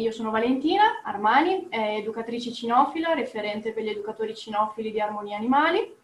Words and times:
Io 0.00 0.12
sono 0.12 0.30
Valentina 0.30 1.02
Armani, 1.02 1.66
educatrice 1.68 2.52
cinofila, 2.52 3.12
referente 3.12 3.72
per 3.72 3.82
gli 3.82 3.90
educatori 3.90 4.34
cinofili 4.34 4.90
di 4.90 5.00
Armonia 5.00 5.36
Animali 5.36 5.94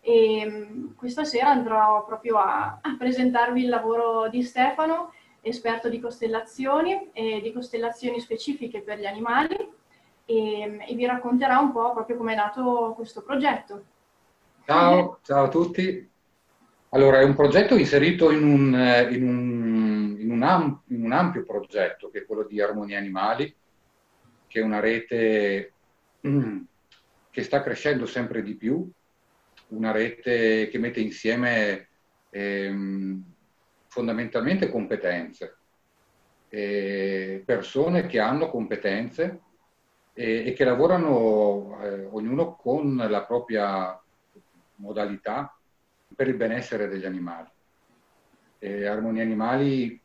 e 0.00 0.44
mm, 0.46 0.94
questa 0.96 1.24
sera 1.24 1.50
andrò 1.50 2.04
proprio 2.04 2.38
a, 2.38 2.78
a 2.80 2.96
presentarvi 2.98 3.62
il 3.62 3.68
lavoro 3.68 4.28
di 4.28 4.42
Stefano, 4.42 5.12
esperto 5.42 5.90
di 5.90 6.00
costellazioni 6.00 7.10
e 7.12 7.40
di 7.42 7.52
costellazioni 7.52 8.20
specifiche 8.20 8.80
per 8.80 8.98
gli 8.98 9.06
animali 9.06 9.56
e, 10.24 10.78
e 10.88 10.94
vi 10.94 11.04
racconterà 11.04 11.58
un 11.58 11.72
po' 11.72 11.92
proprio 11.92 12.16
come 12.16 12.32
è 12.32 12.36
nato 12.36 12.94
questo 12.96 13.22
progetto. 13.22 13.84
Ciao, 14.64 15.18
ciao 15.22 15.44
a 15.44 15.48
tutti. 15.48 16.10
Allora, 16.94 17.20
è 17.20 17.24
un 17.24 17.34
progetto 17.34 17.74
inserito 17.74 18.30
in 18.30 18.44
un, 18.44 19.08
in 19.10 19.26
un, 19.26 19.61
un, 20.44 20.78
un 20.88 21.12
ampio 21.12 21.44
progetto 21.44 22.10
che 22.10 22.20
è 22.20 22.24
quello 22.24 22.44
di 22.44 22.60
Armonia 22.60 22.98
Animali, 22.98 23.54
che 24.46 24.60
è 24.60 24.62
una 24.62 24.80
rete 24.80 25.72
mm, 26.26 26.60
che 27.30 27.42
sta 27.42 27.62
crescendo 27.62 28.06
sempre 28.06 28.42
di 28.42 28.54
più, 28.54 28.88
una 29.68 29.90
rete 29.90 30.68
che 30.68 30.78
mette 30.78 31.00
insieme 31.00 31.88
ehm, 32.30 33.24
fondamentalmente 33.86 34.70
competenze, 34.70 35.56
eh, 36.48 37.42
persone 37.44 38.06
che 38.06 38.18
hanno 38.18 38.50
competenze 38.50 39.40
e, 40.12 40.46
e 40.46 40.52
che 40.52 40.64
lavorano 40.64 41.78
eh, 41.82 42.04
ognuno 42.10 42.54
con 42.56 42.96
la 42.96 43.24
propria 43.24 43.98
modalità 44.76 45.56
per 46.14 46.28
il 46.28 46.34
benessere 46.34 46.88
degli 46.88 47.06
animali. 47.06 47.48
Eh, 48.58 48.86
Armonia 48.86 49.22
Animali 49.22 50.01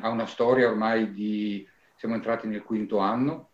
ha 0.00 0.08
una 0.08 0.26
storia 0.26 0.68
ormai 0.68 1.12
di... 1.12 1.66
siamo 1.96 2.14
entrati 2.14 2.46
nel 2.46 2.62
quinto 2.62 2.98
anno 2.98 3.48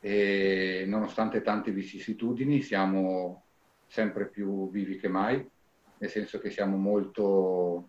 e 0.00 0.84
nonostante 0.86 1.42
tante 1.42 1.70
vicissitudini 1.70 2.62
siamo 2.62 3.44
sempre 3.86 4.26
più 4.28 4.70
vivi 4.70 4.96
che 4.96 5.08
mai, 5.08 5.46
nel 5.98 6.10
senso 6.10 6.38
che 6.38 6.50
siamo 6.50 6.76
molto 6.76 7.88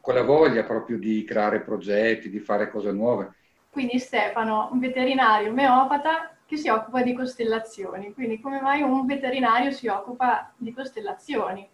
con 0.00 0.14
la 0.14 0.22
voglia 0.22 0.62
proprio 0.62 0.98
di 0.98 1.24
creare 1.24 1.60
progetti, 1.60 2.30
di 2.30 2.38
fare 2.38 2.70
cose 2.70 2.92
nuove. 2.92 3.34
Quindi 3.70 3.98
Stefano, 3.98 4.68
un 4.72 4.78
veterinario 4.78 5.50
omeopata 5.50 6.36
che 6.46 6.56
si 6.56 6.68
occupa 6.68 7.02
di 7.02 7.12
costellazioni. 7.12 8.14
Quindi 8.14 8.40
come 8.40 8.60
mai 8.60 8.80
un 8.82 9.04
veterinario 9.04 9.70
si 9.70 9.86
occupa 9.88 10.52
di 10.56 10.72
costellazioni? 10.72 11.68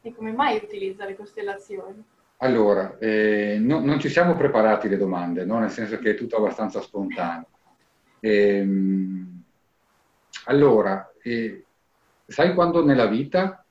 E 0.00 0.14
come 0.14 0.32
mai 0.32 0.56
utilizza 0.56 1.04
le 1.04 1.14
costellazioni? 1.14 2.02
Allora, 2.42 2.98
eh, 2.98 3.56
no, 3.60 3.78
non 3.78 4.00
ci 4.00 4.08
siamo 4.08 4.34
preparati 4.34 4.88
le 4.88 4.96
domande, 4.96 5.44
no? 5.44 5.60
nel 5.60 5.70
senso 5.70 5.98
che 5.98 6.10
è 6.10 6.14
tutto 6.16 6.36
abbastanza 6.36 6.80
spontaneo. 6.80 7.46
Ehm, 8.18 9.44
allora, 10.46 11.12
eh, 11.22 11.64
sai 12.26 12.52
quando 12.54 12.84
nella 12.84 13.06
vita 13.06 13.64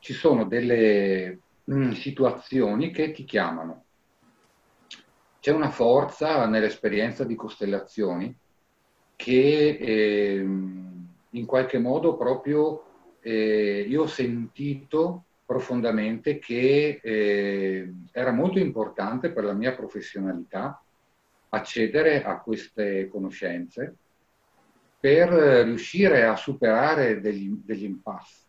ci 0.00 0.12
sono 0.12 0.44
delle 0.44 1.38
mh, 1.64 1.74
mm, 1.74 1.90
situazioni 1.92 2.90
che 2.90 3.10
ti 3.12 3.24
chiamano? 3.24 3.84
C'è 5.40 5.52
una 5.52 5.70
forza 5.70 6.44
nell'esperienza 6.46 7.24
di 7.24 7.34
costellazioni 7.34 8.36
che 9.16 9.78
eh, 9.80 10.34
in 11.30 11.46
qualche 11.46 11.78
modo 11.78 12.18
proprio 12.18 12.84
eh, 13.22 13.86
io 13.88 14.02
ho 14.02 14.06
sentito 14.06 15.24
profondamente 15.50 16.38
che 16.38 17.00
eh, 17.02 17.92
era 18.12 18.30
molto 18.30 18.60
importante 18.60 19.32
per 19.32 19.42
la 19.42 19.52
mia 19.52 19.74
professionalità 19.74 20.80
accedere 21.48 22.22
a 22.22 22.38
queste 22.38 23.08
conoscenze 23.08 23.96
per 25.00 25.28
riuscire 25.64 26.24
a 26.24 26.36
superare 26.36 27.20
degli, 27.20 27.50
degli 27.64 27.82
impasse. 27.82 28.44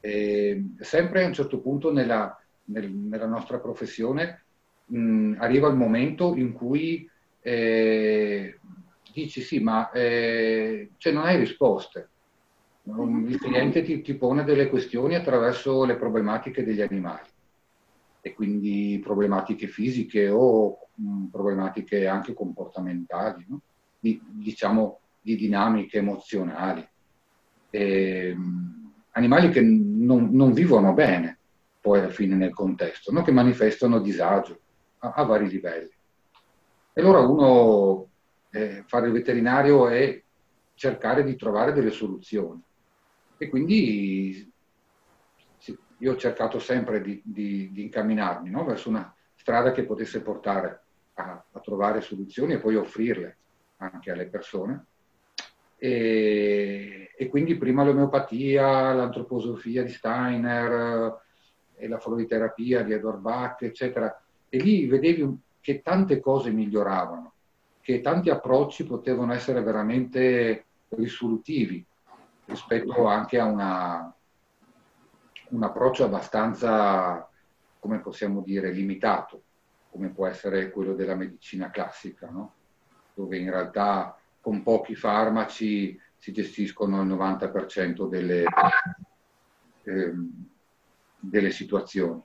E 0.00 0.62
sempre 0.80 1.24
a 1.24 1.26
un 1.26 1.32
certo 1.32 1.60
punto 1.60 1.90
nella, 1.90 2.38
nel, 2.64 2.90
nella 2.90 3.26
nostra 3.26 3.58
professione 3.58 4.42
mh, 4.84 5.36
arriva 5.38 5.68
il 5.68 5.76
momento 5.76 6.34
in 6.34 6.52
cui 6.52 7.08
eh, 7.40 8.58
dici 9.10 9.40
sì, 9.40 9.58
ma 9.58 9.90
eh, 9.90 10.90
cioè 10.98 11.14
non 11.14 11.24
hai 11.24 11.38
risposte. 11.38 12.10
Il 12.86 13.38
cliente 13.38 13.82
ti, 13.82 14.02
ti, 14.02 14.14
pone 14.14 14.44
delle 14.44 14.68
questioni 14.68 15.14
attraverso 15.14 15.84
le 15.84 15.96
problematiche 15.96 16.62
degli 16.62 16.82
animali 16.82 17.28
e 18.20 18.34
quindi 18.34 19.00
problematiche 19.02 19.68
fisiche 19.68 20.28
o 20.28 20.88
mh, 20.94 21.26
problematiche 21.26 22.06
anche 22.06 22.34
comportamentali, 22.34 23.46
no? 23.48 23.60
di, 23.98 24.20
diciamo 24.22 25.00
di 25.22 25.34
dinamiche 25.36 25.98
emozionali. 25.98 26.86
E, 27.70 28.34
mh, 28.34 28.92
animali 29.12 29.48
che 29.48 29.62
non, 29.62 30.28
non, 30.32 30.52
vivono 30.52 30.92
bene 30.92 31.38
poi 31.80 32.00
alla 32.00 32.10
fine 32.10 32.34
nel 32.34 32.52
contesto, 32.52 33.10
no? 33.12 33.22
che 33.22 33.32
manifestano 33.32 33.98
disagio 33.98 34.58
a, 34.98 35.12
a 35.16 35.22
vari 35.22 35.48
livelli. 35.48 35.92
E 36.92 37.00
allora 37.00 37.20
uno 37.20 38.08
eh, 38.50 38.84
fare 38.86 39.06
il 39.06 39.12
veterinario 39.12 39.88
è 39.88 40.22
cercare 40.74 41.24
di 41.24 41.34
trovare 41.36 41.72
delle 41.72 41.90
soluzioni. 41.90 42.62
E 43.36 43.48
quindi 43.48 44.52
io 45.98 46.12
ho 46.12 46.16
cercato 46.16 46.58
sempre 46.58 47.00
di, 47.00 47.20
di, 47.24 47.70
di 47.72 47.82
incamminarmi 47.82 48.50
no? 48.50 48.64
verso 48.64 48.88
una 48.88 49.14
strada 49.34 49.72
che 49.72 49.84
potesse 49.84 50.22
portare 50.22 50.82
a, 51.14 51.44
a, 51.50 51.60
trovare 51.60 52.00
soluzioni 52.00 52.54
e 52.54 52.58
poi 52.58 52.76
offrirle 52.76 53.36
anche 53.78 54.10
alle 54.10 54.26
persone. 54.26 54.86
E, 55.76 57.10
e 57.16 57.28
quindi 57.28 57.56
prima 57.56 57.84
l'omeopatia, 57.84 58.92
l'antroposofia 58.92 59.82
di 59.82 59.90
Steiner 59.90 61.20
e 61.76 61.88
la 61.88 61.98
floriterapia 61.98 62.82
di 62.82 62.92
Edward 62.92 63.20
Bach, 63.20 63.62
eccetera. 63.62 64.22
E 64.48 64.58
lì 64.58 64.86
vedevi 64.86 65.38
che 65.60 65.82
tante 65.82 66.20
cose 66.20 66.50
miglioravano 66.50 67.32
che 67.84 68.00
tanti 68.00 68.30
approcci 68.30 68.86
potevano 68.86 69.34
essere 69.34 69.60
veramente 69.60 70.64
risolutivi 70.88 71.84
rispetto 72.46 73.06
anche 73.06 73.38
a 73.38 73.44
una, 73.44 74.14
un 75.50 75.62
approccio 75.62 76.04
abbastanza, 76.04 77.28
come 77.78 78.00
possiamo 78.00 78.42
dire, 78.42 78.70
limitato, 78.70 79.42
come 79.90 80.08
può 80.10 80.26
essere 80.26 80.70
quello 80.70 80.94
della 80.94 81.14
medicina 81.14 81.70
classica, 81.70 82.28
no? 82.28 82.54
dove 83.14 83.38
in 83.38 83.50
realtà 83.50 84.18
con 84.40 84.62
pochi 84.62 84.94
farmaci 84.94 85.98
si 86.16 86.32
gestiscono 86.32 87.02
il 87.02 87.08
90% 87.08 88.08
delle, 88.08 88.44
eh, 89.84 90.12
delle 91.18 91.50
situazioni. 91.50 92.20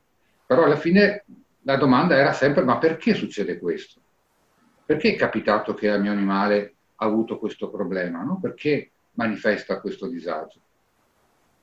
Però 0.45 0.63
alla 0.63 0.77
fine 0.77 1.25
la 1.61 1.77
domanda 1.77 2.15
era 2.15 2.33
sempre 2.33 2.63
ma 2.63 2.77
perché 2.77 3.13
succede 3.13 3.59
questo? 3.59 4.01
perché 4.89 5.13
è 5.13 5.15
capitato 5.15 5.75
che 5.75 5.85
il 5.85 6.01
mio 6.01 6.11
animale 6.11 6.77
ha 6.95 7.05
avuto 7.05 7.37
questo 7.37 7.69
problema? 7.69 8.23
No? 8.23 8.39
Perché 8.39 8.89
manifesta 9.19 9.81
questo 9.81 10.07
disagio? 10.07 10.61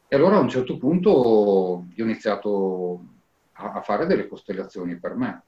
E 0.09 0.15
allora 0.15 0.37
a 0.37 0.41
un 0.41 0.49
certo 0.49 0.77
punto 0.77 1.11
ho 1.11 1.87
iniziato 1.94 3.05
a, 3.53 3.81
fare 3.81 4.06
delle 4.06 4.28
costellazioni 4.28 4.99
per 4.99 5.15
me, 5.15 5.43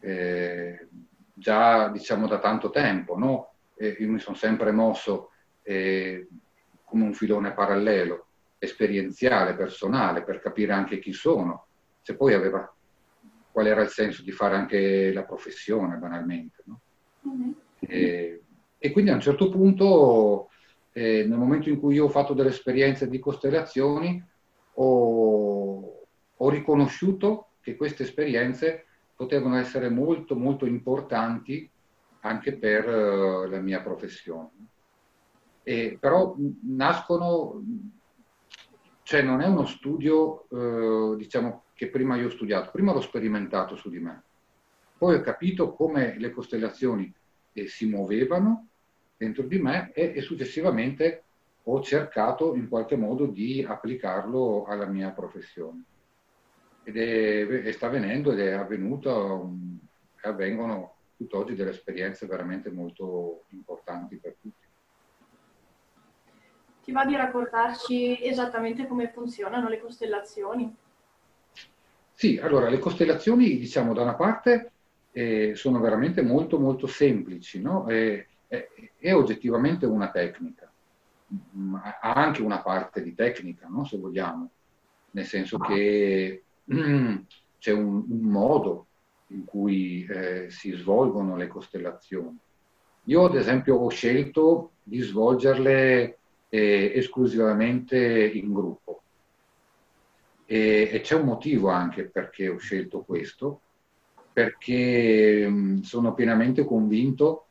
eh, 0.00 0.88
già 1.34 1.88
diciamo 1.88 2.28
da 2.28 2.38
tanto 2.38 2.70
tempo, 2.70 3.18
no? 3.18 3.50
eh, 3.74 3.96
io 3.98 4.08
mi 4.08 4.20
sono 4.20 4.36
sempre 4.36 4.70
mosso 4.70 5.30
eh, 5.62 6.28
come 6.84 7.02
un 7.02 7.12
filone 7.12 7.52
parallelo, 7.52 8.26
esperienziale, 8.58 9.56
personale, 9.56 10.22
per 10.22 10.38
capire 10.38 10.72
anche 10.72 11.00
chi 11.00 11.12
sono, 11.12 11.66
se 12.02 12.16
poi 12.16 12.34
aveva, 12.34 12.72
qual 13.50 13.66
era 13.66 13.82
il 13.82 13.88
senso 13.88 14.22
di 14.22 14.30
fare 14.30 14.54
anche 14.54 15.12
la 15.12 15.24
professione 15.24 15.96
banalmente. 15.96 16.62
No? 16.66 16.80
Mm-hmm. 17.28 17.50
E, 17.80 18.40
e, 18.78 18.90
quindi 18.92 19.10
a 19.10 19.14
un 19.14 19.20
certo 19.20 19.50
punto, 19.50 20.50
eh, 20.96 21.26
nel 21.26 21.36
momento 21.36 21.68
in 21.68 21.78
cui 21.78 21.96
io 21.96 22.06
ho 22.06 22.08
fatto 22.08 22.32
delle 22.32 22.48
esperienze 22.48 23.06
di 23.06 23.18
costellazioni, 23.18 24.24
ho, 24.72 26.06
ho 26.34 26.48
riconosciuto 26.48 27.48
che 27.60 27.76
queste 27.76 28.04
esperienze 28.04 28.86
potevano 29.14 29.58
essere 29.58 29.90
molto, 29.90 30.36
molto 30.36 30.64
importanti 30.64 31.70
anche 32.20 32.56
per 32.56 32.88
uh, 32.88 33.46
la 33.46 33.60
mia 33.60 33.82
professione. 33.82 34.48
E, 35.62 35.98
però 36.00 36.34
nascono, 36.62 37.62
cioè 39.02 39.20
non 39.20 39.42
è 39.42 39.46
uno 39.46 39.66
studio, 39.66 40.46
uh, 40.48 41.14
diciamo, 41.14 41.64
che 41.74 41.88
prima 41.90 42.16
io 42.16 42.28
ho 42.28 42.30
studiato, 42.30 42.70
prima 42.70 42.94
l'ho 42.94 43.02
sperimentato 43.02 43.76
su 43.76 43.90
di 43.90 43.98
me. 43.98 44.22
Poi 44.96 45.16
ho 45.16 45.20
capito 45.20 45.74
come 45.74 46.18
le 46.18 46.30
costellazioni 46.30 47.12
eh, 47.52 47.66
si 47.66 47.84
muovevano 47.84 48.68
dentro 49.16 49.44
di 49.44 49.58
me 49.58 49.90
e, 49.94 50.12
e, 50.14 50.20
successivamente 50.20 51.22
ho 51.64 51.80
cercato 51.82 52.54
in 52.54 52.68
qualche 52.68 52.96
modo 52.96 53.26
di 53.26 53.64
applicarlo 53.66 54.64
alla 54.66 54.86
mia 54.86 55.10
professione. 55.10 55.82
Ed 56.84 56.96
è, 56.96 57.46
è 57.46 57.72
sta 57.72 57.86
avvenendo 57.86 58.32
ed 58.32 58.40
è 58.40 58.52
avvenuto, 58.52 59.10
um, 59.10 59.78
avvengono 60.22 60.94
tutt'oggi 61.16 61.54
delle 61.54 61.70
esperienze 61.70 62.26
veramente 62.26 62.70
molto 62.70 63.44
importanti 63.48 64.16
per 64.16 64.36
tutti. 64.40 64.64
Ti 66.84 66.92
va 66.92 67.04
di 67.04 67.16
raccontarci 67.16 68.24
esattamente 68.24 68.86
come 68.86 69.08
funzionano 69.08 69.68
le 69.68 69.80
costellazioni? 69.80 70.72
Sì, 72.12 72.38
allora 72.38 72.68
le 72.68 72.78
costellazioni, 72.78 73.58
diciamo, 73.58 73.92
da 73.92 74.02
una 74.02 74.14
parte 74.14 74.70
eh, 75.10 75.54
sono 75.56 75.80
veramente 75.80 76.22
molto 76.22 76.60
molto 76.60 76.86
semplici, 76.86 77.60
no? 77.60 77.86
è, 77.86 78.24
è, 78.46 78.68
è, 78.98 79.14
oggettivamente 79.14 79.86
una 79.86 80.10
tecnica, 80.10 80.70
ha 82.00 82.12
anche 82.12 82.42
una 82.42 82.60
parte 82.60 83.02
di 83.02 83.14
tecnica, 83.14 83.66
no? 83.68 83.84
se 83.84 83.98
vogliamo, 83.98 84.50
nel 85.10 85.24
senso 85.24 85.58
che 85.58 86.42
mm, 86.72 87.16
c'è 87.58 87.72
un, 87.72 88.04
un, 88.08 88.20
modo 88.20 88.86
in 89.28 89.44
cui 89.44 90.06
eh, 90.08 90.46
si 90.50 90.72
svolgono 90.72 91.36
le 91.36 91.48
costellazioni. 91.48 92.36
Io 93.04 93.24
ad 93.24 93.36
esempio 93.36 93.76
ho 93.76 93.88
scelto 93.88 94.72
di 94.82 95.00
svolgerle 95.00 96.18
eh, 96.48 96.92
esclusivamente 96.94 97.98
in 97.98 98.52
gruppo. 98.52 99.00
E, 100.44 100.90
e, 100.92 101.00
c'è 101.00 101.16
un 101.16 101.26
motivo 101.26 101.70
anche 101.70 102.04
perché 102.04 102.48
ho 102.48 102.56
scelto 102.58 103.00
questo, 103.00 103.60
perché 104.32 105.48
mh, 105.48 105.80
sono 105.80 106.14
pienamente 106.14 106.64
convinto 106.64 107.45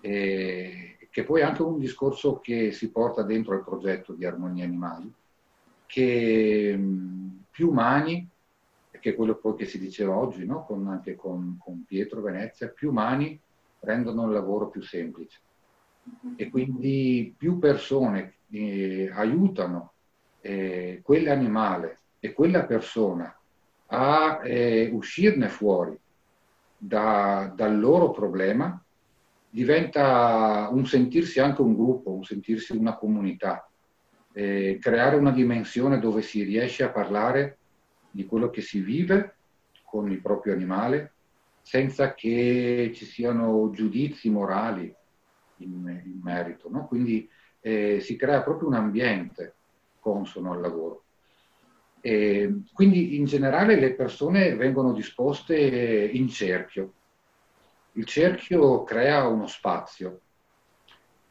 eh, 0.00 0.96
che 1.10 1.24
poi 1.24 1.40
è 1.40 1.44
anche 1.44 1.62
un 1.62 1.78
discorso 1.78 2.38
che 2.38 2.72
si 2.72 2.90
porta 2.90 3.22
dentro 3.22 3.54
al 3.54 3.64
progetto 3.64 4.12
di 4.12 4.24
Armonia 4.24 4.64
Animali, 4.64 5.12
che 5.86 6.76
mh, 6.76 7.44
più 7.50 7.70
umani, 7.70 8.28
che 9.00 9.10
è 9.10 9.14
quello 9.14 9.36
poi 9.36 9.54
che 9.54 9.66
si 9.66 9.78
diceva 9.78 10.16
oggi, 10.16 10.44
no? 10.44 10.64
con, 10.64 10.86
anche 10.88 11.14
con, 11.14 11.56
con 11.58 11.84
Pietro 11.84 12.20
Venezia, 12.20 12.68
più 12.68 12.90
umani 12.90 13.38
rendono 13.80 14.26
il 14.26 14.32
lavoro 14.32 14.68
più 14.68 14.82
semplice 14.82 15.40
e 16.36 16.48
quindi 16.48 17.34
più 17.36 17.58
persone 17.58 18.34
eh, 18.50 19.10
aiutano 19.12 19.92
eh, 20.40 21.00
quell'animale 21.02 21.98
e 22.18 22.32
quella 22.32 22.64
persona 22.64 23.36
a 23.86 24.40
eh, 24.44 24.90
uscirne 24.92 25.48
fuori 25.48 25.98
da, 26.76 27.52
dal 27.54 27.78
loro 27.78 28.10
problema, 28.10 28.82
diventa 29.50 30.68
un 30.70 30.86
sentirsi 30.86 31.40
anche 31.40 31.62
un 31.62 31.74
gruppo, 31.74 32.12
un 32.12 32.24
sentirsi 32.24 32.76
una 32.76 32.96
comunità, 32.96 33.68
eh, 34.32 34.78
creare 34.80 35.16
una 35.16 35.32
dimensione 35.32 35.98
dove 35.98 36.22
si 36.22 36.42
riesce 36.42 36.84
a 36.84 36.90
parlare 36.90 37.58
di 38.10 38.26
quello 38.26 38.50
che 38.50 38.60
si 38.60 38.80
vive 38.80 39.36
con 39.84 40.10
il 40.10 40.20
proprio 40.20 40.52
animale 40.52 41.12
senza 41.62 42.14
che 42.14 42.92
ci 42.94 43.04
siano 43.04 43.70
giudizi 43.70 44.30
morali 44.30 44.94
in, 45.58 46.02
in 46.04 46.20
merito. 46.22 46.70
No? 46.70 46.86
Quindi 46.86 47.28
eh, 47.60 48.00
si 48.00 48.16
crea 48.16 48.42
proprio 48.42 48.68
un 48.68 48.74
ambiente 48.74 49.54
consono 50.00 50.52
al 50.52 50.60
lavoro. 50.60 51.04
E 52.00 52.62
quindi 52.72 53.16
in 53.16 53.24
generale 53.24 53.78
le 53.78 53.94
persone 53.94 54.54
vengono 54.54 54.92
disposte 54.92 55.56
in 55.56 56.28
cerchio. 56.28 56.92
Il 57.98 58.04
cerchio 58.04 58.84
crea 58.84 59.26
uno 59.26 59.48
spazio 59.48 60.20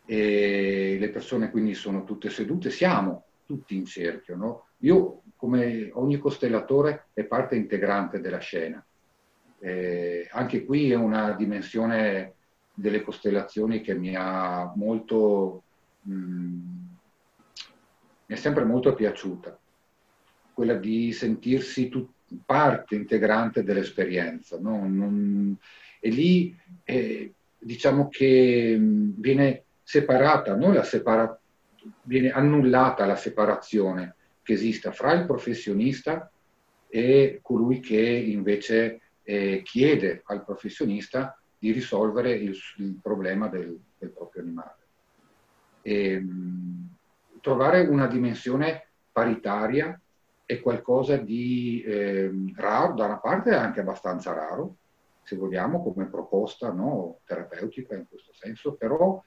e 0.06 0.98
le 1.00 1.10
persone 1.10 1.50
quindi 1.50 1.74
sono 1.74 2.04
tutte 2.04 2.30
sedute, 2.30 2.70
siamo 2.72 3.24
tutti 3.46 3.78
in 3.78 3.86
cerchio. 3.86 4.36
No? 4.36 4.68
Io, 4.80 5.22
come 5.38 5.90
ogni 5.94 6.18
costellatore, 6.18 7.08
è 7.14 7.24
parte 7.24 7.56
integrante 7.56 8.20
della 8.20 8.40
scena. 8.40 8.86
Eh, 9.60 10.28
anche 10.30 10.66
qui 10.66 10.92
è 10.92 10.96
una 10.96 11.32
dimensione 11.32 12.34
delle 12.74 13.02
costellazioni 13.02 13.80
che 13.80 13.96
mi 13.96 14.14
ha 14.18 14.70
molto, 14.76 15.64
mh, 16.02 16.14
mm, 16.14 16.86
mi 18.26 18.36
è 18.36 18.36
sempre 18.36 18.66
molto 18.66 18.94
piaciuta, 18.94 19.58
quella 20.52 20.76
di 20.76 21.14
sentirsi 21.14 21.88
tut- 21.88 22.12
parte 22.46 22.96
integrante 22.96 23.64
dell'esperienza. 23.64 24.60
No? 24.60 24.86
Non, 24.86 25.58
e 26.08 26.10
lì 26.10 26.58
eh, 26.86 27.34
diciamo 27.58 28.08
che 28.08 28.76
mm, 28.78 29.12
viene 29.18 29.64
separata, 29.84 30.56
no? 30.56 30.82
separa- 30.84 31.38
viene 32.04 32.32
annullata 32.32 33.06
la 33.06 33.18
separazione 33.18 34.16
che 34.42 34.54
esista 34.54 34.92
fra 34.92 35.12
il 35.12 35.26
professionista 35.26 36.32
e 36.88 37.40
colui 37.42 37.82
che 37.82 38.00
invece 38.00 39.02
eh, 39.24 39.62
chiede 39.66 40.22
al 40.26 40.46
professionista 40.46 41.38
di 41.60 41.72
risolvere 41.72 42.32
il, 42.32 42.56
il 42.78 43.00
problema 43.02 43.50
del, 43.50 43.78
del, 43.98 44.12
proprio 44.12 44.44
animale. 44.44 44.76
E, 45.82 46.20
mh, 46.20 46.96
trovare 47.42 47.82
una 47.82 48.08
dimensione 48.08 48.88
paritaria 49.12 50.00
è 50.46 50.62
qualcosa 50.62 51.18
di 51.18 51.82
eh, 51.86 52.32
raro, 52.56 52.94
da 52.94 53.06
una 53.06 53.18
parte 53.18 53.54
anche 53.54 53.82
abbastanza 53.82 54.34
raro, 54.34 54.78
se 55.28 55.36
vogliamo, 55.36 55.84
come 55.84 56.06
proposta 56.06 56.72
no, 56.72 57.20
terapeutica 57.26 57.96
in 57.96 58.06
questo 58.08 58.32
senso, 58.32 58.76
però 58.76 59.22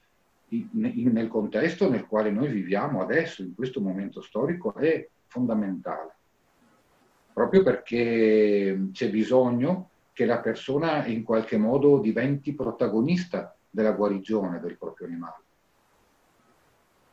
in, 0.49 0.69
in, 0.73 1.13
nel 1.13 1.29
contesto 1.29 1.91
nel 1.91 2.07
quale 2.07 2.31
noi 2.31 2.49
viviamo 2.49 3.03
adesso, 3.03 3.43
in 3.43 3.55
questo 3.55 3.83
momento 3.83 4.23
storico, 4.23 4.75
è 4.75 5.07
fondamentale, 5.27 6.15
proprio 7.35 7.63
perché 7.63 8.89
c'è 8.93 9.11
bisogno 9.11 9.91
che 10.15 10.25
la 10.25 10.41
persona 10.41 11.05
in 11.05 11.23
qualche 11.23 11.59
modo 11.59 11.99
diventi 11.99 12.55
protagonista 12.55 13.55
della 13.69 13.93
guarigione 13.93 14.59
del 14.59 14.79
proprio 14.79 15.07
animale. 15.07 15.43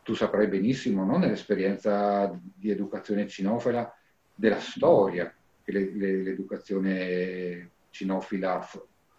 Tu 0.02 0.14
saprai 0.14 0.48
benissimo, 0.48 1.04
no? 1.04 1.18
nell'esperienza 1.18 2.34
di 2.42 2.72
educazione 2.72 3.28
cinofila, 3.28 3.94
della 4.34 4.62
storia 4.62 5.30
che 5.62 5.72
le, 5.74 5.92
le, 5.92 6.24
l'educazione 6.24 7.72
cinofila 7.98 8.60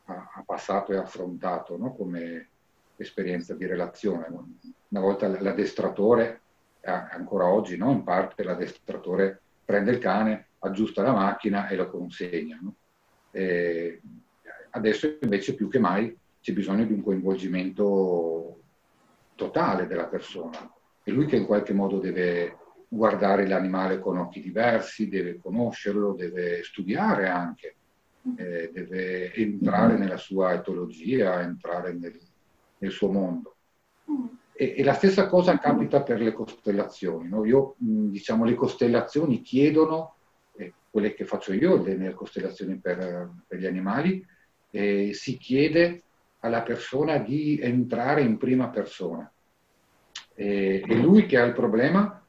ha, 0.04 0.30
ha, 0.34 0.42
passato 0.46 0.92
e 0.92 0.96
affrontato 0.96 1.76
no? 1.76 1.94
come 1.94 2.48
esperienza 2.96 3.54
di 3.54 3.66
relazione. 3.66 4.26
Una 4.88 5.00
volta 5.00 5.26
l'addestratore, 5.26 6.40
ancora 6.82 7.46
oggi 7.46 7.76
no? 7.76 7.90
in 7.90 8.04
parte 8.04 8.44
l'addestratore 8.44 9.40
prende 9.64 9.90
il 9.90 9.98
cane, 9.98 10.46
aggiusta 10.60 11.02
la 11.02 11.12
macchina 11.12 11.69
e 11.69 11.76
lo 11.76 11.90
consegna. 11.90 12.58
No? 12.60 12.75
Eh, 13.32 14.00
adesso 14.70 15.19
invece 15.20 15.54
più 15.54 15.69
che 15.69 15.78
mai 15.78 16.16
c'è 16.40 16.52
bisogno 16.52 16.84
di 16.84 16.92
un 16.92 17.02
coinvolgimento 17.02 18.60
totale 19.34 19.86
della 19.86 20.06
persona. 20.06 20.72
È 21.02 21.11
lui 21.11 21.26
che 21.26 21.37
in 21.37 21.47
qualche 21.47 21.73
modo 21.73 21.99
deve 21.99 22.56
guardare 22.88 23.47
l'animale 23.47 23.99
con 23.99 24.16
occhi 24.16 24.40
diversi, 24.40 25.08
deve 25.08 25.38
conoscerlo, 25.38 26.14
deve 26.14 26.62
studiare 26.62 27.28
anche, 27.28 27.76
eh, 28.37 28.70
deve 28.73 29.32
entrare 29.35 29.97
nella 29.97 30.16
sua 30.16 30.52
etologia, 30.52 31.40
entrare 31.40 31.92
nel, 31.92 32.18
nel 32.78 32.90
suo 32.90 33.11
mondo. 33.11 33.56
E, 34.52 34.75
e, 34.76 34.85
la 34.85 34.94
stessa 34.94 35.28
cosa 35.28 35.58
capita 35.58 36.02
per 36.02 36.20
le 36.20 36.32
costellazioni. 36.32 37.28
No? 37.28 37.44
Io, 37.44 37.75
diciamo, 37.78 38.44
le 38.44 38.54
costellazioni 38.54 39.40
chiedono 39.40 40.14
quelle 40.90 41.14
che 41.14 41.25
faccio 41.25 41.52
io, 41.52 41.82
le 41.82 42.14
costellazioni 42.14 42.76
per, 42.76 43.30
per 43.47 43.58
gli 43.58 43.66
animali, 43.66 44.25
eh, 44.70 45.11
si 45.12 45.37
chiede 45.37 46.02
alla 46.40 46.62
persona 46.62 47.18
di 47.18 47.58
entrare 47.61 48.23
in 48.23 48.37
prima 48.37 48.68
persona. 48.68 49.30
Eh, 50.35 50.82
è 50.87 50.94
lui 50.94 51.26
che 51.26 51.38
ha 51.38 51.44
il 51.44 51.52
problema, 51.52 52.23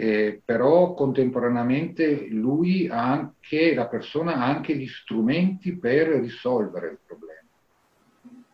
eh, 0.00 0.40
però 0.44 0.94
contemporaneamente 0.94 2.28
lui 2.28 2.86
ha 2.88 3.10
anche, 3.10 3.74
la 3.74 3.88
persona 3.88 4.34
ha 4.34 4.44
anche 4.44 4.76
gli 4.76 4.86
strumenti 4.86 5.76
per 5.76 6.06
risolvere 6.20 6.90
il 6.90 6.98
problema. 7.04 7.48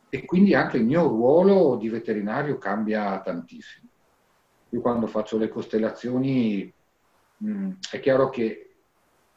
E 0.08 0.24
quindi 0.24 0.54
anche 0.54 0.78
il 0.78 0.86
mio 0.86 1.06
ruolo 1.06 1.76
di 1.76 1.90
veterinario 1.90 2.56
cambia 2.56 3.20
tantissimo. 3.20 3.86
Io 4.70 4.80
quando 4.80 5.06
faccio 5.06 5.36
le 5.36 5.50
costellazioni 5.50 6.72
mh, 7.36 7.50
mm, 7.50 7.70
è 7.90 8.00
chiaro 8.00 8.30
che 8.30 8.76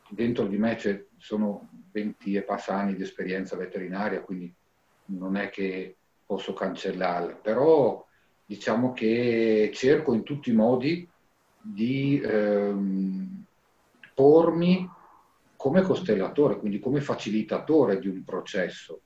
dentro 0.08 0.48
di 0.48 0.58
me 0.58 0.78
sono 1.18 1.68
20 1.92 2.36
e 2.36 2.44
passa 2.44 2.74
anni 2.74 2.96
di 2.96 3.04
esperienza 3.04 3.58
veterinaria, 3.58 4.22
quindi 4.22 4.56
non 5.08 5.36
è 5.36 5.50
che 5.50 5.98
posso 6.26 6.54
cancellarla, 6.54 7.34
però 7.34 8.02
diciamo 8.46 8.94
che 8.94 9.72
cerco 9.74 10.14
in 10.14 10.24
tutti 10.24 10.52
i 10.52 10.56
modi 10.56 11.06
di 11.74 12.22
ehm, 12.24 13.44
pormi 14.14 14.90
come 15.56 15.82
costellatore, 15.82 16.58
quindi 16.58 16.80
come 16.80 17.02
facilitatore 17.02 18.00
di 18.00 18.08
un 18.08 18.24
processo, 18.24 19.02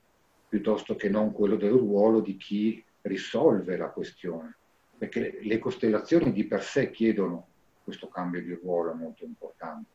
piuttosto 0.48 0.96
che 0.96 1.10
non 1.10 1.32
quello 1.32 1.56
del 1.56 1.72
ruolo 1.72 2.20
di 2.20 2.38
chi 2.38 2.84
risolve 3.02 3.78
la 3.78 3.90
questione, 3.90 4.56
perché 4.98 5.40
le 5.42 5.60
costellazioni 5.60 6.32
di 6.32 6.44
per 6.46 6.62
sé 6.62 6.92
chiedono 6.92 7.48
questo 7.84 8.10
cambio 8.10 8.42
di 8.42 8.54
ruolo 8.54 8.94
molto 8.94 9.26
importante. 9.26 9.90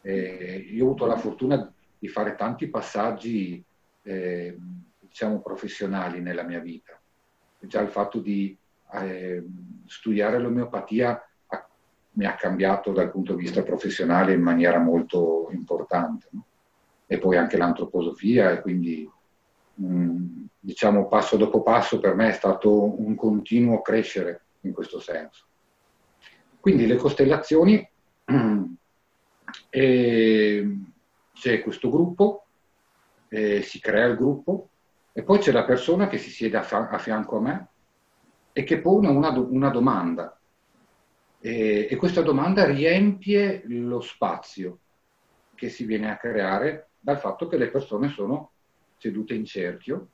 Eh, 0.00 0.68
io 0.70 0.84
ho 0.84 0.86
avuto 0.88 1.06
la 1.06 1.18
fortuna 1.18 1.72
di 1.98 2.08
fare 2.08 2.34
tanti 2.34 2.68
passaggi 2.68 3.62
eh, 4.02 4.56
diciamo, 5.00 5.40
professionali 5.40 6.20
nella 6.20 6.44
mia 6.44 6.60
vita. 6.60 6.98
Già 7.60 7.80
il 7.80 7.88
fatto 7.88 8.20
di 8.20 8.56
eh, 8.92 9.44
studiare 9.86 10.38
l'omeopatia 10.38 11.27
mi 12.18 12.26
ha 12.26 12.34
cambiato 12.34 12.90
dal 12.90 13.12
punto 13.12 13.34
di 13.34 13.42
vista 13.42 13.62
professionale 13.62 14.32
in 14.32 14.42
maniera 14.42 14.80
molto 14.80 15.48
importante. 15.52 16.26
No? 16.32 16.44
E 17.06 17.18
poi 17.18 17.36
anche 17.36 17.56
l'antroposofia 17.56 18.50
e 18.50 18.60
quindi 18.60 19.08
mh, 19.74 19.86
mm, 19.86 20.44
diciamo 20.58 21.06
passo 21.06 21.36
dopo 21.36 21.62
passo 21.62 22.00
per 22.00 22.16
me 22.16 22.28
è 22.28 22.32
stato 22.32 23.00
un 23.00 23.14
continuo 23.14 23.80
crescere 23.82 24.46
in 24.62 24.72
questo 24.72 24.98
senso. 24.98 25.46
Quindi 26.58 26.86
le 26.86 26.96
costellazioni, 26.96 27.88
eh, 29.70 30.76
c'è 31.32 31.62
questo 31.62 31.88
gruppo, 31.88 32.46
eh, 33.28 33.62
si 33.62 33.80
crea 33.80 34.06
il 34.06 34.16
gruppo 34.16 34.70
e 35.12 35.22
poi 35.22 35.38
c'è 35.38 35.52
la 35.52 35.64
persona 35.64 36.08
che 36.08 36.18
si 36.18 36.30
siede 36.30 36.56
a, 36.56 36.98
fianco 36.98 37.36
a 37.36 37.40
me 37.40 37.68
e 38.52 38.64
che 38.64 38.80
pone 38.80 39.06
una, 39.06 39.30
do- 39.30 39.46
una 39.52 39.70
domanda. 39.70 40.37
E, 41.40 41.88
e 41.90 41.96
questa 41.96 42.22
domanda 42.22 42.64
riempie 42.64 43.62
lo 43.66 44.00
spazio 44.00 44.78
che 45.54 45.68
si 45.68 45.84
viene 45.84 46.10
a 46.10 46.16
creare 46.16 46.88
dal 46.98 47.18
fatto 47.18 47.46
che 47.46 47.56
le 47.56 47.70
persone 47.70 48.08
sono 48.08 48.52
sedute 48.96 49.34
in 49.34 49.44
cerchio 49.44 50.08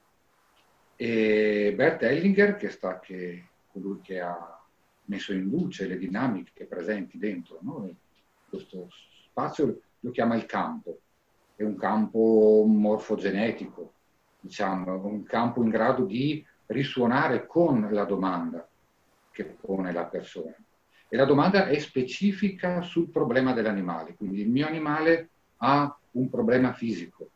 e 0.97 1.73
Bert 1.75 2.03
Hellinger, 2.03 2.57
che, 2.57 2.71
sta, 2.71 3.01
che 3.01 3.49
colui 3.73 4.01
che 4.01 4.21
ha 4.21 4.63
messo 5.07 5.33
in 5.33 5.45
luce 5.49 5.87
le 5.87 5.99
dinamiche 5.99 6.65
presenti 6.67 7.19
dentro 7.19 7.59
no? 7.63 7.91
questo 8.49 8.89
spazio, 9.29 9.81
lo 10.01 10.11
chiama 10.11 10.37
il 10.37 10.47
campo. 10.47 10.99
È 11.57 11.63
un 11.63 11.77
campo 11.77 12.65
morfogenetico, 12.67 13.93
diciamo, 14.41 15.05
un 15.07 15.25
campo 15.25 15.63
in 15.63 15.71
grado 15.71 16.05
di 16.05 16.45
risuonare 16.67 17.47
con 17.47 17.89
la 17.91 18.05
domanda 18.05 18.67
che 19.31 19.45
pone 19.45 19.93
la 19.93 20.05
persona. 20.07 20.55
E 21.09 21.17
la 21.17 21.25
domanda 21.25 21.67
è 21.67 21.79
specifica 21.79 22.83
sul 22.83 23.09
problema 23.09 23.53
dell'animale, 23.53 24.15
quindi 24.17 24.41
il 24.41 24.49
mio 24.49 24.67
animale 24.67 25.29
ha 25.59 25.97
un 26.13 26.29
problema 26.29 26.73
fisico 26.73 27.29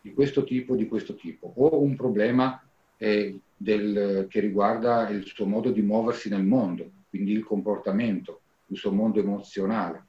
di 0.00 0.12
questo 0.14 0.44
tipo, 0.44 0.74
di 0.74 0.88
questo 0.88 1.14
tipo, 1.14 1.52
o 1.54 1.82
un 1.82 1.94
problema 1.94 2.62
eh, 2.96 3.38
del, 3.56 4.26
che 4.28 4.40
riguarda 4.40 5.08
il 5.10 5.24
suo 5.26 5.46
modo 5.46 5.70
di 5.70 5.82
muoversi 5.82 6.28
nel 6.28 6.44
mondo, 6.44 6.90
quindi 7.10 7.32
il 7.32 7.44
comportamento, 7.44 8.40
il 8.68 8.76
suo 8.76 8.92
mondo 8.92 9.20
emozionale. 9.20 10.04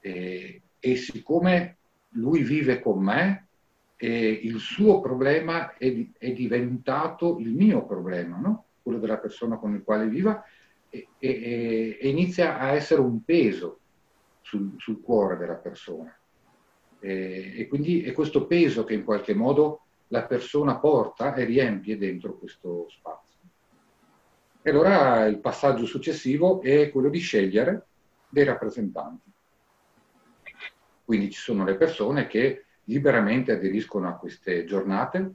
E, 0.00 0.60
e 0.78 0.96
siccome 0.96 1.76
lui 2.10 2.42
vive 2.42 2.80
con 2.80 3.02
me, 3.02 3.46
e 3.96 4.28
il 4.28 4.58
suo 4.58 5.00
problema 5.00 5.74
è, 5.76 6.06
è, 6.18 6.32
diventato 6.32 7.38
il 7.38 7.52
mio 7.52 7.86
problema, 7.86 8.36
no? 8.36 8.64
quello 8.82 8.98
della 8.98 9.16
persona 9.18 9.56
con 9.56 9.74
il 9.74 9.82
quale 9.82 10.06
viva, 10.08 10.44
e, 10.94 11.08
e, 11.18 11.98
e 12.00 12.08
inizia 12.08 12.58
a 12.58 12.70
essere 12.70 13.00
un 13.00 13.24
peso 13.24 13.80
sul, 14.42 14.74
sul 14.78 15.00
cuore 15.00 15.36
della 15.36 15.54
persona. 15.54 16.16
E, 17.00 17.66
quindi 17.68 18.02
è 18.02 18.12
questo 18.12 18.46
peso 18.46 18.84
che 18.84 18.94
in 18.94 19.04
qualche 19.04 19.34
modo 19.34 19.80
la 20.08 20.24
persona 20.24 20.78
porta 20.78 21.34
e 21.34 21.44
riempie 21.44 21.98
dentro 21.98 22.38
questo 22.38 22.86
spazio. 22.88 23.40
E 24.62 24.70
allora 24.70 25.26
il 25.26 25.38
passaggio 25.40 25.84
successivo 25.84 26.62
è 26.62 26.90
quello 26.90 27.10
di 27.10 27.18
scegliere 27.18 27.86
dei 28.28 28.44
rappresentanti. 28.44 29.30
Quindi 31.04 31.30
ci 31.30 31.40
sono 31.40 31.64
le 31.64 31.74
persone 31.74 32.26
che 32.26 32.64
liberamente 32.84 33.52
aderiscono 33.52 34.08
a 34.08 34.16
queste 34.16 34.64
giornate 34.64 35.34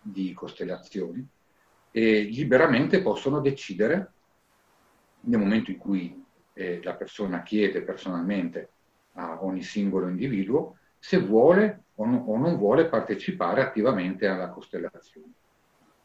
di 0.00 0.32
costellazioni 0.32 1.28
e 1.92 2.22
liberamente 2.22 3.02
possono 3.02 3.40
decidere 3.40 4.10
nel 5.20 5.38
momento 5.38 5.70
in 5.70 5.78
cui 5.78 6.24
eh, 6.54 6.80
la 6.82 6.94
persona 6.94 7.42
chiede 7.42 7.82
personalmente 7.82 8.68
a 9.12 9.44
ogni 9.44 9.62
singolo 9.62 10.08
individuo 10.08 10.78
se 10.98 11.18
vuole 11.18 11.84
o, 11.96 12.06
no, 12.06 12.24
o 12.26 12.36
non 12.38 12.56
vuole 12.56 12.86
partecipare 12.86 13.62
attivamente 13.62 14.26
alla 14.26 14.48
costellazione. 14.48 15.32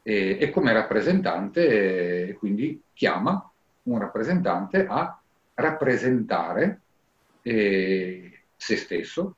E, 0.04 0.38
e 0.40 0.50
come 0.50 0.74
rappresentante, 0.74 2.28
eh, 2.28 2.34
quindi 2.34 2.82
chiama 2.94 3.50
un 3.84 4.00
rappresentante 4.00 4.86
a 4.86 5.20
rappresentare 5.54 6.82
eh, 7.42 8.40
se 8.56 8.76
stesso, 8.76 9.36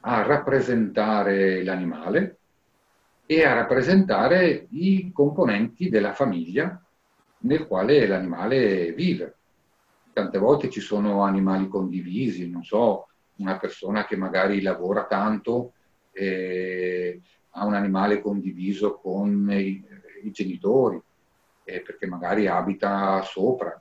a 0.00 0.22
rappresentare 0.22 1.62
l'animale 1.62 2.39
e 3.30 3.44
a 3.44 3.54
rappresentare 3.54 4.66
i 4.70 5.12
componenti 5.12 5.88
della 5.88 6.12
famiglia 6.12 6.84
nel 7.42 7.68
quale 7.68 8.04
l'animale 8.08 8.90
vive. 8.90 9.36
Tante 10.12 10.36
volte 10.36 10.68
ci 10.68 10.80
sono 10.80 11.22
animali 11.22 11.68
condivisi, 11.68 12.50
non 12.50 12.64
so, 12.64 13.06
una 13.36 13.56
persona 13.56 14.04
che 14.04 14.16
magari 14.16 14.60
lavora 14.62 15.06
tanto 15.06 15.74
eh, 16.10 17.20
ha 17.50 17.64
un 17.64 17.74
animale 17.74 18.20
condiviso 18.20 18.96
con 18.96 19.48
i, 19.52 19.80
i 20.24 20.30
genitori, 20.32 21.00
eh, 21.62 21.82
perché 21.82 22.08
magari 22.08 22.48
abita 22.48 23.22
sopra 23.22 23.80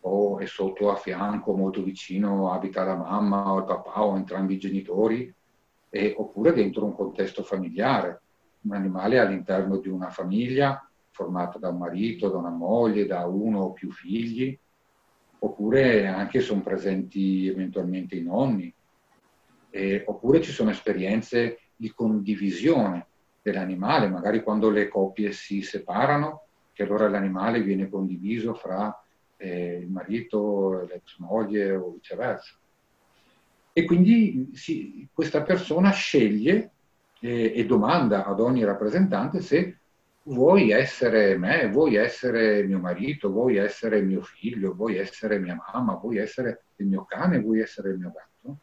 o 0.00 0.38
è 0.40 0.44
sotto 0.44 0.90
a 0.90 0.96
fianco, 0.96 1.56
molto 1.56 1.82
vicino, 1.82 2.52
abita 2.52 2.84
la 2.84 2.96
mamma 2.96 3.50
o 3.50 3.60
il 3.60 3.64
papà 3.64 4.02
o 4.02 4.14
entrambi 4.14 4.56
i 4.56 4.58
genitori, 4.58 5.34
eh, 5.88 6.14
oppure 6.18 6.52
dentro 6.52 6.84
un 6.84 6.94
contesto 6.94 7.42
familiare, 7.42 8.20
un 8.62 8.74
animale 8.74 9.18
all'interno 9.18 9.78
di 9.78 9.88
una 9.88 10.10
famiglia 10.10 10.82
formata 11.10 11.58
da 11.58 11.68
un 11.68 11.78
marito, 11.78 12.28
da 12.28 12.38
una 12.38 12.50
moglie, 12.50 13.06
da 13.06 13.26
uno 13.26 13.60
o 13.60 13.72
più 13.72 13.90
figli, 13.90 14.56
oppure 15.40 16.06
anche 16.06 16.40
sono 16.40 16.62
presenti 16.62 17.46
eventualmente 17.46 18.16
i 18.16 18.22
nonni, 18.22 18.72
eh, 19.70 20.02
oppure 20.06 20.40
ci 20.40 20.52
sono 20.52 20.70
esperienze 20.70 21.58
di 21.76 21.90
condivisione 21.92 23.06
dell'animale, 23.42 24.08
magari 24.08 24.42
quando 24.42 24.70
le 24.70 24.88
coppie 24.88 25.32
si 25.32 25.62
separano, 25.62 26.42
che 26.72 26.82
allora 26.82 27.08
l'animale 27.08 27.62
viene 27.62 27.88
condiviso 27.88 28.54
fra 28.54 29.02
eh, 29.36 29.78
il 29.80 29.88
marito, 29.88 30.86
l'ex 30.88 31.18
moglie 31.18 31.72
o 31.74 31.90
viceversa. 31.90 32.56
E 33.72 33.84
quindi 33.84 34.50
si, 34.54 35.08
questa 35.12 35.42
persona 35.42 35.90
sceglie 35.90 36.72
eh, 37.20 37.52
e 37.54 37.66
domanda 37.66 38.24
ad 38.24 38.40
ogni 38.40 38.64
rappresentante 38.64 39.40
se 39.40 39.78
vuoi 40.28 40.70
essere 40.70 41.36
me, 41.36 41.68
vuoi 41.68 41.96
essere 41.96 42.62
mio 42.62 42.78
marito, 42.78 43.30
vuoi 43.30 43.56
essere 43.56 44.02
mio 44.02 44.22
figlio, 44.22 44.74
vuoi 44.74 44.98
essere 44.98 45.38
mia 45.38 45.56
mamma, 45.72 45.94
vuoi 45.94 46.18
essere 46.18 46.64
il 46.76 46.86
mio 46.86 47.04
cane, 47.04 47.40
vuoi 47.40 47.60
essere 47.60 47.90
il 47.90 47.98
mio 47.98 48.12
gatto. 48.14 48.56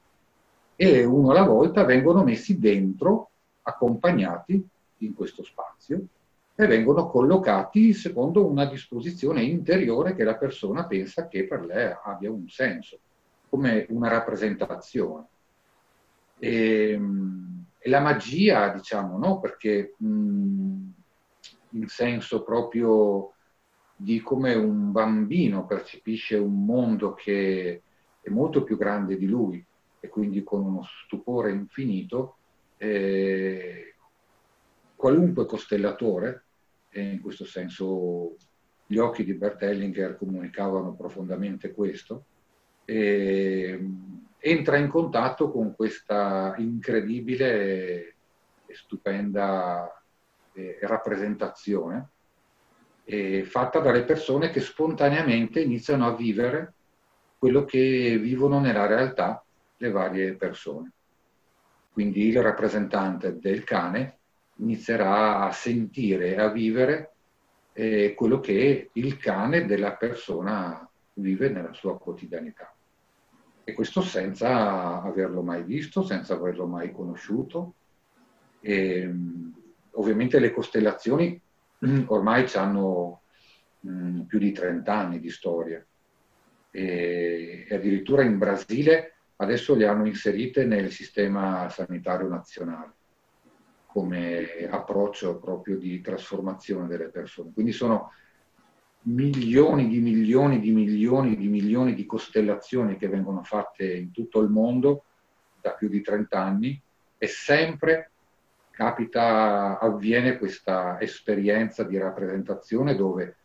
E 0.76 1.04
uno 1.04 1.32
alla 1.32 1.44
volta 1.44 1.84
vengono 1.84 2.24
messi 2.24 2.60
dentro, 2.60 3.30
accompagnati 3.64 4.68
in 5.00 5.14
questo 5.14 5.44
spazio 5.44 6.02
e 6.54 6.68
vengono 6.68 7.08
collocati 7.08 7.94
secondo 7.94 8.46
una 8.46 8.66
disposizione 8.66 9.42
interiore 9.44 10.16
che 10.16 10.24
la 10.24 10.36
persona 10.36 10.86
pensa 10.86 11.28
che 11.28 11.48
per 11.48 11.66
lei 11.66 11.94
abbia 12.04 12.32
un 12.32 12.48
senso, 12.48 13.00
come 13.50 13.86
una 13.90 14.08
rappresentazione. 14.08 15.26
E, 16.38 16.92
ehm, 16.92 17.65
e 17.86 17.90
la 17.90 18.00
magia, 18.00 18.70
diciamo, 18.70 19.20
no? 19.20 19.40
Perché 19.40 19.94
mh, 19.96 20.88
in 21.70 21.88
senso 21.88 22.42
proprio 22.42 23.34
di 23.96 24.22
come 24.22 24.56
un 24.56 24.92
bambino 24.92 25.68
percepisce 25.68 26.36
un 26.36 26.66
mondo 26.66 27.14
che 27.14 27.84
è 28.22 28.30
molto 28.32 28.64
più 28.64 28.76
grande 28.76 29.18
di 29.18 29.28
lui 29.28 29.64
e 30.00 30.08
quindi 30.08 30.44
con 30.44 30.64
uno 30.64 30.82
stupore 31.06 31.52
infinito, 31.52 32.38
eh, 32.78 33.94
qualunque 34.96 35.46
costellatore, 35.46 36.44
e 36.90 37.04
in 37.04 37.22
questo 37.22 37.46
senso 37.46 38.36
gli 38.88 38.98
occhi 38.98 39.24
di 39.24 39.36
Bert 39.36 39.62
Hellinger 39.62 40.18
comunicavano 40.18 40.96
profondamente 40.96 41.72
questo, 41.72 42.26
eh, 42.84 43.80
entra 44.48 44.78
in 44.78 44.90
contatto 44.90 45.50
con 45.50 45.74
questa 45.74 46.54
incredibile 46.60 48.16
e 48.68 48.76
stupenda 48.76 50.04
eh, 50.54 50.78
rappresentazione 50.84 52.10
eh, 53.06 53.44
fatta 53.44 53.80
dalle 53.80 54.04
persone 54.04 54.52
che 54.52 54.60
spontaneamente 54.60 55.62
iniziano 55.62 56.06
a 56.06 56.16
vivere 56.16 56.74
quello 57.40 57.66
che 57.66 58.20
vivono 58.22 58.60
nella 58.60 58.86
realtà 58.86 59.44
le 59.78 59.90
varie 59.90 60.36
persone. 60.36 60.92
Quindi 61.92 62.28
il 62.28 62.40
rappresentante 62.40 63.40
del 63.40 63.64
cane 63.64 64.18
inizierà 64.58 65.40
a 65.40 65.52
sentire 65.52 66.36
e 66.36 66.40
a 66.40 66.50
vivere 66.50 67.14
eh, 67.74 68.14
quello 68.14 68.40
che 68.40 68.92
il 68.94 69.18
cane 69.18 69.66
della 69.66 69.96
persona 69.96 70.88
vive 71.14 71.50
nella 71.50 71.74
sua 71.74 71.98
quotidianità. 71.98 72.75
E 73.68 73.74
questo 73.74 74.02
senza 74.02 75.02
averlo 75.02 75.42
mai 75.42 75.64
visto, 75.64 76.04
senza 76.04 76.36
averlo 76.36 76.68
mai 76.68 76.92
conosciuto. 76.92 77.74
E, 78.62 79.12
ovviamente 79.92 80.40
le 80.40 80.52
costellazioni 80.52 81.40
ormai 82.08 82.46
hanno 82.54 83.22
mh, 83.80 84.22
più 84.22 84.40
di 84.40 84.52
30 84.52 84.94
anni 84.94 85.20
di 85.20 85.30
storia 85.30 85.84
e, 86.72 87.66
e 87.68 87.76
addirittura 87.76 88.24
in 88.24 88.38
Brasile 88.38 89.14
adesso 89.38 89.76
le 89.76 89.88
hanno 89.88 90.06
inserite 90.06 90.66
nel 90.66 90.92
sistema 90.92 91.70
sanitario 91.70 92.28
nazionale 92.28 92.94
come 93.88 94.68
approccio 94.70 95.38
proprio 95.38 95.78
di 95.78 96.02
trasformazione 96.02 96.88
delle 96.88 97.08
persone. 97.08 97.52
Quindi 97.54 97.72
sono 97.72 98.12
milioni 99.08 99.88
di 99.88 100.00
milioni 100.00 100.60
di 100.60 100.72
milioni 100.72 101.36
di 101.36 101.48
milioni 101.48 101.94
di 101.94 102.06
costellazioni 102.06 102.98
che 102.98 103.08
vengono 103.08 103.44
fatte 103.44 103.86
in 103.94 104.12
tutto 104.12 104.40
il 104.40 104.50
mondo 104.50 105.04
da 105.62 105.72
più 105.72 105.90
di 105.90 106.02
30 106.02 106.40
anni 106.40 106.82
e 107.18 107.28
sempre 107.28 108.12
capita, 108.76 109.80
avviene 109.80 110.38
questa 110.38 111.00
esperienza 111.00 111.84
di 111.84 111.98
rappresentazione 111.98 112.96
dove 112.96 113.36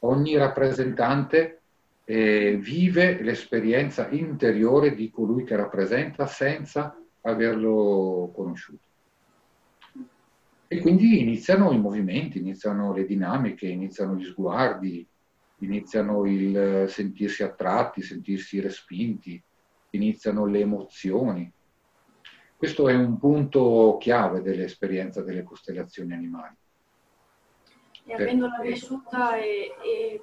ogni 0.00 0.36
rappresentante 0.36 1.60
eh, 2.04 2.56
vive 2.60 3.20
l'esperienza 3.22 4.08
interiore 4.08 4.94
di 4.94 5.10
colui 5.10 5.44
che 5.44 5.56
rappresenta 5.56 6.26
senza 6.26 6.96
averlo 7.22 8.30
conosciuto. 8.34 8.86
E 10.72 10.80
quindi 10.80 11.20
iniziano 11.20 11.70
i 11.72 11.78
movimenti, 11.78 12.38
iniziano 12.38 12.94
le 12.94 13.04
dinamiche, 13.04 13.66
iniziano 13.66 14.14
gli 14.14 14.24
sguardi, 14.24 15.06
iniziano 15.58 16.24
il 16.24 16.86
sentirsi 16.88 17.42
attratti, 17.42 18.00
sentirsi 18.00 18.58
respinti, 18.58 19.40
iniziano 19.90 20.46
le 20.46 20.60
emozioni. 20.60 21.52
Questo 22.56 22.88
è 22.88 22.94
un 22.94 23.18
punto 23.18 23.98
chiave 24.00 24.40
dell'esperienza 24.40 25.20
delle 25.20 25.42
costellazioni 25.42 26.14
animali. 26.14 26.56
E 28.06 28.14
avendola 28.14 28.58
vissuta 28.62 29.36
e, 29.36 29.74
e 29.84 30.22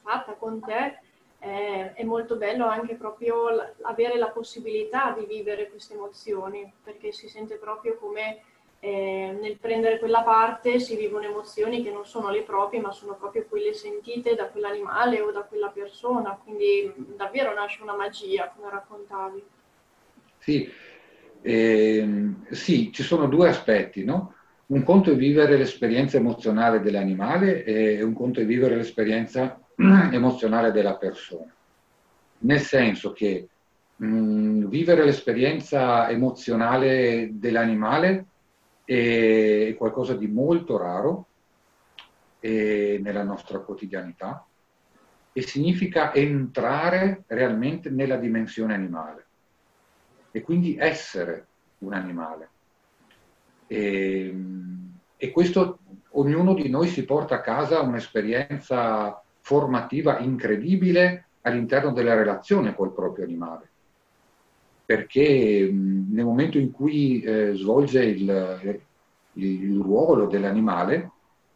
fatta 0.00 0.32
con 0.32 0.60
te, 0.60 0.98
eh, 1.40 1.92
è 1.92 2.04
molto 2.04 2.36
bello 2.36 2.66
anche 2.66 2.94
proprio 2.94 3.48
avere 3.82 4.16
la 4.16 4.30
possibilità 4.30 5.14
di 5.18 5.26
vivere 5.26 5.68
queste 5.68 5.92
emozioni, 5.92 6.72
perché 6.82 7.12
si 7.12 7.28
sente 7.28 7.56
proprio 7.56 7.98
come 7.98 8.40
eh, 8.84 9.34
nel 9.40 9.56
prendere 9.58 9.98
quella 9.98 10.20
parte 10.20 10.78
si 10.78 10.94
vivono 10.94 11.24
emozioni 11.24 11.82
che 11.82 11.90
non 11.90 12.04
sono 12.04 12.28
le 12.28 12.42
proprie, 12.42 12.80
ma 12.80 12.92
sono 12.92 13.14
proprio 13.14 13.46
quelle 13.48 13.72
sentite 13.72 14.34
da 14.34 14.48
quell'animale 14.48 15.22
o 15.22 15.32
da 15.32 15.40
quella 15.40 15.68
persona, 15.68 16.38
quindi 16.44 16.92
davvero 17.16 17.54
nasce 17.54 17.80
una 17.80 17.96
magia, 17.96 18.52
come 18.54 18.68
raccontavi. 18.68 19.42
Sì, 20.36 20.70
eh, 21.40 22.28
sì 22.50 22.92
ci 22.92 23.02
sono 23.02 23.26
due 23.26 23.48
aspetti, 23.48 24.04
no? 24.04 24.34
Un 24.66 24.82
conto 24.82 25.12
è 25.12 25.16
vivere 25.16 25.56
l'esperienza 25.56 26.18
emozionale 26.18 26.80
dell'animale 26.80 27.64
e 27.64 28.02
un 28.02 28.12
conto 28.12 28.40
è 28.40 28.44
vivere 28.44 28.76
l'esperienza 28.76 29.58
emozionale 30.12 30.72
della 30.72 30.96
persona. 30.96 31.50
Nel 32.40 32.60
senso 32.60 33.12
che 33.12 33.48
mh, 33.96 34.66
vivere 34.66 35.06
l'esperienza 35.06 36.06
emozionale 36.10 37.30
dell'animale 37.32 38.26
è 38.84 39.74
qualcosa 39.78 40.14
di 40.14 40.26
molto 40.26 40.76
raro 40.76 41.26
nella 42.40 43.22
nostra 43.22 43.60
quotidianità 43.60 44.46
e 45.32 45.40
significa 45.40 46.12
entrare 46.12 47.24
realmente 47.26 47.88
nella 47.88 48.16
dimensione 48.16 48.74
animale 48.74 49.26
e 50.30 50.42
quindi 50.42 50.76
essere 50.78 51.46
un 51.78 51.94
animale. 51.94 52.48
E, 53.66 54.34
e 55.16 55.30
questo 55.30 55.78
ognuno 56.10 56.52
di 56.52 56.68
noi 56.68 56.88
si 56.88 57.04
porta 57.06 57.36
a 57.36 57.40
casa 57.40 57.80
un'esperienza 57.80 59.22
formativa 59.40 60.18
incredibile 60.18 61.28
all'interno 61.40 61.92
della 61.92 62.14
relazione 62.14 62.74
col 62.74 62.92
proprio 62.92 63.24
animale 63.24 63.70
perché 64.84 65.70
nel 65.72 66.24
momento 66.24 66.58
in 66.58 66.70
cui 66.70 67.22
eh, 67.22 67.54
svolge 67.54 68.04
il, 68.04 68.80
il, 69.32 69.80
ruolo 69.80 70.26
dell'animale 70.26 71.10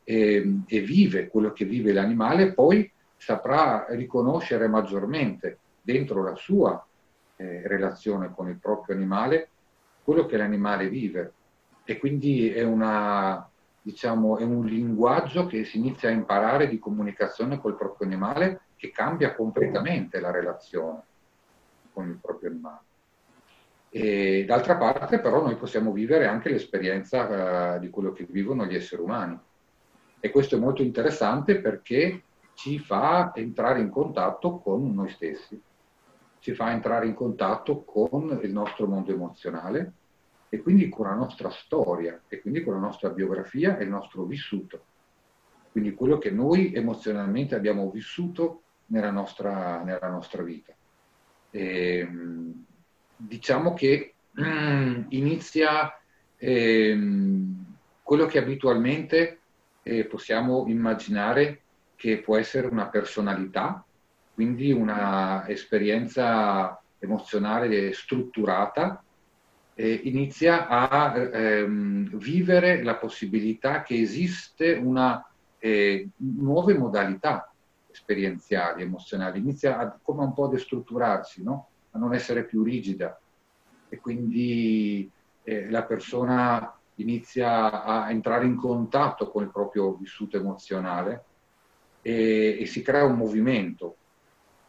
e, 0.05 0.61
e, 0.67 0.81
vive 0.81 1.29
quello 1.29 1.53
che 1.53 1.67
vive 1.67 1.93
l'animale, 1.93 2.55
poi 2.55 2.91
saprà 3.17 3.87
riconoscere 3.91 4.67
maggiormente 4.69 5.59
dentro 5.83 6.23
la 6.23 6.35
sua 6.37 6.83
eh, 7.37 7.63
relazione 7.67 8.33
con 8.35 8.49
il 8.49 8.57
proprio 8.57 8.97
animale 8.97 9.51
quello 10.03 10.25
che 10.25 10.39
l'animale 10.39 10.89
vive. 10.89 11.33
E 11.85 11.99
quindi 11.99 12.51
è, 12.51 12.63
una, 12.63 13.47
diciamo, 13.83 14.39
è 14.39 14.43
un 14.43 14.65
linguaggio 14.65 15.47
che 15.47 15.65
si 15.65 15.77
inizia 15.77 16.09
a 16.09 16.13
imparare 16.13 16.69
di 16.69 16.79
comunicazione 16.79 17.61
col 17.61 17.77
proprio 17.77 18.07
animale 18.07 18.61
che 18.77 18.91
cambia 18.91 19.35
completamente 19.35 20.19
la 20.21 20.31
relazione 20.31 21.03
con 21.93 22.09
il 22.09 22.19
proprio 22.21 22.51
animale. 22.51 22.81
E 23.91 24.45
d'altra 24.47 24.77
parte 24.77 25.19
però 25.21 25.43
noi 25.43 25.57
possiamo 25.57 25.93
vivere 25.93 26.27
anche 26.27 26.51
l'esperienza 26.51 27.77
uh, 27.77 27.79
di 27.79 27.89
quello 27.89 28.13
che 28.13 28.27
vivono 28.29 28.67
gli 28.67 28.75
esseri 28.75 29.03
umani. 29.03 29.39
E 30.21 30.31
questo 30.31 30.57
è 30.57 30.59
molto 30.59 30.83
interessante 30.83 31.61
perché 31.61 32.23
ci 32.55 32.79
fa 32.79 33.33
entrare 33.35 33.81
in 33.81 33.89
contatto 33.89 34.59
con 34.59 34.93
noi 34.93 35.09
stessi, 35.11 35.61
ci 36.41 36.55
fa 36.55 36.73
entrare 36.73 37.07
in 37.07 37.15
contatto 37.15 37.85
con 37.85 38.41
il 38.43 38.53
nostro 38.53 38.87
mondo 38.87 39.13
emozionale 39.13 39.93
e 40.49 40.61
quindi 40.61 40.89
con 40.89 41.07
la 41.07 41.15
nostra 41.15 41.51
storia 41.51 42.21
e 42.27 42.41
quindi 42.41 42.65
con 42.65 42.75
la 42.75 42.81
nostra 42.81 43.11
biografia 43.11 43.79
e 43.79 43.85
il 43.85 43.91
nostro 43.91 44.25
vissuto. 44.25 44.85
Quindi 45.71 45.95
quello 45.95 46.19
che 46.19 46.31
noi 46.31 46.75
emozionalmente 46.75 47.55
abbiamo 47.55 47.91
vissuto 47.91 48.63
nella 48.87 49.11
nostra, 49.11 49.83
nella 49.85 50.09
nostra 50.09 50.43
vita. 50.43 50.75
E, 51.51 51.99
ehm, 51.99 52.67
diciamo 53.19 53.75
che 53.75 54.15
mm, 54.41 55.05
inizia 55.09 55.93
ehm, 56.37 57.65
quello 58.03 58.27
che 58.27 58.39
abitualmente 58.39 59.41
eh, 59.83 60.05
possiamo 60.05 60.67
immaginare 60.69 61.63
che 61.97 62.19
può 62.19 62.37
essere 62.37 62.69
una 62.69 62.87
personalità, 62.87 63.85
quindi 64.33 64.71
una 64.73 65.47
esperienza 65.49 66.81
emozionale 66.99 67.93
strutturata, 67.93 69.03
eh, 69.75 70.01
inizia 70.05 70.69
a 70.69 71.17
ehm, 71.17 72.17
vivere 72.17 72.83
la 72.83 72.97
possibilità 72.97 73.83
che 73.83 74.01
esiste 74.01 74.73
una 74.73 75.25
eh, 75.59 76.09
nuove 76.17 76.79
modalità 76.79 77.53
esperienziali, 77.91 78.83
emozionali, 78.83 79.39
inizia 79.39 79.79
a, 79.79 79.99
come 80.01 80.25
un 80.25 80.33
po' 80.33 80.47
a 80.47 80.51
destrutturarsi, 80.51 81.43
no? 81.43 81.69
A 81.93 81.99
non 81.99 82.15
essere 82.15 82.45
più 82.45 82.63
rigida 82.63 83.19
e 83.89 83.99
quindi 83.99 85.11
eh, 85.43 85.71
la 85.71 85.85
persona 85.85 86.79
inizia 86.97 87.85
a 87.85 88.11
entrare 88.11 88.47
in 88.47 88.57
contatto 88.57 89.31
con 89.31 89.43
il 89.43 89.51
proprio 89.51 89.95
vissuto 89.95 90.37
emozionale 90.37 91.25
e, 92.03 92.59
e 92.61 92.67
si 92.67 92.83
crea 92.83 93.05
un 93.05 93.17
movimento, 93.17 93.97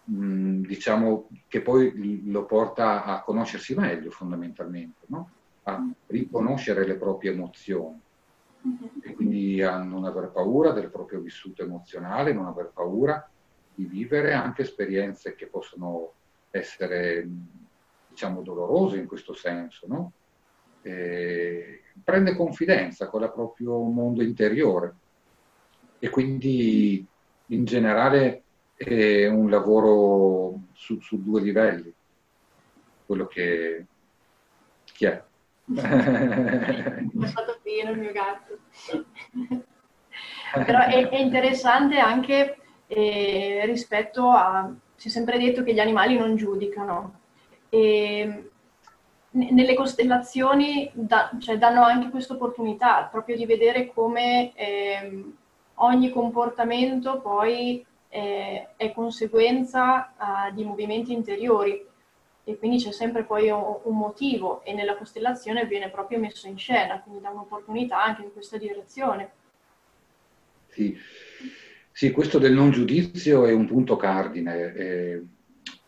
mh, 0.06 0.26
mm, 0.26 0.64
diciamo, 0.64 1.30
che 1.48 1.62
poi 1.62 2.30
lo 2.30 2.46
porta 2.46 3.04
a 3.04 3.22
conoscersi 3.22 3.76
meglio 3.76 4.12
fondamentalmente, 4.12 5.06
no? 5.08 5.30
a 5.64 5.86
riconoscere 6.08 6.86
le 6.86 6.96
proprie 6.96 7.32
emozioni 7.32 8.00
mm-hmm. 8.68 8.88
e 9.04 9.14
quindi 9.14 9.62
a 9.62 9.82
non 9.84 10.06
aver 10.06 10.30
paura 10.30 10.72
del 10.72 10.90
proprio 10.90 11.20
vissuto 11.20 11.64
emozionale, 11.64 12.34
non 12.34 12.46
aver 12.46 12.72
paura 12.74 13.30
di 13.74 13.86
vivere 13.86 14.34
anche 14.34 14.64
esperienze 14.64 15.36
che 15.36 15.48
possono 15.48 16.14
essere 16.52 17.28
diciamo 18.08 18.42
doloroso 18.42 18.96
in 18.96 19.06
questo 19.06 19.34
senso, 19.34 19.88
no? 19.88 20.12
prende 22.04 22.36
confidenza 22.36 23.08
con 23.10 23.24
il 23.24 23.32
proprio 23.32 23.82
mondo 23.84 24.24
interiore 24.24 24.96
e 26.00 26.10
quindi 26.10 27.06
in 27.48 27.66
generale 27.66 28.44
è 28.76 29.28
un 29.28 29.50
lavoro 29.50 30.68
su, 30.72 31.00
su 31.02 31.22
due 31.22 31.42
livelli, 31.42 31.94
quello 33.06 33.28
che, 33.28 33.86
chi 34.86 35.06
è. 35.06 35.22
è 35.76 37.26
stato 37.26 37.60
pieno 37.62 37.92
il 37.92 38.00
mio 38.00 38.12
gatto. 38.14 38.58
Però 40.54 40.80
è, 40.80 41.10
è 41.10 41.18
interessante 41.18 42.00
anche 42.00 42.58
eh, 42.88 43.64
rispetto 43.66 44.30
a 44.30 44.74
si 45.00 45.08
è 45.08 45.12
sempre 45.12 45.40
detto 45.40 45.64
che 45.64 45.74
gli 45.74 45.80
animali 45.80 46.18
non 46.18 46.36
giudicano. 46.36 47.20
E 47.70 48.50
nelle 49.32 49.74
costellazioni 49.76 50.92
da, 50.94 51.32
cioè, 51.40 51.58
danno 51.58 51.84
anche 51.84 52.10
questa 52.10 52.34
opportunità 52.34 53.04
proprio 53.04 53.38
di 53.38 53.46
vedere 53.46 53.94
come 53.94 54.54
eh, 54.56 55.24
ogni 55.76 56.10
comportamento 56.10 57.22
poi 57.22 57.86
eh, 58.10 58.70
è 58.76 58.92
conseguenza 58.92 60.14
uh, 60.18 60.54
di 60.54 60.66
movimenti 60.66 61.14
interiori. 61.14 61.88
e 62.44 62.58
quindi 62.58 62.84
c'è 62.84 62.92
sempre 62.92 63.24
poi 63.24 63.50
un, 63.52 63.80
un, 63.84 63.96
motivo 63.96 64.64
e 64.66 64.74
nella 64.74 64.98
costellazione 64.98 65.66
viene 65.66 65.90
proprio 65.90 66.20
messo 66.20 66.48
in 66.48 66.58
scena, 66.58 67.00
quindi 67.00 67.22
dà 67.22 67.30
un'opportunità 67.30 68.04
anche 68.04 68.24
in 68.24 68.34
questa 68.34 68.58
direzione. 68.58 69.32
Sì, 70.68 70.98
sì 72.00 72.12
questo 72.12 72.40
del 72.40 72.54
non 72.54 72.72
giudizio 72.72 73.46
è 73.46 73.52
un 73.52 73.68
punto 73.68 73.98
cardine, 73.98 74.74
eh, 74.74 75.22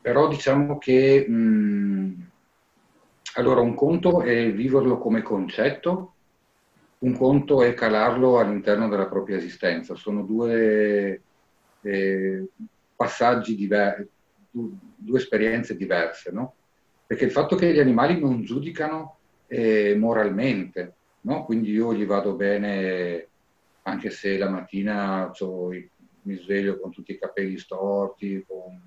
però 0.01 0.27
diciamo 0.27 0.77
che 0.77 1.25
mh, 1.25 2.27
allora 3.35 3.61
un 3.61 3.73
conto 3.75 4.21
è 4.21 4.51
viverlo 4.51 4.97
come 4.97 5.21
concetto, 5.21 6.13
un 6.97 7.15
conto 7.15 7.63
è 7.63 7.73
calarlo 7.73 8.39
all'interno 8.39 8.89
della 8.89 9.05
propria 9.07 9.37
esistenza, 9.37 9.95
sono 9.95 10.23
due 10.23 11.21
eh, 11.79 12.45
passaggi 12.93 13.55
diversi 13.55 14.09
due 14.51 15.17
esperienze 15.17 15.77
diverse, 15.77 16.29
no? 16.33 16.55
Perché 17.07 17.23
il 17.23 17.31
fatto 17.31 17.55
che 17.55 17.71
gli 17.71 17.79
animali 17.79 18.19
non 18.19 18.43
giudicano 18.43 19.15
eh, 19.47 19.95
moralmente, 19.97 20.93
no? 21.21 21.45
Quindi 21.45 21.71
io 21.71 21.93
gli 21.93 22.05
vado 22.05 22.33
bene 22.33 23.27
anche 23.83 24.09
se 24.09 24.37
la 24.37 24.49
mattina 24.49 25.31
mi 26.23 26.35
sveglio 26.37 26.79
con 26.79 26.91
tutti 26.91 27.11
i 27.11 27.19
capelli 27.19 27.57
storti, 27.57 28.43
con, 28.47 28.79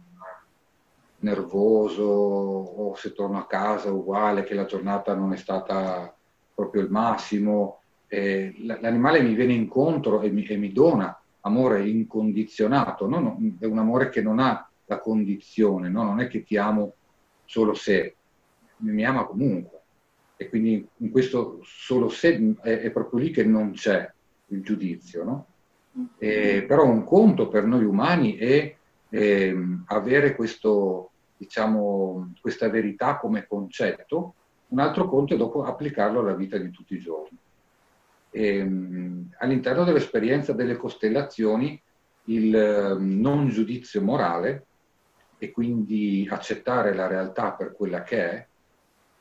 nervoso, 1.24 2.04
o 2.04 2.94
se 2.94 3.12
torno 3.12 3.38
a 3.38 3.46
casa 3.46 3.90
uguale, 3.90 4.44
che 4.44 4.54
la 4.54 4.66
giornata 4.66 5.14
non 5.14 5.32
è 5.32 5.36
stata 5.36 6.14
proprio 6.54 6.82
il 6.82 6.90
massimo. 6.90 7.80
Eh, 8.06 8.54
l'animale 8.58 9.22
mi 9.22 9.34
viene 9.34 9.54
incontro 9.54 10.20
e 10.20 10.30
mi, 10.30 10.44
e 10.44 10.56
mi 10.56 10.70
dona 10.70 11.18
amore 11.40 11.88
incondizionato, 11.88 13.08
no? 13.08 13.38
è 13.58 13.64
un 13.64 13.78
amore 13.78 14.08
che 14.08 14.22
non 14.22 14.38
ha 14.38 14.68
la 14.86 14.98
condizione, 14.98 15.88
no? 15.88 16.02
non 16.02 16.20
è 16.20 16.28
che 16.28 16.42
ti 16.42 16.56
amo 16.56 16.94
solo 17.44 17.74
se, 17.74 18.16
mi 18.76 19.04
ama 19.04 19.24
comunque. 19.24 19.80
E 20.36 20.48
quindi 20.48 20.86
in 20.98 21.10
questo 21.10 21.60
solo 21.62 22.08
se 22.08 22.54
è, 22.60 22.80
è 22.80 22.90
proprio 22.90 23.20
lì 23.20 23.30
che 23.30 23.44
non 23.44 23.72
c'è 23.72 24.10
il 24.48 24.62
giudizio. 24.62 25.24
No? 25.24 25.46
E, 26.18 26.64
però 26.66 26.86
un 26.86 27.04
conto 27.04 27.48
per 27.48 27.64
noi 27.64 27.84
umani 27.84 28.36
è 28.36 28.74
eh, 29.08 29.56
avere 29.86 30.34
questo, 30.34 31.10
diciamo, 31.36 32.32
questa 32.40 32.68
verità 32.68 33.16
come 33.16 33.46
concetto, 33.46 34.34
un 34.68 34.80
altro 34.80 35.08
conto 35.08 35.34
è 35.34 35.36
dopo 35.36 35.62
applicarlo 35.62 36.20
alla 36.20 36.34
vita 36.34 36.58
di 36.58 36.70
tutti 36.70 36.94
i 36.94 37.00
giorni. 37.00 37.36
E, 38.30 38.60
all'interno 39.38 39.84
dell'esperienza 39.84 40.52
delle 40.52 40.76
costellazioni 40.76 41.80
il 42.24 42.54
ehm, 42.54 43.20
non 43.20 43.48
giudizio 43.48 44.00
morale 44.00 44.66
e 45.38 45.50
quindi 45.50 46.26
accettare 46.30 46.94
la 46.94 47.06
realtà 47.06 47.52
per 47.52 47.72
quella 47.72 48.02
che 48.02 48.30
è, 48.30 48.46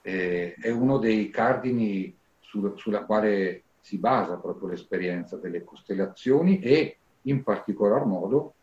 eh, 0.02 0.56
è 0.60 0.70
uno 0.70 0.98
dei 0.98 1.30
cardini 1.30 2.16
su, 2.40 2.76
sulla 2.78 3.04
quale 3.04 3.64
si 3.84 3.98
basa 3.98 4.38
proprio 4.38 4.70
l'esperienza 4.70 5.36
delle 5.36 5.66
costellazioni 5.66 6.62
e 6.62 6.98
in 7.24 7.44
particolar 7.44 8.06
modo 8.06 8.54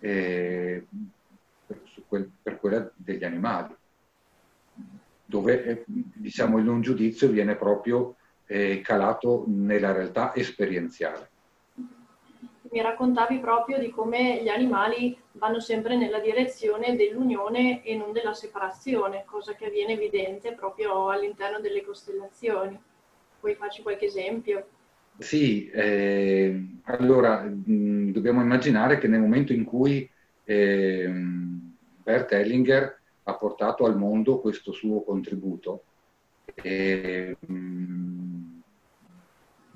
eh, 0.00 0.84
per, 1.64 1.80
quel, 2.08 2.28
per, 2.42 2.58
quella 2.58 2.90
degli 2.96 3.22
animali, 3.22 3.72
dove 5.24 5.64
eh, 5.64 5.84
diciamo, 5.86 6.58
il 6.58 6.64
non 6.64 6.80
giudizio 6.80 7.28
viene 7.28 7.54
proprio 7.54 8.16
eh, 8.46 8.80
calato 8.80 9.44
nella 9.46 9.92
realtà 9.92 10.34
esperienziale 10.34 11.30
mi 12.70 12.82
raccontavi 12.82 13.38
proprio 13.38 13.78
di 13.78 13.90
come 13.90 14.42
gli 14.42 14.48
animali 14.48 15.18
vanno 15.32 15.60
sempre 15.60 15.96
nella 15.96 16.18
direzione 16.18 16.96
dell'unione 16.96 17.82
e 17.82 17.96
non 17.96 18.12
della 18.12 18.34
separazione, 18.34 19.24
cosa 19.24 19.54
che 19.54 19.66
avviene 19.66 19.92
evidente 19.92 20.52
proprio 20.52 21.08
all'interno 21.08 21.60
delle 21.60 21.84
costellazioni. 21.84 22.78
Puoi 23.40 23.54
farci 23.54 23.82
qualche 23.82 24.06
esempio? 24.06 24.66
Sì, 25.18 25.68
eh, 25.68 26.78
allora 26.84 27.42
mh, 27.42 28.12
dobbiamo 28.12 28.40
immaginare 28.40 28.98
che 28.98 29.08
nel 29.08 29.20
momento 29.20 29.52
in 29.52 29.64
cui 29.64 30.08
eh, 30.44 31.08
Bert 32.02 32.32
Hellinger 32.32 33.02
ha 33.24 33.36
portato 33.36 33.84
al 33.84 33.96
mondo 33.96 34.40
questo 34.40 34.72
suo 34.72 35.02
contributo, 35.02 35.84
eh, 36.54 37.36
mh, 37.46 38.60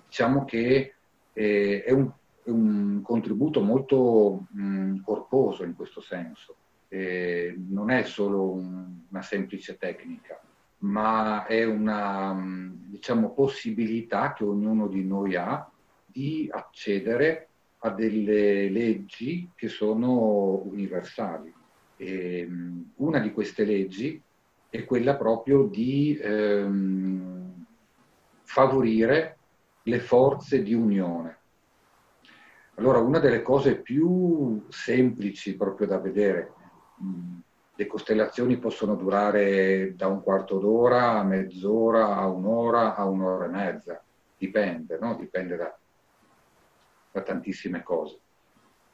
diciamo 0.07 0.45
che 0.45 0.95
eh, 1.33 1.83
è 1.85 1.91
un 1.91 2.13
un 2.45 3.03
contributo 3.03 3.63
molto 3.63 4.47
mh, 4.51 5.01
corposo 5.03 5.63
in 5.63 5.75
questo 5.75 6.01
senso. 6.01 6.59
Eh, 6.89 7.55
non 7.69 7.91
è 7.91 8.03
solo 8.03 8.51
un, 8.51 9.05
una 9.09 9.23
semplice 9.23 9.77
tecnica, 9.77 10.45
ma 10.83 11.47
è 11.47 11.65
una 11.65 12.39
diciamo, 12.87 13.33
possibilità 13.33 14.33
che 14.33 14.45
ognuno 14.45 14.87
di 14.89 15.05
noi 15.05 15.37
ha 15.37 15.69
di 16.07 16.49
accedere 16.53 17.49
a 17.79 17.91
delle 17.91 18.69
leggi 18.69 19.51
che 19.55 19.69
sono 19.69 20.63
universali. 20.65 21.53
E, 21.97 22.49
una 22.97 23.19
di 23.19 23.33
queste 23.33 23.65
leggi 23.65 24.21
è 24.69 24.85
quella 24.85 25.17
proprio 25.17 25.65
di 25.65 26.19
ehm, 26.21 27.67
favorire 28.43 29.37
le 29.83 30.01
forze 30.01 30.63
di 30.63 30.75
unione 30.75 31.41
allora, 32.77 32.99
una 32.99 33.19
delle 33.19 33.43
cose 33.43 33.77
più 33.77 34.65
semplici 34.69 35.57
proprio 35.57 35.87
da 35.87 35.99
vedere, 35.99 36.53
le 37.75 37.87
costellazioni 37.87 38.59
possono 38.59 38.95
durare 38.97 39.95
da 39.97 40.07
un 40.07 40.23
quarto 40.23 40.59
d'ora 40.59 41.19
a 41.19 41.25
mezz'ora, 41.25 42.17
a 42.17 42.27
un'ora, 42.27 42.95
a 42.95 43.05
un'ora 43.07 43.47
e 43.47 43.49
mezza, 43.49 44.03
dipende, 44.37 44.99
no? 45.01 45.17
dipende 45.17 45.57
da, 45.57 45.77
da 47.11 47.23
tantissime 47.23 47.83
cose. 47.83 48.19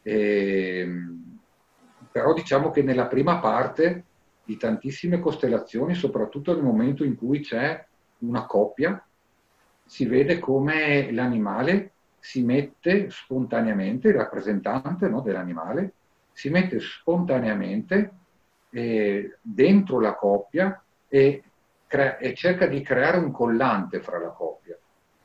E, 0.02 0.88
però 2.10 2.32
diciamo 2.32 2.70
che 2.70 2.82
nella 2.82 3.06
prima 3.06 3.38
parte 3.40 4.04
di 4.44 4.56
tantissime 4.56 5.18
costellazioni, 5.18 5.94
soprattutto 5.94 6.54
nel 6.54 6.62
momento 6.62 7.04
in 7.04 7.16
cui 7.16 7.40
c'è 7.40 7.84
una 8.18 8.46
coppia, 8.46 9.04
si 9.84 10.06
vede 10.06 10.38
come 10.38 11.10
l'animale 11.12 11.92
si 12.18 12.42
mette 12.42 13.10
spontaneamente, 13.10 14.08
il 14.08 14.14
rappresentante 14.14 15.08
no, 15.08 15.20
dell'animale, 15.20 15.92
si 16.32 16.50
mette 16.50 16.78
spontaneamente 16.80 18.12
eh, 18.70 19.38
dentro 19.40 20.00
la 20.00 20.14
coppia 20.14 20.82
e, 21.08 21.42
crea- 21.86 22.18
e 22.18 22.34
cerca 22.34 22.66
di 22.66 22.80
creare 22.82 23.18
un 23.18 23.30
collante 23.30 24.00
fra 24.00 24.18
la 24.18 24.30
coppia, 24.30 24.78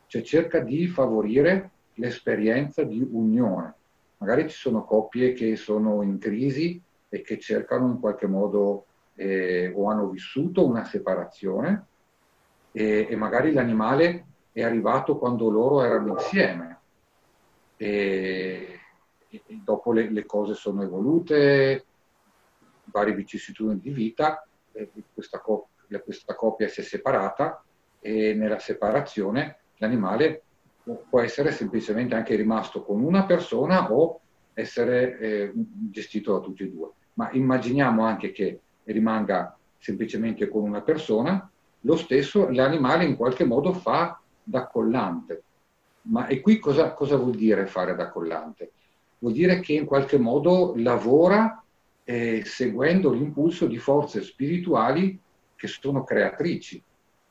cioè 0.07 0.21
cerca 0.21 0.59
di 0.59 0.87
favorire 0.87 1.71
l'esperienza 1.95 2.83
di 2.83 3.05
unione. 3.11 3.73
Magari 4.17 4.49
ci 4.49 4.57
sono 4.57 4.83
coppie 4.85 5.33
che 5.33 5.55
sono 5.55 6.01
in 6.01 6.17
crisi 6.17 6.81
e 7.09 7.21
che 7.21 7.37
cercano 7.37 7.87
in 7.87 7.99
qualche 7.99 8.27
modo 8.27 8.85
eh, 9.15 9.71
o 9.75 9.89
hanno 9.89 10.07
vissuto 10.07 10.65
una 10.65 10.85
separazione 10.85 11.85
e, 12.71 13.07
e 13.09 13.15
magari 13.15 13.51
l'animale 13.51 14.25
è 14.51 14.63
arrivato 14.63 15.17
quando 15.17 15.49
loro 15.49 15.83
erano 15.83 16.13
insieme 16.13 16.73
e, 17.77 18.79
dopo 19.63 19.91
le, 19.91 20.09
le, 20.09 20.25
cose 20.25 20.53
sono 20.53 20.83
evolute, 20.83 21.85
varie 22.85 23.13
vicissitudini 23.13 23.79
di 23.79 23.89
vita, 23.89 24.45
questa, 25.13 25.39
coppia, 25.39 25.99
questa 26.01 26.35
coppia 26.35 26.67
si 26.67 26.81
è 26.81 26.83
separata 26.83 27.63
e 27.99 28.33
nella 28.33 28.59
separazione 28.59 29.59
l'animale 29.77 30.43
può 31.09 31.21
essere 31.21 31.51
semplicemente 31.51 32.15
anche 32.15 32.35
rimasto 32.35 32.83
con 32.83 33.01
una 33.01 33.25
persona 33.25 33.91
o 33.91 34.19
essere 34.53 35.17
eh, 35.17 35.51
gestito 35.55 36.33
da 36.33 36.39
tutti 36.39 36.63
e 36.63 36.69
due. 36.69 36.89
Ma 37.13 37.31
immaginiamo 37.31 38.03
anche 38.03 38.31
che 38.31 38.59
rimanga 38.83 39.57
semplicemente 39.77 40.47
con 40.47 40.63
una 40.63 40.81
persona, 40.81 41.49
lo 41.81 41.95
stesso 41.95 42.49
l'animale 42.49 43.05
in 43.05 43.15
qualche 43.15 43.45
modo 43.45 43.73
fa 43.73 44.19
da 44.43 44.67
collante. 44.67 45.43
Ma 46.03 46.27
e 46.27 46.41
qui 46.41 46.59
cosa, 46.59 46.93
cosa 46.93 47.15
vuol 47.15 47.35
dire 47.35 47.65
fare 47.65 47.95
da 47.95 48.09
collante? 48.09 48.71
Vuol 49.19 49.33
dire 49.33 49.59
che 49.61 49.73
in 49.73 49.85
qualche 49.85 50.17
modo 50.17 50.73
lavora 50.75 51.62
eh, 52.03 52.43
seguendo 52.45 53.11
l'impulso 53.11 53.67
di 53.67 53.77
forze 53.77 54.21
spirituali 54.21 55.19
che 55.55 55.67
sono 55.67 56.03
creatrici 56.03 56.81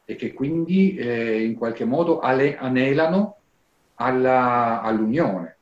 e 0.05 0.17
che 0.17 0.33
quindi 0.33 0.97
eh, 0.97 1.45
in 1.45 1.55
qualche 1.55 1.85
modo 1.85 2.21
ale, 2.21 2.57
anelano 2.57 3.37
alla, 3.97 4.81
all'unione. 4.81 5.57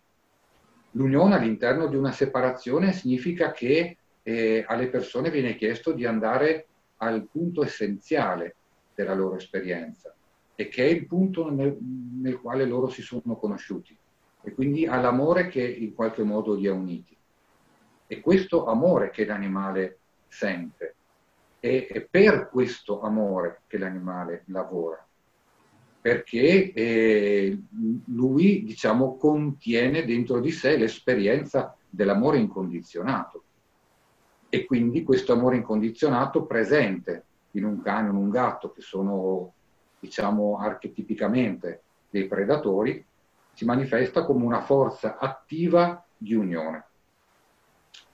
L'unione 0.92 1.34
all'interno 1.34 1.86
di 1.86 1.96
una 1.96 2.12
separazione 2.12 2.92
significa 2.92 3.52
che 3.52 3.96
eh, 4.22 4.64
alle 4.66 4.88
persone 4.88 5.30
viene 5.30 5.56
chiesto 5.56 5.92
di 5.92 6.04
andare 6.04 6.66
al 6.98 7.26
punto 7.30 7.64
essenziale 7.64 8.56
della 8.94 9.14
loro 9.14 9.36
esperienza 9.36 10.14
e 10.54 10.68
che 10.68 10.84
è 10.84 10.88
il 10.88 11.06
punto 11.06 11.50
nel, 11.50 11.76
nel 11.80 12.40
quale 12.40 12.64
loro 12.66 12.88
si 12.88 13.02
sono 13.02 13.36
conosciuti 13.36 13.96
e 14.42 14.52
quindi 14.52 14.86
all'amore 14.86 15.48
che 15.48 15.62
in 15.62 15.94
qualche 15.94 16.22
modo 16.22 16.54
li 16.54 16.66
ha 16.66 16.72
uniti. 16.72 17.16
E 18.12 18.20
questo 18.20 18.66
amore 18.66 19.10
che 19.10 19.24
l'animale 19.24 19.98
sente. 20.26 20.96
è 21.60 22.04
per 22.10 22.48
questo 22.48 23.02
amore 23.02 23.60
che 23.68 23.78
l'animale 23.78 24.42
lavora, 24.46 25.06
perché 26.00 26.72
eh, 26.72 27.56
lui, 28.06 28.64
diciamo, 28.64 29.16
contiene 29.16 30.04
dentro 30.04 30.40
di 30.40 30.50
sé 30.50 30.76
l'esperienza 30.76 31.76
dell'amore 31.88 32.38
incondizionato 32.38 33.44
e 34.48 34.64
quindi 34.64 35.04
questo 35.04 35.32
amore 35.32 35.56
incondizionato 35.56 36.44
presente 36.46 37.24
in 37.52 37.64
un 37.64 37.80
cane 37.80 38.08
o 38.08 38.10
in 38.10 38.16
un 38.16 38.30
gatto 38.30 38.72
che 38.72 38.80
sono, 38.80 39.52
diciamo, 40.00 40.58
archetipicamente 40.58 41.82
dei 42.10 42.26
predatori, 42.26 43.04
si 43.52 43.64
manifesta 43.64 44.24
come 44.24 44.44
una 44.44 44.62
forza 44.62 45.16
attiva 45.16 46.04
di 46.16 46.34
unione. 46.34 46.84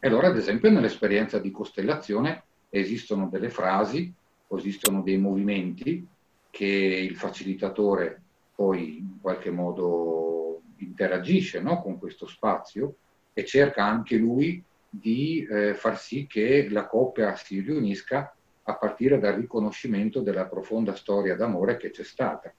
E 0.07 0.09
allora, 0.09 0.29
ad 0.29 0.37
esempio, 0.37 0.71
nell'esperienza 0.71 1.41
di 1.41 1.51
costellazione 1.51 2.45
esistono 2.69 3.29
delle 3.29 3.51
frasi, 3.51 4.15
esistono 4.51 5.03
dei 5.03 5.19
movimenti 5.19 6.07
che 6.49 6.65
il 6.65 7.17
facilitatore 7.17 8.23
poi 8.55 8.99
in 8.99 9.21
qualche 9.21 9.51
modo 9.51 10.61
interagisce 10.77 11.59
no? 11.59 11.83
con 11.83 11.99
questo 11.99 12.29
spazio 12.29 12.95
e 13.33 13.45
cerca 13.45 13.83
anche 13.83 14.15
lui 14.15 14.63
di 14.89 15.45
eh, 15.45 15.75
far 15.75 15.99
sì 15.99 16.29
che 16.29 16.69
la 16.71 16.87
coppia 16.87 17.35
si 17.35 17.59
riunisca 17.59 18.33
a 18.63 18.77
partire 18.77 19.19
dal 19.19 19.35
riconoscimento 19.35 20.21
della 20.21 20.47
profonda 20.47 20.95
storia 20.95 21.35
d'amore 21.35 21.79
che 21.79 21.91
c'è 21.91 22.05
stata, 22.05 22.55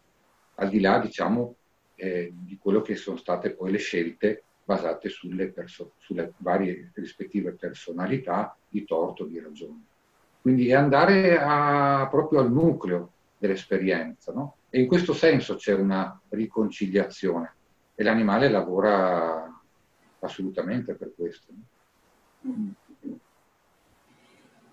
al 0.55 0.67
di 0.67 0.81
là, 0.81 0.99
diciamo, 0.99 1.55
eh, 1.95 2.29
di 2.33 2.57
quello 2.61 2.81
che 2.81 2.95
sono 2.95 3.15
state 3.15 3.51
poi 3.51 3.71
le 3.71 3.77
scelte 3.77 4.43
basate 4.67 5.07
sulle, 5.07 5.47
perso- 5.47 5.93
sulle 5.97 6.33
varie 6.39 6.91
rispettive 6.95 7.53
personalità 7.53 8.53
di 8.67 8.83
torto, 8.83 9.23
di 9.23 9.39
ragione. 9.39 9.81
Quindi 10.41 10.67
è 10.67 10.73
andare 10.73 11.39
a, 11.39 12.05
proprio 12.11 12.41
al 12.41 12.51
nucleo 12.51 13.13
dell'esperienza, 13.37 14.33
no? 14.33 14.57
E 14.69 14.81
in 14.81 14.87
questo 14.87 15.13
senso 15.13 15.55
c'è 15.55 15.73
una 15.73 16.19
riconciliazione 16.29 17.55
e 17.95 18.03
l'animale 18.03 18.49
lavora 18.49 19.49
assolutamente 20.19 20.95
per 20.95 21.13
questo. 21.15 21.53
No? 22.41 22.73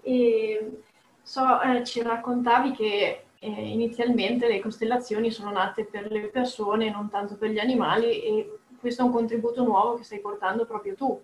E 0.03 0.83
so, 1.23 1.61
eh, 1.61 1.85
ci 1.85 2.03
raccontavi 2.03 2.73
che 2.73 3.25
eh, 3.39 3.49
inizialmente 3.49 4.49
le 4.49 4.59
costellazioni 4.59 5.31
sono 5.31 5.53
nate 5.53 5.85
per 5.85 6.11
le 6.11 6.31
persone, 6.31 6.91
non 6.91 7.09
tanto 7.09 7.37
per 7.37 7.51
gli 7.51 7.61
animali, 7.61 8.23
e 8.23 8.59
questo 8.85 9.01
è 9.01 9.07
un 9.07 9.13
contributo 9.13 9.65
nuovo 9.65 9.97
che 9.97 10.05
stai 10.05 10.21
portando 10.21 10.67
proprio 10.67 10.95
tu. 10.95 11.19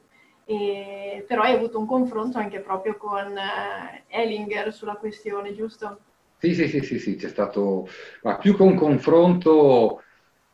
E, 0.47 1.23
però 1.29 1.43
hai 1.43 1.53
avuto 1.53 1.79
un 1.79 1.85
confronto 1.85 2.39
anche 2.39 2.61
proprio 2.61 2.97
con 2.97 3.37
eh, 3.37 4.05
Ellinger 4.09 4.73
sulla 4.73 4.95
questione, 4.95 5.55
giusto? 5.55 5.99
Sì, 6.39 6.55
sì, 6.55 6.69
sì, 6.69 6.81
sì, 6.81 6.99
sì, 6.99 7.17
c'è 7.17 7.29
stato, 7.29 7.87
ma 8.23 8.39
più 8.39 8.57
che 8.57 8.63
un 8.63 8.75
confronto, 8.75 10.01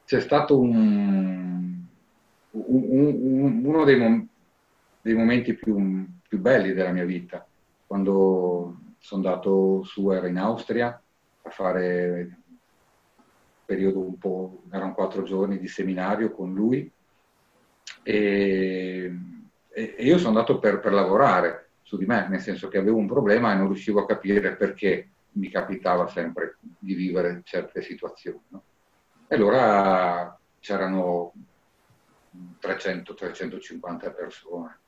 c'è 0.05 0.21
stato 0.21 0.59
un, 0.59 1.81
un, 2.51 2.83
un, 2.91 3.65
uno 3.65 3.85
dei, 3.85 3.97
mom- 3.97 4.27
dei 5.01 5.15
momenti 5.15 5.55
più, 5.55 6.09
più, 6.27 6.41
belli 6.41 6.73
della 6.73 6.91
mia 6.91 7.05
vita, 7.05 7.49
quando 7.87 8.79
sono 8.99 9.25
andato 9.25 9.85
su, 9.85 10.11
ero 10.11 10.27
in 10.27 10.39
Austria 10.39 10.89
a 10.89 11.51
fare 11.51 12.43
un 13.15 13.25
periodo 13.65 14.01
un 14.01 14.19
po', 14.19 14.65
erano 14.73 14.93
quattro 14.93 15.23
giorni 15.23 15.57
di 15.57 15.69
seminario 15.69 16.33
con 16.33 16.53
lui 16.53 16.93
e, 18.09 19.13
e 19.69 19.97
io 19.99 20.17
sono 20.19 20.29
andato 20.29 20.61
per, 20.61 20.79
per, 20.79 20.93
lavorare 20.93 21.71
su 21.83 21.97
di 21.97 22.07
me, 22.07 22.29
nel 22.29 22.41
senso 22.41 22.69
che 22.69 22.79
avevo 22.79 22.99
un 22.99 23.09
problema 23.09 23.53
e 23.53 23.57
non 23.57 23.67
riuscivo 23.67 24.01
a 24.01 24.07
capire 24.07 24.55
perché 24.55 25.09
mi 25.33 25.51
capitava 25.51 26.07
sempre 26.07 26.57
di 26.61 26.95
vivere 26.95 27.41
certe 27.45 27.83
situazioni. 27.83 28.41
No? 28.51 28.63
E 29.27 29.35
allora 29.35 30.39
c'erano 30.61 31.33
300-350 32.63 34.15
persone, 34.15 34.79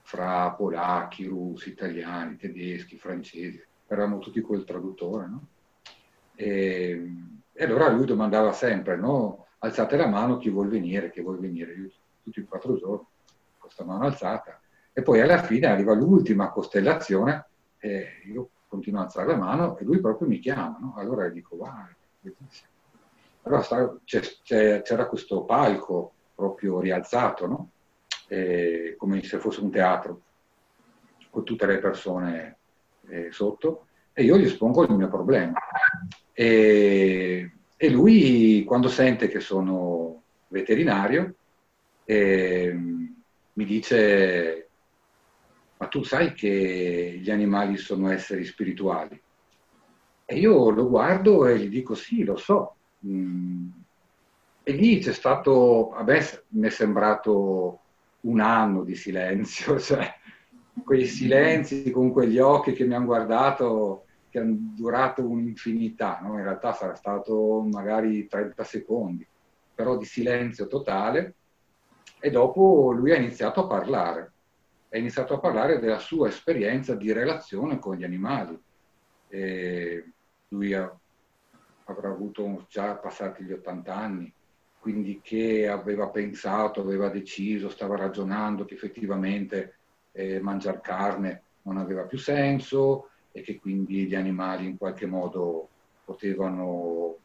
fra 0.00 0.50
polacchi, 0.52 1.26
russi, 1.26 1.68
italiani, 1.68 2.38
tedeschi, 2.38 2.96
francesi, 2.96 3.62
eravamo 3.86 4.18
tutti 4.18 4.40
col 4.40 4.64
traduttore. 4.64 5.26
No? 5.26 5.46
E, 6.36 7.06
e, 7.52 7.64
allora 7.64 7.90
lui 7.90 8.06
domandava 8.06 8.52
sempre, 8.52 8.96
no? 8.96 9.48
alzate 9.58 9.96
la 9.96 10.06
mano 10.06 10.38
chi 10.38 10.48
vuol 10.48 10.68
venire, 10.68 11.10
chi 11.10 11.20
vuol 11.20 11.38
venire. 11.38 11.74
Io 11.74 11.90
tutti 12.22 12.40
i 12.40 12.44
quattro 12.44 12.76
giorni, 12.76 13.06
con 13.06 13.60
questa 13.60 13.84
mano 13.84 14.04
alzata, 14.04 14.60
e 14.92 15.02
poi 15.02 15.20
alla 15.20 15.42
fine 15.42 15.66
arriva 15.66 15.94
l'ultima 15.94 16.50
costellazione 16.50 17.46
e 17.78 18.22
io 18.26 18.50
continuo 18.68 19.00
a 19.00 19.04
alzare 19.04 19.28
la 19.28 19.36
mano 19.36 19.76
e 19.78 19.84
lui 19.84 20.00
proprio 20.00 20.28
mi 20.28 20.38
chiama, 20.38 20.78
no? 20.80 20.94
allora 20.96 21.28
gli 21.28 21.34
dico, 21.34 21.56
va, 21.56 21.88
bellissimo. 22.20 22.70
Allora 23.44 23.98
c'era 24.04 25.06
questo 25.06 25.44
palco 25.44 26.12
proprio 26.34 26.80
rialzato, 26.80 27.46
no? 27.46 27.70
e, 28.28 28.94
come 28.96 29.22
se 29.22 29.38
fosse 29.38 29.60
un 29.60 29.70
teatro, 29.70 30.20
con 31.28 31.44
tutte 31.44 31.66
le 31.66 31.78
persone 31.78 32.56
eh, 33.08 33.32
sotto, 33.32 33.86
e 34.12 34.22
io 34.22 34.36
gli 34.36 34.44
espongo 34.44 34.84
il 34.84 34.94
mio 34.94 35.08
problema. 35.08 35.58
E, 36.32 37.50
e 37.76 37.90
lui, 37.90 38.64
quando 38.64 38.88
sente 38.88 39.28
che 39.28 39.40
sono 39.40 40.22
veterinario, 40.48 41.34
e 42.12 42.72
mi 43.54 43.64
dice, 43.64 44.68
ma 45.78 45.86
tu 45.88 46.02
sai 46.02 46.34
che 46.34 47.18
gli 47.20 47.30
animali 47.30 47.76
sono 47.76 48.10
esseri 48.10 48.44
spirituali? 48.44 49.20
E 50.24 50.38
io 50.38 50.70
lo 50.70 50.88
guardo 50.88 51.46
e 51.46 51.58
gli 51.58 51.68
dico 51.68 51.94
sì, 51.94 52.22
lo 52.24 52.36
so. 52.36 52.76
Mm. 53.06 53.68
E 54.62 54.72
lì 54.72 54.98
c'è 54.98 55.12
stato, 55.12 55.92
a 55.92 56.04
me 56.04 56.20
mi 56.50 56.66
è 56.66 56.70
sembrato 56.70 57.80
un 58.20 58.40
anno 58.40 58.84
di 58.84 58.94
silenzio, 58.94 59.78
cioè 59.80 60.08
quei 60.84 61.06
silenzi 61.06 61.90
con 61.90 62.12
quegli 62.12 62.38
occhi 62.38 62.72
che 62.72 62.84
mi 62.84 62.94
hanno 62.94 63.06
guardato, 63.06 64.04
che 64.28 64.38
hanno 64.38 64.56
durato 64.76 65.26
un'infinità, 65.26 66.20
no? 66.22 66.34
in 66.38 66.44
realtà 66.44 66.72
sarà 66.72 66.94
stato 66.94 67.66
magari 67.70 68.26
30 68.26 68.64
secondi, 68.64 69.26
però 69.74 69.96
di 69.96 70.04
silenzio 70.04 70.66
totale 70.68 71.34
e 72.24 72.30
dopo 72.30 72.92
lui 72.92 73.10
ha 73.10 73.16
iniziato 73.16 73.64
a 73.64 73.66
parlare, 73.66 74.32
ha 74.90 74.96
iniziato 74.96 75.34
a 75.34 75.40
parlare 75.40 75.80
della 75.80 75.98
sua 75.98 76.28
esperienza 76.28 76.94
di 76.94 77.12
relazione 77.12 77.80
con 77.80 77.96
gli 77.96 78.04
animali. 78.04 78.56
E 79.26 80.12
lui 80.50 80.72
ha, 80.72 80.88
avrà 81.86 82.10
avuto 82.10 82.64
già 82.68 82.94
passati 82.94 83.42
gli 83.42 83.50
80 83.50 83.92
anni, 83.92 84.32
quindi 84.78 85.18
che 85.20 85.66
aveva 85.66 86.10
pensato, 86.10 86.80
aveva 86.80 87.08
deciso, 87.08 87.68
stava 87.68 87.96
ragionando 87.96 88.64
che 88.66 88.74
effettivamente 88.74 89.78
eh, 90.12 90.38
mangiare 90.38 90.80
carne 90.80 91.42
non 91.62 91.76
aveva 91.76 92.04
più 92.04 92.18
senso 92.18 93.08
e 93.32 93.40
che 93.40 93.58
quindi 93.58 94.06
gli 94.06 94.14
animali 94.14 94.66
in 94.66 94.78
qualche 94.78 95.06
modo 95.06 95.68
potevano, 96.04 97.16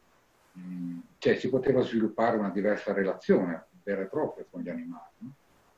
mh, 0.54 0.60
mm, 0.60 1.00
cioè 1.20 1.36
si 1.36 1.50
poteva 1.50 1.82
sviluppare 1.82 2.38
una 2.38 2.50
diversa 2.50 2.94
relazione 2.94 3.66
vera 3.88 4.02
e 4.02 4.08
propria 4.08 4.45
con 4.50 4.62
gli 4.62 4.69
animali. 4.69 5.13
No? 5.19 5.34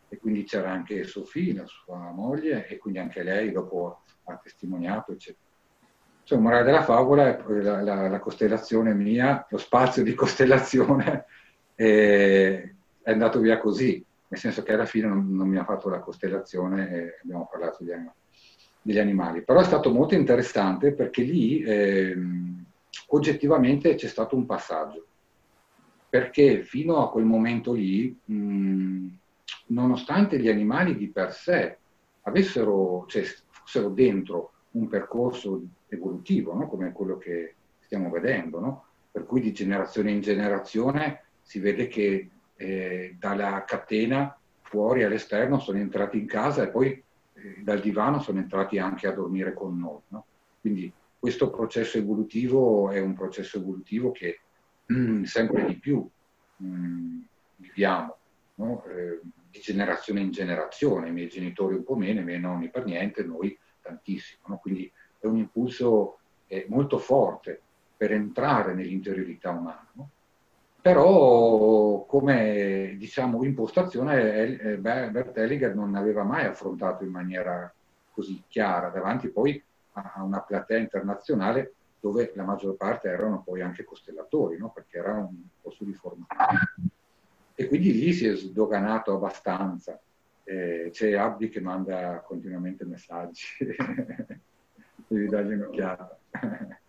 E 0.10 0.18
quindi 0.18 0.44
c'era 0.44 0.72
anche 0.72 1.04
Sofia, 1.04 1.62
la 1.62 1.68
sua 1.68 2.12
moglie, 2.12 2.68
e 2.68 2.78
quindi 2.78 2.98
anche 2.98 3.22
lei 3.22 3.52
dopo 3.52 4.02
ha 4.24 4.36
testimoniato, 4.42 5.12
eccetera. 5.12 5.46
Insomma, 6.22 6.42
morale 6.42 6.64
della 6.64 6.84
favola 6.84 7.28
è 7.28 7.44
la, 7.62 7.82
la, 7.82 8.08
la, 8.08 8.20
costellazione 8.20 8.94
mia, 8.94 9.46
lo 9.50 9.58
spazio 9.58 10.04
di 10.04 10.14
costellazione 10.16 11.26
è, 11.76 12.72
è, 13.04 13.12
andato 13.12 13.40
via 13.40 13.60
così, 13.60 14.04
nel 14.28 14.40
senso 14.40 14.64
che 14.64 14.74
alla 14.74 14.86
fine 14.86 15.08
non, 15.08 15.32
non 15.32 15.48
mi 15.48 15.58
ha 15.58 15.64
fatto 15.64 15.90
la 15.90 16.00
costellazione 16.00 16.90
e 16.90 17.20
abbiamo 17.22 17.48
parlato 17.50 17.84
di, 17.84 17.92
degli 18.82 19.00
animali. 19.00 19.44
Però 19.44 19.60
è 19.60 19.64
stato 19.64 19.92
molto 19.92 20.16
interessante 20.16 20.94
perché 20.94 21.22
lì 21.22 21.62
eh, 21.62 22.16
oggettivamente 23.08 23.94
c'è 23.94 24.08
stato 24.08 24.36
un 24.36 24.48
passaggio 24.48 25.06
perché 26.10 26.64
fino 26.64 27.04
a 27.04 27.12
quel 27.12 27.26
momento 27.26 27.74
lì, 27.74 28.18
mh, 28.26 29.08
nonostante 29.68 30.40
gli 30.40 30.50
animali 30.50 30.96
di 30.96 31.10
per 31.10 31.34
sé 31.34 31.78
avessero, 32.24 33.06
cioè, 33.08 33.24
fossero 33.50 33.90
dentro 33.90 34.52
un 34.72 34.88
percorso 34.88 35.62
evolutivo, 35.88 36.54
no? 36.54 36.68
come 36.68 36.92
quello 36.92 37.18
che 37.18 37.56
stiamo 37.80 38.10
vedendo, 38.10 38.60
no? 38.60 38.86
per 39.12 39.26
cui 39.26 39.42
di 39.42 39.54
generazione 39.54 40.12
in 40.12 40.22
generazione 40.22 41.24
si 41.42 41.60
vede 41.60 41.88
che 41.88 42.30
eh, 42.56 43.16
dalla 43.18 43.64
catena 43.66 44.36
fuori 44.62 45.04
all'esterno 45.04 45.60
sono 45.60 45.80
entrati 45.80 46.20
in 46.20 46.28
casa 46.28 46.64
e 46.64 46.70
poi 46.70 46.90
eh, 47.34 47.62
dal 47.64 47.80
divano 47.80 48.20
sono 48.20 48.40
entrati 48.40 48.78
anche 48.78 49.08
a 49.08 49.14
dormire 49.14 49.54
con 49.54 49.78
noi. 49.78 50.02
No? 50.10 50.26
Quindi 50.62 50.92
questo 51.18 51.50
processo 51.50 51.98
evolutivo 51.98 52.90
è 52.92 53.00
un 53.00 53.14
processo 53.14 53.58
evolutivo 53.58 54.12
che 54.12 54.40
sempre 55.26 55.66
di 55.66 55.76
più 55.76 56.08
mh, 56.58 56.66
mm, 56.66 57.20
viviamo, 57.58 58.18
no? 58.56 58.84
eh, 58.86 59.20
di 59.50 59.60
generazione 59.60 60.22
in 60.22 60.32
generazione, 60.32 61.10
i 61.10 61.12
miei 61.12 61.28
genitori 61.28 61.76
un 61.76 61.84
po' 61.84 61.96
meno, 61.96 62.22
i 62.22 62.24
miei 62.24 62.40
nonni 62.40 62.70
per 62.70 62.86
niente, 62.86 63.24
noi 63.24 63.58
tantissimo. 63.82 64.42
No? 64.48 64.58
Quindi 64.58 64.92
è 65.20 65.26
un 65.26 65.38
impulso 65.38 66.20
eh, 66.48 66.66
molto 66.70 66.98
forte 66.98 67.62
per 67.98 68.12
entrare 68.12 68.74
nell'interiorità 68.74 69.52
umana. 69.52 69.88
No? 69.94 70.10
Però 70.82 72.06
come 72.06 72.96
diciamo, 72.98 73.44
impostazione 73.44 74.60
eh, 74.60 74.78
Bert 74.78 75.38
Hellinger 75.38 75.76
non 75.76 75.96
aveva 75.96 76.24
mai 76.24 76.46
affrontato 76.46 77.04
in 77.04 77.12
maniera 77.12 77.72
così 78.12 78.42
chiara 78.48 78.90
davanti 78.90 79.28
poi 79.30 79.62
a 79.94 80.24
una 80.24 80.42
platea 80.42 80.78
internazionale 80.78 81.74
dove 82.00 82.32
la 82.36 82.44
maggior 82.44 82.76
parte 82.76 83.10
erano 83.10 83.42
poi 83.44 83.62
anche 83.62 83.84
costellatori, 83.84 84.58
no? 84.58 84.72
perché 84.72 84.98
era 84.98 85.16
un 85.16 85.36
posto 85.62 85.84
di 85.84 85.94
formazione. 85.94 86.60
E 87.56 87.68
quindi 87.68 87.92
lì 87.92 88.14
si 88.14 88.26
è 88.26 88.36
sdoganato 88.36 89.14
abbastanza. 89.14 90.00
Eh, 90.44 90.90
c'è 90.92 91.14
Abdi 91.14 91.50
che 91.50 91.60
manda 91.60 92.22
continuamente 92.26 92.86
messaggi, 92.86 93.46
devi 95.08 95.28
dargli 95.28 95.54
un'occhiata. 95.54 96.20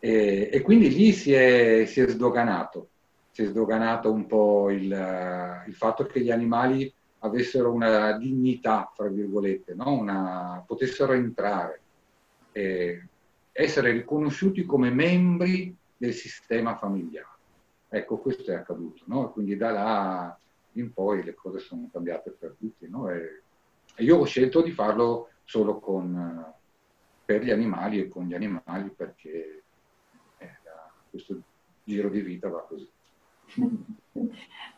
e, 0.00 0.50
e, 0.52 0.60
quindi 0.62 0.90
lì 0.90 1.12
si 1.12 1.32
è, 1.32 1.84
si 1.86 2.00
è, 2.00 2.08
sdoganato, 2.08 2.88
si 3.30 3.44
è 3.44 3.46
sdoganato 3.46 4.12
un 4.12 4.26
po' 4.26 4.70
il, 4.70 5.62
il, 5.66 5.74
fatto 5.74 6.04
che 6.04 6.20
gli 6.20 6.30
animali 6.30 6.92
avessero 7.20 7.72
una 7.72 8.16
dignità, 8.18 8.90
fra 8.94 9.08
virgolette, 9.08 9.74
no? 9.74 9.92
una, 9.92 10.62
potessero 10.66 11.12
entrare. 11.12 11.80
Eh, 12.52 13.02
essere 13.62 13.92
riconosciuti 13.92 14.64
come 14.64 14.90
membri 14.90 15.74
del 15.96 16.12
sistema 16.12 16.76
familiare. 16.76 17.28
Ecco, 17.88 18.18
questo 18.18 18.50
è 18.50 18.54
accaduto, 18.54 19.02
no? 19.06 19.30
Quindi 19.32 19.56
da 19.56 19.70
là 19.70 20.38
in 20.72 20.92
poi 20.92 21.22
le 21.22 21.34
cose 21.34 21.58
sono 21.58 21.88
cambiate 21.92 22.30
per 22.30 22.54
tutti, 22.58 22.88
no? 22.88 23.10
E, 23.10 23.42
io 23.96 24.18
ho 24.18 24.24
scelto 24.24 24.62
di 24.62 24.70
farlo 24.70 25.30
solo 25.44 25.78
con, 25.78 26.54
per 27.24 27.42
gli 27.42 27.50
animali 27.50 28.00
e 28.00 28.08
con 28.08 28.26
gli 28.26 28.34
animali 28.34 28.88
perché 28.90 29.62
eh, 30.38 30.58
questo 31.10 31.40
giro 31.84 32.08
di 32.08 32.20
vita 32.20 32.48
va 32.48 32.62
così. 32.62 32.88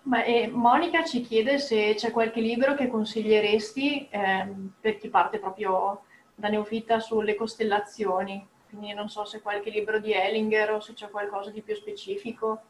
Ma, 0.04 0.24
eh, 0.24 0.48
Monica 0.48 1.04
ci 1.04 1.20
chiede 1.20 1.58
se 1.58 1.94
c'è 1.94 2.10
qualche 2.10 2.40
libro 2.40 2.74
che 2.74 2.88
consiglieresti 2.88 4.08
eh, 4.08 4.54
per 4.80 4.96
chi 4.96 5.08
parte 5.08 5.38
proprio 5.38 6.02
da 6.34 6.48
neofita 6.48 6.98
sulle 6.98 7.34
costellazioni 7.34 8.48
quindi 8.72 8.94
non 8.94 9.10
so 9.10 9.26
se 9.26 9.42
qualche 9.42 9.68
libro 9.68 9.98
di 9.98 10.12
Ellinger 10.14 10.72
o 10.72 10.80
se 10.80 10.94
c'è 10.94 11.10
qualcosa 11.10 11.50
di 11.50 11.60
più 11.60 11.74
specifico. 11.74 12.62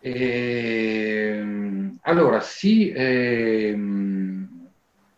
Eh, 0.00 1.44
allora, 2.00 2.40
sì, 2.40 2.90
eh, 2.90 3.76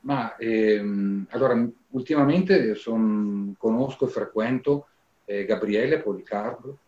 ma 0.01 0.37
eh, 0.37 1.25
allora, 1.31 1.67
ultimamente 1.91 2.75
son, 2.75 3.55
conosco 3.57 4.07
e 4.07 4.11
frequento 4.11 4.89
eh, 5.25 5.47
Gabriele 5.47 6.03
Policardo, 6.03 6.79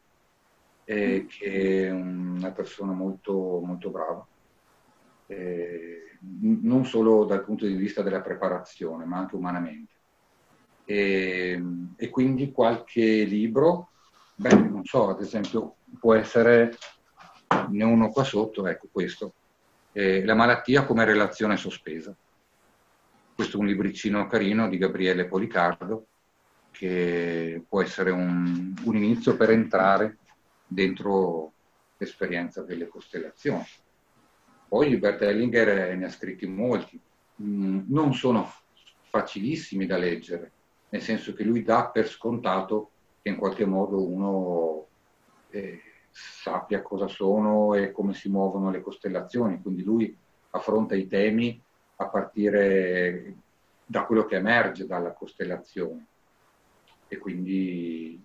eh, 0.84 1.22
mm. 1.22 1.26
che 1.28 1.86
è 1.86 1.90
una 1.90 2.50
persona 2.50 2.92
molto, 2.92 3.32
molto 3.64 3.88
brava, 3.88 4.26
eh, 5.28 6.18
non 6.20 6.84
solo 6.84 7.24
dal 7.24 7.42
punto 7.42 7.64
di 7.64 7.74
vista 7.74 8.02
della 8.02 8.20
preparazione, 8.20 9.06
ma 9.06 9.16
anche 9.16 9.36
umanamente 9.36 9.93
e, 10.84 11.62
e 11.96 12.08
quindi 12.10 12.52
qualche 12.52 13.24
libro, 13.24 13.90
beh, 14.34 14.54
non 14.54 14.84
so, 14.84 15.08
ad 15.08 15.20
esempio 15.20 15.76
può 15.98 16.14
essere, 16.14 16.76
ne 17.70 17.84
uno 17.84 18.10
qua 18.10 18.24
sotto, 18.24 18.66
ecco 18.66 18.88
questo, 18.90 19.34
eh, 19.92 20.24
La 20.24 20.34
malattia 20.34 20.84
come 20.84 21.04
relazione 21.04 21.56
sospesa. 21.56 22.14
Questo 23.34 23.56
è 23.56 23.60
un 23.60 23.66
libricino 23.66 24.26
carino 24.26 24.68
di 24.68 24.78
Gabriele 24.78 25.26
Policardo 25.26 26.06
che 26.70 27.62
può 27.68 27.82
essere 27.82 28.10
un, 28.10 28.74
un 28.84 28.96
inizio 28.96 29.36
per 29.36 29.50
entrare 29.50 30.18
dentro 30.66 31.52
l'esperienza 31.96 32.62
delle 32.62 32.88
costellazioni. 32.88 33.64
Poi 34.68 34.96
Bert 34.96 35.22
Hellinger 35.22 35.96
ne 35.96 36.04
ha 36.04 36.10
scritti 36.10 36.46
molti, 36.46 37.00
mm, 37.42 37.82
non 37.88 38.12
sono 38.14 38.52
facilissimi 39.08 39.86
da 39.86 39.96
leggere, 39.96 40.50
nel 40.94 41.02
senso 41.02 41.34
che 41.34 41.42
lui 41.42 41.64
dà 41.64 41.88
per 41.88 42.06
scontato 42.06 42.92
che 43.20 43.28
in 43.28 43.36
qualche 43.36 43.64
modo 43.64 44.06
uno 44.06 44.86
eh, 45.50 45.82
sappia 46.08 46.82
cosa 46.82 47.08
sono 47.08 47.74
e 47.74 47.90
come 47.90 48.14
si 48.14 48.28
muovono 48.28 48.70
le 48.70 48.80
costellazioni, 48.80 49.60
quindi 49.60 49.82
lui 49.82 50.16
affronta 50.50 50.94
i 50.94 51.08
temi 51.08 51.60
a 51.96 52.08
partire 52.08 53.34
da 53.84 54.04
quello 54.04 54.24
che 54.24 54.36
emerge 54.36 54.86
dalla 54.86 55.12
costellazione. 55.12 56.06
E 57.08 57.18
quindi 57.18 58.24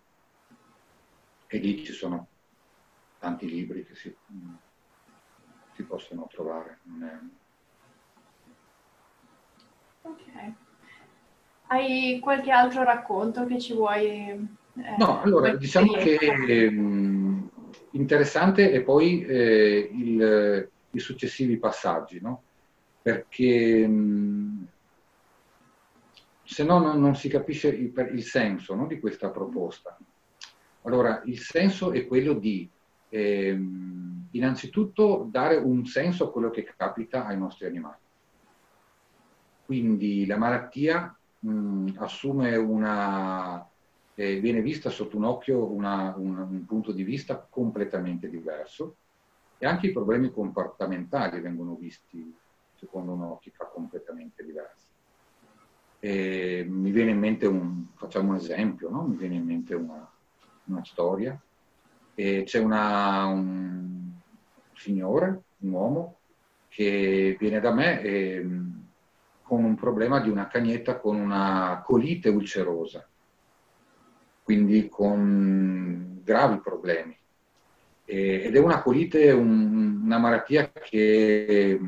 e 1.47 1.57
lì 1.57 1.83
ci 1.83 1.93
sono 1.93 2.27
tanti 3.17 3.49
libri 3.49 3.83
che 3.83 3.95
si, 3.95 4.15
si 5.73 5.83
possono 5.85 6.27
trovare. 6.29 6.79
Ok. 10.03 10.67
Hai 11.71 12.19
qualche 12.19 12.49
altro 12.49 12.83
racconto 12.83 13.45
che 13.45 13.59
ci 13.59 13.73
vuoi... 13.73 14.07
Eh, 14.07 14.95
no, 14.97 15.21
allora 15.21 15.55
diciamo 15.55 15.93
che 15.93 16.17
mh, 16.71 16.81
mm, 16.81 17.47
interessante 17.91 18.71
è 18.71 18.81
poi 18.81 19.23
eh, 19.23 19.89
il, 19.93 20.69
i 20.89 20.99
successivi 20.99 21.57
passaggi, 21.57 22.19
no? 22.21 22.41
Perché 23.03 23.87
mh, 23.87 23.93
mm, 23.93 24.63
se 26.43 26.63
no 26.63 26.79
non, 26.79 26.99
non, 26.99 27.15
si 27.15 27.29
capisce 27.29 27.67
il, 27.67 27.93
il 28.13 28.23
senso 28.23 28.73
no, 28.73 28.87
di 28.87 28.99
questa 28.99 29.29
proposta. 29.29 29.95
Allora, 30.83 31.21
il 31.25 31.37
senso 31.37 31.91
è 31.91 32.07
quello 32.07 32.33
di 32.33 32.67
eh, 33.09 33.55
innanzitutto 34.31 35.27
dare 35.29 35.57
un 35.57 35.85
senso 35.85 36.23
a 36.25 36.31
quello 36.31 36.49
che 36.49 36.63
capita 36.63 37.27
ai 37.27 37.37
nostri 37.37 37.67
animali. 37.67 37.97
Quindi 39.67 40.25
la 40.25 40.37
malattia 40.37 41.13
mh, 41.39 41.51
mm, 41.51 41.87
assume 41.97 42.55
una, 42.55 43.67
eh, 44.15 44.39
viene 44.39 44.61
vista 44.61 44.89
sotto 44.89 45.17
un 45.17 45.25
occhio 45.25 45.71
una, 45.71 46.13
un, 46.17 46.37
un, 46.37 46.65
punto 46.65 46.91
di 46.91 47.03
vista 47.03 47.45
completamente 47.49 48.29
diverso 48.29 48.97
e 49.57 49.65
anche 49.65 49.87
i 49.87 49.91
problemi 49.91 50.31
comportamentali 50.31 51.39
vengono 51.41 51.75
visti 51.75 52.35
secondo 52.75 53.11
un'ottica 53.13 53.65
completamente 53.65 54.43
diversa. 54.43 54.87
E 55.99 56.65
mi 56.67 56.91
viene 56.91 57.11
in 57.11 57.19
mente 57.19 57.45
un, 57.45 57.87
facciamo 57.95 58.29
un 58.29 58.35
esempio, 58.35 58.89
no? 58.89 59.03
mi 59.03 59.17
viene 59.17 59.35
in 59.35 59.43
mente 59.43 59.75
una, 59.75 60.09
una 60.65 60.83
storia. 60.85 61.39
E 62.15 62.43
c'è 62.45 62.59
una, 62.59 63.25
un 63.25 64.11
signore, 64.73 65.41
un 65.57 65.71
uomo, 65.71 66.19
che 66.69 67.35
viene 67.37 67.59
da 67.59 67.73
me 67.73 68.01
e 68.01 68.45
con 69.49 69.63
un 69.63 69.73
problema 69.73 70.19
di 70.19 70.29
una 70.29 70.47
cagnetta 70.47 70.99
con 70.99 71.15
una 71.15 71.81
colite 71.83 72.29
ulcerosa, 72.29 73.09
quindi 74.43 74.87
con 74.87 76.21
gravi 76.23 76.59
problemi. 76.59 77.17
ed 78.05 78.55
è 78.55 78.59
una 78.59 78.83
colite, 78.83 79.31
un, 79.31 80.01
una 80.03 80.19
malattia 80.19 80.71
che 80.71 81.79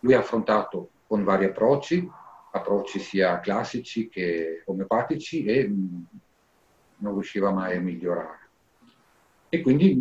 lui 0.00 0.12
ha 0.14 0.18
affrontato 0.18 0.90
con 1.06 1.24
vari 1.24 1.46
approcci, 1.46 2.06
approcci 2.50 2.98
sia 2.98 3.40
classici 3.40 4.10
che 4.10 4.62
omeopatici 4.66 5.44
e 5.46 5.66
non 6.98 7.12
riusciva 7.14 7.50
mai 7.52 7.76
a 7.76 7.80
migliorare. 7.80 8.50
E 9.48 9.62
quindi 9.62 9.96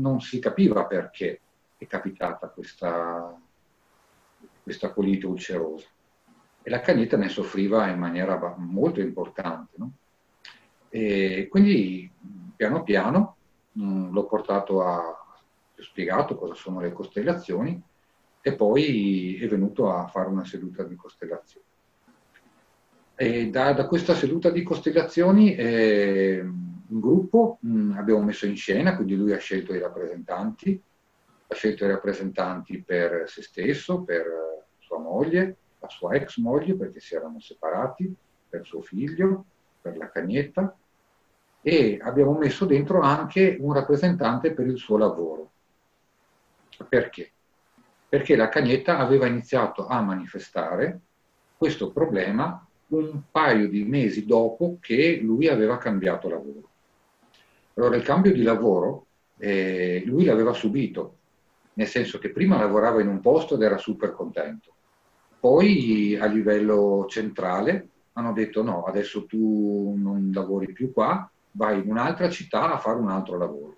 non 0.00 0.20
si 0.20 0.40
capiva 0.40 0.86
perché 0.86 1.40
è 1.76 1.86
capitata 1.86 2.48
questa, 2.48 3.32
questa 4.64 4.92
colite 4.92 5.26
ulcerosa 5.26 5.86
e 6.66 6.70
la 6.70 6.80
cagnetta 6.80 7.16
ne 7.16 7.28
soffriva 7.28 7.86
in 7.86 7.96
maniera 8.00 8.56
molto 8.58 9.00
importante. 9.00 9.74
No? 9.76 9.92
Quindi 11.48 12.10
piano 12.56 12.82
piano 12.82 13.36
mh, 13.70 13.84
mm, 13.84 14.12
l'ho 14.12 14.26
portato 14.26 14.82
a, 14.82 14.98
ho 14.98 15.82
spiegato 15.82 16.34
cosa 16.34 16.54
sono 16.54 16.80
le 16.80 16.90
costellazioni 16.90 17.80
e 18.40 18.54
poi 18.56 19.38
è 19.40 19.46
venuto 19.46 19.92
a 19.92 20.08
fare 20.08 20.28
una 20.28 20.44
seduta 20.44 20.82
di 20.82 20.96
costellazioni. 20.96 21.66
E 23.14 23.48
da, 23.48 23.72
da 23.72 23.86
questa 23.86 24.14
seduta 24.14 24.50
di 24.50 24.64
costellazioni 24.64 25.54
eh, 25.54 26.40
un 26.40 27.00
gruppo 27.00 27.58
mh, 27.60 27.78
mm, 27.78 27.92
abbiamo 27.92 28.22
messo 28.22 28.44
in 28.44 28.56
scena, 28.56 28.96
quindi 28.96 29.14
lui 29.14 29.32
ha 29.32 29.38
scelto 29.38 29.72
i 29.72 29.78
rappresentanti, 29.78 30.82
ha 31.46 31.54
scelto 31.54 31.84
i 31.84 31.88
rappresentanti 31.88 32.82
per 32.82 33.26
se 33.28 33.42
stesso, 33.42 34.02
per 34.02 34.24
sua 34.80 34.98
moglie, 34.98 35.58
la 35.78 35.88
sua 35.88 36.14
ex 36.14 36.38
moglie 36.38 36.74
perché 36.74 37.00
si 37.00 37.14
erano 37.14 37.40
separati, 37.40 38.14
per 38.48 38.64
suo 38.64 38.80
figlio, 38.80 39.44
per 39.80 39.96
la 39.96 40.10
cagnetta 40.10 40.76
e 41.60 41.98
abbiamo 42.00 42.32
messo 42.34 42.64
dentro 42.64 43.00
anche 43.00 43.56
un 43.58 43.72
rappresentante 43.72 44.52
per 44.52 44.66
il 44.66 44.78
suo 44.78 44.96
lavoro. 44.96 45.50
Perché? 46.88 47.32
Perché 48.08 48.36
la 48.36 48.48
cagnetta 48.48 48.98
aveva 48.98 49.26
iniziato 49.26 49.86
a 49.86 50.00
manifestare 50.00 51.00
questo 51.56 51.90
problema 51.90 52.64
un 52.88 53.22
paio 53.32 53.68
di 53.68 53.82
mesi 53.82 54.26
dopo 54.26 54.78
che 54.80 55.18
lui 55.20 55.48
aveva 55.48 55.76
cambiato 55.76 56.28
lavoro. 56.28 56.68
Allora 57.74 57.96
il 57.96 58.02
cambio 58.02 58.32
di 58.32 58.42
lavoro 58.42 59.06
eh, 59.38 60.02
lui 60.06 60.24
l'aveva 60.24 60.52
subito, 60.52 61.16
nel 61.74 61.88
senso 61.88 62.18
che 62.18 62.30
prima 62.30 62.58
lavorava 62.58 63.00
in 63.00 63.08
un 63.08 63.20
posto 63.20 63.56
ed 63.56 63.62
era 63.62 63.76
super 63.76 64.12
contento. 64.12 64.75
Poi 65.38 66.16
a 66.18 66.26
livello 66.26 67.06
centrale 67.08 67.88
hanno 68.14 68.32
detto 68.32 68.62
no, 68.62 68.84
adesso 68.84 69.26
tu 69.26 69.94
non 69.96 70.30
lavori 70.32 70.72
più 70.72 70.92
qua, 70.92 71.30
vai 71.52 71.80
in 71.80 71.90
un'altra 71.90 72.30
città 72.30 72.72
a 72.72 72.78
fare 72.78 72.98
un 72.98 73.10
altro 73.10 73.36
lavoro. 73.36 73.76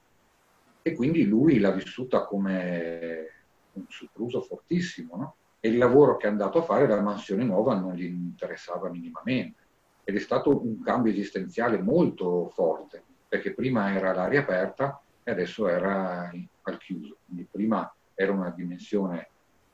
E 0.82 0.94
quindi 0.94 1.24
lui 1.24 1.58
l'ha 1.58 1.72
vissuta 1.72 2.24
come 2.24 3.26
un 3.72 3.84
sopruso 3.88 4.40
fortissimo, 4.40 5.16
no? 5.16 5.34
E 5.60 5.70
il 5.70 5.78
lavoro 5.78 6.16
che 6.16 6.26
è 6.26 6.30
andato 6.30 6.58
a 6.58 6.62
fare, 6.62 6.86
la 6.86 7.00
mansione 7.00 7.44
nuova, 7.44 7.74
non 7.74 7.94
gli 7.94 8.04
interessava 8.04 8.88
minimamente. 8.88 9.66
Ed 10.04 10.14
è 10.14 10.20
stato 10.20 10.64
un 10.64 10.80
cambio 10.80 11.12
esistenziale 11.12 11.82
molto 11.82 12.48
forte, 12.54 13.02
perché 13.28 13.52
prima 13.52 13.92
era 13.92 14.10
all'aria 14.10 14.40
aperta 14.40 15.00
e 15.22 15.30
adesso 15.30 15.68
era 15.68 16.30
al 16.62 16.78
chiuso. 16.78 17.18
Quindi 17.26 17.46
prima 17.50 17.92
era 18.14 18.32
una 18.32 18.50
dimensione 18.50 19.28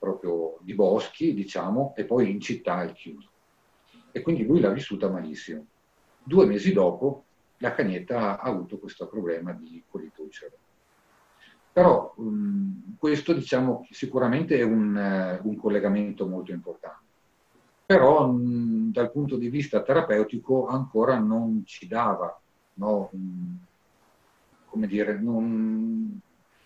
proprio 0.05 0.57
di 0.61 0.75
boschi, 0.75 1.33
diciamo, 1.33 1.93
e 1.95 2.05
poi 2.05 2.29
in 2.29 2.39
città 2.39 2.75
al 2.75 2.93
chiuso. 2.93 3.29
E 4.11 4.21
quindi 4.21 4.45
lui 4.45 4.59
l'ha 4.59 4.69
vissuta 4.69 5.09
malissimo. 5.09 5.65
Due 6.23 6.45
mesi 6.45 6.71
dopo 6.71 7.23
la 7.57 7.73
cagnetta 7.73 8.39
ha 8.39 8.49
avuto 8.49 8.77
questo 8.77 9.07
problema 9.07 9.51
di 9.51 9.81
colito 9.89 10.21
ulceroso. 10.21 10.63
Però 11.73 12.13
um, 12.17 12.95
questo 12.97 13.33
diciamo 13.33 13.85
sicuramente 13.89 14.57
è 14.57 14.61
un, 14.61 14.95
uh, 14.95 15.47
un, 15.47 15.57
collegamento 15.57 16.27
molto 16.27 16.51
importante. 16.51 17.03
Però 17.85 18.27
um, 18.27 18.91
dal 18.91 19.11
punto 19.11 19.35
di 19.35 19.49
vista 19.49 19.81
terapeutico 19.81 20.67
ancora 20.67 21.17
non 21.17 21.63
ci 21.65 21.87
dava, 21.87 22.39
no, 22.75 23.09
um, 23.11 23.57
come 24.67 24.87
dire, 24.87 25.19
non, 25.19 26.19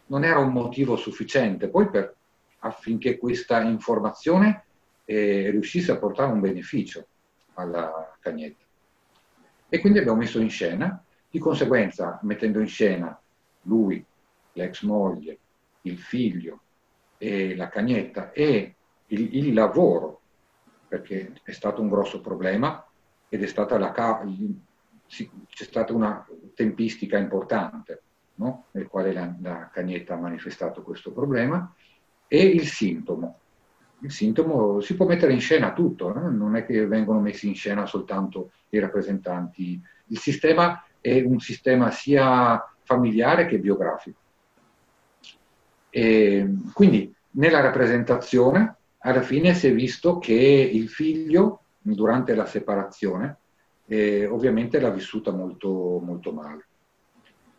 non, 0.08 0.24
era 0.24 0.40
un 0.40 0.52
motivo 0.52 0.96
sufficiente 0.96 1.70
poi 1.70 1.90
per, 1.90 2.16
affinché 2.60 3.18
questa 3.18 3.62
informazione 3.62 4.66
eh, 5.06 5.50
riuscisse 5.50 5.92
a 5.92 5.98
portare 5.98 6.32
un 6.32 6.40
beneficio 6.40 7.08
alla 7.54 8.16
cagnetta. 8.20 8.64
E 9.68 9.80
quindi 9.80 10.00
abbiamo 10.00 10.20
messo 10.20 10.40
in 10.40 10.50
scena, 10.50 11.04
di 11.30 11.40
conseguenza 11.40 12.20
mettendo 12.24 12.60
in 12.60 12.68
scena 12.68 13.20
lui 13.64 14.04
l'ex 14.54 14.82
moglie, 14.82 15.38
il 15.82 15.98
figlio 15.98 16.62
e 17.18 17.56
la 17.56 17.70
cagnetta 17.70 18.32
e 18.32 18.76
il, 19.08 19.36
il 19.36 19.54
lavoro, 19.54 20.22
perché 20.88 21.34
è 21.44 21.52
stato 21.52 21.82
un 21.82 21.90
grosso 21.90 22.20
problema 22.22 22.84
ed 23.30 23.44
è 23.44 23.48
stata 23.48 23.78
la, 23.78 23.92
c'è 23.92 25.64
stata 25.64 25.94
una 25.94 26.26
tempistica 26.56 27.18
importante 27.18 28.02
no? 28.36 28.66
nel 28.72 28.88
quale 28.88 29.14
la, 29.14 29.34
la, 29.42 29.70
cagnetta 29.72 30.16
ha 30.16 30.18
manifestato 30.18 30.82
questo 30.82 31.12
problema, 31.12 31.74
e 32.30 32.42
il 32.46 32.68
sintomo. 32.68 33.38
Il 34.02 34.12
sintomo 34.12 34.80
si 34.80 34.96
può 34.96 35.06
mettere 35.06 35.34
in 35.34 35.42
scena 35.42 35.74
tutto, 35.74 36.14
no? 36.14 36.30
non 36.30 36.56
è 36.56 36.66
che 36.66 36.88
vengono 36.88 37.20
messi 37.20 37.48
in 37.48 37.56
scena 37.56 37.86
soltanto 37.86 38.52
i 38.70 38.80
rappresentanti. 38.80 39.82
Il 40.06 40.18
sistema 40.20 40.86
è 41.02 41.22
un 41.22 41.40
sistema 41.40 41.92
sia 41.92 42.64
familiare 42.84 43.46
che 43.48 43.60
biografico. 43.60 44.20
E 45.90 46.56
quindi 46.72 47.14
nella 47.32 47.60
rappresentazione 47.60 48.76
alla 49.00 49.22
fine 49.22 49.54
si 49.54 49.68
è 49.68 49.74
visto 49.74 50.20
che 50.20 50.34
il 50.34 50.88
figlio 50.88 51.64
durante 51.82 52.36
la 52.36 52.46
separazione 52.46 53.38
eh, 53.86 54.28
ovviamente 54.28 54.80
l'ha 54.80 54.92
vissuta 54.92 55.32
molto, 55.32 56.00
molto 56.04 56.32
male. 56.32 56.68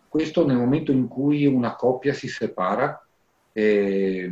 Questo 0.09 0.47
nel 0.47 0.57
momento 0.57 0.93
in 0.93 1.09
cui 1.09 1.45
una 1.47 1.75
coppia 1.75 2.13
si 2.13 2.29
separa, 2.29 3.05
eh, 3.53 4.31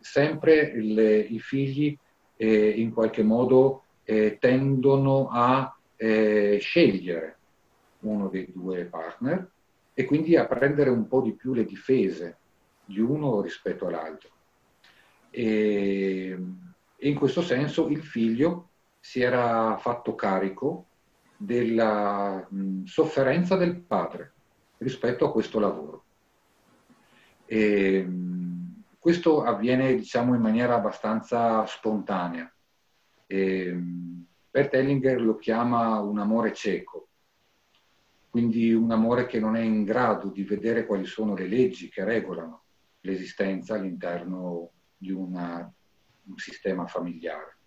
sempre 0.00 0.54
il, 0.54 1.26
i 1.30 1.40
figli 1.40 1.96
eh, 2.36 2.68
in 2.68 2.92
qualche 2.92 3.22
modo 3.22 3.84
eh, 4.04 4.38
tendono 4.38 5.28
a 5.30 5.76
eh, 5.96 6.58
scegliere 6.60 7.38
uno 8.00 8.28
dei 8.28 8.50
due 8.52 8.84
partner 8.84 9.50
e 9.94 10.04
quindi 10.04 10.36
a 10.36 10.46
prendere 10.46 10.90
un 10.90 11.06
po' 11.06 11.20
di 11.22 11.32
più 11.32 11.54
le 11.54 11.64
difese 11.64 12.36
di 12.84 13.00
uno 13.00 13.40
rispetto 13.40 13.86
all'altro. 13.86 14.30
E, 15.30 16.38
e 16.96 17.08
in 17.08 17.14
questo 17.14 17.42
senso 17.42 17.88
il 17.88 18.02
figlio 18.02 18.68
si 19.00 19.20
era 19.20 19.76
fatto 19.78 20.14
carico 20.14 20.86
della 21.36 22.46
sofferenza 22.84 23.56
del 23.56 23.76
padre 23.76 24.32
rispetto 24.78 25.26
a 25.26 25.32
questo 25.32 25.58
lavoro. 25.58 26.02
E, 27.46 28.06
questo 29.04 29.42
avviene 29.42 29.94
diciamo, 29.96 30.34
in 30.34 30.40
maniera 30.40 30.76
abbastanza 30.76 31.66
spontanea. 31.66 32.50
E, 33.26 33.70
Bert 34.50 34.72
Hellinger 34.72 35.20
lo 35.20 35.36
chiama 35.36 36.00
un 36.00 36.18
amore 36.18 36.54
cieco, 36.54 37.08
quindi 38.30 38.72
un 38.72 38.90
amore 38.90 39.26
che 39.26 39.38
non 39.38 39.56
è 39.56 39.60
in 39.60 39.84
grado 39.84 40.28
di 40.30 40.42
vedere 40.44 40.86
quali 40.86 41.04
sono 41.04 41.34
le 41.34 41.46
leggi 41.46 41.90
che 41.90 42.02
regolano 42.02 42.62
l'esistenza 43.00 43.74
all'interno 43.74 44.70
di 44.96 45.12
una, 45.12 45.70
un 46.22 46.38
sistema 46.38 46.86
familiare. 46.86 47.58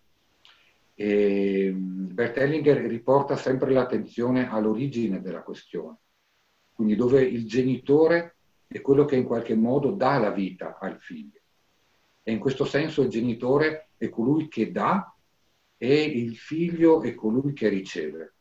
E 0.96 1.72
Bert 1.72 2.36
Hellinger 2.36 2.78
riporta 2.78 3.36
sempre 3.36 3.74
l'attenzione 3.74 4.50
all'origine 4.50 5.22
della 5.22 5.44
questione, 5.44 5.98
quindi 6.74 6.96
dove 6.96 7.22
il 7.22 7.46
genitore 7.46 8.37
è 8.68 8.82
quello 8.82 9.05
che 9.05 9.15
in 9.15 9.24
qualche 9.24 9.55
modo 9.55 9.91
dà 9.91 10.18
la 10.18 10.32
vita 10.32 10.78
al 10.80 10.99
figlio. 10.99 11.39
E 12.22 12.32
in 12.32 12.39
questo 12.39 12.65
senso 12.65 13.01
il 13.01 13.09
genitore 13.09 13.91
è 13.97 14.09
colui 14.09 14.49
che 14.49 14.72
dà 14.72 15.15
e 15.78 16.03
il 16.03 16.36
figlio 16.36 17.01
è 17.01 17.13
colui 17.15 17.53
che 17.53 17.70
riceve. 17.70 18.34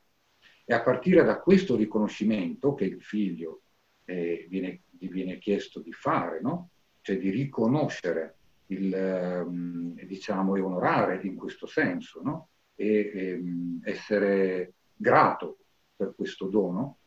E 0.64 0.74
a 0.74 0.82
partire 0.82 1.22
da 1.22 1.38
questo 1.38 1.76
riconoscimento 1.76 2.74
che 2.74 2.84
il 2.84 3.00
figlio 3.00 3.62
eh, 4.04 4.46
viene, 4.48 4.82
gli 4.90 5.08
viene 5.08 5.38
chiesto 5.38 5.80
di 5.80 5.92
fare, 5.92 6.40
no? 6.40 6.70
cioè 7.02 7.18
di 7.18 7.30
riconoscere 7.30 8.34
il, 8.66 8.92
ehm, 8.92 9.94
diciamo, 10.04 10.56
e 10.56 10.60
onorare 10.60 11.20
in 11.22 11.36
questo 11.36 11.66
senso, 11.66 12.20
no? 12.22 12.48
e 12.74 13.12
ehm, 13.14 13.80
essere 13.84 14.72
grato 14.96 15.58
per 15.94 16.14
questo 16.16 16.46
dono. 16.46 16.98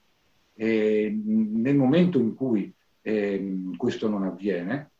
E 0.53 1.13
nel 1.13 1.75
momento 1.75 2.19
in 2.19 2.33
cui 2.33 2.73
ehm, 3.01 3.75
questo 3.75 4.07
non 4.09 4.23
avviene, 4.23 4.91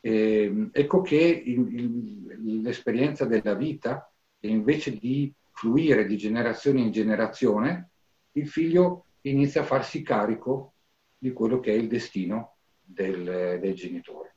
ehm, 0.00 0.70
ecco 0.72 1.00
che 1.02 1.16
il, 1.16 1.74
il, 1.74 2.62
l'esperienza 2.62 3.24
della 3.24 3.54
vita, 3.54 4.10
invece 4.40 4.96
di 4.96 5.32
fluire 5.52 6.06
di 6.06 6.16
generazione 6.16 6.80
in 6.80 6.90
generazione, 6.90 7.90
il 8.32 8.48
figlio 8.48 9.06
inizia 9.22 9.60
a 9.60 9.64
farsi 9.64 10.02
carico 10.02 10.72
di 11.18 11.32
quello 11.32 11.60
che 11.60 11.72
è 11.72 11.74
il 11.74 11.88
destino 11.88 12.56
del, 12.80 13.58
del 13.60 13.74
genitore. 13.74 14.36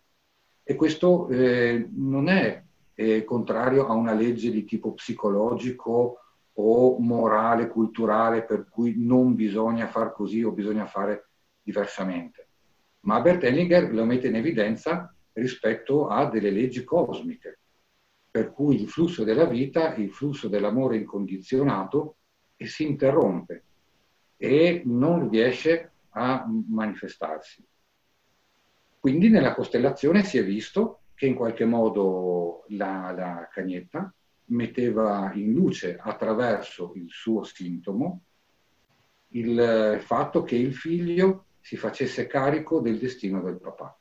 E 0.64 0.76
questo 0.76 1.28
eh, 1.30 1.88
non 1.92 2.28
è 2.28 2.62
eh, 2.96 3.24
contrario 3.24 3.88
a 3.88 3.94
una 3.94 4.14
legge 4.14 4.52
di 4.52 4.64
tipo 4.66 4.94
psicologico 4.94 6.20
o 6.54 7.00
morale, 7.00 7.68
culturale, 7.68 8.44
per 8.44 8.68
cui 8.70 8.96
non 8.98 9.36
bisogna 9.36 9.88
far 9.88 10.14
così 10.14 10.44
o 10.44 10.52
bisogna 10.52 10.86
fare 10.86 11.30
diversamente. 11.62 12.43
Ma 13.04 13.22
Bert 13.22 13.44
Hellinger 13.44 13.94
lo 13.94 14.06
mette 14.06 14.28
in 14.28 14.36
evidenza 14.36 15.14
rispetto 15.34 16.08
a 16.08 16.26
delle 16.30 16.52
leggi 16.52 16.84
cosmiche, 16.84 17.60
per 18.30 18.52
cui 18.52 18.82
il 18.82 18.90
flusso 18.90 19.24
della 19.24 19.46
vita, 19.46 19.96
il 19.96 20.12
flusso 20.12 20.48
dell'amore 20.48 20.98
incondizionato, 20.98 22.18
e 22.56 22.68
si 22.68 22.84
interrompe 22.84 23.64
e 24.38 24.82
non 24.86 25.30
riesce 25.30 25.92
a 26.10 26.46
manifestarsi. 26.70 27.66
Quindi 29.00 29.30
nella 29.30 29.54
costellazione 29.54 30.24
si 30.24 30.38
è 30.38 30.44
visto 30.46 31.02
che 31.14 31.26
in 31.26 31.36
qualche 31.36 31.66
modo 31.66 32.64
la, 32.70 33.12
la 33.16 33.50
cagnetta 33.52 34.14
metteva 34.46 35.32
in 35.34 35.52
luce 35.52 35.98
attraverso 36.00 36.94
il 36.96 37.08
suo 37.10 37.44
sintomo 37.44 38.22
il 39.30 40.00
fatto 40.02 40.44
che 40.44 40.56
il 40.56 40.74
figlio 40.74 41.46
si 41.64 41.78
facesse 41.78 42.28
carico 42.28 42.82
del 42.82 43.00
destino 43.00 43.42
del 43.42 43.58
papà. 43.58 43.98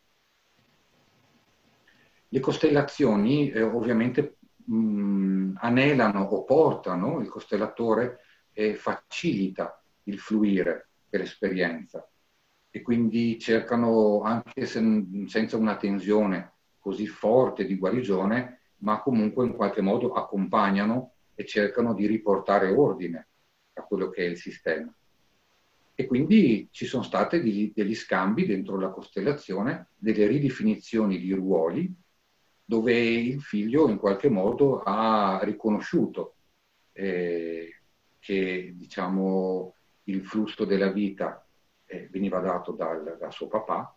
Le 2.28 2.40
costellazioni 2.40 3.52
eh, 3.52 3.62
ovviamente 3.62 4.38
mh, 4.64 5.52
anelano 5.58 6.22
o 6.22 6.42
portano, 6.42 7.20
il 7.20 7.28
costellatore 7.28 8.18
eh, 8.52 8.74
facilita 8.74 9.80
il 10.04 10.18
fluire 10.18 10.88
dell'esperienza 11.08 12.04
e 12.68 12.82
quindi 12.82 13.38
cercano, 13.38 14.22
anche 14.22 14.66
se, 14.66 14.80
senza 15.26 15.56
una 15.56 15.76
tensione 15.76 16.54
così 16.80 17.06
forte 17.06 17.64
di 17.64 17.76
guarigione, 17.76 18.72
ma 18.78 19.00
comunque 19.00 19.46
in 19.46 19.54
qualche 19.54 19.82
modo 19.82 20.14
accompagnano 20.14 21.12
e 21.36 21.46
cercano 21.46 21.94
di 21.94 22.06
riportare 22.06 22.72
ordine 22.72 23.28
a 23.74 23.82
quello 23.82 24.10
che 24.10 24.26
è 24.26 24.28
il 24.28 24.36
sistema. 24.36 24.92
E 25.94 26.06
quindi 26.06 26.68
ci 26.70 26.86
sono 26.86 27.02
stati 27.02 27.40
degli, 27.40 27.72
degli 27.74 27.94
scambi 27.94 28.46
dentro 28.46 28.78
la 28.78 28.90
costellazione, 28.90 29.88
delle 29.96 30.26
ridefinizioni 30.26 31.18
di 31.18 31.32
ruoli, 31.32 31.94
dove 32.64 32.98
il 32.98 33.42
figlio 33.42 33.88
in 33.88 33.98
qualche 33.98 34.30
modo 34.30 34.82
ha 34.82 35.40
riconosciuto 35.42 36.36
eh, 36.92 37.80
che 38.18 38.72
diciamo, 38.74 39.74
il 40.04 40.24
flusso 40.24 40.64
della 40.64 40.90
vita 40.90 41.46
eh, 41.84 42.08
veniva 42.10 42.40
dato 42.40 42.72
dal, 42.72 43.16
da 43.18 43.30
suo 43.30 43.48
papà 43.48 43.94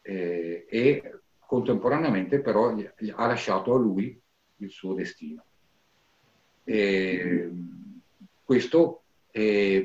eh, 0.00 0.66
e 0.68 1.20
contemporaneamente 1.38 2.40
però 2.40 2.74
gli, 2.74 2.88
gli 2.98 3.12
ha 3.14 3.26
lasciato 3.26 3.74
a 3.74 3.78
lui 3.78 4.18
il 4.56 4.70
suo 4.70 4.94
destino. 4.94 5.44
E 6.64 7.50
questo 8.42 9.02
è, 9.30 9.82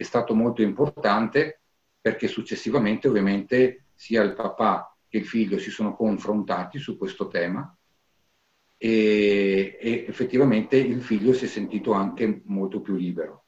è 0.00 0.02
stato 0.02 0.34
molto 0.34 0.62
importante 0.62 1.60
perché 2.00 2.26
successivamente 2.26 3.06
ovviamente 3.06 3.88
sia 3.92 4.22
il 4.22 4.32
papà 4.32 4.96
che 5.06 5.18
il 5.18 5.26
figlio 5.26 5.58
si 5.58 5.70
sono 5.70 5.94
confrontati 5.94 6.78
su 6.78 6.96
questo 6.96 7.28
tema 7.28 7.76
e, 8.78 9.76
e, 9.78 10.04
effettivamente 10.08 10.78
il 10.78 11.02
figlio 11.02 11.34
si 11.34 11.44
è 11.44 11.48
sentito 11.48 11.92
anche 11.92 12.40
molto 12.46 12.80
più 12.80 12.94
libero. 12.94 13.44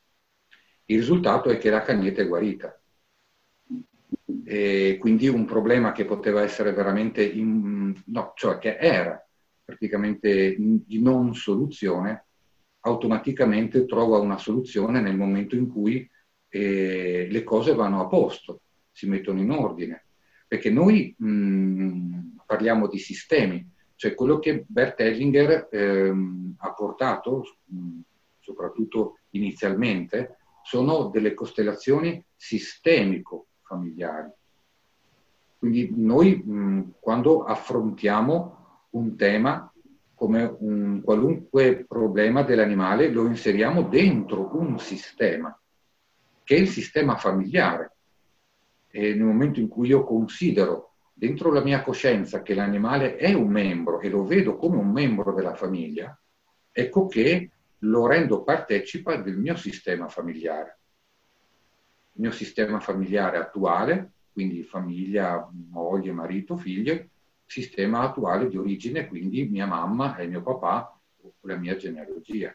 Il 0.84 0.98
risultato 0.98 1.48
è 1.48 1.56
che 1.56 1.70
la 1.70 1.80
cagnetta 1.80 2.20
è 2.20 2.28
guarita. 2.28 2.78
E 4.44 4.98
quindi 5.00 5.28
un 5.28 5.46
problema 5.46 5.92
che 5.92 6.04
poteva 6.04 6.42
essere 6.42 6.74
veramente, 6.74 7.24
in, 7.24 7.98
no, 8.08 8.32
cioè 8.34 8.58
che 8.58 8.76
era 8.76 9.26
praticamente 9.64 10.54
di 10.58 11.00
non 11.00 11.34
soluzione, 11.34 12.26
automaticamente 12.80 13.86
trova 13.86 14.18
una 14.18 14.36
soluzione 14.36 15.00
nel 15.00 15.16
momento 15.16 15.54
in 15.54 15.66
cui 15.66 16.06
eh, 16.54 17.28
le 17.30 17.42
cose 17.44 17.74
vanno 17.74 18.02
a 18.02 18.06
posto, 18.08 18.60
si 18.90 19.08
mettono 19.08 19.40
in 19.40 19.50
ordine. 19.50 20.04
Perché 20.46 20.70
noi 20.70 21.14
mh, 21.16 22.42
parliamo 22.44 22.88
di 22.88 22.98
sistemi, 22.98 23.66
cioè 23.96 24.14
quello 24.14 24.38
che 24.38 24.64
Bert 24.66 25.00
Hellinger 25.00 25.68
ehm, 25.70 26.56
ha 26.58 26.74
portato, 26.74 27.42
mh, 27.64 28.00
soprattutto 28.38 29.20
inizialmente, 29.30 30.36
sono 30.62 31.08
delle 31.08 31.32
costellazioni 31.32 32.22
sistemico-familiari. 32.36 34.30
Quindi 35.58 35.90
noi 35.96 36.36
mh, 36.36 36.96
quando 37.00 37.44
affrontiamo 37.44 38.88
un 38.90 39.16
tema 39.16 39.72
come 40.14 40.54
un 40.60 41.00
qualunque 41.02 41.86
problema 41.88 42.42
dell'animale 42.42 43.08
lo 43.08 43.26
inseriamo 43.26 43.84
dentro 43.84 44.54
un 44.56 44.78
sistema, 44.78 45.58
che 46.44 46.56
è 46.56 46.58
il 46.58 46.68
sistema 46.68 47.16
familiare. 47.16 47.92
E 48.88 49.14
nel 49.14 49.24
momento 49.24 49.60
in 49.60 49.68
cui 49.68 49.88
io 49.88 50.04
considero 50.04 50.92
dentro 51.12 51.52
la 51.52 51.62
mia 51.62 51.82
coscienza 51.82 52.42
che 52.42 52.54
l'animale 52.54 53.16
è 53.16 53.32
un 53.32 53.48
membro 53.48 54.00
e 54.00 54.08
lo 54.08 54.24
vedo 54.24 54.56
come 54.56 54.76
un 54.76 54.90
membro 54.90 55.32
della 55.32 55.54
famiglia, 55.54 56.18
ecco 56.70 57.06
che 57.06 57.50
lo 57.78 58.06
rendo 58.06 58.42
partecipa 58.42 59.16
del 59.16 59.38
mio 59.38 59.56
sistema 59.56 60.08
familiare. 60.08 60.78
Il 62.14 62.22
mio 62.22 62.32
sistema 62.32 62.80
familiare 62.80 63.38
attuale, 63.38 64.12
quindi 64.32 64.62
famiglia, 64.62 65.48
moglie, 65.70 66.12
marito, 66.12 66.56
figlio, 66.56 67.06
sistema 67.44 68.00
attuale 68.00 68.48
di 68.48 68.56
origine, 68.56 69.06
quindi 69.08 69.44
mia 69.44 69.66
mamma 69.66 70.16
e 70.16 70.26
mio 70.26 70.42
papà, 70.42 70.98
la 71.40 71.56
mia 71.56 71.76
genealogia. 71.76 72.54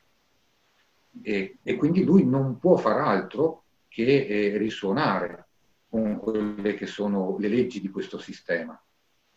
E, 1.22 1.58
e 1.62 1.76
quindi 1.76 2.04
lui 2.04 2.26
non 2.26 2.60
può 2.60 2.78
far 2.78 3.00
altro 3.00 3.64
che 3.88 4.26
eh, 4.26 4.58
risuonare 4.58 5.48
con 5.90 6.18
quelle 6.18 6.74
che 6.74 6.86
sono 6.86 7.38
le 7.40 7.48
leggi 7.48 7.80
di 7.80 7.90
questo 7.90 8.18
sistema. 8.18 8.80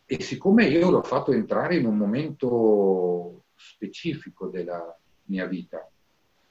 E 0.05 0.21
siccome 0.23 0.67
io 0.67 0.91
l'ho 0.91 1.03
fatto 1.03 1.33
entrare 1.33 1.77
in 1.77 1.87
un 1.87 1.97
momento 1.97 3.45
specifico 3.55 4.49
della 4.49 4.99
mia 5.25 5.47
vita 5.47 5.89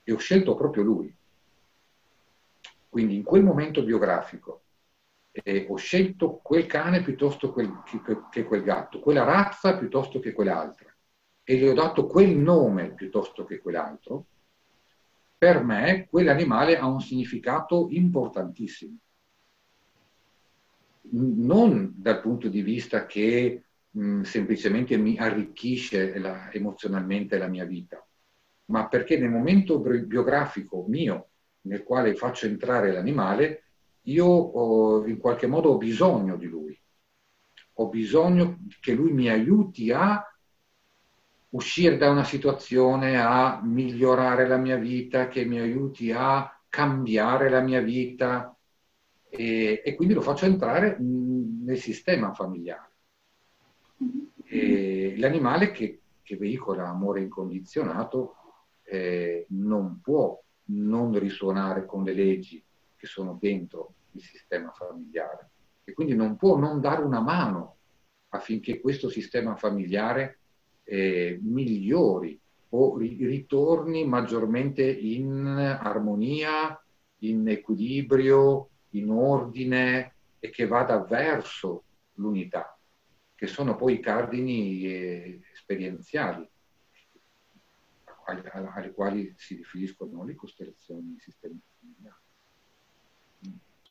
e 0.04 0.14
ho 0.14 0.18
scelto 0.18 0.56
proprio 0.56 0.84
lui, 0.84 1.14
quindi 2.88 3.16
in 3.16 3.24
quel 3.24 3.44
momento 3.44 3.84
biografico, 3.84 4.64
eh, 5.32 5.68
ho 5.70 5.76
scelto 5.76 6.40
quel 6.42 6.66
cane 6.66 7.04
piuttosto 7.04 7.52
quel, 7.52 7.84
che, 7.86 8.02
che 8.32 8.44
quel 8.44 8.64
gatto, 8.64 9.00
quella 9.00 9.24
razza 9.24 9.78
piuttosto 9.78 10.20
che 10.20 10.32
quell'altra, 10.32 10.94
e 11.44 11.56
gli 11.56 11.68
ho 11.68 11.74
dato 11.74 12.08
quel 12.08 12.36
nome 12.36 12.94
piuttosto 12.94 13.46
che 13.46 13.60
quell'altro, 13.60 14.26
per 15.40 15.64
me 15.64 16.06
quell'animale 16.10 16.78
ha 16.78 16.86
un 16.86 17.00
significato 17.00 17.88
importantissimo. 17.92 18.98
Non 21.12 21.94
dal 21.96 22.20
punto 22.20 22.50
di 22.50 22.62
vista 22.62 23.06
che 23.06 23.64
mh, 23.90 24.22
semplicemente 24.24 24.98
mi 24.98 25.18
arricchisce 25.18 26.20
la, 26.20 26.52
emozionalmente 26.52 27.38
la 27.38 27.48
mia 27.48 27.64
vita, 27.64 28.06
ma 28.66 28.90
perché 28.90 29.18
nel 29.18 29.30
momento 29.30 29.80
biografico 29.80 30.86
mio 30.90 31.30
nel 31.62 31.84
quale 31.84 32.16
faccio 32.16 32.46
entrare 32.46 32.92
l'animale, 32.92 33.64
io 34.04 34.26
ho, 34.26 35.06
in 35.08 35.18
qualche 35.18 35.48
modo 35.48 35.70
ho 35.70 35.78
bisogno 35.78 36.36
di 36.36 36.48
lui, 36.48 36.78
ho 37.76 37.88
bisogno 37.88 38.60
che 38.82 38.94
lui 38.94 39.14
mi 39.14 39.30
aiuti 39.30 39.90
a 39.92 40.22
uscire 41.50 41.98
da 41.98 42.10
una 42.10 42.24
situazione, 42.24 43.20
a 43.20 43.62
migliorare 43.64 44.48
la 44.48 44.58
mia 44.58 44.78
vita, 44.78 45.28
che 45.28 45.46
mi 45.46 45.60
aiuti 45.60 46.12
a 46.12 46.52
cambiare 46.70 47.50
la 47.50 47.62
mia 47.62 47.82
vita. 47.82 48.56
E, 49.30 49.82
e 49.84 49.96
quindi 49.96 50.14
lo 50.14 50.22
faccio 50.22 50.46
entrare 50.46 50.98
nel 51.00 51.78
sistema 51.78 52.34
familiare. 52.34 52.88
E 54.44 55.16
l'animale 55.18 55.72
che, 55.72 56.02
che, 56.22 56.38
veicola 56.38 56.88
amore 56.88 57.22
incondizionato 57.22 58.36
eh, 58.84 59.46
non 59.50 60.00
può 60.02 60.40
non 60.72 61.18
risuonare 61.18 61.86
con 61.86 62.04
le 62.04 62.14
leggi 62.14 62.64
che 62.96 63.08
sono 63.08 63.38
dentro 63.40 63.94
il 64.12 64.22
sistema 64.22 64.72
familiare. 64.72 65.50
E 65.84 65.94
quindi 65.94 66.16
non 66.16 66.36
può 66.38 66.58
non 66.58 66.82
dare 66.82 67.04
una 67.04 67.22
mano 67.22 67.78
affinché 68.30 68.80
questo 68.80 69.10
sistema 69.10 69.56
familiare 69.56 70.39
eh, 70.90 71.40
migliori 71.42 72.40
o 72.70 72.98
ritorni 72.98 74.06
maggiormente 74.06 74.84
in 74.84 75.46
armonia, 75.82 76.82
in 77.20 77.48
equilibrio, 77.48 78.70
in 78.92 79.12
ordine 79.12 80.14
e 80.40 80.50
che 80.50 80.66
vada 80.66 81.00
verso 81.04 81.84
l'unità, 82.14 82.78
che 83.36 83.48
sono 83.48 83.76
poi 83.76 83.96
i 83.96 84.00
cardini 84.00 84.84
eh, 84.86 85.42
esperienziali 85.54 86.48
alle, 88.26 88.92
quali 88.94 89.34
si 89.38 89.56
riferiscono 89.56 90.24
le 90.24 90.36
costellazioni 90.36 91.16
i 91.16 91.20
sistemi 91.20 91.60
familiari. 91.80 92.29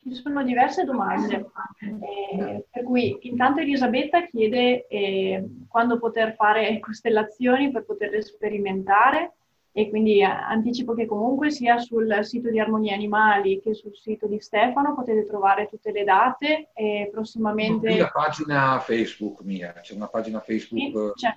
Ci 0.01 0.13
sono 0.13 0.43
diverse 0.43 0.85
domande, 0.85 1.51
eh, 1.81 2.65
per 2.69 2.83
cui 2.83 3.17
intanto 3.21 3.59
Elisabetta 3.59 4.25
chiede 4.25 4.87
eh, 4.87 5.45
quando 5.67 5.99
poter 5.99 6.35
fare 6.35 6.79
costellazioni 6.81 7.69
per 7.71 7.83
poterle 7.83 8.21
sperimentare 8.21 9.33
e 9.71 9.89
quindi 9.89 10.23
anticipo 10.23 10.93
che 10.93 11.05
comunque 11.05 11.51
sia 11.51 11.77
sul 11.77 12.17
sito 12.21 12.49
di 12.49 12.59
Armonia 12.59 12.95
Animali 12.95 13.61
che 13.61 13.73
sul 13.75 13.95
sito 13.95 14.25
di 14.25 14.39
Stefano 14.39 14.95
potete 14.95 15.25
trovare 15.25 15.67
tutte 15.67 15.91
le 15.91 16.03
date 16.03 16.69
e 16.73 17.09
prossimamente... 17.11 17.95
la 17.95 18.09
pagina 18.09 18.79
Facebook 18.79 19.41
mia, 19.41 19.73
c'è 19.73 19.93
una 19.93 20.07
pagina 20.07 20.39
Facebook... 20.39 21.13
Sì, 21.17 21.27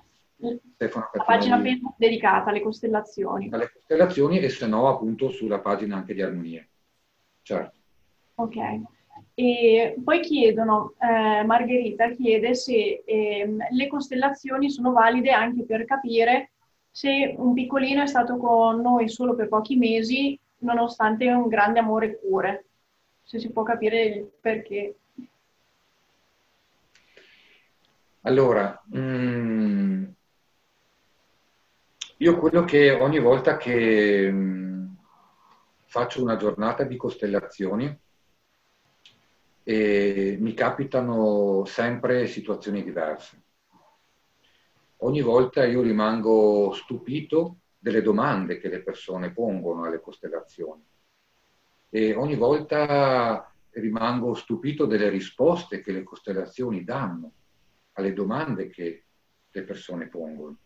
Stefano 0.73 1.09
la 1.13 1.23
pagina 1.23 1.61
Facebook 1.61 1.95
dedicata 1.97 2.49
alle 2.49 2.61
costellazioni. 2.61 3.49
Alle 3.51 3.71
costellazioni 3.71 4.39
e 4.39 4.49
se 4.49 4.67
no 4.67 4.89
appunto 4.89 5.29
sulla 5.29 5.59
pagina 5.59 5.97
anche 5.97 6.13
di 6.13 6.21
Armonia. 6.21 6.65
Certo. 7.41 7.82
Ok. 8.35 8.55
E 9.35 9.95
poi 10.03 10.19
chiedono, 10.19 10.93
eh, 10.99 11.43
Margherita 11.43 12.09
chiede 12.09 12.53
se 12.53 13.03
eh, 13.05 13.55
le 13.69 13.87
costellazioni 13.87 14.69
sono 14.69 14.91
valide 14.91 15.31
anche 15.31 15.63
per 15.63 15.85
capire 15.85 16.51
se 16.91 17.33
un 17.35 17.53
piccolino 17.53 18.03
è 18.03 18.05
stato 18.05 18.37
con 18.37 18.79
noi 18.79 19.09
solo 19.09 19.33
per 19.33 19.47
pochi 19.47 19.75
mesi, 19.77 20.39
nonostante 20.59 21.27
un 21.27 21.47
grande 21.47 21.79
amore 21.79 22.05
e 22.05 22.19
cure. 22.19 22.65
Se 23.23 23.39
si 23.39 23.51
può 23.51 23.63
capire 23.63 24.03
il 24.03 24.31
perché. 24.39 24.95
Allora, 28.21 28.79
mm, 28.95 30.03
io 32.17 32.37
quello 32.37 32.63
che 32.63 32.91
ogni 32.91 33.19
volta 33.19 33.57
che 33.57 34.29
mm, 34.31 34.85
faccio 35.85 36.21
una 36.21 36.35
giornata 36.35 36.83
di 36.83 36.95
costellazioni, 36.95 37.99
e 39.63 40.37
mi 40.39 40.53
capitano 40.53 41.63
sempre 41.65 42.27
situazioni 42.27 42.83
diverse. 42.83 43.41
Ogni 44.97 45.21
volta 45.21 45.65
io 45.65 45.81
rimango 45.81 46.71
stupito 46.73 47.57
delle 47.77 48.01
domande 48.01 48.57
che 48.59 48.69
le 48.69 48.81
persone 48.81 49.31
pongono 49.31 49.85
alle 49.85 49.99
costellazioni. 49.99 50.83
E 51.89 52.13
ogni 52.13 52.35
volta 52.35 53.53
rimango 53.71 54.33
stupito 54.33 54.85
delle 54.85 55.09
risposte 55.09 55.81
che 55.81 55.91
le 55.91 56.03
costellazioni 56.03 56.83
danno 56.83 57.31
alle 57.93 58.13
domande 58.13 58.69
che 58.69 59.03
le 59.49 59.63
persone 59.63 60.07
pongono. 60.07 60.57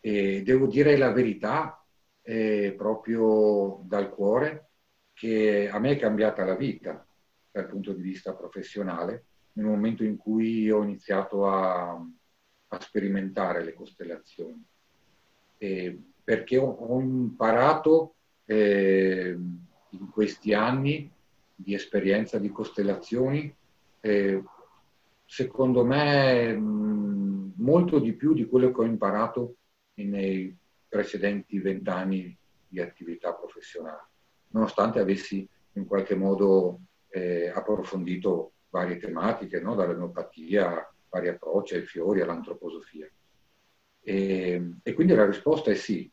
E 0.00 0.42
devo 0.42 0.66
dire 0.66 0.96
la 0.96 1.12
verità 1.12 1.84
eh, 2.22 2.74
proprio 2.76 3.80
dal 3.84 4.10
cuore 4.10 4.68
che 5.12 5.68
a 5.70 5.78
me 5.78 5.92
è 5.92 5.98
cambiata 5.98 6.44
la 6.44 6.56
vita 6.56 7.04
dal 7.54 7.68
punto 7.68 7.92
di 7.92 8.02
vista 8.02 8.34
professionale 8.34 9.26
nel 9.52 9.66
momento 9.66 10.02
in 10.02 10.16
cui 10.16 10.68
ho 10.72 10.82
iniziato 10.82 11.46
a, 11.46 11.92
a 11.92 12.80
sperimentare 12.80 13.62
le 13.62 13.74
costellazioni. 13.74 14.60
E 15.56 16.02
perché 16.24 16.56
ho, 16.56 16.66
ho 16.66 17.00
imparato 17.00 18.16
eh, 18.44 19.38
in 19.90 20.10
questi 20.10 20.52
anni 20.52 21.08
di 21.54 21.74
esperienza 21.74 22.40
di 22.40 22.50
costellazioni, 22.50 23.54
eh, 24.00 24.42
secondo 25.24 25.84
me 25.84 26.52
mh, 26.52 27.52
molto 27.58 28.00
di 28.00 28.14
più 28.14 28.34
di 28.34 28.46
quello 28.46 28.72
che 28.72 28.80
ho 28.80 28.84
imparato 28.84 29.58
nei 29.94 30.52
precedenti 30.88 31.60
vent'anni 31.60 32.36
di 32.66 32.80
attività 32.80 33.32
professionale, 33.32 34.08
nonostante 34.48 34.98
avessi 34.98 35.48
in 35.74 35.86
qualche 35.86 36.16
modo 36.16 36.80
eh, 37.14 37.48
approfondito 37.48 38.54
varie 38.70 38.96
tematiche, 38.96 39.60
no? 39.60 39.76
dall'omeopatia, 39.76 40.92
vari 41.08 41.28
approcci 41.28 41.76
ai 41.76 41.86
fiori, 41.86 42.20
all'antroposofia. 42.20 43.08
E, 44.00 44.70
e, 44.82 44.92
quindi 44.94 45.14
la 45.14 45.24
risposta 45.24 45.70
è 45.70 45.74
sì. 45.74 46.10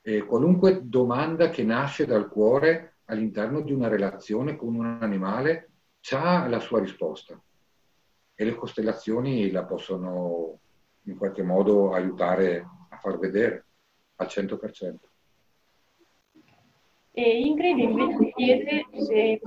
E 0.00 0.24
qualunque 0.24 0.80
domanda 0.82 1.48
che 1.48 1.62
nasce 1.62 2.06
dal 2.06 2.28
cuore 2.28 2.96
all'interno 3.04 3.60
di 3.60 3.72
una 3.72 3.86
relazione 3.86 4.56
con 4.56 4.74
un 4.74 4.98
animale 5.00 5.70
ha 6.10 6.48
la 6.48 6.58
sua 6.58 6.80
risposta 6.80 7.40
e 8.34 8.44
le 8.44 8.56
costellazioni 8.56 9.52
la 9.52 9.64
possono 9.64 10.58
in 11.02 11.16
qualche 11.16 11.44
modo 11.44 11.92
aiutare 11.92 12.66
a 12.88 12.96
far 12.96 13.18
vedere 13.18 13.66
al 14.16 14.26
100%. 14.26 15.11
E 17.14 17.40
Ingrid 17.40 17.76
invece 17.76 18.32
chiede 18.34 18.86
se 18.90 19.32
eh, 19.32 19.40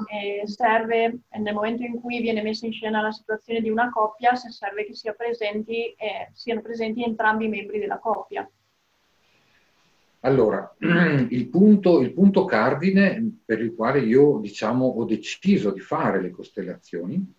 serve, 0.46 1.22
nel 1.40 1.54
momento 1.54 1.82
in 1.82 2.00
cui 2.00 2.22
viene 2.22 2.44
messa 2.44 2.68
in 2.68 2.72
scena 2.72 3.02
la 3.02 3.12
situazione 3.12 3.60
di 3.60 3.72
una 3.72 3.90
coppia, 3.90 4.36
se 4.36 4.52
serve 4.52 4.86
che 4.86 4.94
sia 4.94 5.14
presenti, 5.14 5.86
eh, 5.94 6.30
siano 6.34 6.62
presenti 6.62 7.04
entrambi 7.04 7.46
i 7.46 7.50
membri 7.50 7.80
della 7.80 7.98
coppia. 7.98 8.48
Allora, 10.20 10.76
il 10.80 11.48
punto, 11.48 12.02
il 12.02 12.14
punto 12.14 12.46
cardine 12.46 13.40
per 13.44 13.60
il 13.62 13.74
quale 13.74 14.00
io 14.00 14.38
diciamo, 14.38 14.86
ho 14.86 15.04
deciso 15.04 15.72
di 15.72 15.80
fare 15.80 16.22
le 16.22 16.30
costellazioni, 16.30 17.34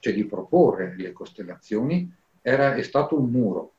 cioè 0.00 0.12
di 0.12 0.26
proporre 0.26 0.94
le 0.98 1.12
costellazioni, 1.12 2.14
era, 2.42 2.74
è 2.74 2.82
stato 2.82 3.18
un 3.18 3.30
muro. 3.30 3.72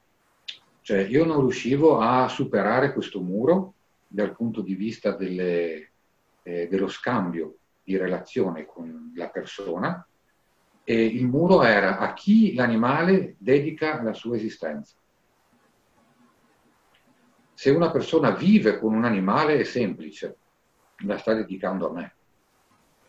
Cioè 0.81 1.01
io 1.01 1.23
non 1.23 1.41
riuscivo 1.41 1.99
a 1.99 2.27
superare 2.27 2.93
questo 2.93 3.21
muro 3.21 3.75
dal 4.13 4.35
punto 4.35 4.61
di 4.61 4.75
vista 4.75 5.15
delle, 5.15 5.91
eh, 6.43 6.67
dello 6.67 6.87
scambio 6.87 7.57
di 7.83 7.97
relazione 7.97 8.63
con 8.63 9.11
la 9.15 9.27
persona 9.29 10.07
e 10.83 11.03
il 11.03 11.25
muro 11.25 11.63
era 11.63 11.97
a 11.97 12.13
chi 12.13 12.53
l'animale 12.53 13.35
dedica 13.39 14.03
la 14.03 14.13
sua 14.13 14.35
esistenza. 14.35 14.95
Se 17.55 17.69
una 17.71 17.89
persona 17.89 18.31
vive 18.31 18.77
con 18.77 18.93
un 18.93 19.03
animale 19.03 19.57
è 19.57 19.63
semplice, 19.63 20.37
la 21.05 21.17
sta 21.17 21.33
dedicando 21.33 21.89
a 21.89 21.93
me. 21.93 22.15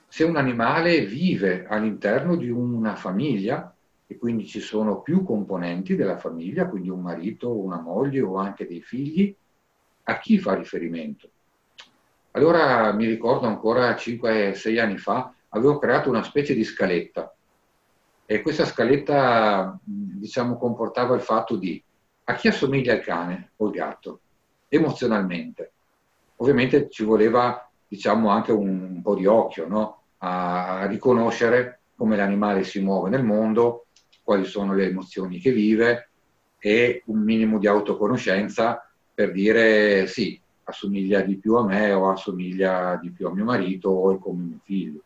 Se 0.09 0.25
un 0.25 0.37
animale 0.37 1.05
vive 1.05 1.67
all'interno 1.67 2.37
di 2.37 2.49
una 2.49 2.95
famiglia, 2.95 3.75
e 4.07 4.17
quindi 4.17 4.47
ci 4.47 4.61
sono 4.61 5.03
più 5.03 5.23
componenti 5.23 5.97
della 5.97 6.17
famiglia, 6.17 6.69
quindi 6.69 6.89
un 6.89 7.01
marito, 7.01 7.55
una 7.55 7.81
moglie 7.81 8.21
o 8.21 8.37
anche 8.37 8.67
dei 8.67 8.81
figli, 8.81 9.37
a 10.05 10.19
chi 10.19 10.39
fa 10.39 10.55
riferimento? 10.55 11.29
Allora 12.33 12.93
mi 12.93 13.07
ricordo 13.07 13.47
ancora 13.47 13.95
5-6 13.95 14.81
anni 14.81 14.99
fa, 14.99 15.33
avevo 15.51 15.79
creato 15.79 16.09
una 16.09 16.23
specie 16.23 16.55
di 16.55 16.65
scaletta 16.65 17.33
e 18.27 18.41
questa 18.41 18.65
scaletta 18.65 19.79
diciamo 19.85 20.57
comportava 20.57 21.15
il 21.15 21.21
fatto 21.21 21.57
di 21.57 21.83
a 22.25 22.35
chi 22.35 22.49
assomiglia 22.49 22.95
il 22.95 23.03
cane 23.03 23.53
o 23.57 23.67
il 23.67 23.73
gatto 23.73 24.21
emozionalmente. 24.69 25.73
Ovviamente 26.37 26.89
ci 26.91 27.05
voleva 27.05 27.71
diciamo 27.87 28.31
anche 28.31 28.51
un, 28.51 29.01
po' 29.03 29.15
di 29.15 29.27
occhio 29.27 29.69
no? 29.69 30.03
a 30.19 30.87
riconoscere 30.87 31.81
come 31.97 32.17
l'animale 32.17 32.65
si 32.65 32.81
muove 32.81 33.11
nel 33.11 33.23
mondo, 33.23 33.87
quali 34.23 34.45
sono 34.45 34.75
le 34.75 34.87
emozioni 34.87 35.39
che 35.39 35.53
vive 35.53 36.11
e 36.59 37.03
un 37.07 37.21
minimo 37.21 37.59
di 37.59 37.69
autoconoscenza 37.69 38.91
per 39.15 39.31
dire 39.31 40.07
sì, 40.07 40.41
assomiglia 40.65 41.21
di 41.21 41.37
più 41.37 41.55
a 41.55 41.65
me 41.65 41.93
o 41.93 42.11
assomiglia 42.11 42.99
di 43.01 43.11
più 43.11 43.29
a 43.29 43.33
mio 43.33 43.45
marito 43.45 43.89
o 43.91 44.15
è 44.15 44.19
come 44.19 44.43
mio 44.43 44.59
figlio. 44.65 45.01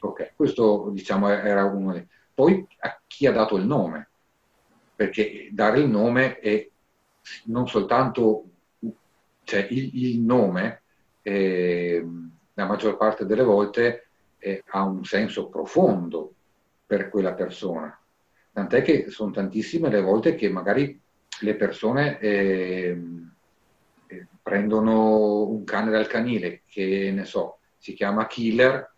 Ok, 0.00 0.32
questo 0.34 0.90
diciamo 0.92 1.28
era 1.28 1.64
uno 1.64 1.92
dei... 1.92 2.06
Poi 2.32 2.66
a 2.78 2.98
chi 3.06 3.26
ha 3.26 3.32
dato 3.32 3.56
il 3.56 3.66
nome, 3.66 4.08
perché 4.96 5.48
dare 5.52 5.80
il 5.80 5.88
nome 5.88 6.38
è 6.38 6.66
non 7.44 7.68
soltanto 7.68 8.44
cioè 9.44 9.66
il, 9.70 9.90
il 10.04 10.20
nome, 10.20 10.82
eh, 11.22 12.06
la 12.54 12.66
maggior 12.66 12.96
parte 12.96 13.26
delle 13.26 13.42
volte 13.42 14.08
eh, 14.38 14.62
ha 14.68 14.84
un 14.84 15.04
senso 15.04 15.48
profondo 15.48 16.32
per 16.86 17.10
quella 17.10 17.34
persona. 17.34 17.98
Tant'è 18.52 18.82
che 18.82 19.10
sono 19.10 19.32
tantissime 19.32 19.90
le 19.90 20.00
volte 20.00 20.34
che 20.34 20.48
magari 20.48 20.98
le 21.44 21.54
persone 21.54 22.18
eh, 22.18 23.00
prendono 24.42 25.42
un 25.42 25.64
cane 25.64 25.90
dal 25.90 26.06
canile 26.06 26.62
che 26.66 27.10
ne 27.12 27.24
so, 27.24 27.58
si 27.78 27.94
chiama 27.94 28.26
Killer, 28.26 28.92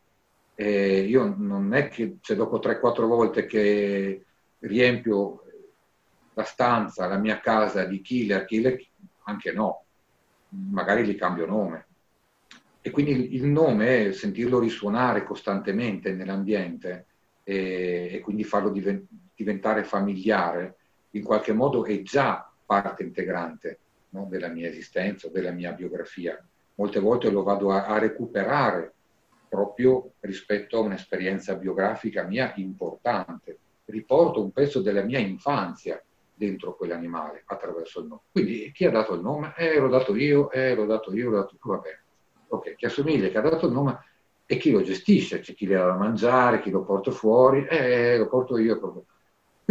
eh, 0.54 1.00
io 1.00 1.34
non 1.36 1.74
è 1.74 1.88
che 1.88 2.18
se 2.20 2.34
dopo 2.34 2.58
3-4 2.58 3.06
volte 3.06 3.46
che 3.46 4.24
riempio 4.60 5.44
la 6.34 6.44
stanza, 6.44 7.06
la 7.06 7.18
mia 7.18 7.40
casa 7.40 7.84
di 7.84 8.00
Killer, 8.00 8.44
Killer 8.44 8.80
anche 9.24 9.52
no, 9.52 9.84
magari 10.70 11.04
gli 11.04 11.16
cambio 11.16 11.46
nome. 11.46 11.86
E 12.80 12.90
quindi 12.90 13.34
il 13.34 13.44
nome, 13.44 14.12
sentirlo 14.12 14.58
risuonare 14.58 15.22
costantemente 15.22 16.12
nell'ambiente 16.12 17.06
e, 17.44 18.08
e 18.12 18.20
quindi 18.20 18.42
farlo 18.42 18.72
diventare 19.34 19.84
familiare, 19.84 20.76
in 21.12 21.24
qualche 21.24 21.52
modo 21.52 21.84
è 21.84 22.02
già 22.02 22.50
parte 22.64 23.02
integrante 23.02 23.78
no, 24.10 24.26
della 24.28 24.48
mia 24.48 24.68
esistenza, 24.68 25.28
della 25.28 25.50
mia 25.50 25.72
biografia. 25.72 26.42
Molte 26.74 27.00
volte 27.00 27.30
lo 27.30 27.42
vado 27.42 27.70
a, 27.72 27.86
a 27.86 27.98
recuperare 27.98 28.92
proprio 29.48 30.12
rispetto 30.20 30.78
a 30.78 30.80
un'esperienza 30.80 31.54
biografica 31.56 32.22
mia 32.22 32.52
importante. 32.56 33.58
Riporto 33.84 34.42
un 34.42 34.50
pezzo 34.50 34.80
della 34.80 35.02
mia 35.02 35.18
infanzia 35.18 36.02
dentro 36.34 36.74
quell'animale 36.74 37.42
attraverso 37.44 38.00
il 38.00 38.06
nome. 38.06 38.22
Quindi 38.32 38.72
chi 38.72 38.86
ha 38.86 38.90
dato 38.90 39.14
il 39.14 39.20
nome? 39.20 39.52
Eh, 39.56 39.78
l'ho 39.78 39.88
dato 39.88 40.16
io, 40.16 40.50
eh, 40.50 40.74
l'ho 40.74 40.86
dato 40.86 41.12
io, 41.12 41.28
l'ho 41.28 41.36
dato 41.36 41.56
tu, 41.60 41.68
va 41.68 41.76
bene. 41.76 42.00
Ok, 42.48 42.74
chi 42.74 42.86
assomiglia, 42.86 43.28
chi 43.28 43.36
ha 43.36 43.42
dato 43.42 43.66
il 43.66 43.72
nome 43.72 43.98
e 44.46 44.56
chi 44.56 44.70
lo 44.70 44.82
gestisce, 44.82 45.40
c'è 45.40 45.54
chi 45.54 45.66
le 45.66 45.76
dà 45.76 45.86
da 45.86 45.96
mangiare, 45.96 46.60
chi 46.60 46.70
lo 46.70 46.82
porta 46.82 47.10
fuori, 47.10 47.66
eh, 47.66 48.16
lo 48.18 48.28
porto 48.28 48.58
io. 48.58 49.04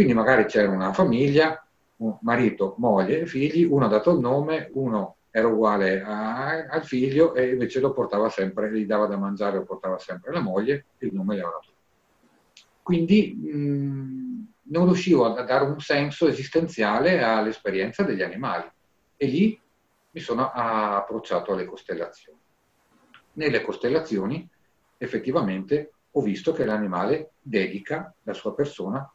Quindi 0.02 0.18
magari 0.18 0.46
c'era 0.46 0.68
una 0.68 0.92
famiglia 0.92 1.64
marito, 2.22 2.74
moglie 2.78 3.24
figli, 3.24 3.62
uno 3.62 3.84
ha 3.84 3.88
dato 3.88 4.10
il 4.10 4.18
nome, 4.18 4.68
uno 4.72 5.18
era 5.30 5.46
uguale 5.46 6.02
a, 6.02 6.66
al 6.66 6.84
figlio 6.84 7.36
e 7.36 7.50
invece 7.50 7.78
lo 7.78 7.92
portava 7.92 8.28
sempre, 8.28 8.72
gli 8.72 8.84
dava 8.84 9.06
da 9.06 9.16
mangiare, 9.16 9.58
lo 9.58 9.64
portava 9.64 9.98
sempre 9.98 10.32
la 10.32 10.40
moglie 10.40 10.86
il 10.98 11.14
nome 11.14 11.36
gli 11.36 11.38
aveva 11.38 11.60
dato. 11.60 11.72
Quindi 12.82 13.32
mh, 13.32 14.70
non 14.72 14.86
riuscivo 14.86 15.32
a 15.32 15.40
dare 15.44 15.66
un 15.66 15.78
senso 15.78 16.26
esistenziale 16.26 17.22
all'esperienza 17.22 18.02
degli 18.02 18.22
animali 18.22 18.68
e 19.16 19.26
lì 19.26 19.60
mi 20.10 20.20
sono 20.20 20.50
approcciato 20.50 21.52
alle 21.52 21.64
costellazioni. 21.64 22.40
Nelle 23.34 23.62
costellazioni 23.62 24.48
effettivamente 24.98 25.92
ho 26.10 26.20
visto 26.22 26.50
che 26.50 26.64
l'animale 26.64 27.34
dedica 27.40 28.12
la 28.24 28.32
sua 28.32 28.52
persona 28.52 29.08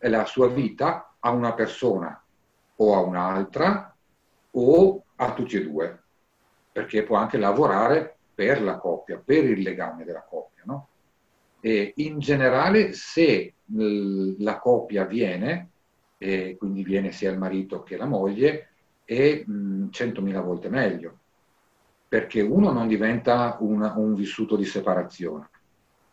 la 0.00 0.24
sua 0.24 0.48
vita 0.48 1.14
a 1.18 1.30
una 1.30 1.54
persona 1.54 2.22
o 2.76 2.94
a 2.94 3.00
un'altra 3.00 3.94
o 4.50 5.04
a 5.16 5.32
tutti 5.32 5.56
e 5.56 5.64
due, 5.64 6.02
perché 6.72 7.02
può 7.02 7.16
anche 7.16 7.38
lavorare 7.38 8.16
per 8.34 8.62
la 8.62 8.78
coppia, 8.78 9.20
per 9.24 9.44
il 9.44 9.62
legame 9.62 10.04
della 10.04 10.22
coppia. 10.22 10.62
No? 10.66 10.88
E 11.60 11.92
in 11.96 12.18
generale, 12.18 12.92
se 12.92 13.54
la 13.66 14.58
coppia 14.58 15.04
viene, 15.04 15.70
e 16.18 16.56
quindi 16.58 16.82
viene 16.82 17.12
sia 17.12 17.30
il 17.30 17.38
marito 17.38 17.82
che 17.82 17.96
la 17.96 18.06
moglie, 18.06 18.68
è 19.04 19.44
100.000 19.46 20.42
volte 20.42 20.68
meglio, 20.68 21.18
perché 22.08 22.40
uno 22.40 22.70
non 22.70 22.86
diventa 22.86 23.56
una, 23.60 23.94
un 23.96 24.14
vissuto 24.14 24.56
di 24.56 24.64
separazione 24.64 25.48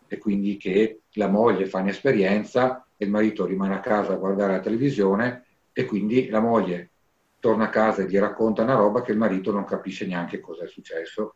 e 0.08 0.18
quindi 0.18 0.58
che 0.58 1.02
la 1.12 1.28
moglie 1.28 1.68
fa 1.68 1.80
un'esperienza 1.80 2.86
e 3.02 3.06
il 3.06 3.10
marito 3.10 3.48
rimane 3.48 3.74
a 3.74 3.80
casa 3.80 4.14
a 4.14 4.18
guardare 4.18 4.52
la 4.54 4.60
televisione 4.60 5.46
e 5.74 5.86
quindi 5.86 6.30
la 6.30 6.40
moglie 6.40 6.92
torna 7.40 7.64
a 7.64 7.70
casa 7.70 8.04
e 8.04 8.06
gli 8.06 8.20
racconta 8.20 8.62
una 8.62 8.76
roba 8.76 9.02
che 9.02 9.12
il 9.12 9.18
marito 9.18 9.52
non 9.52 9.66
capisce 9.66 10.06
neanche 10.06 10.40
cosa 10.40 10.66
è 10.66 10.68
successo 10.68 11.34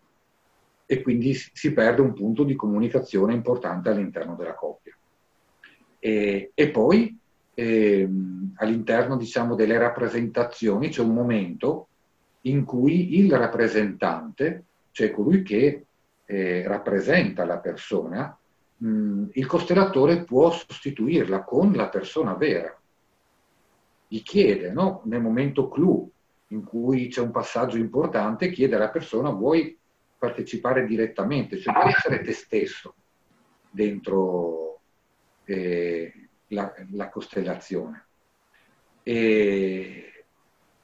e 0.86 1.02
quindi 1.02 1.34
si 1.34 1.74
perde 1.74 2.02
un 2.02 2.14
punto 2.14 2.44
di 2.44 2.54
comunicazione 2.54 3.34
importante 3.34 3.90
all'interno 3.90 4.36
della 4.36 4.54
coppia. 4.54 4.96
E, 5.98 6.52
e 6.54 6.70
poi 6.70 7.18
eh, 7.56 8.08
all'interno 8.58 9.18
diciamo, 9.18 9.56
delle 9.56 9.80
rappresentazioni 9.80 10.90
c'è 10.90 11.02
un 11.02 11.16
momento 11.16 11.88
in 12.42 12.64
cui 12.64 13.18
il 13.18 13.36
rappresentante, 13.36 14.66
cioè 14.92 15.10
colui 15.10 15.42
che 15.42 15.86
eh, 16.26 16.64
rappresenta 16.68 17.44
la 17.44 17.58
persona, 17.58 18.38
mh, 18.78 19.26
il 19.34 19.46
costellatore 19.46 20.24
può 20.24 20.52
sostituirla 20.52 21.44
con 21.44 21.72
la 21.74 21.90
persona 21.90 22.34
vera. 22.34 22.78
Gli 24.08 24.22
chiede, 24.22 24.72
no? 24.72 25.02
nel 25.06 25.22
momento 25.22 25.68
clou 25.68 26.10
in 26.50 26.64
cui 26.64 27.08
c'è 27.08 27.22
un 27.22 27.32
passaggio 27.32 27.78
importante, 27.78 28.52
chiede 28.52 28.76
alla 28.76 28.90
persona 28.90 29.30
vuoi 29.30 29.78
partecipare 30.18 30.86
direttamente, 30.86 31.58
cioè 31.58 31.74
puoi 31.74 31.90
essere 31.90 32.22
te 32.22 32.32
stesso 32.32 32.96
dentro 33.70 34.80
eh, 35.46 36.14
la, 36.48 36.74
la, 36.92 37.10
costellazione. 37.10 38.06
E, 39.04 40.24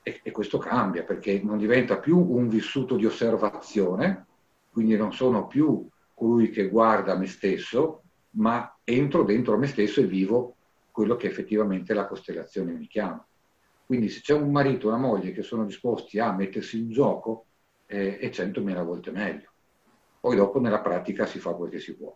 e, 0.04 0.20
e, 0.24 0.32
questo 0.32 0.58
cambia 0.58 1.04
perché 1.04 1.42
non 1.42 1.58
diventa 1.58 1.98
più 1.98 2.18
un 2.18 2.50
vissuto 2.50 2.96
di 2.96 3.06
osservazione, 3.06 4.26
quindi 4.72 4.96
non 4.98 5.14
sono 5.14 5.48
più 5.48 5.88
colui 6.22 6.52
che 6.52 6.70
guarda 6.70 7.18
me 7.18 7.26
stesso, 7.26 8.04
ma 8.34 8.78
entro 8.84 9.24
dentro 9.24 9.58
me 9.58 9.66
stesso 9.66 10.02
e 10.02 10.06
vivo 10.06 10.56
quello 10.92 11.16
che 11.16 11.26
effettivamente 11.26 11.96
la 11.96 12.06
costellazione 12.06 12.74
mi 12.74 12.86
chiama. 12.86 13.26
Quindi 13.88 14.08
se 14.08 14.22
c'è 14.22 14.34
un 14.36 14.52
marito 14.52 14.86
e 14.86 14.90
una 14.90 15.02
moglie 15.02 15.32
che 15.32 15.42
sono 15.42 15.66
disposti 15.66 16.20
a 16.20 16.32
mettersi 16.32 16.78
in 16.78 16.92
gioco, 16.92 17.46
eh, 17.88 18.20
è 18.20 18.30
centomila 18.30 18.84
volte 18.84 19.10
meglio. 19.10 19.50
Poi 20.20 20.36
dopo 20.36 20.60
nella 20.60 20.82
pratica 20.82 21.26
si 21.26 21.40
fa 21.40 21.54
quel 21.54 21.72
che 21.72 21.80
si 21.80 21.98
può. 21.98 22.16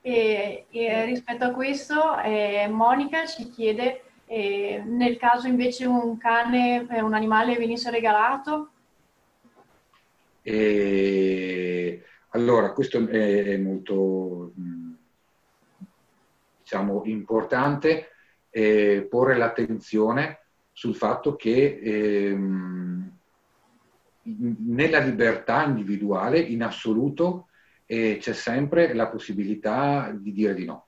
E, 0.00 0.66
e 0.68 1.04
rispetto 1.04 1.44
a 1.44 1.52
questo, 1.52 2.18
eh, 2.24 2.66
Monica 2.68 3.24
ci 3.26 3.48
chiede, 3.50 4.02
eh, 4.26 4.82
nel 4.84 5.16
caso 5.16 5.46
invece 5.46 5.86
un 5.86 6.18
cane, 6.18 6.88
eh, 6.90 7.02
un 7.02 7.14
animale 7.14 7.56
venisse 7.56 7.88
regalato? 7.88 8.70
E, 10.42 12.04
allora, 12.30 12.72
questo 12.72 13.06
è, 13.08 13.56
molto 13.56 14.52
diciamo, 16.62 17.02
importante, 17.04 18.08
eh, 18.50 19.06
porre 19.08 19.36
l'attenzione 19.36 20.38
sul 20.72 20.94
fatto 20.94 21.36
che 21.36 21.80
ehm, 21.82 23.18
nella 24.22 24.98
libertà 25.00 25.64
individuale, 25.64 26.38
in 26.38 26.62
assoluto, 26.62 27.48
e 27.86 28.18
c'è 28.20 28.32
sempre 28.32 28.94
la 28.94 29.08
possibilità 29.08 30.12
di 30.12 30.32
dire 30.32 30.54
di 30.54 30.64
no. 30.64 30.86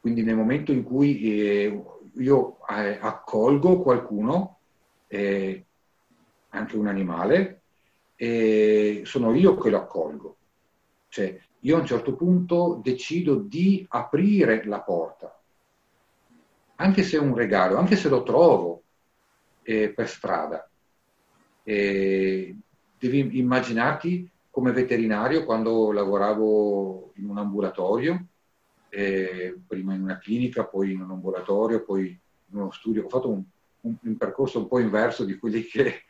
Quindi 0.00 0.22
nel 0.22 0.36
momento 0.36 0.72
in 0.72 0.82
cui 0.84 1.20
eh, 1.22 1.82
io 2.18 2.58
eh, 2.68 2.98
accolgo 3.00 3.80
qualcuno, 3.80 4.58
eh, 5.06 5.67
anche 6.58 6.76
un 6.76 6.86
animale, 6.86 7.62
sono 9.04 9.34
io 9.34 9.56
che 9.56 9.70
lo 9.70 9.78
accolgo. 9.78 10.36
Cioè, 11.08 11.40
io 11.60 11.76
a 11.76 11.80
un 11.80 11.86
certo 11.86 12.14
punto 12.14 12.80
decido 12.82 13.36
di 13.36 13.84
aprire 13.88 14.64
la 14.64 14.80
porta, 14.80 15.40
anche 16.76 17.02
se 17.02 17.16
è 17.16 17.20
un 17.20 17.34
regalo, 17.34 17.76
anche 17.76 17.96
se 17.96 18.08
lo 18.08 18.22
trovo 18.22 18.82
eh, 19.62 19.90
per 19.90 20.08
strada. 20.08 20.68
devi 21.62 23.38
immaginarti 23.38 24.30
come 24.50 24.72
veterinario 24.72 25.44
quando 25.44 25.92
lavoravo 25.92 27.12
in 27.16 27.28
un 27.28 27.38
ambulatorio, 27.38 28.26
eh, 28.88 29.56
prima 29.66 29.94
in 29.94 30.02
una 30.02 30.18
clinica, 30.18 30.64
poi 30.64 30.92
in 30.92 31.00
un 31.00 31.10
ambulatorio, 31.10 31.84
poi 31.84 32.08
in 32.08 32.58
uno 32.58 32.70
studio. 32.70 33.04
Ho 33.04 33.08
fatto 33.08 33.28
un, 33.28 33.42
un, 33.82 33.96
un 34.00 34.16
percorso 34.16 34.58
un 34.58 34.68
po' 34.68 34.80
inverso 34.80 35.24
di 35.24 35.38
quelli 35.38 35.62
che 35.70 36.02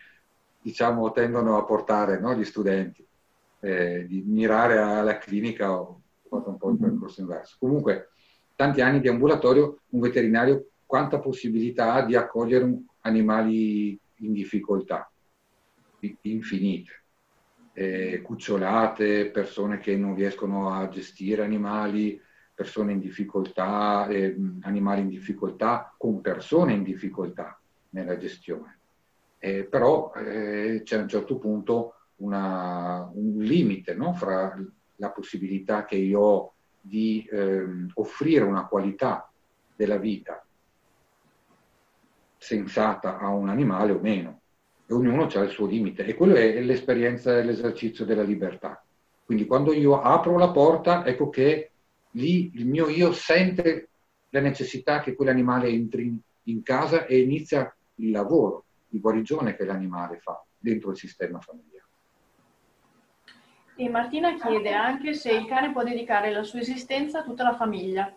diciamo 0.61 1.13
tendono 1.13 1.57
a 1.57 1.65
portare 1.65 2.19
no, 2.19 2.35
gli 2.35 2.45
studenti, 2.45 3.07
eh, 3.61 4.07
di 4.07 4.23
mirare 4.27 4.79
alla 4.79 5.19
clinica, 5.19 5.73
ho 5.73 6.01
fatto 6.29 6.51
un 6.51 6.59
po' 6.59 6.71
il 6.71 6.79
percorso 6.79 7.21
inverso. 7.21 7.57
Comunque, 7.59 8.11
tanti 8.55 8.81
anni 8.81 9.01
di 9.01 9.09
ambulatorio, 9.09 9.81
un 9.91 10.01
veterinario 10.01 10.69
quanta 10.85 11.19
possibilità 11.19 11.95
ha 11.95 12.05
di 12.05 12.17
accogliere 12.17 12.83
animali 13.01 13.99
in 14.17 14.33
difficoltà? 14.33 15.11
Infinite 16.23 16.99
eh, 17.79 18.23
cucciolate, 18.23 19.31
persone 19.31 19.79
che 19.79 19.97
non 19.97 20.17
riescono 20.17 20.73
a 20.73 20.89
gestire 20.89 21.45
animali, 21.45 22.21
persone 22.53 22.91
in 22.91 22.99
difficoltà, 22.99 24.09
eh, 24.09 24.37
animali 24.63 25.03
in 25.03 25.09
difficoltà, 25.09 25.95
con 25.97 26.21
persone 26.21 26.73
in 26.73 26.83
difficoltà 26.83 27.57
nella 27.91 28.17
gestione. 28.17 28.78
Eh, 29.39 29.64
però 29.64 30.12
eh, 30.14 30.82
c'è 30.84 30.97
a 30.97 31.03
un 31.03 31.09
certo 31.09 31.39
punto 31.39 31.95
una, 32.16 33.09
un 33.14 33.39
limite 33.39 33.95
no? 33.95 34.12
fra 34.14 34.55
la 34.97 35.11
possibilità 35.11 35.84
che 35.84 35.97
io 35.97 36.20
ho 36.20 36.53
di 36.80 37.26
ehm, 37.30 37.91
offrire 37.95 38.45
una 38.45 38.66
qualità 38.66 39.30
della 39.76 39.99
vita 39.99 40.45
sensata 42.36 43.18
a 43.18 43.28
un 43.28 43.49
animale 43.49 43.93
o 43.93 44.01
meno 44.01 44.41
e 44.86 44.95
ognuno 44.95 45.24
ha 45.26 45.41
il 45.41 45.51
suo 45.51 45.66
limite 45.66 46.05
e 46.05 46.14
quello 46.14 46.34
è 46.34 46.61
l'esperienza 46.61 47.34
dell'esercizio 47.34 48.05
della 48.05 48.22
libertà. 48.22 48.82
Quindi 49.24 49.47
quando 49.47 49.72
io 49.74 50.01
apro 50.01 50.39
la 50.39 50.51
porta, 50.51 51.05
ecco 51.05 51.28
che 51.28 51.70
lì 52.12 52.51
il 52.55 52.66
mio 52.66 52.89
io 52.89 53.12
sente 53.12 53.89
la 54.30 54.41
necessità 54.41 55.01
che 55.01 55.14
quell'animale 55.14 55.68
entri 55.68 56.18
in 56.45 56.62
casa 56.62 57.05
e 57.05 57.20
inizia 57.20 57.72
il 57.97 58.11
lavoro 58.11 58.64
di 58.89 59.01
guarigione 59.01 59.55
che 59.55 59.64
l'animale 59.64 60.18
fa 60.18 60.43
dentro 60.59 60.91
il 60.91 60.97
sistema 60.97 61.41
familiare. 61.41 61.86
E 63.76 63.89
Martina 63.89 64.34
chiede 64.34 64.72
anche 64.72 65.14
se 65.14 65.30
il 65.30 65.47
cane 65.47 65.70
può 65.70 65.84
dedicare 65.84 66.32
la 66.32 66.43
sua 66.43 66.59
esistenza 66.59 67.20
a 67.20 67.22
tutta 67.22 67.45
la 67.45 67.55
famiglia. 67.55 68.12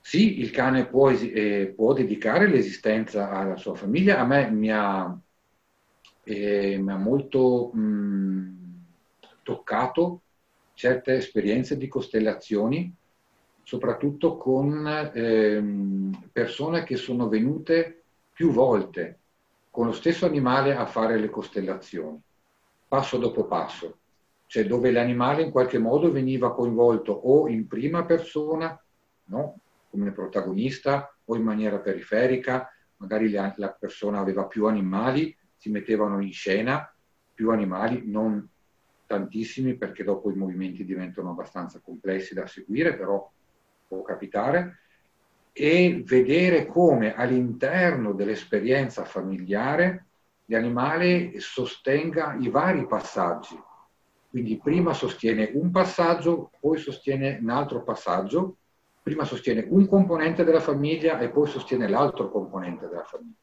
Sì, 0.00 0.38
il 0.38 0.52
cane 0.52 0.86
può, 0.86 1.10
eh, 1.10 1.72
può, 1.74 1.92
dedicare 1.92 2.46
l'esistenza 2.46 3.30
alla 3.30 3.56
sua 3.56 3.74
famiglia. 3.74 4.20
A 4.20 4.24
me 4.24 4.48
mi 4.48 4.70
ha, 4.70 5.18
eh, 6.22 6.78
mi 6.78 6.92
ha 6.92 6.96
molto 6.96 7.72
mh, 7.72 7.80
mm, 7.80 8.56
toccato 9.42 10.20
certe 10.74 11.14
esperienze 11.14 11.76
di 11.76 11.88
costellazioni, 11.88 12.94
soprattutto 13.64 14.36
con 14.36 14.86
eh, 15.12 15.60
persone 16.30 16.84
che 16.84 16.94
sono 16.94 17.28
venute 17.28 18.04
più 18.36 18.50
volte 18.50 19.20
con 19.70 19.86
lo 19.86 19.92
stesso 19.92 20.26
animale 20.26 20.76
a 20.76 20.84
fare 20.84 21.18
le 21.18 21.30
costellazioni, 21.30 22.20
passo 22.86 23.16
dopo 23.16 23.46
passo, 23.46 23.96
cioè 24.44 24.66
dove 24.66 24.90
l'animale 24.90 25.40
in 25.40 25.50
qualche 25.50 25.78
modo 25.78 26.12
veniva 26.12 26.54
coinvolto 26.54 27.12
o 27.12 27.48
in 27.48 27.66
prima 27.66 28.04
persona, 28.04 28.78
no? 29.28 29.60
come 29.88 30.12
protagonista 30.12 31.16
o 31.24 31.34
in 31.34 31.44
maniera 31.44 31.78
periferica, 31.78 32.70
magari 32.98 33.30
la, 33.30 33.54
la 33.56 33.70
persona 33.70 34.18
aveva 34.18 34.44
più 34.44 34.66
animali, 34.66 35.34
si 35.56 35.70
mettevano 35.70 36.20
in 36.20 36.32
scena 36.32 36.94
più 37.32 37.50
animali, 37.50 38.02
non 38.04 38.46
tantissimi 39.06 39.78
perché 39.78 40.04
dopo 40.04 40.30
i 40.30 40.36
movimenti 40.36 40.84
diventano 40.84 41.30
abbastanza 41.30 41.80
complessi 41.80 42.34
da 42.34 42.46
seguire, 42.46 42.94
però 42.94 43.32
può 43.88 44.02
capitare, 44.02 44.80
e 45.58 46.02
vedere 46.04 46.66
come 46.66 47.14
all'interno 47.14 48.12
dell'esperienza 48.12 49.06
familiare 49.06 50.04
l'animale 50.46 51.40
sostenga 51.40 52.36
i 52.38 52.50
vari 52.50 52.86
passaggi. 52.86 53.58
Quindi 54.28 54.60
prima 54.62 54.92
sostiene 54.92 55.50
un 55.54 55.70
passaggio, 55.70 56.50
poi 56.60 56.76
sostiene 56.76 57.38
un 57.40 57.48
altro 57.48 57.82
passaggio, 57.82 58.58
prima 59.02 59.24
sostiene 59.24 59.66
un 59.70 59.88
componente 59.88 60.44
della 60.44 60.60
famiglia 60.60 61.18
e 61.18 61.30
poi 61.30 61.46
sostiene 61.46 61.88
l'altro 61.88 62.30
componente 62.30 62.86
della 62.86 63.04
famiglia. 63.04 63.38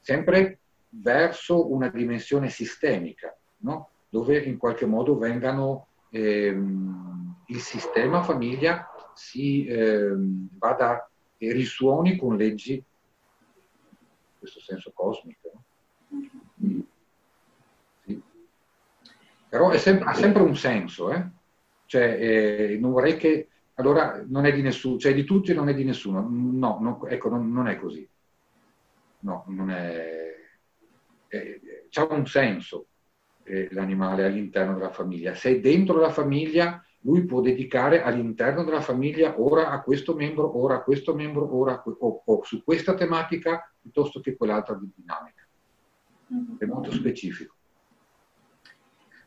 Sempre 0.00 0.60
verso 0.88 1.70
una 1.70 1.88
dimensione 1.88 2.48
sistemica, 2.48 3.36
no? 3.58 3.90
dove 4.08 4.38
in 4.38 4.56
qualche 4.56 4.86
modo 4.86 5.18
vengano 5.18 5.88
ehm, 6.08 7.42
il 7.48 7.60
sistema 7.60 8.22
famiglia 8.22 8.88
si 9.12 9.66
ehm, 9.66 10.48
vada 10.56 11.06
e 11.38 11.52
risuoni 11.52 12.16
con 12.16 12.36
leggi 12.36 12.82
questo 14.44 14.60
senso 14.60 14.92
cosmico. 14.92 15.52
Sì. 18.04 18.22
Però 19.48 19.74
sempre, 19.78 20.04
ha 20.04 20.12
sempre 20.12 20.42
un 20.42 20.54
senso, 20.54 21.10
eh? 21.12 21.26
Cioè, 21.86 22.02
eh, 22.20 22.78
non 22.78 22.92
vorrei 22.92 23.16
che... 23.16 23.48
Allora, 23.74 24.22
non 24.26 24.44
è 24.44 24.52
di 24.52 24.62
nessuno, 24.62 24.98
cioè 24.98 25.14
di 25.14 25.24
tutti 25.24 25.52
non 25.54 25.68
è 25.68 25.74
di 25.74 25.84
nessuno. 25.84 26.20
No, 26.28 26.78
no 26.80 27.06
ecco, 27.06 27.28
non, 27.28 27.50
non, 27.50 27.68
è 27.68 27.78
così. 27.78 28.06
No, 29.20 29.44
non 29.48 29.70
è... 29.70 30.34
Eh, 31.28 31.86
c'ha 31.88 32.06
un 32.10 32.26
senso 32.26 32.86
eh, 33.44 33.68
l'animale 33.72 34.24
all'interno 34.24 34.74
della 34.74 34.92
famiglia. 34.92 35.34
Se 35.34 35.50
è 35.50 35.60
dentro 35.60 35.98
la 35.98 36.10
famiglia, 36.10 36.84
lui 37.04 37.24
può 37.24 37.40
dedicare 37.40 38.02
all'interno 38.02 38.64
della 38.64 38.80
famiglia 38.80 39.38
ora 39.38 39.70
a 39.70 39.82
questo 39.82 40.14
membro, 40.14 40.58
ora 40.58 40.76
a 40.76 40.82
questo 40.82 41.14
membro, 41.14 41.54
ora 41.54 41.80
que- 41.80 41.96
o, 41.98 42.22
o, 42.24 42.42
su 42.44 42.62
questa 42.64 42.94
tematica 42.94 43.70
piuttosto 43.80 44.20
che 44.20 44.36
quell'altra 44.36 44.78
dinamica. 44.78 45.46
Mm-hmm. 46.32 46.56
È 46.58 46.64
molto 46.64 46.90
specifico. 46.92 47.54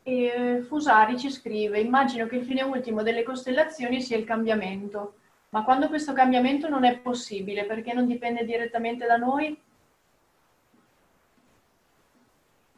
E 0.02 0.24
eh, 0.24 0.62
Fusari 0.62 1.20
ci 1.20 1.30
scrive, 1.30 1.80
immagino 1.80 2.26
che 2.26 2.38
il 2.38 2.46
fine 2.46 2.64
ultimo 2.64 3.04
delle 3.04 3.24
costellazioni 3.24 4.02
sia 4.02 4.18
il 4.18 4.26
cambiamento, 4.26 5.16
ma 5.50 5.64
quando 5.64 5.88
questo 5.88 6.14
cambiamento 6.14 6.68
non 6.70 6.84
è 6.84 6.98
possibile, 7.00 7.66
perché 7.66 7.94
non 7.94 8.08
dipende 8.08 8.44
direttamente 8.44 9.06
da 9.06 9.18
noi? 9.18 9.60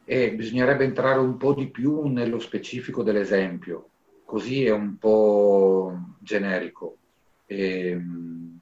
E 0.04 0.34
bisognerebbe 0.34 0.84
entrare 0.84 1.20
un 1.20 1.36
po' 1.36 1.54
di 1.54 1.68
più 1.68 2.02
nello 2.08 2.40
specifico 2.40 3.02
dell'esempio 3.02 3.89
così 4.30 4.64
è 4.64 4.70
un 4.70 4.96
po' 4.96 6.14
generico. 6.20 6.98
E, 7.44 7.88
ehm, 7.88 8.60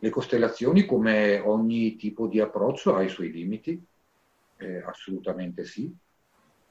le 0.00 0.10
costellazioni, 0.10 0.84
come 0.84 1.40
ogni 1.40 1.96
tipo 1.96 2.28
di 2.28 2.40
approccio, 2.40 2.94
ha 2.94 3.02
i 3.02 3.08
suoi 3.08 3.32
limiti, 3.32 3.82
eh, 4.58 4.82
assolutamente 4.82 5.64
sì. 5.64 5.90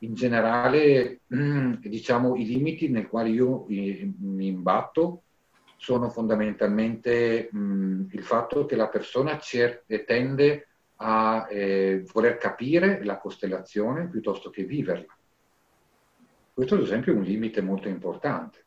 In 0.02 0.14
generale, 0.14 1.22
mm, 1.34 1.74
diciamo, 1.80 2.36
i 2.36 2.46
limiti 2.46 2.90
nei 2.90 3.08
quali 3.08 3.32
io 3.32 3.66
mi 3.68 4.46
imbatto 4.46 5.24
sono 5.76 6.10
fondamentalmente 6.10 7.50
mh, 7.52 7.58
mm, 7.60 8.06
il 8.12 8.24
fatto 8.24 8.66
che 8.66 8.76
la 8.76 8.88
persona 8.88 9.40
cer- 9.40 9.84
tende 10.06 10.70
a 10.98 11.48
eh, 11.50 12.04
voler 12.14 12.38
capire 12.38 13.04
la 13.04 13.18
costellazione 13.18 14.08
piuttosto 14.10 14.52
che 14.52 14.64
viverla. 14.64 15.16
Questo 16.58 16.74
ad 16.74 16.82
esempio 16.82 17.14
è 17.14 17.16
un 17.16 17.22
limite 17.22 17.62
molto 17.62 17.88
importante, 17.88 18.66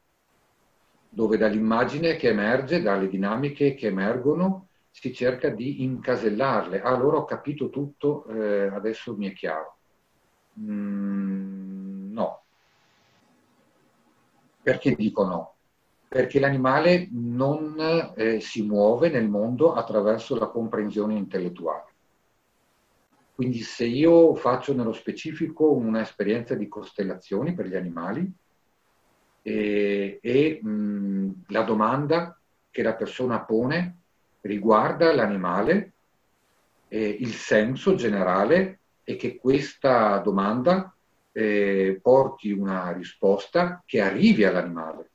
dove 1.08 1.36
dall'immagine 1.36 2.14
che 2.14 2.28
emerge, 2.28 2.82
dalle 2.82 3.08
dinamiche 3.08 3.74
che 3.74 3.88
emergono, 3.88 4.68
si 4.92 5.12
cerca 5.12 5.48
di 5.48 5.82
incasellarle. 5.82 6.82
Allora 6.82 7.16
ho 7.16 7.24
capito 7.24 7.68
tutto, 7.68 8.26
eh, 8.26 8.68
adesso 8.68 9.16
mi 9.16 9.28
è 9.28 9.32
chiaro. 9.32 9.78
Mm, 10.60 12.12
no. 12.12 12.42
Perché 14.62 14.94
dico 14.94 15.24
no? 15.24 15.54
Perché 16.06 16.38
l'animale 16.38 17.08
non 17.10 18.14
eh, 18.14 18.38
si 18.38 18.62
muove 18.62 19.08
nel 19.08 19.28
mondo 19.28 19.72
attraverso 19.72 20.38
la 20.38 20.46
comprensione 20.46 21.16
intellettuale. 21.16 21.89
Quindi 23.40 23.60
se 23.60 23.86
io 23.86 24.34
faccio 24.34 24.74
nello 24.74 24.92
specifico 24.92 25.72
un'esperienza 25.72 26.54
di 26.54 26.68
costellazioni 26.68 27.54
per 27.54 27.68
gli 27.68 27.74
animali 27.74 28.30
e, 29.40 30.18
e 30.20 30.60
mh, 30.62 31.44
la 31.46 31.62
domanda 31.62 32.38
che 32.70 32.82
la 32.82 32.92
persona 32.92 33.40
pone 33.40 33.96
riguarda 34.42 35.14
l'animale, 35.14 35.92
eh, 36.88 37.16
il 37.18 37.32
senso 37.32 37.94
generale 37.94 38.80
è 39.04 39.16
che 39.16 39.38
questa 39.38 40.18
domanda 40.18 40.94
eh, 41.32 41.98
porti 42.02 42.52
una 42.52 42.92
risposta 42.92 43.82
che 43.86 44.02
arrivi 44.02 44.44
all'animale. 44.44 45.10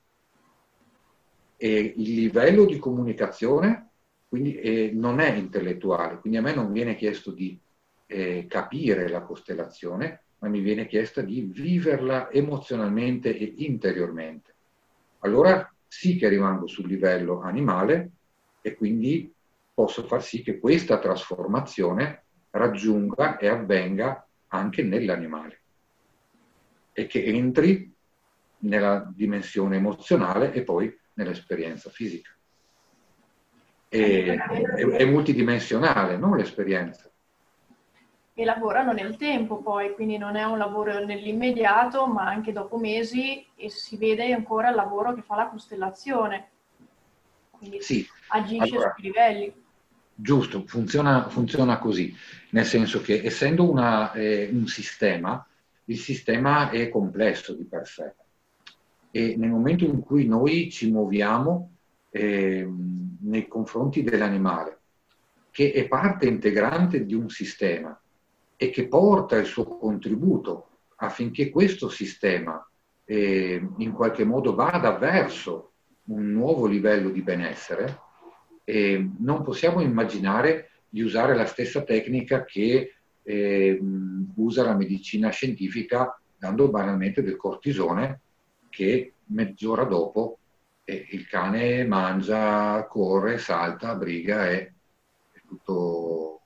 E 1.58 1.94
il 1.96 2.16
livello 2.16 2.66
di 2.66 2.80
comunicazione 2.80 3.90
quindi, 4.28 4.56
eh, 4.56 4.90
non 4.92 5.20
è 5.20 5.32
intellettuale, 5.32 6.18
quindi 6.18 6.40
a 6.40 6.42
me 6.42 6.56
non 6.56 6.72
viene 6.72 6.96
chiesto 6.96 7.30
di 7.30 7.60
eh, 8.06 8.46
capire 8.48 9.08
la 9.10 9.22
costellazione, 9.22 10.24
ma 10.40 10.48
mi 10.48 10.60
viene 10.60 10.88
chiesta 10.88 11.22
di 11.22 11.42
viverla 11.42 12.32
emozionalmente 12.32 13.36
e 13.36 13.54
interiormente. 13.58 14.54
Allora 15.20 15.72
sì 15.88 16.18
che 16.18 16.28
rimango 16.28 16.68
sul 16.68 16.88
livello 16.88 17.42
animale 17.42 18.12
e 18.62 18.76
quindi 18.76 19.34
posso 19.74 20.04
far 20.04 20.24
sì 20.24 20.42
che 20.42 20.60
questa 20.60 21.00
trasformazione 21.00 22.24
raggiunga 22.52 23.38
e 23.38 23.48
avvenga 23.48 24.28
anche 24.48 24.84
nell'animale 24.84 25.62
e 26.94 27.08
che 27.08 27.24
entri 27.26 27.94
nella 28.60 29.12
dimensione 29.14 29.78
emozionale 29.78 30.54
e 30.54 30.64
poi 30.64 30.96
nell'esperienza 31.14 31.90
fisica. 31.90 32.32
E, 33.90 34.36
è, 34.36 34.86
è 34.86 35.06
multidimensionale 35.06 36.18
no, 36.18 36.36
l'esperienza 36.36 37.10
e 38.38 38.44
lavorano 38.44 38.92
nel 38.92 39.16
tempo 39.16 39.62
poi, 39.62 39.94
quindi 39.94 40.18
non 40.18 40.36
è 40.36 40.44
un 40.44 40.58
lavoro 40.58 41.04
nell'immediato, 41.04 42.06
ma 42.06 42.28
anche 42.28 42.52
dopo 42.52 42.78
mesi 42.78 43.46
e 43.56 43.70
si 43.70 43.96
vede 43.96 44.34
ancora 44.34 44.70
il 44.70 44.76
lavoro 44.76 45.14
che 45.14 45.22
fa 45.22 45.36
la 45.36 45.48
costellazione. 45.48 46.50
Quindi 47.52 47.82
sì. 47.82 48.06
agisce 48.28 48.76
allora, 48.76 48.94
sui 48.94 49.04
livelli. 49.04 49.54
Giusto, 50.14 50.64
funziona, 50.68 51.30
funziona, 51.30 51.80
così, 51.80 52.14
nel 52.50 52.66
senso 52.66 53.00
che 53.02 53.22
essendo 53.24 53.70
una, 53.70 54.12
eh, 54.12 54.50
un 54.52 54.68
sistema, 54.68 55.48
il 55.86 55.98
sistema 55.98 56.70
è 56.70 56.90
complesso 56.90 57.54
di 57.54 57.64
per 57.64 57.88
sé 57.88 58.14
e 59.16 59.36
nel 59.38 59.50
momento 59.50 59.86
in 59.86 60.02
cui 60.02 60.28
noi 60.28 60.70
ci 60.70 60.92
muoviamo 60.92 61.72
eh, 62.10 62.70
nei 63.22 63.48
confronti 63.48 64.04
dell'animale, 64.04 64.80
che 65.52 65.72
è 65.72 65.88
parte 65.88 66.28
integrante 66.28 67.06
di 67.06 67.14
un 67.14 67.30
sistema, 67.30 67.98
e 68.58 68.70
che 68.70 68.88
porta 68.88 69.38
il 69.38 69.46
suo 69.46 69.66
contributo 69.78 70.68
affinché 70.98 71.50
questo 71.50 71.90
sistema 71.90 72.66
eh, 73.06 73.68
in 73.78 73.92
qualche 73.92 74.24
modo 74.24 74.56
vada 74.56 74.92
verso 74.98 75.72
un 76.06 76.32
nuovo 76.32 76.66
livello 76.66 77.10
di 77.10 77.22
benessere, 77.22 78.00
eh, 78.64 79.10
non 79.20 79.44
possiamo 79.44 79.82
immaginare 79.82 80.70
di 80.90 81.02
usare 81.02 81.36
la 81.36 81.46
stessa 81.46 81.84
tecnica 81.84 82.46
che 82.46 82.94
eh, 83.22 83.80
usa 84.36 84.64
la 84.64 84.76
medicina 84.76 85.30
scientifica 85.30 86.20
dando 86.38 86.70
banalmente 86.70 87.24
del 87.24 87.38
cortisone 87.38 88.22
che 88.70 89.14
mezz'ora 89.28 89.84
dopo 89.84 90.40
eh, 90.84 91.08
il 91.12 91.28
cane 91.28 91.86
mangia, 91.86 92.86
corre, 92.88 93.38
salta, 93.38 93.96
briga 93.96 94.50
e 94.50 94.74
è 95.32 95.42
tutto 95.48 96.42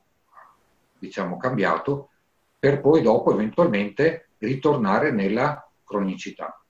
diciamo, 1.00 1.36
cambiato, 1.36 2.10
per 2.58 2.80
poi 2.80 3.02
dopo 3.02 3.32
eventualmente 3.32 4.28
ritornare 4.38 5.10
nella 5.10 5.68
cronicità. 5.84 6.62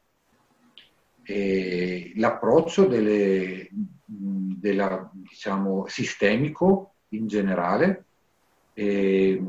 E 1.22 2.12
l'approccio 2.16 2.86
delle, 2.86 3.68
della, 4.04 5.10
diciamo, 5.12 5.86
sistemico 5.86 6.94
in 7.08 7.26
generale 7.26 8.04
eh, 8.74 9.42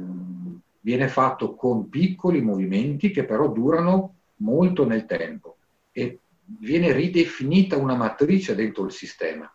viene 0.82 1.08
fatto 1.08 1.56
con 1.56 1.90
piccoli 1.90 2.42
movimenti 2.42 3.12
che 3.12 3.24
però 3.24 3.48
durano 3.48 4.16
molto 4.38 4.86
nel 4.86 5.06
tempo 5.06 5.58
e 5.92 6.20
viene 6.44 6.92
ridefinita 6.92 7.78
una 7.78 7.96
matrice 7.96 8.56
dentro 8.56 8.86
il 8.86 8.92
sistema 8.92 9.52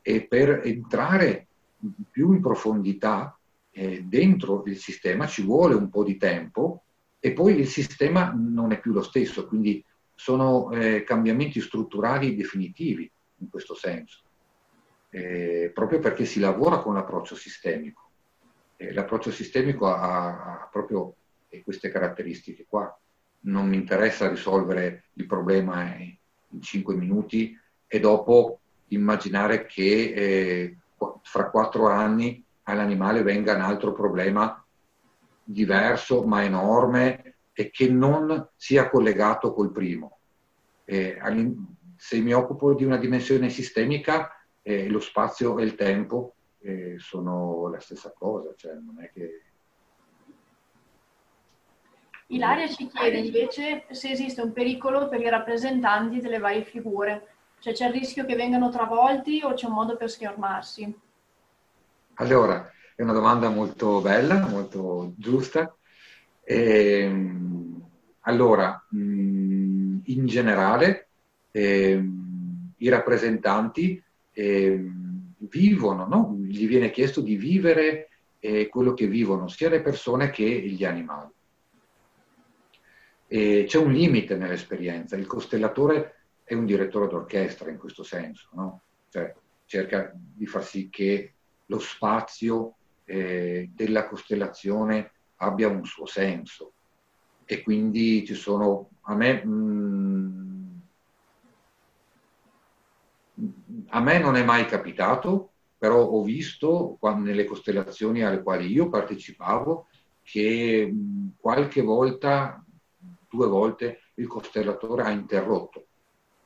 e 0.00 0.22
per 0.22 0.62
entrare 0.64 1.46
più 2.10 2.32
in 2.32 2.40
profondità 2.40 3.35
eh, 3.78 4.02
dentro 4.04 4.62
il 4.64 4.78
sistema 4.78 5.26
ci 5.26 5.42
vuole 5.42 5.74
un 5.74 5.90
po' 5.90 6.02
di 6.02 6.16
tempo 6.16 6.84
e 7.20 7.32
poi 7.34 7.58
il 7.58 7.68
sistema 7.68 8.32
non 8.34 8.72
è 8.72 8.80
più 8.80 8.92
lo 8.92 9.02
stesso, 9.02 9.46
quindi 9.46 9.84
sono 10.14 10.70
eh, 10.70 11.04
cambiamenti 11.04 11.60
strutturali 11.60 12.34
definitivi 12.34 13.10
in 13.40 13.50
questo 13.50 13.74
senso, 13.74 14.20
eh, 15.10 15.70
proprio 15.74 15.98
perché 15.98 16.24
si 16.24 16.40
lavora 16.40 16.78
con 16.78 16.94
l'approccio 16.94 17.34
sistemico. 17.34 18.04
l'approccio 18.78 19.30
sistemico 19.30 19.86
ha, 19.88 20.62
ha 20.62 20.68
proprio 20.72 21.14
queste 21.62 21.90
caratteristiche 21.90 22.64
qua. 22.66 22.98
Non 23.40 23.68
mi 23.68 23.76
interessa 23.76 24.28
risolvere 24.28 25.04
il 25.14 25.26
problema 25.26 25.94
in 25.96 26.16
5 26.60 26.94
minuti 26.94 27.58
e 27.86 28.00
dopo 28.00 28.60
immaginare 28.88 29.66
che 29.66 30.12
eh, 30.14 30.76
fra 31.22 31.50
quattro 31.50 31.88
anni 31.88 32.42
all'animale 32.68 33.22
venga 33.22 33.54
un 33.54 33.62
altro 33.62 33.92
problema 33.92 34.64
diverso 35.42 36.24
ma 36.24 36.42
enorme 36.42 37.36
e 37.52 37.70
che 37.70 37.88
non 37.88 38.50
sia 38.56 38.90
collegato 38.90 39.52
col 39.52 39.72
primo. 39.72 40.18
Eh, 40.84 41.18
se 41.96 42.18
mi 42.20 42.32
occupo 42.32 42.74
di 42.74 42.84
una 42.84 42.96
dimensione 42.96 43.48
sistemica, 43.48 44.30
eh, 44.62 44.88
lo 44.88 45.00
spazio 45.00 45.58
e 45.58 45.64
il 45.64 45.74
tempo 45.74 46.34
eh, 46.58 46.96
sono 46.98 47.68
la 47.68 47.80
stessa 47.80 48.12
cosa, 48.12 48.52
cioè 48.56 48.74
non 48.74 49.02
è 49.02 49.10
che 49.12 49.40
Ilaria 52.28 52.66
ci 52.66 52.88
chiede 52.88 53.18
invece 53.18 53.84
se 53.90 54.10
esiste 54.10 54.40
un 54.40 54.52
pericolo 54.52 55.08
per 55.08 55.20
i 55.20 55.28
rappresentanti 55.28 56.20
delle 56.20 56.38
varie 56.38 56.64
figure, 56.64 57.28
cioè 57.60 57.72
c'è 57.72 57.86
il 57.86 57.92
rischio 57.92 58.24
che 58.24 58.34
vengano 58.34 58.68
travolti 58.68 59.40
o 59.44 59.54
c'è 59.54 59.66
un 59.66 59.74
modo 59.74 59.96
per 59.96 60.10
schermarsi? 60.10 60.92
Allora, 62.18 62.70
è 62.94 63.02
una 63.02 63.12
domanda 63.12 63.50
molto 63.50 64.00
bella, 64.00 64.46
molto 64.46 65.12
giusta. 65.18 65.76
E, 66.42 67.00
ehm, 67.00 67.88
allora, 68.20 68.86
mm, 68.94 69.98
in 70.04 70.26
generale, 70.26 71.08
eh, 71.50 72.02
i 72.78 72.88
rappresentanti 72.88 74.02
eh, 74.32 74.90
vivono, 75.38 76.06
no? 76.06 76.36
gli 76.40 76.66
viene 76.66 76.90
chiesto 76.90 77.20
di 77.20 77.36
vivere 77.36 78.08
eh, 78.38 78.68
quello 78.68 78.94
che 78.94 79.06
vivono 79.06 79.48
sia 79.48 79.68
le 79.68 79.82
persone 79.82 80.30
che 80.30 80.44
gli 80.44 80.84
animali. 80.84 81.32
E 83.28 83.64
c'è 83.66 83.78
un 83.78 83.92
limite 83.92 84.36
nell'esperienza, 84.36 85.16
il 85.16 85.26
costellatore 85.26 86.14
è 86.44 86.54
un 86.54 86.64
direttore 86.64 87.08
d'orchestra 87.08 87.70
in 87.70 87.76
questo 87.76 88.02
senso, 88.04 88.48
no? 88.52 88.80
cioè, 89.10 89.34
cerca 89.66 90.12
di 90.14 90.46
far 90.46 90.64
sì 90.64 90.88
che 90.88 91.35
lo 91.66 91.78
spazio 91.78 92.74
eh, 93.04 93.70
della 93.72 94.06
costellazione 94.08 95.12
abbia 95.36 95.68
un 95.68 95.84
suo 95.84 96.06
senso. 96.06 96.72
E 97.44 97.62
quindi 97.62 98.24
ci 98.26 98.34
sono 98.34 98.90
a 99.02 99.14
me 99.14 99.44
mh, 99.44 99.50
mm, 103.40 103.56
a 103.88 104.00
me 104.00 104.18
non 104.18 104.36
è 104.36 104.44
mai 104.44 104.66
capitato 104.66 105.50
però 105.78 106.02
ho 106.02 106.22
visto 106.22 106.96
quando, 106.98 107.26
nelle 107.26 107.44
costellazioni 107.44 108.22
alle 108.22 108.42
quali 108.42 108.66
io 108.72 108.88
partecipavo 108.88 109.88
che 110.22 110.90
mh, 110.90 111.34
qualche 111.38 111.82
volta 111.82 112.64
due 113.28 113.46
volte 113.46 114.00
il 114.14 114.26
costellatore 114.26 115.02
ha 115.02 115.10
interrotto 115.10 115.86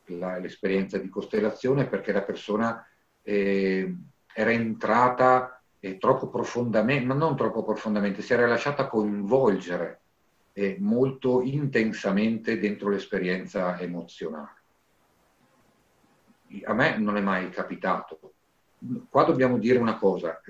la, 0.07 0.39
l'esperienza 0.39 0.99
di 0.99 1.09
costellazione 1.09 1.87
perché 1.87 2.13
la 2.13 2.23
persona 2.23 2.85
eh, 3.23 3.95
era 4.41 4.53
entrata 4.53 5.61
eh, 5.81 5.99
troppo 5.99 6.29
profondamente, 6.29 7.05
ma 7.05 7.15
non 7.15 7.37
troppo 7.37 7.63
profondamente, 7.63 8.23
si 8.23 8.33
era 8.33 8.47
lasciata 8.47 8.89
coinvolgere 8.89 10.01
eh, 10.55 10.77
molto 10.81 11.43
intensamente 11.43 12.59
dentro 12.59 12.89
l'esperienza 12.89 13.79
emozionale. 13.79 14.59
A 16.65 16.73
me 16.73 16.97
non 16.99 17.17
è 17.17 17.21
mai 17.21 17.51
capitato. 17.51 18.19
Qua 19.09 19.25
dobbiamo 19.25 19.59
dire 19.59 19.79
una 19.79 19.97
cosa, 19.97 20.41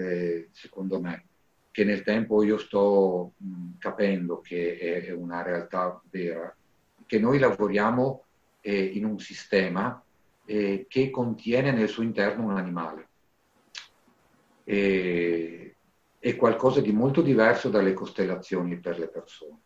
secondo 0.52 1.00
me, 1.00 1.24
che 1.72 1.84
nel 1.84 2.02
tempo 2.02 2.42
io 2.42 2.58
sto 2.58 3.32
mh, 3.36 3.78
capendo 3.78 4.40
che 4.40 4.78
è, 4.78 5.06
è, 5.06 5.10
una 5.12 5.42
realtà 5.42 6.00
vera, 6.10 6.54
che 7.06 7.18
noi 7.18 7.38
lavoriamo 7.38 8.24
eh, 8.60 8.84
in 8.84 9.04
un 9.04 9.18
sistema 9.18 10.02
eh, 10.44 10.86
che 10.88 11.10
contiene 11.10 11.72
nel 11.72 11.88
suo 11.88 12.02
interno 12.02 12.44
un 12.44 12.56
animale. 12.56 13.08
E, 14.70 15.74
è 16.20 16.36
qualcosa 16.36 16.80
di 16.80 16.92
molto 16.92 17.22
diverso 17.22 17.70
dalle 17.70 17.92
costellazioni 17.92 18.78
per 18.78 19.00
le 19.00 19.08
persone. 19.08 19.58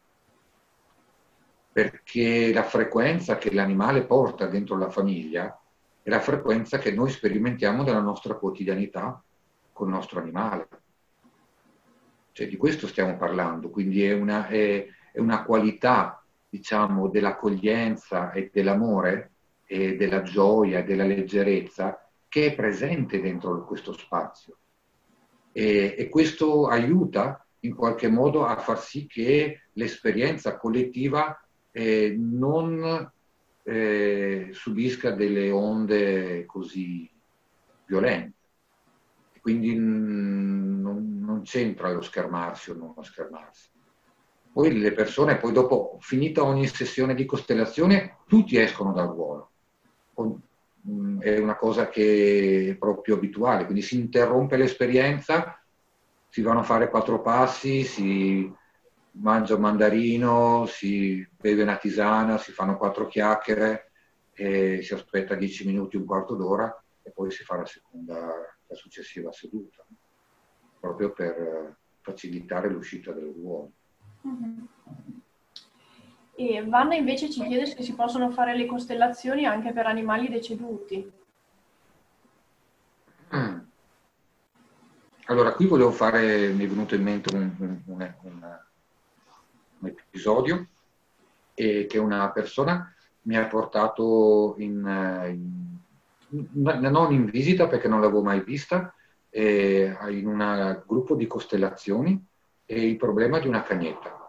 Perché 1.70 2.54
la 2.54 2.62
frequenza 2.62 3.36
che 3.36 3.52
l'animale 3.52 4.04
porta 4.04 4.46
dentro 4.46 4.78
la 4.78 4.88
famiglia 4.88 5.60
è 6.00 6.08
la 6.08 6.20
frequenza 6.20 6.78
che 6.78 6.92
noi 6.92 7.10
sperimentiamo 7.10 7.82
nella 7.82 8.00
nostra 8.00 8.34
quotidianità 8.34 9.22
con 9.72 9.88
il 9.88 9.94
nostro 9.94 10.20
animale. 10.20 10.68
Cioè, 12.32 12.48
di 12.48 12.56
questo 12.56 12.86
stiamo 12.86 13.16
parlando, 13.18 13.68
quindi 13.68 14.06
è 14.06 14.14
una, 14.14 14.46
è, 14.46 14.86
è 15.12 15.18
una 15.18 15.44
qualità 15.44 16.24
diciamo, 16.48 17.08
dell'accoglienza 17.08 18.32
e 18.32 18.48
dell'amore 18.50 19.32
e 19.66 19.96
della 19.96 20.22
gioia 20.22 20.78
e 20.78 20.84
della 20.84 21.04
leggerezza 21.04 22.08
che 22.26 22.46
è 22.46 22.54
presente 22.54 23.20
dentro 23.20 23.64
questo 23.64 23.92
spazio. 23.92 24.56
E, 25.56 25.94
e 25.96 26.08
questo 26.08 26.66
aiuta 26.66 27.46
in 27.60 27.76
qualche 27.76 28.08
modo 28.08 28.44
a 28.44 28.56
far 28.56 28.80
sì 28.80 29.06
che 29.06 29.68
l'esperienza 29.74 30.56
collettiva 30.56 31.40
eh, 31.70 32.14
non 32.18 33.10
eh, 33.62 34.48
subisca 34.52 35.12
delle 35.12 35.50
onde 35.50 36.44
così 36.44 37.08
violente. 37.86 38.32
Quindi 39.40 39.76
non, 39.76 41.20
non 41.20 41.42
c'entra 41.42 41.92
lo 41.92 42.02
schermarsi 42.02 42.70
o 42.70 42.74
non 42.74 42.92
lo 42.96 43.02
schermarsi. 43.02 43.68
Poi 44.52 44.78
le 44.78 44.92
persone, 44.92 45.36
poi 45.36 45.52
dopo, 45.52 45.98
finita 46.00 46.42
ogni 46.42 46.66
sessione 46.66 47.14
di 47.14 47.24
costellazione, 47.24 48.18
tutti 48.26 48.58
escono 48.58 48.92
dal 48.92 49.08
ruolo. 49.08 49.50
Mm, 50.86 51.20
è 51.20 51.38
una 51.38 51.56
cosa 51.56 51.88
che 51.88 52.68
è 52.70 52.74
proprio 52.76 53.16
abituale, 53.16 53.64
quindi 53.64 53.80
si 53.80 53.98
interrompe 53.98 54.56
l'esperienza, 54.56 55.58
si 56.28 56.42
vanno 56.42 56.60
a 56.60 56.64
fare 56.64 56.90
quattro 56.90 57.22
passi, 57.22 57.84
si 57.84 58.52
mangia 59.12 59.54
un 59.54 59.62
mandarino, 59.62 60.66
si 60.66 61.26
beve 61.40 61.62
una 61.62 61.76
tisana, 61.76 62.36
si 62.36 62.52
fanno 62.52 62.76
quattro 62.76 63.06
chiacchiere, 63.06 63.92
si 64.34 64.92
aspetta 64.92 65.36
dieci 65.36 65.64
minuti, 65.64 65.96
un 65.96 66.04
quarto 66.04 66.34
d'ora 66.34 66.84
e 67.02 67.10
poi 67.12 67.30
si 67.30 67.44
fa 67.44 67.56
la 67.56 67.66
seconda, 67.66 68.16
la 68.66 68.74
successiva 68.74 69.32
seduta, 69.32 69.86
proprio 70.80 71.12
per 71.12 71.76
facilitare 72.00 72.68
l'uscita 72.68 73.12
del 73.12 73.32
ruolo. 73.34 73.70
Mm-hmm. 74.26 74.64
E 76.36 76.64
Vanna 76.66 76.94
invece 76.94 77.30
ci 77.30 77.46
chiede 77.46 77.66
se 77.66 77.82
si 77.82 77.94
possono 77.94 78.30
fare 78.30 78.56
le 78.56 78.66
costellazioni 78.66 79.44
anche 79.44 79.72
per 79.72 79.86
animali 79.86 80.28
deceduti. 80.28 81.12
Mm. 83.34 83.58
Allora, 85.26 85.52
qui 85.52 85.66
volevo 85.66 85.90
fare, 85.90 86.48
mi 86.48 86.64
è 86.64 86.68
venuto 86.68 86.94
in 86.94 87.02
mente 87.02 87.34
un, 87.34 87.50
un, 87.58 87.80
un, 87.86 88.58
un 89.78 89.86
episodio 89.86 90.66
e 91.54 91.86
che 91.86 91.98
una 91.98 92.30
persona 92.30 92.92
mi 93.22 93.36
ha 93.36 93.46
portato 93.46 94.54
in, 94.58 94.84
in, 95.30 96.88
non 96.90 97.12
in 97.12 97.24
visita 97.26 97.68
perché 97.68 97.88
non 97.88 98.00
l'avevo 98.00 98.22
mai 98.22 98.42
vista, 98.42 98.92
eh, 99.30 99.96
in 100.10 100.26
un 100.26 100.82
gruppo 100.86 101.14
di 101.14 101.26
costellazioni 101.26 102.22
e 102.66 102.86
il 102.86 102.96
problema 102.96 103.38
di 103.38 103.48
una 103.48 103.62
cagnetta. 103.62 104.23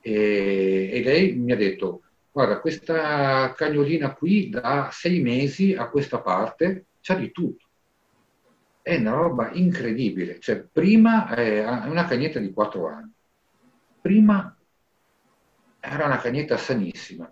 E, 0.00 0.90
e 0.92 1.02
lei 1.02 1.34
mi 1.34 1.52
ha 1.52 1.56
detto, 1.56 2.02
guarda, 2.30 2.60
questa 2.60 3.52
cagnolina 3.54 4.14
qui 4.14 4.48
da 4.48 4.88
sei 4.92 5.20
mesi 5.20 5.74
a 5.74 5.88
questa 5.88 6.20
parte 6.20 6.86
c'ha 7.00 7.14
di 7.14 7.30
tutto. 7.30 7.66
È 8.82 8.96
una 8.96 9.12
roba 9.12 9.50
incredibile. 9.52 10.38
Cioè, 10.40 10.60
prima 10.60 11.28
è 11.34 11.64
una 11.86 12.06
cagnetta 12.06 12.38
di 12.38 12.52
quattro 12.52 12.88
anni. 12.88 13.12
Prima 14.00 14.56
era 15.80 16.06
una 16.06 16.18
cagnetta 16.18 16.56
sanissima. 16.56 17.30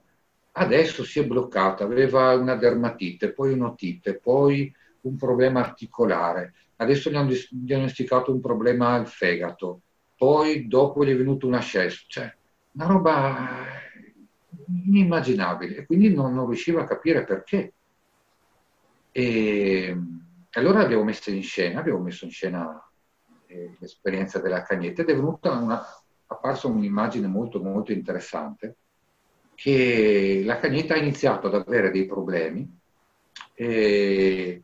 Adesso 0.52 1.04
si 1.04 1.20
è 1.20 1.26
bloccata, 1.26 1.84
aveva 1.84 2.34
una 2.34 2.56
dermatite, 2.56 3.32
poi 3.32 3.52
un'otite, 3.52 4.18
poi 4.18 4.72
un 5.02 5.16
problema 5.16 5.60
articolare. 5.60 6.54
Adesso 6.76 7.10
gli 7.10 7.16
hanno 7.16 7.32
diagnosticato 7.50 8.32
un 8.32 8.40
problema 8.40 8.94
al 8.94 9.06
fegato 9.06 9.82
poi 10.16 10.66
dopo 10.66 11.04
gli 11.04 11.10
è 11.10 11.16
venuto 11.16 11.46
un 11.46 11.54
ascesso, 11.54 12.04
cioè 12.08 12.34
una 12.76 12.86
roba 12.86 13.48
inimmaginabile 14.84 15.84
quindi 15.86 16.12
non, 16.12 16.34
non 16.34 16.46
riusciva 16.46 16.82
a 16.82 16.86
capire 16.86 17.24
perché. 17.24 17.72
E 19.12 19.96
allora 20.52 20.80
abbiamo 20.80 21.04
messo 21.04 21.30
in 21.30 21.42
scena, 21.42 21.80
abbiamo 21.80 22.00
messo 22.00 22.24
in 22.24 22.30
scena 22.30 22.82
eh, 23.46 23.76
l'esperienza 23.78 24.38
della 24.40 24.62
cagnetta 24.62 25.02
ed 25.02 25.08
è 25.08 25.14
venuta 25.14 25.52
una, 25.52 25.82
apparsa 26.26 26.66
un'immagine 26.66 27.26
molto 27.26 27.62
molto 27.62 27.92
interessante 27.92 28.76
che 29.54 30.42
la 30.44 30.58
cagnetta 30.58 30.94
ha 30.94 30.98
iniziato 30.98 31.46
ad 31.46 31.54
avere 31.54 31.90
dei 31.90 32.04
problemi 32.04 32.78
e, 33.54 34.62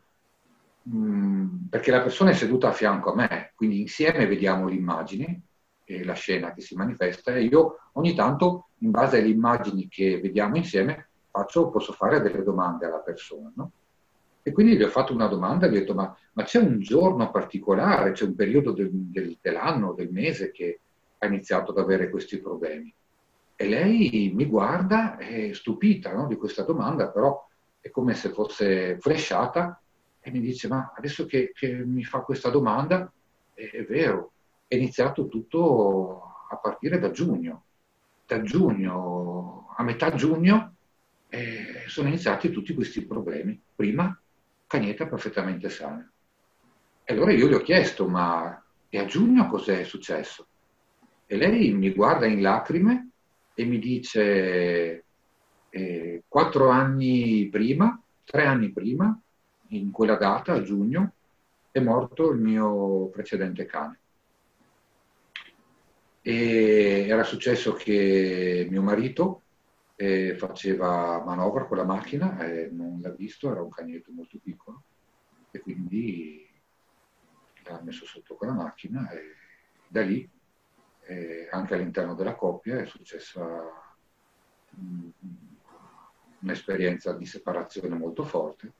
Mm, 0.89 1.67
perché 1.69 1.91
la 1.91 2.01
persona 2.01 2.31
è 2.31 2.33
seduta 2.33 2.67
a 2.67 2.73
fianco 2.73 3.13
a 3.13 3.15
me, 3.15 3.53
quindi 3.55 3.79
insieme 3.79 4.27
vediamo 4.27 4.67
l'immagine 4.67 5.41
e 5.83 6.03
la 6.03 6.13
scena 6.13 6.53
che 6.53 6.61
si 6.61 6.75
manifesta 6.75 7.33
e 7.33 7.43
io 7.43 7.79
ogni 7.93 8.13
tanto, 8.13 8.67
in 8.79 8.91
base 8.91 9.19
alle 9.19 9.29
immagini 9.29 9.87
che 9.87 10.19
vediamo 10.19 10.57
insieme, 10.57 11.09
faccio, 11.29 11.69
posso 11.69 11.93
fare 11.93 12.21
delle 12.21 12.43
domande 12.43 12.85
alla 12.85 12.99
persona. 12.99 13.51
No? 13.55 13.71
E 14.41 14.51
quindi 14.51 14.75
gli 14.75 14.83
ho 14.83 14.89
fatto 14.89 15.13
una 15.13 15.27
domanda, 15.27 15.67
gli 15.67 15.75
ho 15.75 15.79
detto, 15.79 15.93
ma, 15.93 16.15
ma 16.33 16.43
c'è 16.43 16.59
un 16.59 16.79
giorno 16.79 17.31
particolare, 17.31 18.11
c'è 18.11 18.25
un 18.25 18.35
periodo 18.35 18.71
del, 18.71 18.89
del, 18.91 19.37
dell'anno, 19.39 19.93
del 19.93 20.11
mese 20.11 20.51
che 20.51 20.79
ha 21.17 21.25
iniziato 21.25 21.71
ad 21.71 21.77
avere 21.77 22.09
questi 22.09 22.39
problemi? 22.39 22.93
E 23.55 23.67
lei 23.67 24.31
mi 24.35 24.45
guarda, 24.45 25.17
è 25.17 25.53
stupita 25.53 26.11
no, 26.13 26.27
di 26.27 26.35
questa 26.35 26.63
domanda, 26.63 27.09
però 27.09 27.47
è 27.79 27.89
come 27.89 28.13
se 28.15 28.29
fosse 28.29 28.97
fresciata 28.99 29.81
e 30.19 30.31
mi 30.31 30.41
dice, 30.41 30.67
ma 30.67 30.91
adesso 30.95 31.25
che, 31.25 31.51
che 31.53 31.73
mi 31.85 32.03
fa 32.03 32.19
questa 32.19 32.49
domanda, 32.49 33.09
è, 33.53 33.69
è, 33.71 33.85
vero, 33.85 34.32
è 34.73 34.75
iniziato 34.75 35.27
tutto 35.27 36.47
a 36.49 36.55
partire 36.57 36.97
da 36.97 37.11
giugno, 37.11 37.65
da 38.25 38.41
giugno, 38.41 39.71
a 39.77 39.83
metà 39.83 40.15
giugno, 40.15 40.73
eh, 41.29 41.83
sono 41.85 42.07
iniziati 42.07 42.49
tutti 42.49 42.73
questi 42.73 43.05
problemi. 43.05 43.59
Prima 43.75 44.19
Cagnetta 44.65 45.05
perfettamente 45.07 45.69
sana. 45.69 46.09
E 47.03 47.13
allora 47.13 47.31
io 47.33 47.47
gli 47.47 47.53
ho 47.53 47.61
chiesto, 47.61 48.07
ma 48.07 48.59
e 48.89 48.97
a 48.97 49.05
giugno 49.05 49.47
cos'è 49.47 49.83
successo? 49.83 50.47
E 51.27 51.37
lei 51.37 51.71
mi 51.73 51.91
guarda 51.93 52.25
in 52.25 52.41
lacrime 52.41 53.09
e 53.53 53.65
mi 53.65 53.77
dice, 53.77 55.03
eh, 55.69 56.23
quattro 56.27 56.69
anni 56.69 57.47
prima, 57.49 58.01
tre 58.23 58.45
anni 58.45 58.71
prima, 58.71 59.15
in 59.67 59.91
quella 59.91 60.15
data, 60.15 60.53
a 60.53 60.63
giugno, 60.63 61.13
è 61.69 61.79
morto 61.79 62.31
il 62.31 62.39
mio 62.39 63.09
precedente 63.09 63.65
cane. 63.65 63.99
E 66.25 67.05
era 67.05 67.23
successo 67.23 67.73
che 67.73 68.65
mio 68.69 68.81
marito 68.81 69.41
eh, 69.97 70.35
faceva 70.37 71.21
manovra 71.21 71.65
con 71.65 71.75
la 71.75 71.83
macchina 71.83 72.39
e 72.39 72.69
non 72.71 73.01
l'ha 73.01 73.09
visto, 73.09 73.51
era 73.51 73.61
un 73.61 73.69
cagnetto 73.69 74.09
molto 74.13 74.39
piccolo 74.41 74.83
e 75.51 75.59
quindi 75.59 76.49
l'ha 77.65 77.81
messo 77.83 78.05
sotto 78.05 78.35
con 78.35 78.47
la 78.47 78.53
macchina 78.53 79.09
e 79.11 79.35
da 79.85 80.01
lì 80.01 80.27
eh, 81.01 81.49
anche 81.51 81.73
all'interno 81.73 82.15
della 82.15 82.35
coppia 82.35 82.79
è 82.79 82.85
successa 82.85 83.43
mh, 84.69 85.07
un'esperienza 86.39 87.11
di 87.11 87.25
separazione 87.25 87.95
molto 87.95 88.23
forte. 88.23 88.71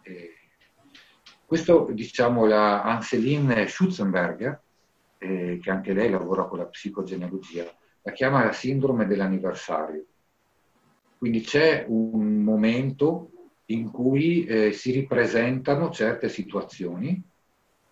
E 0.00 0.34
questo, 1.44 1.90
diciamo, 1.92 2.46
la 2.46 2.82
Anseline 2.84 3.66
Schutzenberger 3.66 4.60
eh, 5.20 5.58
che 5.62 5.70
anche 5.70 5.92
lei 5.92 6.10
lavora 6.10 6.46
con 6.46 6.58
la 6.58 6.66
psicogenealogia, 6.66 7.70
la 8.02 8.12
chiama 8.12 8.44
la 8.44 8.52
sindrome 8.52 9.06
dell'anniversario. 9.06 10.06
Quindi 11.18 11.42
c'è 11.42 11.84
un 11.86 12.42
momento 12.42 13.30
in 13.66 13.90
cui 13.90 14.46
eh, 14.46 14.72
si 14.72 14.90
ripresentano 14.92 15.90
certe 15.90 16.30
situazioni 16.30 17.22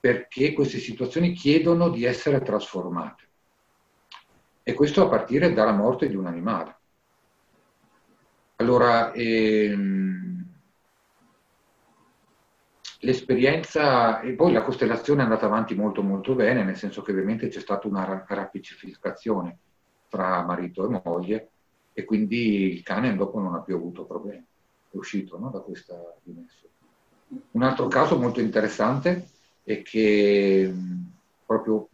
perché 0.01 0.55
queste 0.55 0.79
situazioni 0.79 1.33
chiedono 1.33 1.91
di 1.91 2.05
essere 2.05 2.41
trasformate. 2.41 3.27
E 4.63 4.73
questo 4.73 5.05
a 5.05 5.09
partire 5.09 5.53
dalla 5.53 5.73
morte 5.73 6.09
di 6.09 6.17
un 6.17 6.27
animale. 6.27 6.77
Allora, 8.57 9.13
ehm, 9.13 10.38
l'esperienza, 13.01 14.21
e 14.21 14.33
poi 14.33 14.53
la 14.53 14.63
costellazione 14.63 15.21
è 15.21 15.25
andata 15.25 15.47
avanti 15.47 15.75
molto 15.75 16.03
molto 16.03 16.35
bene, 16.35 16.65
nel 16.65 16.77
senso 16.77 17.03
che 17.03 17.13
ovviamente 17.13 17.49
c'è 17.49 17.61
stata 17.61 17.87
una 17.87 18.25
rapicificazione 18.27 19.59
tra 20.09 20.43
marito 20.45 20.85
e 20.85 21.01
moglie 21.05 21.51
e 21.93 22.05
quindi 22.05 22.73
il 22.73 22.83
cane 22.83 23.15
dopo 23.17 23.39
non 23.41 23.55
ha 23.55 23.61
più 23.61 23.77
avuto 23.77 24.05
problemi, 24.05 24.45
è 24.91 24.97
uscito 24.97 25.39
no, 25.39 25.51
da 25.51 25.61
questa 25.61 25.97
dimensione. 26.23 26.75
Un 27.53 27.63
altro 27.63 27.89
caso 27.89 28.19
molto 28.19 28.41
interessante 28.41 29.29
è 29.63 29.83
che 29.83 30.73
proprio 31.45 31.89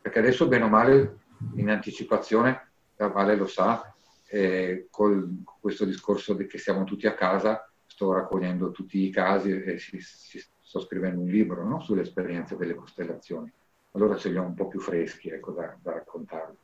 perché 0.00 0.20
adesso 0.20 0.46
bene 0.46 0.64
o 0.64 0.68
male 0.68 1.18
in 1.56 1.68
anticipazione, 1.68 2.70
la 2.96 3.08
Vale 3.08 3.34
lo 3.34 3.46
sa, 3.46 3.92
eh, 4.28 4.86
con 4.90 5.44
questo 5.60 5.84
discorso 5.84 6.32
di 6.34 6.46
che 6.46 6.58
siamo 6.58 6.84
tutti 6.84 7.06
a 7.06 7.14
casa, 7.14 7.65
sto 7.96 8.12
raccogliendo 8.12 8.72
tutti 8.72 9.02
i 9.02 9.10
casi 9.10 9.50
e 9.50 9.78
si, 9.78 9.98
si, 10.00 10.38
sto 10.60 10.80
scrivendo 10.80 11.22
un 11.22 11.28
libro 11.28 11.64
no? 11.64 11.80
sulle 11.80 12.02
esperienze 12.02 12.54
delle 12.54 12.74
costellazioni. 12.74 13.50
Allora 13.92 14.16
ce 14.16 14.28
li 14.28 14.36
ho 14.36 14.42
un 14.42 14.52
po' 14.52 14.68
più 14.68 14.80
freschi 14.80 15.30
ecco, 15.30 15.52
da, 15.52 15.74
da 15.80 15.92
raccontarvi. 15.92 16.56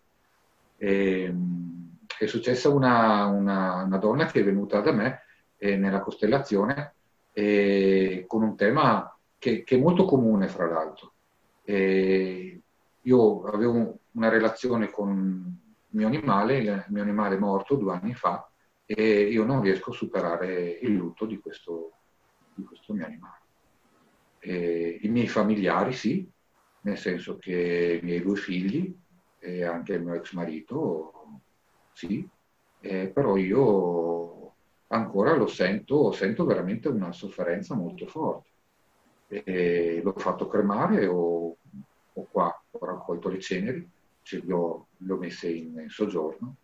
E, 0.77 1.23
ehm, 1.23 1.97
è 2.19 2.27
successa 2.27 2.69
una, 2.69 3.25
una, 3.25 3.83
una, 3.83 3.97
donna 3.97 4.27
che 4.27 4.41
è 4.41 4.45
venuta 4.45 4.81
da 4.81 4.93
me 4.93 5.23
eh, 5.57 5.77
nella 5.77 6.01
costellazione 6.01 6.93
eh, 7.33 8.25
con 8.29 8.43
un 8.43 8.55
tema 8.55 9.17
che, 9.39 9.65
che, 9.65 9.77
è 9.77 9.81
molto 9.81 10.05
comune, 10.05 10.49
fra 10.49 10.67
l'altro. 10.67 11.13
Eh, 11.65 12.61
io 13.01 13.43
avevo 13.45 13.99
una 14.13 14.29
relazione 14.29 14.91
con 14.91 15.59
il 15.89 15.97
mio 15.97 16.07
animale, 16.07 16.59
il 16.59 16.85
mio 16.89 17.03
animale 17.03 17.37
è 17.37 17.39
morto 17.39 17.77
due 17.77 17.95
anni 17.95 18.13
fa, 18.13 18.47
e 18.95 19.23
io 19.23 19.45
non 19.45 19.63
riesco 19.63 19.91
a 19.91 19.95
superare 19.95 20.79
il 20.83 20.95
lutto 20.95 21.25
di 21.25 21.39
questo, 21.39 21.93
di 22.55 22.63
questo 22.65 22.93
mio 22.93 23.07
animale. 23.07 23.41
E 24.39 24.99
I 25.03 25.09
miei 25.09 25.29
familiari 25.29 25.93
sì, 25.93 26.29
nel 26.83 26.99
senso 26.99 27.39
che 27.39 28.01
i 28.03 28.05
miei 28.05 28.21
due 28.21 28.37
figli 28.37 28.95
e 29.39 29.65
anche 29.65 29.95
il 29.95 30.03
mio 30.03 30.15
ex 30.15 30.33
marito 30.33 31.41
sì, 31.93 32.29
eh, 32.81 33.09
però 33.09 33.37
io 33.37 34.55
ancora 34.89 35.37
lo 35.37 35.47
sento, 35.47 36.13
sento 36.13 36.45
veramente 36.45 36.89
una 36.89 37.13
sofferenza 37.13 37.75
molto 37.75 38.07
forte. 38.07 38.51
E 39.29 40.01
l'ho 40.03 40.13
fatto 40.17 40.47
cremare, 40.47 41.07
ho, 41.07 41.57
ho 42.13 42.27
qua, 42.31 42.63
ho 42.71 42.85
raccolto 42.85 43.31
le 43.31 43.41
ceneri, 43.41 43.89
ho, 44.51 44.87
le 44.97 45.13
ho 45.13 45.17
messe 45.17 45.51
in 45.51 45.87
soggiorno 45.89 46.57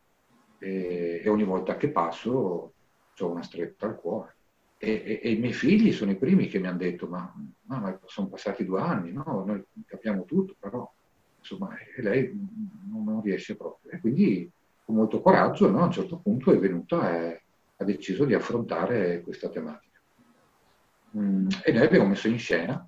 e, 0.59 1.20
e 1.22 1.28
ogni 1.28 1.44
volta 1.44 1.76
che 1.76 1.90
passo 1.90 2.72
ho 3.18 3.30
una 3.30 3.42
stretta 3.42 3.86
al 3.86 3.96
cuore. 3.96 4.36
E, 4.78 4.90
e, 5.04 5.20
e, 5.22 5.30
i 5.32 5.38
miei 5.38 5.52
figli 5.52 5.92
sono 5.92 6.12
i 6.12 6.16
primi 6.16 6.46
che 6.46 6.59
mi 6.59 6.68
hanno 6.68 6.78
detto, 6.78 7.06
ma, 7.06 7.32
ma, 7.64 7.98
sono 8.06 8.28
passati 8.28 8.64
due 8.64 8.80
anni, 8.80 9.12
no? 9.12 9.42
noi 9.44 9.64
capiamo 9.86 10.24
tutto, 10.24 10.54
però 10.59 10.88
insomma, 11.38 11.74
lei 11.96 12.30
non, 12.88 13.04
non 13.04 13.22
riesce 13.22 13.56
proprio. 13.56 13.90
E 13.92 14.00
quindi 14.00 14.50
con 14.84 14.94
molto 14.94 15.20
coraggio 15.20 15.68
no? 15.68 15.80
a 15.80 15.84
un 15.86 15.90
certo 15.92 16.18
punto 16.18 16.52
è 16.52 16.59
venuta 16.59 17.16
e 17.16 17.42
ha 17.76 17.84
deciso 17.84 18.24
di 18.24 18.34
affrontare 18.34 19.20
questa 19.22 19.48
tematica. 19.48 20.00
Mm, 21.16 21.48
e 21.64 21.72
noi 21.72 21.84
abbiamo 21.84 22.06
messo 22.06 22.28
in 22.28 22.38
scena 22.38 22.86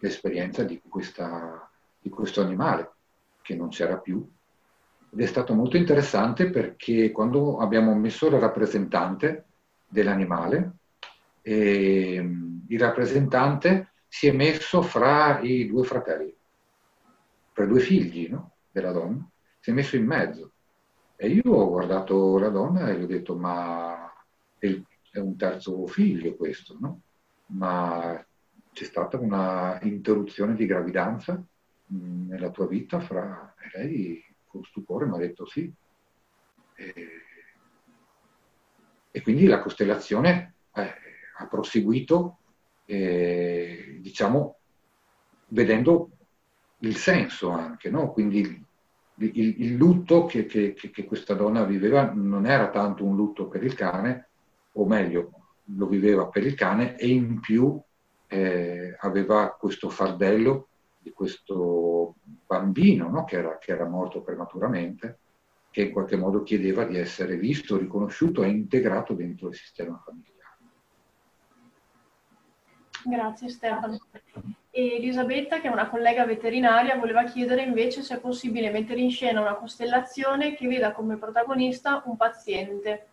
l'esperienza 0.00 0.62
di, 0.64 0.80
questa, 0.86 1.70
di 1.98 2.08
questo 2.08 2.40
animale 2.40 2.92
che 3.42 3.54
non 3.54 3.68
c'era 3.68 3.98
più, 3.98 4.26
ed 5.16 5.22
è 5.22 5.26
stato 5.26 5.54
molto 5.54 5.78
interessante 5.78 6.50
perché 6.50 7.10
quando 7.10 7.56
abbiamo 7.56 7.94
messo 7.94 8.26
il 8.26 8.38
rappresentante 8.38 9.46
dell'animale, 9.88 10.72
eh, 11.40 12.22
il 12.68 12.78
rappresentante 12.78 13.92
si 14.06 14.26
è 14.26 14.32
messo 14.32 14.82
fra 14.82 15.40
i 15.40 15.66
due 15.66 15.84
fratelli, 15.84 16.36
fra 17.50 17.64
i 17.64 17.66
due 17.66 17.80
figli 17.80 18.28
no? 18.28 18.56
della 18.70 18.92
donna, 18.92 19.26
si 19.58 19.70
è 19.70 19.72
messo 19.72 19.96
in 19.96 20.04
mezzo. 20.04 20.50
E 21.16 21.28
io 21.28 21.50
ho 21.50 21.70
guardato 21.70 22.36
la 22.36 22.50
donna 22.50 22.90
e 22.90 22.98
gli 22.98 23.04
ho 23.04 23.06
detto, 23.06 23.36
ma 23.36 24.12
è 24.58 25.18
un 25.18 25.36
terzo 25.38 25.86
figlio 25.86 26.36
questo, 26.36 26.76
no? 26.78 27.00
Ma 27.46 28.22
c'è 28.70 28.84
stata 28.84 29.18
una 29.18 29.78
interruzione 29.80 30.54
di 30.54 30.66
gravidanza 30.66 31.42
mh, 31.86 32.28
nella 32.28 32.50
tua 32.50 32.66
vita 32.66 33.00
fra... 33.00 33.54
E 33.58 33.78
lei 33.78 34.25
con 34.56 34.64
stupore 34.64 35.06
mi 35.06 35.14
ha 35.14 35.18
detto 35.18 35.46
sì. 35.46 35.70
E, 36.74 36.94
e 39.10 39.22
quindi 39.22 39.46
la 39.46 39.60
costellazione 39.60 40.54
eh, 40.74 40.94
ha 41.38 41.46
proseguito, 41.46 42.38
eh, 42.86 43.98
diciamo, 44.00 44.56
vedendo 45.48 46.10
il 46.80 46.96
senso 46.96 47.50
anche, 47.50 47.88
no? 47.90 48.12
quindi 48.12 48.40
il, 48.40 49.30
il, 49.34 49.62
il 49.62 49.74
lutto 49.74 50.26
che, 50.26 50.44
che, 50.44 50.74
che, 50.74 51.04
questa 51.04 51.34
donna 51.34 51.64
viveva 51.64 52.12
non 52.12 52.46
era 52.46 52.68
tanto 52.68 53.04
un 53.04 53.16
lutto 53.16 53.48
per 53.48 53.62
il 53.64 53.74
cane, 53.74 54.28
o 54.72 54.86
meglio, 54.86 55.30
lo 55.76 55.86
viveva 55.86 56.26
per 56.28 56.44
il 56.44 56.54
cane 56.54 56.96
e 56.96 57.08
in 57.08 57.40
più 57.40 57.80
eh, 58.28 58.94
aveva 59.00 59.56
questo 59.58 59.88
fardello 59.88 60.68
di 60.98 61.12
questo 61.12 61.85
bambino 62.46 63.08
no? 63.08 63.24
che, 63.24 63.36
era, 63.36 63.58
che 63.58 63.72
era 63.72 63.86
morto 63.86 64.22
prematuramente, 64.22 65.18
che 65.70 65.82
in 65.82 65.92
qualche 65.92 66.16
modo 66.16 66.42
chiedeva 66.42 66.84
di 66.84 66.96
essere 66.96 67.36
visto, 67.36 67.76
riconosciuto 67.76 68.42
e 68.42 68.48
integrato 68.48 69.14
dentro 69.14 69.48
il 69.48 69.54
sistema 69.54 70.00
familiare. 70.04 70.34
Grazie 73.04 73.48
Stefano. 73.48 73.98
E 74.70 74.96
Elisabetta, 74.96 75.60
che 75.60 75.68
è 75.68 75.72
una 75.72 75.88
collega 75.88 76.26
veterinaria, 76.26 76.96
voleva 76.96 77.24
chiedere 77.24 77.62
invece 77.62 78.02
se 78.02 78.16
è 78.16 78.20
possibile 78.20 78.70
mettere 78.70 79.00
in 79.00 79.10
scena 79.10 79.40
una 79.40 79.54
costellazione 79.54 80.54
che 80.54 80.66
veda 80.66 80.92
come 80.92 81.16
protagonista 81.16 82.02
un 82.06 82.16
paziente, 82.16 83.06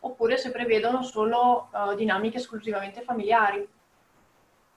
oppure 0.00 0.38
se 0.38 0.50
prevedono 0.50 1.02
solo 1.02 1.68
uh, 1.72 1.94
dinamiche 1.94 2.38
esclusivamente 2.38 3.02
familiari. 3.02 3.68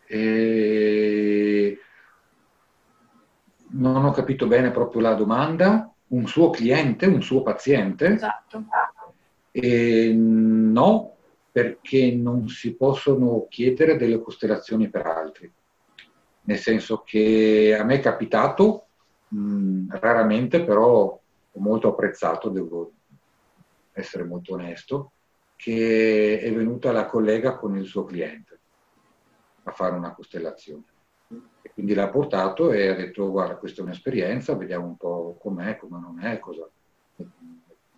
E 0.06 1.80
non 3.78 4.06
ho 4.06 4.12
capito 4.12 4.48
bene 4.48 4.72
proprio 4.72 5.02
la 5.02 5.14
domanda, 5.14 5.92
un 6.10 6.26
suo 6.28 6.50
cliente, 6.50 7.06
un 7.06 7.22
suo 7.22 7.42
paziente? 7.42 8.14
Esatto. 8.14 8.66
E 9.52 10.14
no, 10.14 11.16
perché 11.52 12.14
non 12.14 12.48
si 12.48 12.76
possono 12.76 13.48
chiedere 13.50 13.98
delle 13.98 14.22
costellazioni 14.22 14.90
per 14.90 15.06
altri. 15.06 15.52
Nel 16.42 16.58
senso 16.58 17.02
che 17.04 17.76
a 17.78 17.84
me 17.84 17.96
è 17.96 18.00
capitato, 18.00 18.86
mh, 19.28 19.98
raramente 20.00 20.64
però 20.64 21.20
ho 21.52 21.60
molto 21.60 21.90
apprezzato, 21.90 22.50
devo 22.50 22.92
essere 23.92 24.24
molto 24.24 24.54
onesto, 24.54 25.12
che 25.56 26.40
è 26.40 26.54
venuta 26.54 26.92
la 26.92 27.08
collega 27.08 27.58
con 27.58 27.76
il 27.76 27.86
suo 27.86 28.04
cliente 28.04 28.60
a 29.64 29.72
fare 29.72 29.96
una 29.96 30.14
costellazione. 30.14 30.84
E 31.62 31.72
quindi 31.74 31.94
l'ha 31.94 32.10
portato 32.10 32.72
e 32.72 32.88
ha 32.88 32.96
detto 32.96 33.30
guarda 33.30 33.56
questa 33.56 33.82
è 33.82 33.84
un'esperienza, 33.84 34.56
vediamo 34.56 34.86
un 34.86 34.98
po' 34.98 35.38
com'è, 35.40 35.78
come 35.78 36.00
non 36.00 36.20
è, 36.22 36.40
cosa 36.40 36.68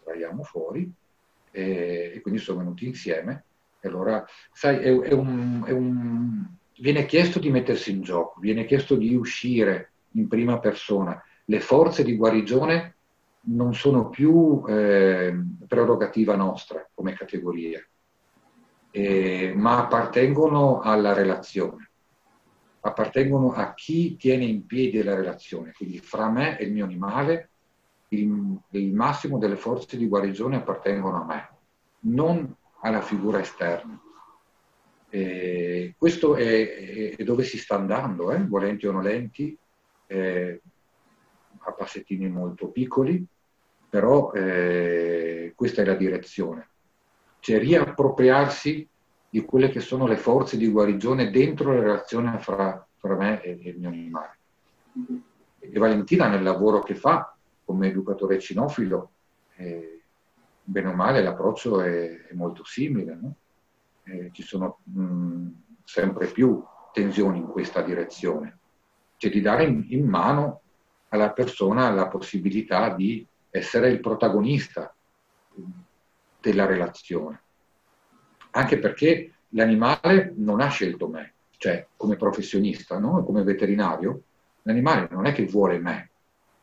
traiamo 0.03 0.43
fuori. 0.43 0.91
E, 1.51 2.11
e, 2.15 2.21
quindi 2.21 2.39
sono 2.39 2.59
venuti 2.59 2.85
insieme. 2.87 3.43
E 3.79 3.87
allora, 3.87 4.25
sai, 4.51 4.77
è, 4.77 4.99
è 4.99 5.13
un, 5.13 5.63
è 5.65 5.71
un, 5.71 6.45
viene 6.79 7.05
chiesto 7.05 7.39
di 7.39 7.49
mettersi 7.49 7.91
in 7.91 8.01
gioco, 8.01 8.39
viene 8.39 8.65
chiesto 8.65 8.95
di 8.95 9.15
uscire 9.15 9.91
in 10.11 10.27
prima 10.27 10.59
persona. 10.59 11.21
Le 11.45 11.59
forze 11.59 12.03
di 12.03 12.15
guarigione 12.15 12.95
non 13.41 13.73
sono 13.73 14.09
più 14.09 14.63
eh, 14.67 15.33
prerogativa 15.67 16.35
nostra 16.35 16.87
come 16.93 17.13
categoria, 17.13 17.81
eh, 18.91 19.53
ma 19.55 19.79
appartengono 19.79 20.81
alla 20.81 21.13
relazione, 21.13 21.88
appartengono 22.81 23.51
a 23.51 23.73
chi 23.73 24.15
tiene 24.15 24.45
in 24.45 24.65
piedi 24.65 25.01
la 25.03 25.15
relazione. 25.15 25.73
Quindi 25.75 25.99
fra 25.99 26.29
me 26.29 26.57
e 26.57 26.65
il 26.65 26.73
mio 26.73 26.85
animale 26.85 27.49
il, 28.09 28.57
il 28.71 28.93
massimo 28.93 29.37
delle 29.37 29.55
forze 29.55 29.97
di 29.97 30.07
guarigione 30.07 30.57
appartengono 30.57 31.21
a 31.21 31.25
me, 31.25 31.49
non 32.01 32.55
alla 32.81 33.01
figura 33.01 33.39
esterna. 33.39 33.99
Eh, 35.09 35.95
questo 35.97 36.35
è, 36.35 37.15
è, 37.15 37.23
dove 37.23 37.43
si 37.43 37.57
sta 37.57 37.75
andando, 37.75 38.31
eh? 38.31 38.45
volenti 38.45 38.87
o 38.87 38.91
nolenti, 38.91 39.57
eh, 40.07 40.61
a 41.59 41.71
passettini 41.71 42.29
molto 42.29 42.69
piccoli, 42.69 43.25
però 43.89 44.31
eh, 44.31 45.53
questa 45.55 45.81
è 45.81 45.85
la 45.85 45.95
direzione. 45.95 46.67
Cioè 47.39 47.59
riappropriarsi 47.59 48.87
di 49.29 49.45
quelle 49.45 49.69
che 49.69 49.79
sono 49.79 50.07
le 50.07 50.17
forze 50.17 50.57
di 50.57 50.69
guarigione 50.69 51.29
dentro 51.29 51.73
la 51.73 51.81
relazione 51.81 52.39
fra, 52.39 52.85
fra 52.97 53.15
me 53.15 53.41
e, 53.41 53.59
e 53.61 53.69
il 53.69 53.77
mio 53.77 53.89
animale. 53.89 54.37
E 55.59 55.77
Valentina 55.77 56.27
nel 56.27 56.41
lavoro 56.41 56.81
che 56.81 56.95
fa 56.95 57.35
come 57.63 57.87
educatore 57.89 58.39
cinofilo, 58.39 59.11
eh, 59.55 60.01
bene 60.63 60.87
o 60.87 60.93
male 60.93 61.21
l'approccio 61.21 61.81
è, 61.81 62.25
è 62.25 62.33
molto 62.33 62.63
simile. 62.63 63.17
No? 63.21 63.35
Eh, 64.03 64.29
ci 64.33 64.41
sono 64.41 64.79
mh, 64.83 65.47
sempre 65.83 66.27
più 66.27 66.63
tensioni 66.91 67.37
in 67.37 67.45
questa 67.45 67.81
direzione. 67.81 68.57
Cioè 69.17 69.29
di 69.29 69.41
dare 69.41 69.65
in, 69.65 69.85
in 69.89 70.07
mano 70.07 70.61
alla 71.09 71.31
persona 71.31 71.91
la 71.91 72.07
possibilità 72.07 72.89
di 72.95 73.25
essere 73.51 73.89
il 73.89 73.99
protagonista 73.99 74.93
della 76.39 76.65
relazione. 76.65 77.41
Anche 78.51 78.79
perché 78.79 79.33
l'animale 79.49 80.33
non 80.35 80.61
ha 80.61 80.67
scelto 80.69 81.07
me, 81.07 81.33
cioè 81.57 81.87
come 81.95 82.15
professionista, 82.15 82.97
no? 82.97 83.23
come 83.23 83.43
veterinario, 83.43 84.23
l'animale 84.63 85.07
non 85.11 85.25
è 85.25 85.33
che 85.33 85.45
vuole 85.45 85.79
me, 85.79 86.09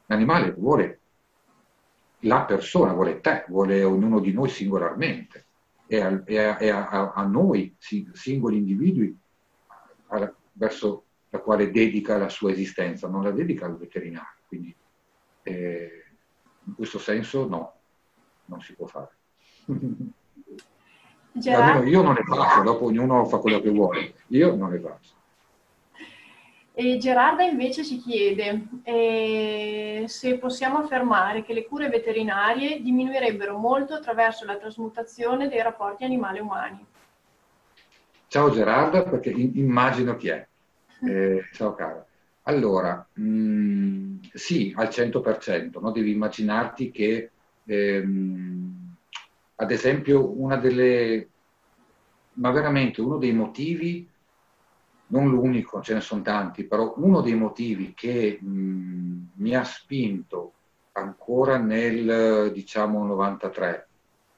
l'animale 0.07 0.53
vuole 0.53 1.01
la 2.21 2.45
persona, 2.45 2.93
vuole 2.93 3.21
te, 3.21 3.45
vuole 3.49 3.85
ognuno 3.85 4.21
di 4.21 4.33
noi 4.33 4.49
singolarmente. 4.49 5.45
È 5.87 6.01
a, 6.01 6.25
è 6.25 6.39
a, 6.39 6.57
è 6.57 6.69
a, 6.69 7.13
a 7.13 7.25
noi, 7.25 7.77
singoli 7.79 8.57
individui, 8.57 9.17
verso 10.53 11.05
la 11.29 11.39
quale 11.39 11.71
dedica 11.71 12.17
la 12.17 12.29
sua 12.29 12.51
esistenza, 12.51 13.09
non 13.09 13.23
la 13.23 13.31
dedica 13.31 13.67
al 13.67 13.77
veterinario. 13.77 14.39
Quindi 14.49 14.75
eh, 15.43 16.05
in 16.65 16.75
questo 16.75 16.99
senso 16.99 17.47
no, 17.47 17.75
non 18.47 18.61
si 18.61 18.75
può 18.75 18.87
fare. 18.87 19.11
Almeno 21.45 21.87
io 21.87 22.03
non 22.03 22.15
ne 22.15 22.23
faccio, 22.25 22.63
dopo 22.63 22.87
ognuno 22.87 23.25
fa 23.27 23.39
quello 23.39 23.61
che 23.61 23.71
vuole, 23.71 24.15
io 24.29 24.55
non 24.55 24.71
ne 24.71 24.79
faccio. 24.79 25.15
E 26.79 26.99
Gerarda 26.99 27.43
invece 27.43 27.85
ci 27.85 27.97
chiede 27.99 28.67
eh, 28.83 30.05
se 30.07 30.37
possiamo 30.37 30.79
affermare 30.79 31.43
che 31.43 31.55
le 31.55 31.65
cure 31.65 31.89
veterinarie 31.89 32.83
diminuirebbero 32.83 33.57
molto 33.57 33.95
attraverso 33.95 34.45
la 34.45 34.57
trasmutazione 34.57 35.49
dei 35.49 35.63
rapporti 35.63 36.05
animali-umani. 36.05 36.85
Ciao 38.29 38.51
Gerarda, 38.51 39.05
perché 39.05 39.31
immagino 39.31 40.17
chi 40.17 40.29
è. 40.29 40.47
Eh, 41.07 41.45
ciao 41.53 41.75
cara. 41.75 42.05
Allora, 42.45 43.07
mh, 43.13 43.23
mm, 43.23 44.17
sì, 44.33 44.73
al 44.77 44.89
100%, 44.89 45.79
no? 45.81 45.91
devi 45.91 46.11
immaginarti 46.11 46.91
che, 46.91 47.31
ehm, 47.65 48.56
ad 49.57 49.71
esempio, 49.71 50.39
una 50.39 50.57
delle, 50.57 51.29
ma 52.35 52.51
veramente 52.51 53.01
uno 53.01 53.19
dei 53.19 53.33
motivi 53.33 54.09
non 55.09 55.29
l'unico, 55.29 55.83
ce 55.83 55.95
ne 55.95 56.01
sono 56.01 56.23
tanti, 56.23 56.65
però 56.65 56.95
uno 56.97 57.21
dei 57.21 57.35
motivi 57.35 57.93
che 57.95 58.39
mh, 58.41 59.33
mi 59.37 59.55
ha 59.55 59.63
spinto 59.65 60.53
ancora 60.93 61.59
nel 61.59 62.51
diciamo 62.53 63.05
93 63.05 63.89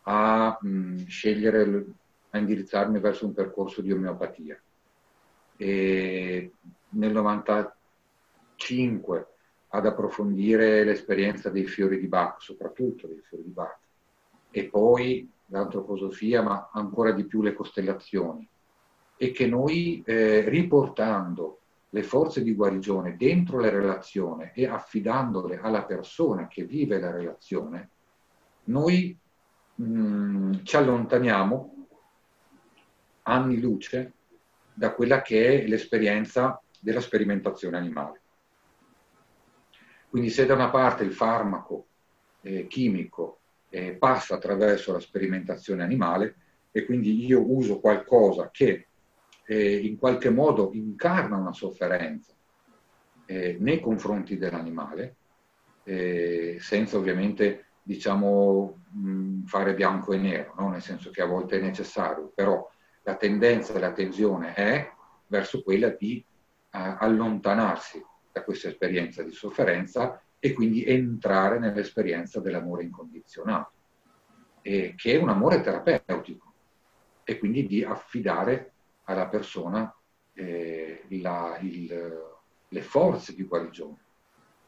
a 0.02 0.58
mh, 0.60 1.06
scegliere, 1.06 1.86
a 2.30 2.38
indirizzarmi 2.38 2.98
verso 3.00 3.26
un 3.26 3.32
percorso 3.32 3.80
di 3.80 3.92
omeopatia. 3.92 4.60
E 5.56 6.52
nel 6.90 7.12
95 7.12 9.26
ad 9.68 9.86
approfondire 9.86 10.84
l'esperienza 10.84 11.48
dei 11.50 11.66
fiori 11.66 11.98
di 11.98 12.06
Bach, 12.06 12.42
soprattutto 12.42 13.06
dei 13.06 13.20
fiori 13.22 13.44
di 13.44 13.50
Bach, 13.50 13.78
e 14.50 14.64
poi 14.64 15.28
l'antroposofia, 15.46 16.42
ma 16.42 16.70
ancora 16.72 17.12
di 17.12 17.24
più 17.24 17.42
le 17.42 17.54
costellazioni 17.54 18.48
e 19.16 19.32
che 19.32 19.46
noi 19.46 20.02
eh, 20.06 20.48
riportando 20.48 21.58
le 21.90 22.02
forze 22.02 22.42
di 22.42 22.54
guarigione 22.54 23.16
dentro 23.16 23.58
la 23.58 23.70
relazione 23.70 24.52
e 24.54 24.66
affidandole 24.66 25.58
alla 25.58 25.84
persona 25.84 26.46
che 26.46 26.64
vive 26.64 27.00
la 27.00 27.10
relazione, 27.10 27.90
noi 28.64 29.16
mh, 29.74 29.84
mm, 29.84 30.52
ci 30.62 30.76
allontaniamo 30.76 31.86
anni 33.22 33.60
luce 33.60 34.12
da 34.72 34.94
quella 34.94 35.22
che 35.22 35.62
è 35.62 35.66
l'esperienza 35.66 36.60
della 36.78 37.00
sperimentazione 37.00 37.76
animale. 37.76 38.20
Quindi 40.08 40.30
se 40.30 40.46
da 40.46 40.54
una 40.54 40.70
parte 40.70 41.04
il 41.04 41.12
farmaco 41.12 41.86
eh, 42.42 42.66
chimico 42.66 43.37
eh, 43.70 43.94
passa 43.94 44.34
attraverso 44.34 44.92
la 44.92 45.00
sperimentazione 45.00 45.82
animale 45.82 46.36
e 46.70 46.84
quindi 46.84 47.24
io 47.24 47.42
uso 47.50 47.80
qualcosa 47.80 48.50
che 48.52 48.86
eh, 49.46 49.76
in 49.76 49.96
qualche 49.96 50.30
modo 50.30 50.70
incarna 50.72 51.36
una 51.36 51.52
sofferenza 51.52 52.32
eh, 53.26 53.56
nei 53.60 53.80
confronti 53.80 54.36
dell'animale, 54.36 55.16
eh, 55.84 56.58
senza 56.60 56.96
ovviamente 56.96 57.64
diciamo, 57.82 58.82
mh, 58.90 59.44
fare 59.44 59.74
bianco 59.74 60.12
e 60.12 60.18
nero, 60.18 60.54
no? 60.58 60.68
nel 60.68 60.82
senso 60.82 61.10
che 61.10 61.22
a 61.22 61.26
volte 61.26 61.58
è 61.58 61.62
necessario, 61.62 62.30
però 62.34 62.68
la 63.02 63.16
tendenza 63.16 63.72
e 63.72 63.78
la 63.78 63.92
tensione 63.92 64.52
è 64.52 64.90
verso 65.26 65.62
quella 65.62 65.88
di 65.88 66.18
eh, 66.18 66.96
allontanarsi 66.98 68.04
da 68.30 68.42
questa 68.44 68.68
esperienza 68.68 69.22
di 69.22 69.32
sofferenza 69.32 70.22
e 70.38 70.52
quindi 70.52 70.84
entrare 70.84 71.58
nell'esperienza 71.58 72.40
dell'amore 72.40 72.84
incondizionato, 72.84 73.72
che 74.62 74.96
è 74.96 75.16
un 75.16 75.28
amore 75.28 75.60
terapeutico, 75.60 76.52
e 77.24 77.38
quindi 77.38 77.66
di 77.66 77.84
affidare 77.84 78.72
alla 79.04 79.28
persona 79.28 79.94
eh, 80.32 81.04
la, 81.20 81.58
il, 81.60 82.22
le 82.68 82.82
forze 82.82 83.34
di 83.34 83.44
guarigione. 83.44 83.96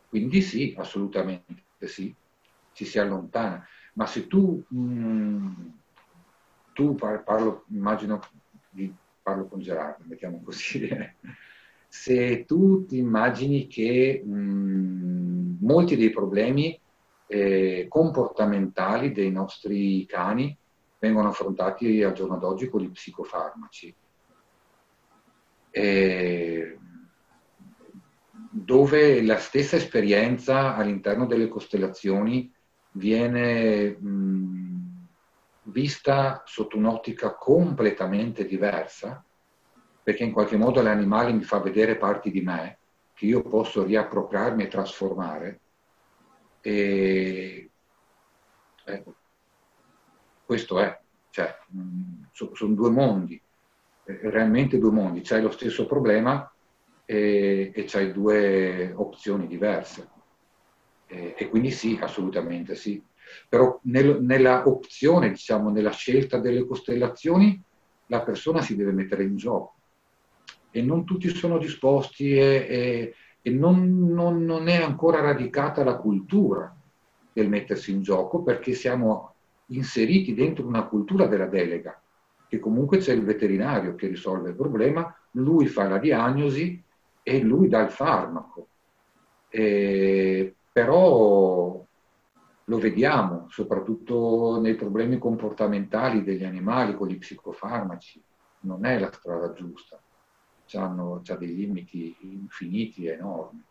Quindi 0.09 0.43
sì, 0.43 0.75
assolutamente 0.77 1.87
sì, 1.87 2.15
ci 2.73 2.85
si 2.85 2.99
allontana. 2.99 3.65
Ma 3.95 4.07
se 4.07 4.27
tu, 4.27 4.63
mh, 4.69 4.79
mm, 4.79 5.69
tu 6.73 6.95
parlo, 6.95 7.65
immagino, 7.69 8.21
parlo 9.23 9.47
con 9.47 9.61
Gerardo, 9.61 10.05
mettiamo 10.07 10.43
così, 10.43 10.89
se 11.93 12.45
tu 12.45 12.87
ti 12.87 12.99
immagini 12.99 13.67
che 13.67 14.23
mh, 14.25 15.57
molti 15.61 15.97
dei 15.97 16.11
problemi 16.11 16.81
eh, 17.27 17.87
comportamentali 17.89 19.11
dei 19.11 19.33
nostri 19.33 20.07
cani 20.07 20.57
vengono 21.01 21.29
affrontati 21.29 22.01
al 22.05 22.12
giorno 22.12 22.39
d'oggi 22.39 22.69
con 22.69 22.83
i 22.83 22.91
psicofarmaci, 22.91 23.93
eh, 25.73 26.79
dove 28.53 29.23
la 29.23 29.39
stessa 29.39 29.75
esperienza 29.75 30.77
all'interno 30.77 31.27
delle 31.27 31.49
costellazioni 31.49 32.53
viene 32.93 33.97
mh, 33.99 35.07
vista 35.65 36.43
sotto 36.47 36.77
un'ottica 36.77 37.35
completamente 37.35 38.47
diversa, 38.47 39.25
perché 40.11 40.24
in 40.24 40.32
qualche 40.32 40.57
modo 40.57 40.82
l'animale 40.82 41.32
mi 41.32 41.45
fa 41.45 41.61
vedere 41.61 41.97
parti 41.97 42.32
di 42.32 42.41
me 42.41 42.78
che 43.15 43.27
io 43.27 43.43
posso 43.43 43.85
riappropriarmi 43.85 44.65
e 44.65 44.69
trasformare. 44.69 45.61
E 46.61 47.70
Ecco. 48.85 49.15
Questo 50.45 50.81
è, 50.81 51.01
cioè, 51.31 51.57
mm, 51.77 52.23
sono 52.32 52.74
due 52.74 52.91
mondi, 52.91 53.41
eh, 54.05 54.19
realmente 54.31 54.78
due 54.78 54.91
mondi, 54.91 55.20
c'hai 55.20 55.43
lo 55.43 55.53
stesso 55.53 55.87
problema 55.87 56.53
e, 57.05 57.70
e 57.73 57.85
c'hai 57.87 58.11
due 58.12 58.93
opzioni 58.97 59.47
diverse. 59.47 60.09
E, 61.07 61.37
e, 61.39 61.49
quindi 61.49 61.70
sì, 61.70 61.97
assolutamente 62.03 62.74
sì. 62.74 63.01
Però 63.49 63.78
nel, 63.85 64.20
nella 64.23 64.66
opzione, 64.66 65.28
diciamo, 65.31 65.70
nella 65.70 65.93
scelta 65.93 66.39
delle 66.39 66.66
costellazioni, 66.66 67.62
la 68.07 68.23
persona 68.23 68.61
si 68.61 68.74
deve 68.74 68.91
mettere 68.91 69.23
in 69.23 69.37
gioco 69.37 69.80
e 70.71 70.83
non 70.83 71.05
tutti 71.05 71.29
sono 71.29 71.59
disposti 71.59 72.33
e, 72.37 72.67
e, 72.69 73.15
e 73.43 73.51
non, 73.51 74.07
non, 74.09 74.45
non, 74.45 74.69
è 74.69 74.77
ancora 74.83 75.21
radicata 75.21 75.83
la 75.83 75.97
cultura 75.97 76.75
del 77.33 77.49
mettersi 77.49 77.91
in 77.93 78.03
gioco 78.03 78.43
perché 78.43 78.73
siamo 78.73 79.35
inseriti 79.67 80.35
dentro 80.35 80.67
una 80.67 80.85
cultura 80.85 81.27
della 81.27 81.47
delega, 81.47 82.01
che 82.49 82.59
comunque 82.59 82.99
c'è 82.99 83.13
il 83.13 83.25
veterinario 83.25 83.95
che 83.95 84.09
risolve 84.09 84.51
il 84.51 84.57
problema, 84.57 85.15
lui 85.33 85.67
fa 85.67 85.89
la 85.89 85.99
diagnosi 85.99 86.83
e 87.23 87.41
lui 87.41 87.69
dà 87.69 87.81
il 87.83 87.91
farmaco. 87.91 88.67
E, 89.49 90.55
però 90.73 91.85
lo 92.65 92.79
vediamo 92.79 93.47
soprattutto 93.49 94.61
nei 94.61 94.75
problemi 94.75 95.19
comportamentali 95.19 96.23
degli 96.23 96.45
animali 96.45 96.95
con 96.95 97.09
gli 97.09 97.19
psicofarmaci, 97.19 98.23
non 98.61 98.85
è 98.85 98.99
la 98.99 99.11
strada 99.13 99.53
giusta, 99.53 100.01
hanno 100.77 101.23
dei 101.39 101.55
limiti 101.55 102.17
infiniti 102.21 103.07
e 103.07 103.13
enormi. 103.13 103.63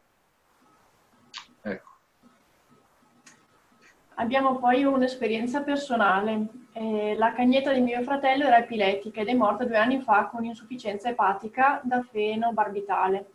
Ecco. 1.61 1.89
Abbiamo 4.15 4.57
poi 4.57 4.83
un'esperienza 4.83 5.61
personale. 5.61 6.47
Eh, 6.73 7.15
la 7.17 7.33
cagnetta 7.33 7.71
di 7.73 7.81
mio 7.81 8.01
fratello 8.03 8.45
era 8.45 8.57
epilettica 8.57 9.21
ed 9.21 9.27
è 9.27 9.33
morta 9.33 9.65
due 9.65 9.77
anni 9.77 10.01
fa 10.01 10.27
con 10.27 10.43
insufficienza 10.43 11.09
epatica 11.09 11.81
da 11.83 12.01
fenobarbitale. 12.01 13.31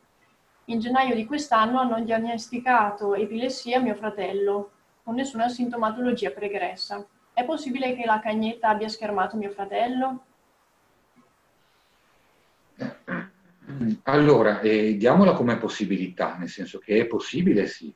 In 0.67 0.81
gennaio 0.81 1.15
di 1.15 1.27
quest'anno 1.27 1.79
hanno 1.79 2.01
diagnosticato 2.01 3.15
epilessia 3.15 3.79
a 3.79 3.83
mio 3.83 3.95
fratello, 3.95 4.71
con 5.03 5.15
nessuna 5.15 5.49
sintomatologia 5.49 6.31
pregressa. 6.31 7.07
È 7.35 7.45
possibile 7.45 7.95
che 7.95 8.07
la 8.07 8.21
cagnetta 8.21 8.69
abbia 8.69 8.89
schermato 8.89 9.37
mio 9.37 9.51
fratello? 9.51 10.25
Allora, 14.05 14.61
eh, 14.61 14.97
diamola 14.97 15.33
come 15.33 15.59
possibilità, 15.59 16.37
nel 16.37 16.49
senso 16.49 16.79
che 16.79 17.01
è 17.01 17.07
possibile, 17.07 17.67
sì. 17.67 17.93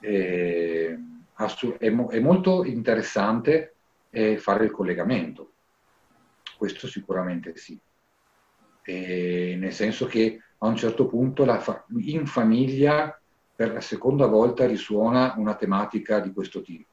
Eh, 0.00 0.98
è, 1.78 1.90
mo- 1.90 2.08
è, 2.08 2.18
molto 2.18 2.64
interessante 2.64 3.74
eh, 4.10 4.36
fare 4.38 4.64
il 4.64 4.70
collegamento, 4.70 5.52
questo 6.56 6.86
sicuramente 6.86 7.56
sì. 7.56 7.78
nel 8.84 9.72
senso 9.72 10.06
che 10.06 10.40
a 10.58 10.66
un 10.66 10.76
certo 10.76 11.06
punto 11.06 11.44
fa- 11.60 11.84
in 11.98 12.26
famiglia 12.26 13.16
per 13.54 13.72
la 13.72 13.80
seconda 13.80 14.26
volta 14.26 14.66
risuona 14.66 15.34
una 15.36 15.54
tematica 15.54 16.18
di 16.20 16.32
questo 16.32 16.62
tipo. 16.62 16.90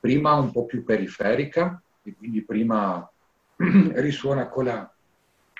Prima 0.00 0.34
un 0.34 0.52
po' 0.52 0.66
più 0.66 0.84
periferica, 0.84 1.80
e 2.02 2.14
quindi 2.14 2.44
prima 2.44 3.10
risuona 3.56 4.50
la, 4.62 4.94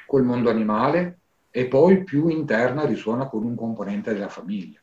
col 0.07 0.23
mondo 0.23 0.51
animale 0.51 1.20
e 1.57 1.69
poi 1.69 2.03
più 2.03 2.27
interna 2.27 2.85
risuona 2.85 3.29
con 3.29 3.45
un 3.45 3.55
componente 3.55 4.13
della 4.13 4.29
famiglia. 4.29 4.81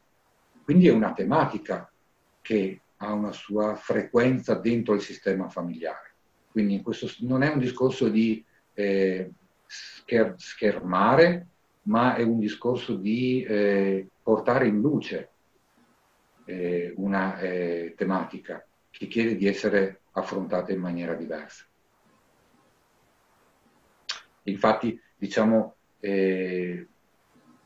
Quindi 0.64 0.88
è 0.88 0.92
una 0.94 1.12
tematica 1.12 1.92
che 2.40 2.80
ha 2.96 3.12
una 3.12 3.34
sua 3.34 3.76
frequenza 3.76 4.54
dentro 4.54 4.94
il 4.94 5.02
sistema 5.02 5.50
familiare. 5.50 6.14
Quindi 6.50 6.82
questo 6.82 7.12
non 7.28 7.44
è 7.44 7.52
un 7.52 7.60
discorso 7.60 8.08
di 8.08 8.42
eh, 8.74 9.32
scher- 9.66 10.40
schermare, 10.40 11.48
ma 11.84 12.16
è 12.16 12.24
un 12.24 12.40
discorso 12.40 12.96
di 12.96 13.44
eh, 13.44 14.08
portare 14.24 14.68
in 14.68 14.80
luce 14.80 15.30
eh, 16.46 16.94
una 16.96 17.38
eh, 17.38 17.96
tematica 17.98 18.66
che 18.90 19.08
chiede 19.08 19.36
di 19.36 19.46
essere 19.46 20.04
affrontata 20.14 20.72
in 20.72 20.80
maniera 20.80 21.16
diversa. 21.16 21.66
Infatti, 24.44 24.98
diciamo, 25.18 25.76
eh, 26.02 26.88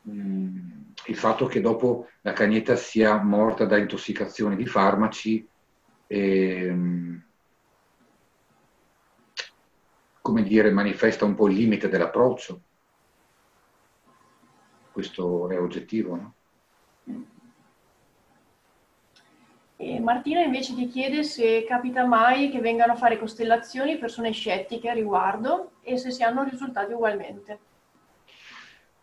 il 0.04 1.16
fatto 1.16 1.46
che 1.46 1.60
dopo 1.60 2.08
la 2.22 2.32
cagnetta 2.32 2.76
sia 2.76 3.20
morta 3.22 3.64
da 3.64 3.76
intossicazione 3.76 4.56
di 4.56 4.66
farmaci, 4.66 5.46
ehm, 6.06 7.24
come 10.20 10.42
dire, 10.42 10.70
manifesta 10.70 11.24
un 11.24 11.34
po' 11.34 11.48
il 11.48 11.56
limite 11.56 11.88
dell'approccio. 11.88 12.60
Questo 14.92 15.50
è 15.50 15.60
oggettivo, 15.60 16.16
no? 16.16 16.34
E 19.78 20.00
Martina 20.00 20.40
invece 20.40 20.74
ti 20.74 20.88
chiede 20.88 21.22
se 21.22 21.64
capita 21.68 22.04
mai 22.06 22.50
che 22.50 22.60
vengano 22.60 22.94
a 22.94 22.96
fare 22.96 23.18
costellazioni 23.18 23.98
persone 23.98 24.32
scettiche 24.32 24.88
a 24.88 24.94
riguardo 24.94 25.72
e 25.82 25.98
se 25.98 26.10
si 26.10 26.22
hanno 26.22 26.44
risultati 26.44 26.92
ugualmente. 26.92 27.58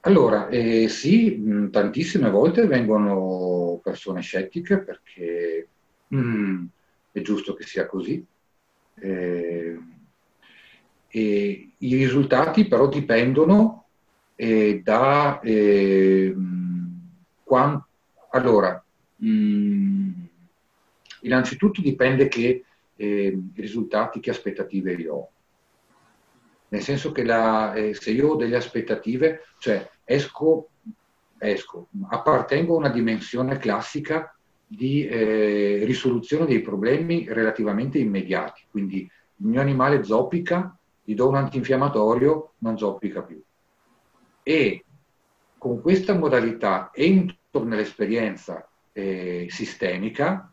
Allora, 0.06 0.50
eh, 0.50 0.90
sì, 0.90 1.36
mh, 1.38 1.70
tantissime 1.72 2.30
volte 2.30 2.68
vengono 2.68 3.80
persone 3.82 4.22
scettiche 4.22 4.80
perché 4.84 5.70
mh, 6.08 6.66
è 7.12 7.22
giusto 7.22 7.54
che 7.54 7.64
sia 7.64 7.86
così. 7.88 8.26
Eh, 8.96 9.78
e 11.08 11.74
I 11.78 11.96
risultati 11.96 12.68
però 12.68 12.88
dipendono 12.88 13.86
eh, 14.36 14.82
da 14.84 15.40
eh, 15.42 16.34
quant- 17.44 17.86
allora, 18.32 18.84
mh, 19.18 20.12
innanzitutto 21.22 21.82
dipende 21.82 22.28
che 22.28 22.64
eh, 22.96 23.40
risultati, 23.56 24.20
che 24.20 24.30
aspettative 24.32 24.94
io 24.94 25.14
ho. 25.16 25.32
Nel 26.70 26.82
senso 26.82 27.12
che 27.12 27.24
la, 27.24 27.74
eh, 27.74 27.94
se 27.94 28.12
io 28.12 28.30
ho 28.30 28.36
delle 28.36 28.56
aspettative, 28.56 29.42
cioè 29.60 29.88
esco, 30.04 30.70
esco, 31.38 31.88
appartengo 32.10 32.76
a 32.76 32.78
una 32.78 32.90
dimensione 32.90 33.58
classica 33.58 34.36
di 34.66 35.06
eh, 35.06 35.84
risoluzione 35.86 36.46
dei 36.46 36.62
problemi 36.62 37.26
relativamente 37.28 38.00
immediati. 38.00 38.64
Quindi 38.70 39.02
il 39.02 39.46
mio 39.46 39.62
animale 39.62 40.04
zoppica, 40.04 40.76
gli 41.04 41.14
do 41.14 41.28
un 41.28 41.36
antinfiammatorio, 41.36 42.54
non 42.60 42.78
zoppica 42.78 43.22
più. 43.22 43.42
E 44.42 44.86
con 45.58 45.82
questa 45.82 46.14
modalità 46.14 46.92
entro 46.94 47.64
nell'esperienza 47.64 48.68
eh, 48.92 49.48
sistemica 49.50 50.52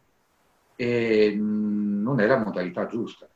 e 0.77 1.35
non 1.37 2.21
è 2.21 2.27
la 2.27 2.39
modalità 2.39 2.87
giusta. 2.87 3.29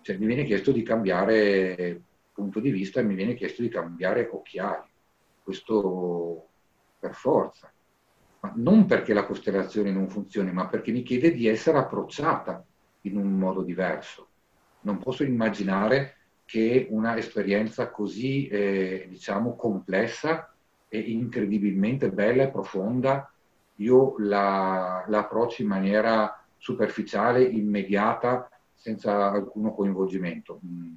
Cioè, 0.00 0.16
mi 0.16 0.26
viene 0.26 0.44
chiesto 0.44 0.72
di 0.72 0.82
cambiare 0.82 2.02
punto 2.36 2.60
di 2.60 2.70
vista 2.70 3.00
mi 3.00 3.14
viene 3.14 3.34
chiesto 3.34 3.62
di 3.62 3.68
cambiare 3.68 4.28
occhiali 4.30 4.86
questo 5.46 6.48
per 6.98 7.14
forza. 7.14 7.72
Ma 8.40 8.52
non 8.56 8.84
perché 8.84 9.14
la 9.14 9.24
costellazione 9.24 9.92
non 9.92 10.08
funzioni, 10.08 10.50
ma 10.50 10.66
perché 10.66 10.90
mi 10.90 11.04
chiede 11.04 11.30
di 11.32 11.46
essere 11.46 11.78
approcciata 11.78 12.64
in 13.02 13.16
un 13.16 13.38
modo 13.38 13.62
diverso. 13.62 14.28
Non 14.80 14.98
posso 14.98 15.22
immaginare 15.22 16.16
che 16.44 16.88
una 16.90 17.16
esperienza 17.16 17.90
così, 17.90 18.48
eh, 18.48 19.06
diciamo, 19.08 19.54
complessa 19.54 20.52
e 20.88 20.98
incredibilmente 20.98 22.10
bella 22.10 22.42
e 22.42 22.50
profonda, 22.50 23.32
io 23.76 24.14
la, 24.18 25.04
la 25.06 25.18
approccio 25.18 25.62
in 25.62 25.68
maniera 25.68 26.44
superficiale, 26.56 27.44
immediata, 27.44 28.50
senza 28.74 29.30
alcuno 29.30 29.74
coinvolgimento. 29.74 30.60
Mm. 30.64 30.94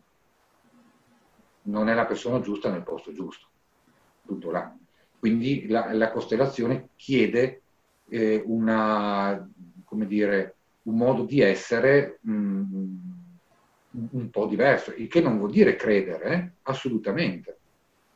Non 1.63 1.87
è 1.87 1.93
la 1.93 2.05
persona 2.05 2.39
giusta 2.39 2.71
nel 2.71 2.83
posto 2.83 3.11
giusto 3.11 3.48
tutto 4.29 4.51
là. 4.51 4.75
Quindi 5.17 5.67
la, 5.67 5.91
la 5.93 6.11
costellazione 6.11 6.89
chiede 6.95 7.61
eh, 8.07 8.41
una, 8.45 9.49
come 9.83 10.05
dire, 10.05 10.55
un 10.83 10.95
modo 10.95 11.23
di 11.23 11.41
essere 11.41 12.19
mh, 12.21 12.31
mm, 12.31 12.95
un 14.11 14.29
po' 14.29 14.45
diverso, 14.45 14.93
il 14.95 15.07
che 15.07 15.19
non 15.19 15.37
vuol 15.37 15.51
dire 15.51 15.75
credere, 15.75 16.33
eh? 16.33 16.51
assolutamente. 16.63 17.57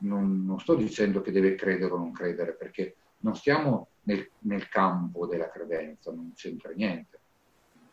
Non, 0.04 0.46
non, 0.46 0.60
sto 0.60 0.76
dicendo 0.76 1.22
che 1.22 1.32
deve 1.32 1.56
credere 1.56 1.92
o 1.92 1.98
non 1.98 2.12
credere, 2.12 2.54
perché 2.54 2.96
non 3.20 3.36
stiamo 3.36 3.88
nel, 4.04 4.30
nel 4.40 4.68
campo 4.68 5.26
della 5.26 5.50
credenza, 5.50 6.12
non 6.12 6.34
c'entra 6.36 6.72
niente, 6.72 7.20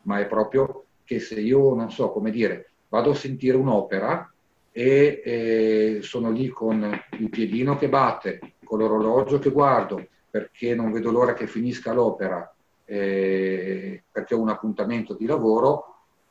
ma 0.02 0.18
è 0.18 0.26
proprio 0.26 0.86
che 1.04 1.20
se 1.20 1.40
io, 1.40 1.74
non 1.74 1.90
so 1.90 2.10
come 2.10 2.30
dire, 2.30 2.70
vado 2.88 3.10
a 3.10 3.14
sentire 3.14 3.56
un'opera, 3.56 4.32
e 4.72 5.22
eh, 5.24 5.98
sono 6.02 6.30
lì 6.30 6.48
con 6.48 6.98
il 7.18 7.28
piedino 7.30 7.76
che 7.76 7.88
batte, 7.88 8.54
con 8.64 8.78
l'orologio 8.78 9.38
che 9.38 9.50
guardo, 9.50 10.06
perché 10.30 10.74
non 10.74 10.92
vedo 10.92 11.10
l'ora 11.10 11.34
che 11.34 11.46
finisca 11.46 11.92
l'opera, 11.92 12.54
eh, 12.84 14.02
perché 14.10 14.34
ho 14.34 14.40
un 14.40 14.48
appuntamento 14.48 15.14
di 15.14 15.26
lavoro, 15.26 15.90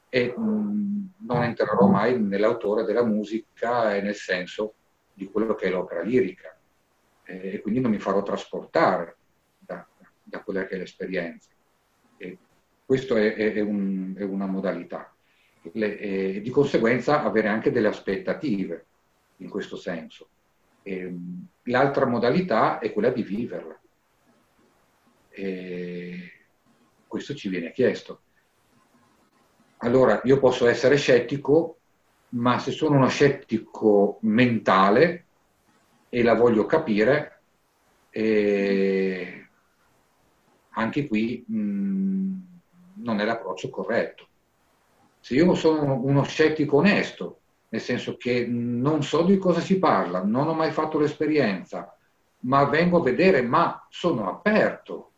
e 0.09 0.33
mh, 0.35 0.41
mm, 0.41 1.05
non 1.27 1.43
entrerò 1.43 1.87
mai 1.87 2.19
nell'autore 2.19 2.83
della 2.83 3.03
musica 3.03 3.95
e 3.95 4.01
nel 4.01 4.15
senso 4.15 4.73
di 5.13 5.29
quello 5.29 5.53
che 5.53 5.67
è 5.67 5.69
l'opera 5.69 6.01
lirica 6.01 6.55
eh, 7.29 7.53
e 7.53 7.61
quindi 7.61 7.79
non 7.79 7.91
mi 7.91 7.99
farò 7.99 8.23
trasportare 8.23 9.17
da, 9.59 9.85
da 10.23 10.41
quella 10.41 10.65
che 10.65 10.75
è 10.75 10.77
l'esperienza. 10.77 11.49
E 12.17 12.37
questo 12.85 13.15
è, 13.15 13.35
è, 13.35 13.53
è, 13.53 13.59
un, 13.59 14.15
è, 14.17 14.23
una 14.23 14.47
modalità. 14.47 15.13
Le, 15.61 15.99
e 15.99 16.41
di 16.41 16.49
conseguenza 16.49 17.23
avere 17.23 17.49
anche 17.49 17.71
delle 17.71 17.89
aspettative 17.89 18.85
in 19.37 19.49
questo 19.49 19.75
senso. 19.75 20.29
E, 20.83 21.13
l'altra 21.63 22.05
modalità 22.05 22.79
è 22.79 22.91
quella 22.93 23.09
di 23.09 23.23
viverla. 23.23 23.79
E 25.29 26.31
questo 27.07 27.33
ci 27.35 27.49
viene 27.49 27.71
chiesto. 27.71 28.21
Allora, 29.77 30.21
io 30.23 30.39
posso 30.39 30.67
essere 30.67 30.97
scettico, 30.97 31.79
ma 32.29 32.59
se 32.59 32.71
sono 32.71 32.95
uno 32.97 33.07
scettico 33.07 34.19
mentale 34.21 35.25
e 36.09 36.21
la 36.21 36.33
voglio 36.33 36.65
capire, 36.65 37.41
eh, 38.09 39.47
anche 40.71 41.07
qui 41.07 41.43
mh, 41.47 41.57
mm, 41.57 42.39
non 42.95 43.19
è 43.19 43.25
l'approccio 43.25 43.69
corretto. 43.69 44.28
Se 45.19 45.35
io 45.35 45.53
sono 45.55 45.93
uno 46.01 46.23
scettico 46.23 46.77
onesto, 46.77 47.39
nel 47.69 47.81
senso 47.81 48.17
che 48.17 48.47
non 48.47 49.03
so 49.03 49.23
di 49.23 49.37
cosa 49.37 49.59
si 49.59 49.77
parla, 49.77 50.23
non 50.23 50.47
ho 50.47 50.53
mai 50.53 50.71
fatto 50.71 50.97
l'esperienza, 50.97 51.95
ma 52.41 52.65
vengo 52.65 52.99
a 52.99 53.03
vedere, 53.03 53.41
ma 53.41 53.85
sono 53.89 54.29
aperto 54.29 55.11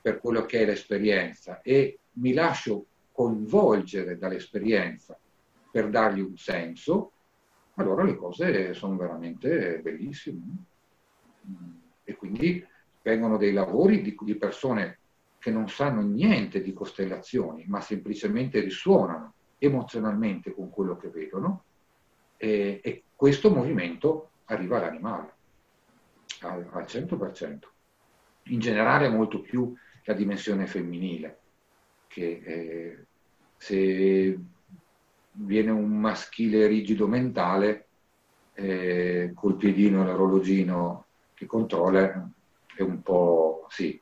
per 0.00 0.18
quello 0.18 0.44
che 0.44 0.60
è 0.60 0.64
l'esperienza 0.64 1.60
e 1.62 1.98
mi 2.14 2.32
lascio 2.32 2.86
coinvolgere 3.12 4.18
dall'esperienza 4.18 5.18
per 5.70 5.88
dargli 5.88 6.20
un 6.20 6.36
senso, 6.36 7.12
allora 7.74 8.02
le 8.02 8.16
cose 8.16 8.74
sono 8.74 8.96
veramente 8.96 9.80
bellissime. 9.80 10.40
E 12.04 12.16
quindi 12.16 12.64
vengono 13.02 13.36
dei 13.36 13.52
lavori 13.52 14.02
di, 14.02 14.34
persone 14.36 14.98
che 15.38 15.50
non 15.50 15.68
sanno 15.68 16.02
niente 16.02 16.60
di 16.60 16.72
costellazioni, 16.72 17.64
ma 17.66 17.80
semplicemente 17.80 18.60
risuonano 18.60 19.34
emozionalmente 19.58 20.52
con 20.52 20.70
quello 20.70 20.96
che 20.96 21.08
vedono 21.08 21.64
e, 22.36 22.80
e 22.82 23.02
questo 23.14 23.50
movimento 23.50 24.30
arriva 24.46 24.78
all'animale 24.78 25.32
al, 26.40 26.68
al 26.72 26.84
100%. 26.84 27.58
In 28.44 28.60
generale 28.60 29.08
molto 29.08 29.40
più 29.40 29.74
la 30.04 30.14
dimensione 30.14 30.66
femminile, 30.66 31.38
che 32.06 32.40
eh, 32.44 33.06
se 33.56 34.38
viene 35.32 35.70
un 35.70 35.98
maschile 35.98 36.66
rigido 36.66 37.06
mentale 37.06 37.86
eh, 38.54 39.32
col 39.34 39.56
piedino 39.56 40.02
e 40.02 40.06
l'orologino 40.06 41.04
che 41.34 41.46
controlla 41.46 42.28
è 42.74 42.82
un 42.82 43.02
po' 43.02 43.66
sì. 43.68 44.00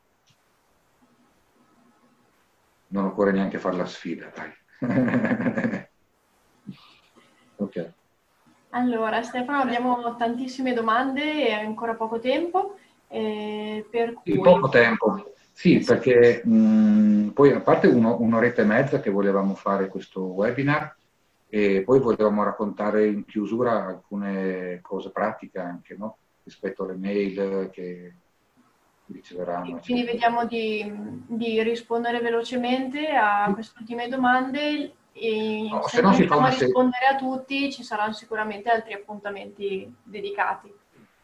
Non 2.89 3.05
occorre 3.05 3.31
neanche 3.31 3.59
fare 3.59 3.75
la 3.75 3.85
sfida, 3.85 4.31
dai. 4.33 4.51
ok. 7.57 7.91
Allora, 8.69 9.23
Stefano, 9.23 9.61
abbiamo 9.61 10.15
tantissime 10.15 10.73
domande 10.73 11.47
e 11.47 11.53
ancora 11.53 11.95
poco 11.95 12.19
tempo. 12.19 12.77
Eh, 13.07 13.85
per 13.89 14.13
cui... 14.13 14.39
Poco 14.39 14.69
tempo. 14.69 15.33
Sì, 15.51 15.79
perché 15.79 16.41
mh, 16.45 17.29
poi 17.29 17.51
a 17.51 17.61
parte 17.61 17.87
uno, 17.87 18.17
un'oretta 18.19 18.61
e 18.61 18.65
mezza 18.65 18.99
che 18.99 19.09
volevamo 19.09 19.55
fare 19.55 19.87
questo 19.87 20.21
webinar 20.21 20.95
e 21.49 21.81
poi 21.83 21.99
volevamo 21.99 22.43
raccontare 22.43 23.07
in 23.07 23.25
chiusura 23.25 23.85
alcune 23.85 24.79
cose 24.81 25.09
pratiche 25.09 25.59
anche, 25.59 25.95
no? 25.97 26.17
rispetto 26.43 26.83
alle 26.83 26.95
mail 26.95 27.69
che 27.71 28.13
riceveranno. 29.07 29.79
Quindi 29.83 30.03
vediamo 30.03 30.45
di, 30.45 30.91
di, 31.27 31.61
rispondere 31.63 32.19
velocemente 32.19 33.09
a 33.09 33.49
queste 33.53 33.79
ultime 33.79 34.07
domande 34.07 34.93
e 35.13 35.67
no, 35.69 35.87
se 35.87 36.01
non 36.01 36.13
si 36.13 36.27
fa 36.27 36.47
rispondere 36.47 37.05
se... 37.07 37.13
a 37.13 37.15
tutti 37.15 37.71
ci 37.71 37.83
saranno 37.83 38.13
sicuramente 38.13 38.69
altri 38.69 38.93
appuntamenti 38.93 39.91
dedicati. 40.03 40.71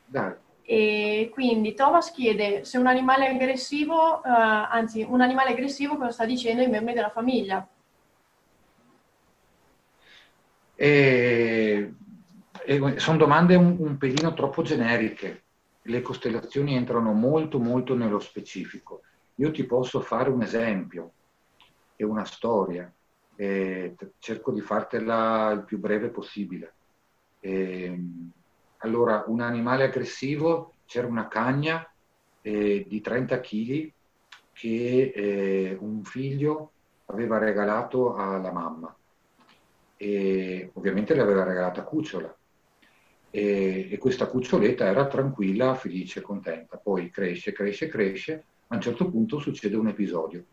Dai. 0.06 0.34
E 0.66 1.30
quindi 1.34 1.74
Thomas 1.74 2.12
chiede 2.12 2.64
se 2.64 2.78
un 2.78 2.88
animale 2.88 3.28
aggressivo, 3.28 4.24
eh, 4.24 4.30
anzi 4.30 5.06
un 5.08 5.20
animale 5.20 5.52
aggressivo 5.52 5.98
cosa 5.98 6.12
sta 6.12 6.26
dicendo 6.26 6.62
ai 6.62 6.70
membri 6.70 6.94
della 6.94 7.10
famiglia. 7.10 7.68
E, 10.76 11.94
e 12.66 13.00
sono 13.00 13.18
domande 13.18 13.56
un, 13.56 13.76
un 13.78 13.98
pelino 13.98 14.34
troppo 14.34 14.62
generiche. 14.62 15.44
Le 15.84 16.02
costellazioni 16.02 16.76
entrano 16.76 17.12
molto 17.14 17.60
molto 17.60 17.96
nello 17.96 18.20
specifico. 18.20 19.02
Io 19.36 19.52
ti 19.52 19.66
posso 19.66 20.00
fare 20.00 20.30
un 20.30 20.42
esempio 20.42 21.12
e 21.96 22.04
una 22.04 22.26
storia. 22.26 22.92
E 23.36 23.96
cerco 24.20 24.52
di 24.52 24.62
fartela 24.62 25.52
il 25.52 25.64
più 25.64 25.80
breve 25.80 26.10
possibile. 26.10 26.74
E, 27.40 28.00
allora, 28.78 29.24
un 29.28 29.42
animale 29.42 29.86
aggressivo, 29.86 30.74
c'era 30.86 31.08
una 31.08 31.28
cagna 31.28 31.90
eh, 32.42 32.86
di 32.88 33.02
30 33.02 33.40
kg 33.40 33.92
che 34.54 35.12
eh, 35.16 35.78
un 35.80 36.04
figlio 36.04 36.72
aveva 37.08 37.38
regalato 37.38 38.16
alla 38.16 38.52
mamma 38.52 38.96
e 39.98 40.70
ovviamente 40.74 41.16
l'aveva 41.16 41.44
regalata 41.44 41.84
cucciola 41.84 42.34
e, 43.36 43.88
e, 43.90 43.98
questa 43.98 44.28
cuccioletta 44.28 44.86
era 44.86 45.08
tranquilla, 45.08 45.74
felice, 45.74 46.22
contenta. 46.22 46.78
Poi 46.78 47.10
cresce, 47.10 47.52
cresce, 47.52 47.88
cresce, 47.88 48.44
a 48.68 48.76
un 48.76 48.82
certo 48.82 49.10
punto 49.10 49.40
succede 49.40 49.76
un 49.76 49.88
episodio 49.88 50.44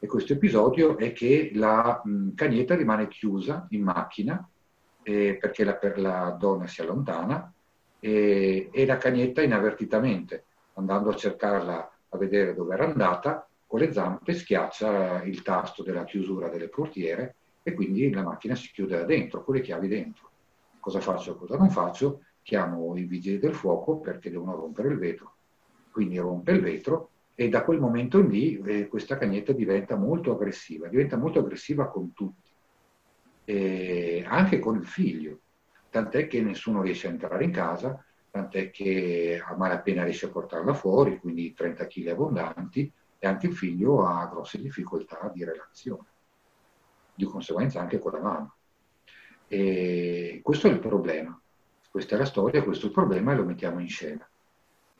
e 0.00 0.06
questo 0.08 0.32
episodio 0.32 0.96
è 0.96 1.12
che 1.12 1.52
la 1.54 2.00
mh, 2.04 2.34
cagnetta 2.34 2.74
rimane 2.74 3.06
chiusa 3.06 3.66
in 3.70 3.82
macchina 3.82 4.48
eh, 5.02 5.36
perché 5.40 5.62
la, 5.62 5.74
per 5.74 6.00
la 6.00 6.36
donna 6.38 6.66
si 6.66 6.80
allontana 6.80 7.52
e, 8.00 8.68
e 8.72 8.86
la 8.86 8.96
cagnetta 8.96 9.42
inavvertitamente, 9.42 10.44
andando 10.74 11.10
a 11.10 11.14
cercarla 11.14 11.92
a 12.08 12.16
vedere 12.16 12.54
dove 12.54 12.74
era 12.74 12.84
andata, 12.84 13.46
con 13.64 13.78
le 13.78 13.92
zampe 13.92 14.34
schiaccia 14.34 15.22
il 15.22 15.42
tasto 15.42 15.84
della 15.84 16.04
chiusura 16.04 16.48
delle 16.48 16.68
portiere 16.68 17.34
e 17.62 17.74
quindi 17.74 18.10
la 18.10 18.22
macchina 18.22 18.56
si 18.56 18.72
chiude 18.72 18.98
da 18.98 19.04
dentro, 19.04 19.44
con 19.44 19.54
le 19.54 19.60
chiavi 19.60 19.86
dentro. 19.86 20.30
Cosa 20.80 21.00
faccio, 21.00 21.36
cosa 21.36 21.56
non 21.56 21.70
faccio? 21.70 22.22
Chiamo 22.42 22.96
i 22.96 23.04
vigili 23.04 23.38
del 23.38 23.54
fuoco 23.54 23.98
perché 23.98 24.30
devono 24.30 24.54
rompere 24.54 24.88
il 24.88 24.98
vetro. 24.98 25.34
Quindi 25.90 26.18
rompe 26.18 26.52
il 26.52 26.60
vetro 26.60 27.10
e 27.34 27.48
da 27.48 27.64
quel 27.64 27.78
momento 27.78 28.20
lì 28.20 28.58
eh, 28.58 28.88
questa 28.88 29.16
cagnetta 29.16 29.52
diventa 29.52 29.96
molto 29.96 30.32
aggressiva, 30.32 30.88
diventa 30.88 31.16
molto 31.16 31.38
aggressiva 31.38 31.88
con 31.88 32.12
tutti, 32.12 32.50
e 33.44 34.24
anche 34.26 34.58
con 34.58 34.76
il 34.76 34.86
figlio 34.86 35.40
tant'è 35.90 36.26
che 36.26 36.42
nessuno 36.42 36.82
riesce 36.82 37.06
a 37.06 37.10
entrare 37.10 37.44
in 37.44 37.50
casa, 37.50 38.02
tant'è 38.30 38.70
che 38.70 39.42
a 39.44 39.56
malapena 39.56 40.04
riesce 40.04 40.26
a 40.26 40.30
portarla 40.30 40.74
fuori, 40.74 41.18
quindi 41.18 41.54
30 41.54 41.86
kg 41.86 42.08
abbondanti, 42.08 42.92
e 43.18 43.26
anche 43.26 43.46
il 43.46 43.54
figlio 43.54 44.06
ha 44.06 44.26
grosse 44.26 44.60
difficoltà 44.60 45.30
di 45.32 45.44
relazione, 45.44 46.06
di 47.14 47.24
conseguenza 47.24 47.80
anche 47.80 47.98
con 47.98 48.12
la 48.12 48.20
mamma. 48.20 48.56
E 49.48 50.40
questo 50.42 50.68
è 50.68 50.70
il 50.70 50.78
problema, 50.78 51.38
questa 51.90 52.14
è 52.14 52.18
la 52.18 52.26
storia, 52.26 52.62
questo 52.62 52.84
è 52.84 52.88
il 52.88 52.94
problema 52.94 53.32
e 53.32 53.36
lo 53.36 53.44
mettiamo 53.44 53.80
in 53.80 53.88
scena. 53.88 54.28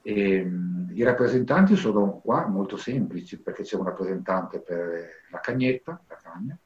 E, 0.02 0.40
um, 0.40 0.90
I 0.94 1.02
rappresentanti 1.02 1.76
sono 1.76 2.18
qua 2.20 2.46
molto 2.46 2.76
semplici 2.76 3.38
perché 3.38 3.62
c'è 3.62 3.76
un 3.76 3.84
rappresentante 3.84 4.60
per 4.60 5.06
la 5.30 5.40
cagnetta, 5.40 6.02
la 6.08 6.16
cagna, 6.16 6.58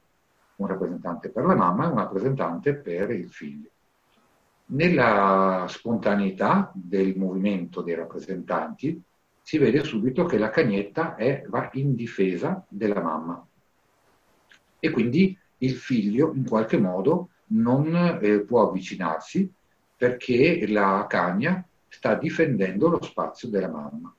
un 0.55 0.67
rappresentante 0.67 1.29
per 1.29 1.45
la 1.45 1.55
mamma 1.55 1.85
e 1.85 1.87
un 1.89 1.97
rappresentante 1.97 2.73
per 2.75 3.11
il 3.11 3.29
figlio. 3.29 3.69
Nella 4.67 5.65
spontaneità 5.67 6.71
del 6.73 7.17
movimento 7.17 7.81
dei 7.81 7.95
rappresentanti 7.95 8.99
si 9.41 9.57
vede 9.57 9.83
subito 9.83 10.23
che 10.23 10.37
la 10.37 10.49
cagnetta 10.49 11.15
è, 11.15 11.43
va 11.47 11.69
in 11.73 11.95
difesa 11.95 12.65
della 12.69 13.01
mamma 13.01 13.45
e 14.79 14.89
quindi 14.89 15.37
il 15.59 15.75
figlio 15.75 16.33
in 16.33 16.47
qualche 16.47 16.77
modo 16.77 17.29
non 17.47 18.19
eh, 18.21 18.41
può 18.41 18.67
avvicinarsi 18.67 19.51
perché 19.95 20.67
la 20.67 21.05
cagna 21.07 21.65
sta 21.87 22.15
difendendo 22.15 22.89
lo 22.89 23.01
spazio 23.01 23.49
della 23.49 23.69
mamma. 23.69 24.13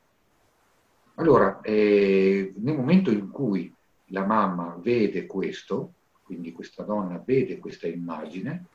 Allora, 1.17 1.61
eh, 1.61 2.53
nel 2.57 2.77
momento 2.77 3.11
in 3.11 3.31
cui 3.31 3.73
la 4.07 4.25
mamma 4.25 4.79
vede 4.81 5.27
questo, 5.27 5.93
quindi 6.23 6.53
questa 6.53 6.83
donna 6.83 7.23
vede 7.25 7.59
questa 7.59 7.87
immagine, 7.87 8.67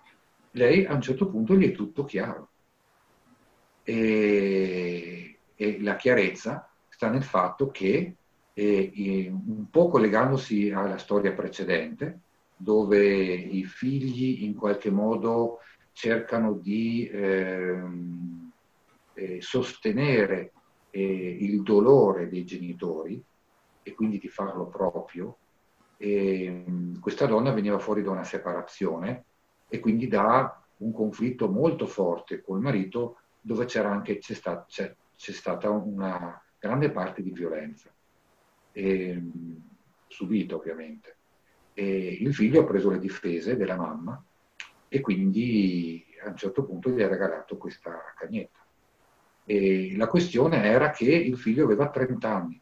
lei 0.52 0.86
a 0.86 0.94
un 0.94 1.02
certo 1.02 1.28
punto 1.28 1.56
gli 1.56 1.70
è 1.70 1.72
tutto 1.72 2.06
chiaro. 2.06 2.50
E, 3.84 5.38
e 5.56 5.82
la 5.82 5.96
chiarezza 5.96 6.70
sta 6.90 7.10
nel 7.10 7.24
fatto 7.24 7.70
che, 7.72 8.16
eh, 8.54 9.32
un 9.32 9.70
po' 9.70 9.88
collegandosi 9.88 10.70
alla 10.72 10.98
storia 10.98 11.34
precedente, 11.34 12.20
dove 12.62 13.00
i 13.08 13.64
figli 13.64 14.44
in 14.44 14.54
qualche 14.54 14.92
modo 14.92 15.60
cercano 15.94 16.54
di 16.54 17.08
eh, 17.08 17.82
eh, 19.14 19.42
sostenere 19.42 20.52
eh, 20.90 21.38
il 21.40 21.64
dolore 21.64 22.28
dei 22.28 22.44
genitori 22.44 23.24
e 23.82 23.94
quindi 23.94 24.18
di 24.20 24.28
farlo 24.28 24.68
proprio. 24.68 25.38
E, 25.96 26.66
questa 27.00 27.26
donna 27.26 27.52
veniva 27.52 27.80
fuori 27.80 28.04
da 28.04 28.12
una 28.12 28.26
separazione 28.26 29.24
e 29.70 29.80
quindi 29.80 30.08
da 30.08 30.62
un 30.78 30.92
conflitto 30.92 31.50
molto 31.50 31.86
forte 31.86 32.42
col 32.42 32.60
marito 32.60 33.22
dove 33.40 33.64
c'era 33.66 33.90
anche, 33.90 34.18
c'è, 34.18 34.34
sta, 34.34 34.66
c'è, 34.68 34.94
c'è 35.16 35.32
stata 35.32 35.70
una 35.70 36.42
grande 36.58 36.92
parte 36.92 37.22
di 37.22 37.32
violenza, 37.32 37.90
e, 38.74 39.22
subita 40.08 40.56
ovviamente. 40.56 41.19
E 41.80 42.18
il 42.20 42.36
figlio 42.36 42.60
ha 42.60 42.66
preso 42.66 42.90
le 42.90 43.00
difese 43.00 43.56
della 43.56 43.78
mamma 43.78 44.22
e 44.90 45.00
quindi 45.00 46.06
a 46.22 46.28
un 46.28 46.36
certo 46.36 46.66
punto 46.66 46.90
gli 46.90 47.02
ha 47.02 47.08
regalato 47.08 47.56
questa 47.56 48.14
cagnetta. 48.18 48.60
E 49.46 49.96
la 49.96 50.08
questione 50.08 50.62
era 50.62 50.90
che 50.90 51.10
il 51.10 51.38
figlio 51.38 51.64
aveva 51.64 51.90
30 51.90 52.30
anni 52.30 52.62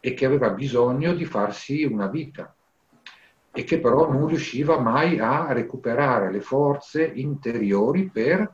e 0.00 0.14
che 0.14 0.24
aveva 0.24 0.48
bisogno 0.48 1.12
di 1.12 1.26
farsi 1.26 1.84
una 1.84 2.06
vita 2.06 2.56
e 3.52 3.64
che 3.64 3.80
però 3.80 4.10
non 4.10 4.26
riusciva 4.28 4.78
mai 4.78 5.18
a 5.18 5.52
recuperare 5.52 6.32
le 6.32 6.40
forze 6.40 7.04
interiori 7.04 8.08
per 8.08 8.50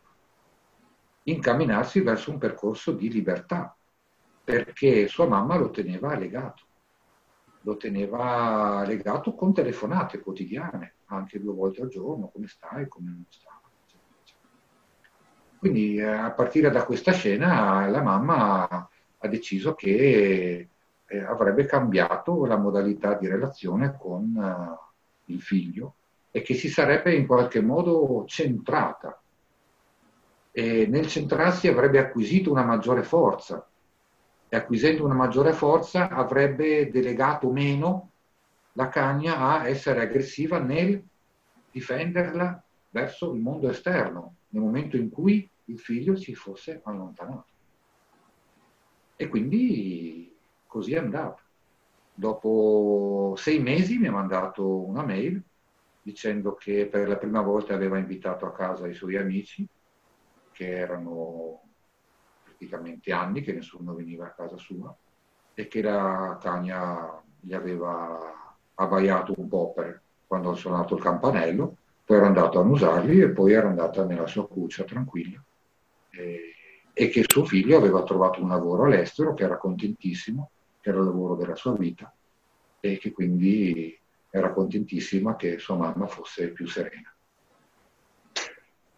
incamminarsi 1.23 2.01
verso 2.01 2.33
un 2.33 2.39
percorso 2.39 2.91
di 2.91 3.12
libertà, 3.12 3.77
perché 4.43 5.07
sua 5.07 5.29
mamma 5.29 5.57
lo 5.57 5.71
teneva 5.71 6.16
legato, 6.16 6.65
lo 7.65 7.77
teneva 7.77 8.85
legato 8.86 9.35
con 9.35 9.53
telefonate 9.53 10.20
quotidiane, 10.20 10.97
anche 11.07 11.41
due 11.41 11.55
volte 11.55 11.82
al 11.82 11.89
giorno, 11.89 12.28
come 12.28 12.47
stai, 12.47 12.86
come 12.89 13.11
non 13.11 13.24
stai. 13.28 13.53
Quindi 15.59 15.97
eh, 15.97 16.05
a 16.05 16.31
partire 16.32 16.70
da 16.70 16.85
questa 16.85 17.12
scena 17.12 17.86
la 17.89 18.03
mamma 18.03 18.69
ha 18.69 19.28
deciso 19.28 19.74
che 19.74 20.69
eh, 21.07 21.19
avrebbe 21.19 21.65
cambiato 21.65 22.45
la 22.45 22.59
modalità 22.59 23.15
di 23.15 23.27
relazione 23.27 23.97
con 23.99 24.35
uh, 24.35 25.32
il 25.32 25.41
figlio 25.41 25.95
e 26.31 26.43
che 26.43 26.53
si 26.53 26.69
sarebbe 26.69 27.15
in 27.15 27.27
qualche 27.27 27.62
modo 27.62 28.24
centrata. 28.27 29.19
E 30.51 30.86
nel 30.86 31.07
centrarsi 31.07 31.66
avrebbe 31.66 31.99
acquisito 31.99 32.51
una 32.51 32.65
maggiore 32.65 33.03
forza 33.03 33.66
e 34.55 34.57
acquisendo 34.57 35.05
una 35.05 35.15
maggiore 35.15 35.53
forza 35.53 36.09
avrebbe 36.09 36.89
delegato 36.89 37.51
meno 37.51 38.11
la 38.75 38.89
cagna 38.89 39.39
a 39.39 39.67
essere 39.67 40.03
aggressiva 40.03 40.61
nel 40.61 41.03
difenderla 41.73 42.63
verso 42.91 43.33
il 43.33 43.41
mondo 43.41 43.69
esterno, 43.69 44.37
nel 44.51 44.63
momento 44.63 44.97
in 44.97 45.11
cui 45.11 45.51
il 45.65 45.81
figlio 45.81 46.15
si 46.15 46.37
fosse 46.37 46.81
allontanato. 46.85 47.47
E 49.17 49.27
quindi 49.27 50.33
così 50.69 50.93
è 50.93 50.99
andato. 50.99 51.43
Dopo 52.15 53.35
sei 53.37 53.59
mesi 53.59 53.99
mi 53.99 54.07
ha 54.07 54.13
mandato 54.13 54.87
una 54.87 55.05
mail 55.05 55.43
dicendo 56.01 56.55
che 56.55 56.87
per 56.87 57.09
la 57.09 57.17
prima 57.17 57.43
volta 57.43 57.75
aveva 57.75 57.99
invitato 57.99 58.47
a 58.47 58.53
casa 58.53 58.87
i 58.87 58.95
suoi 58.95 59.17
amici, 59.17 59.67
che 60.53 60.71
erano 60.71 61.63
praticamente 62.55 63.13
anni 63.13 63.43
che 63.43 63.53
nessuno 63.53 63.95
veniva 63.95 64.27
a 64.27 64.31
casa 64.33 64.57
sua, 64.57 64.95
e 65.55 65.69
che 65.69 65.83
la 65.83 66.39
cagna 66.41 67.23
gli 67.41 67.53
aveva 67.53 68.57
abbaiato 68.75 69.35
un 69.37 69.49
po' 69.49 69.73
per 69.73 70.01
quando 70.27 70.51
ha 70.51 70.55
suonato 70.55 70.97
il 70.97 71.03
campanello, 71.03 71.77
poi 72.05 72.17
era 72.17 72.27
andato 72.27 72.59
a 72.59 72.63
annusarli 72.63 73.21
e 73.21 73.31
poi 73.31 73.53
era 73.53 73.69
andata 73.69 74.05
nella 74.05 74.27
sua 74.27 74.49
cuccia 74.49 74.85
tranquilla 74.85 75.43
eh, 76.11 76.55
e 76.93 77.09
che 77.09 77.25
suo 77.27 77.45
figlio 77.45 77.77
aveva 77.77 78.03
trovato 78.03 78.43
un 78.43 78.49
lavoro 78.49 78.85
all'estero, 78.85 79.35
che 79.35 79.45
era 79.45 79.59
contentissimo, 79.59 80.51
che 80.81 80.89
era 80.91 80.99
il 80.99 81.05
lavoro 81.05 81.37
della 81.37 81.55
sua 81.55 81.73
vita 81.73 82.13
e 82.81 82.99
che 82.99 83.13
quindi 83.13 83.99
era 84.31 84.53
contentissima 84.53 85.37
che 85.37 85.59
sua 85.59 85.77
mamma 85.77 86.07
fosse 86.07 86.51
più 86.51 86.67
serena. 86.67 87.15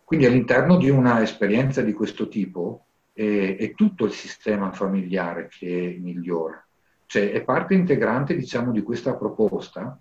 Quindi 0.03 0.25
all'interno 0.25 0.77
di 0.77 0.89
una 0.89 1.21
esperienza 1.23 1.83
di 1.83 1.93
questo 1.93 2.29
tipo 2.29 2.86
è, 3.17 3.57
è 3.59 3.75
tutto 3.75 4.05
il 4.05 4.13
sistema 4.13 4.71
familiare 4.73 5.49
che 5.49 5.99
migliora, 5.99 6.63
cioè 7.07 7.33
è 7.33 7.43
parte 7.43 7.73
integrante 7.73 8.37
diciamo, 8.37 8.71
di 8.73 8.83
questa 8.83 9.17
proposta 9.17 9.99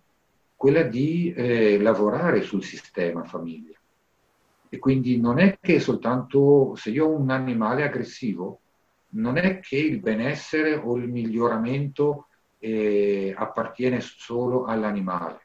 quella 0.56 0.84
di 0.84 1.34
eh, 1.34 1.78
lavorare 1.80 2.42
sul 2.42 2.64
sistema 2.64 3.24
famiglia. 3.24 3.78
E 4.68 4.80
quindi 4.80 5.20
non 5.20 5.40
è 5.40 5.58
che 5.62 5.80
soltanto 5.80 6.76
se 6.76 6.90
io 6.90 7.06
ho 7.06 7.18
un 7.18 7.30
animale 7.30 7.84
aggressivo, 7.84 8.62
non 9.10 9.38
è 9.38 9.60
che 9.60 9.78
il 9.78 10.00
benessere 10.00 10.76
o 10.76 10.98
il 10.98 11.08
miglioramento 11.08 12.28
eh, 12.60 13.34
appartiene 13.38 14.02
solo 14.02 14.66
all'animale, 14.66 15.42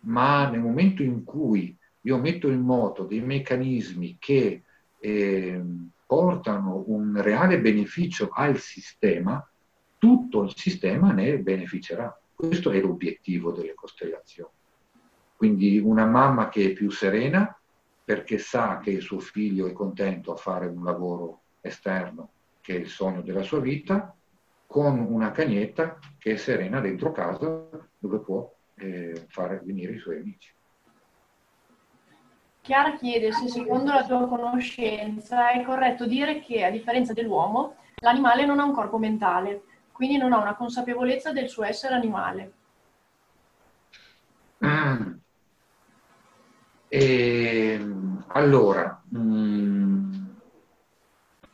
ma 0.00 0.48
nel 0.48 0.60
momento 0.60 1.02
in 1.02 1.24
cui 1.24 1.76
io 2.02 2.18
metto 2.18 2.48
in 2.48 2.60
moto 2.60 3.04
dei 3.04 3.20
meccanismi 3.20 4.16
che 4.18 4.62
eh, 4.98 5.62
portano 6.10 6.82
un 6.88 7.22
reale 7.22 7.60
beneficio 7.60 8.30
al 8.32 8.58
sistema, 8.58 9.48
tutto 9.96 10.42
il 10.42 10.56
sistema 10.56 11.12
ne 11.12 11.38
beneficerà. 11.38 12.20
Questo 12.34 12.72
è 12.72 12.80
l'obiettivo 12.80 13.52
delle 13.52 13.74
costellazioni. 13.74 14.50
Quindi 15.36 15.78
una 15.78 16.06
mamma 16.06 16.48
che 16.48 16.64
è 16.64 16.72
più 16.72 16.90
serena 16.90 17.56
perché 18.04 18.38
sa 18.38 18.80
che 18.80 18.90
il 18.90 19.02
suo 19.02 19.20
figlio 19.20 19.68
è 19.68 19.72
contento 19.72 20.32
a 20.32 20.36
fare 20.36 20.66
un 20.66 20.82
lavoro 20.82 21.42
esterno, 21.60 22.30
che 22.60 22.74
è 22.74 22.78
il 22.80 22.88
sogno 22.88 23.20
della 23.20 23.44
sua 23.44 23.60
vita, 23.60 24.12
con 24.66 24.98
una 24.98 25.30
cagnetta 25.30 26.00
che 26.18 26.32
è 26.32 26.36
serena 26.36 26.80
dentro 26.80 27.12
casa 27.12 27.68
dove 27.96 28.18
può 28.18 28.52
eh, 28.74 29.26
fare 29.28 29.60
venire 29.62 29.92
i 29.92 29.98
suoi 30.00 30.16
amici. 30.16 30.52
Chiara 32.62 32.96
chiede 32.96 33.32
se 33.32 33.48
secondo 33.48 33.92
la 33.92 34.04
tua 34.04 34.28
conoscenza 34.28 35.50
è 35.50 35.62
corretto 35.62 36.06
dire 36.06 36.40
che 36.40 36.64
a 36.64 36.70
differenza 36.70 37.12
dell'uomo 37.12 37.76
l'animale 38.00 38.44
non 38.44 38.60
ha 38.60 38.64
un 38.64 38.74
corpo 38.74 38.98
mentale, 38.98 39.62
quindi 39.92 40.16
non 40.16 40.32
ha 40.32 40.38
una 40.38 40.54
consapevolezza 40.54 41.32
del 41.32 41.48
suo 41.48 41.64
essere 41.64 41.94
animale. 41.94 42.52
Mm. 44.64 45.12
E, 46.88 47.72
ehm, 47.72 48.24
allora, 48.28 49.02
mm, 49.16 50.24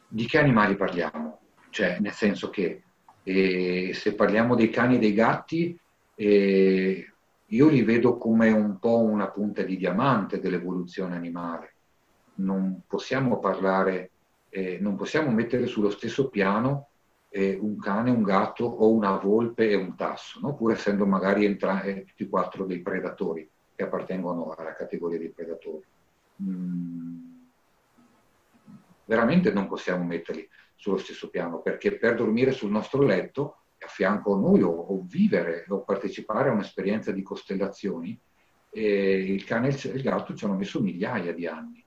di 0.09 0.27
che 0.27 0.39
animali 0.39 0.77
parliamo? 0.77 1.41
Cioè, 1.71 1.99
nel 2.01 2.13
senso 2.13 2.51
che 2.51 2.83
eh, 3.23 3.91
se 3.93 4.15
parliamo 4.15 4.55
dei 4.55 4.71
cani 4.71 4.97
e 4.97 4.99
dei 4.99 5.13
gatti, 5.13 5.79
eh, 6.15 7.16
io 7.51 7.69
li 7.69 7.83
vedo 7.83 8.17
come 8.19 8.51
un 8.51 8.79
po' 8.79 8.99
una 8.99 9.29
punta 9.29 9.63
di 9.63 9.77
diamante 9.77 10.41
dell'evoluzione 10.41 11.15
animale. 11.15 11.75
Non 12.37 12.83
possiamo 12.87 13.39
parlare, 13.39 14.11
eh, 14.49 14.79
non 14.81 14.97
possiamo 14.97 15.31
mettere 15.31 15.67
sullo 15.67 15.91
stesso 15.91 16.29
piano 16.29 16.89
eh, 17.29 17.57
un 17.61 17.79
cane, 17.79 18.11
un 18.11 18.23
gatto 18.23 18.65
o 18.65 18.91
una 18.91 19.17
volpe 19.17 19.69
e 19.71 19.75
un 19.75 19.95
tasso, 19.95 20.41
no? 20.41 20.55
pur 20.55 20.73
essendo 20.73 21.07
magari 21.07 21.45
entrambi 21.45 22.05
tutti 22.05 22.25
e 22.25 22.29
quattro 22.29 22.65
dei 22.65 22.81
predatori 22.81 23.49
che 23.75 23.85
appartengono 23.85 24.55
alla 24.57 24.73
categoria 24.73 25.19
dei 25.19 25.31
predatori. 25.31 25.85
Mm, 26.43 27.19
veramente 29.05 29.53
non 29.53 29.69
possiamo 29.69 30.03
metterli 30.05 30.49
sullo 30.75 30.97
stesso 30.97 31.29
piano, 31.29 31.61
perché 31.61 31.97
per 31.97 32.17
dormire 32.17 32.53
sul 32.53 32.71
nostro 32.71 33.03
letto, 33.03 33.59
a 33.79 33.89
fianco 33.89 34.35
a 34.35 34.39
noi, 34.39 34.63
o, 34.63 34.71
o 34.71 35.05
vivere 35.07 35.65
o 35.69 35.83
partecipare 35.83 36.49
a 36.49 36.53
un'esperienza 36.53 37.13
di 37.13 37.23
costellazioni, 37.23 38.19
eh, 38.71 39.33
il 39.33 39.45
cane 39.45 39.69
e 39.69 39.89
il 39.89 40.03
gatto 40.03 40.35
ci 40.35 40.45
hanno 40.45 40.57
messo 40.57 40.81
migliaia 40.81 41.33
di 41.33 41.47
anni 41.47 41.87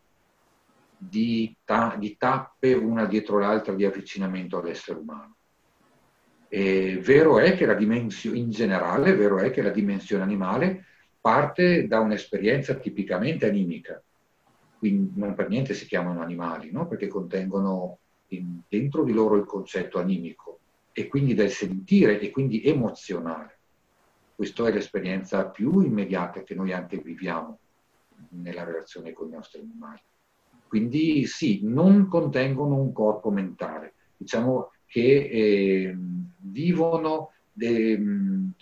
di, 0.99 1.55
ta- 1.63 1.95
di 1.97 2.17
tappe 2.17 2.73
una 2.73 3.05
dietro 3.05 3.39
l'altra 3.39 3.73
di 3.73 3.85
avvicinamento 3.85 4.57
all'essere 4.57 4.99
umano. 4.99 5.35
E 6.49 6.99
vero 7.01 7.39
è 7.39 7.55
che 7.55 7.65
la 7.65 7.75
dimensione, 7.75 8.37
in 8.37 8.49
generale, 8.49 9.15
vero 9.15 9.37
è 9.37 9.49
che 9.49 9.61
la 9.61 9.69
dimensione 9.69 10.23
animale 10.23 10.85
parte 11.21 11.87
da 11.87 11.99
un'esperienza 11.99 12.75
tipicamente 12.75 13.47
animica, 13.47 14.01
quindi 14.77 15.19
non 15.19 15.35
per 15.35 15.47
niente 15.47 15.73
si 15.73 15.85
chiamano 15.85 16.21
animali, 16.21 16.71
no? 16.71 16.87
perché 16.87 17.07
contengono 17.07 17.99
in, 18.29 18.61
dentro 18.67 19.03
di 19.03 19.13
loro 19.13 19.35
il 19.35 19.45
concetto 19.45 19.99
animico 19.99 20.58
e 20.99 21.07
quindi 21.07 21.33
del 21.33 21.49
sentire 21.49 22.19
e 22.19 22.29
quindi 22.29 22.61
emozionale. 22.61 23.57
Questa 24.35 24.67
è 24.67 24.71
l'esperienza 24.73 25.47
più 25.47 25.79
immediata 25.79 26.43
che 26.43 26.55
noi 26.55 26.73
anche 26.73 26.97
viviamo 26.97 27.59
nella 28.31 28.65
relazione 28.65 29.13
con 29.13 29.29
i 29.29 29.31
nostri 29.31 29.61
animali. 29.61 30.01
Quindi 30.67 31.25
sì, 31.25 31.61
non 31.63 32.09
contengono 32.09 32.75
un 32.75 32.91
corpo 32.91 33.31
mentale, 33.31 33.93
diciamo 34.17 34.71
che 34.85 35.29
eh, 35.31 35.97
vivono, 36.37 37.31
de, 37.53 37.97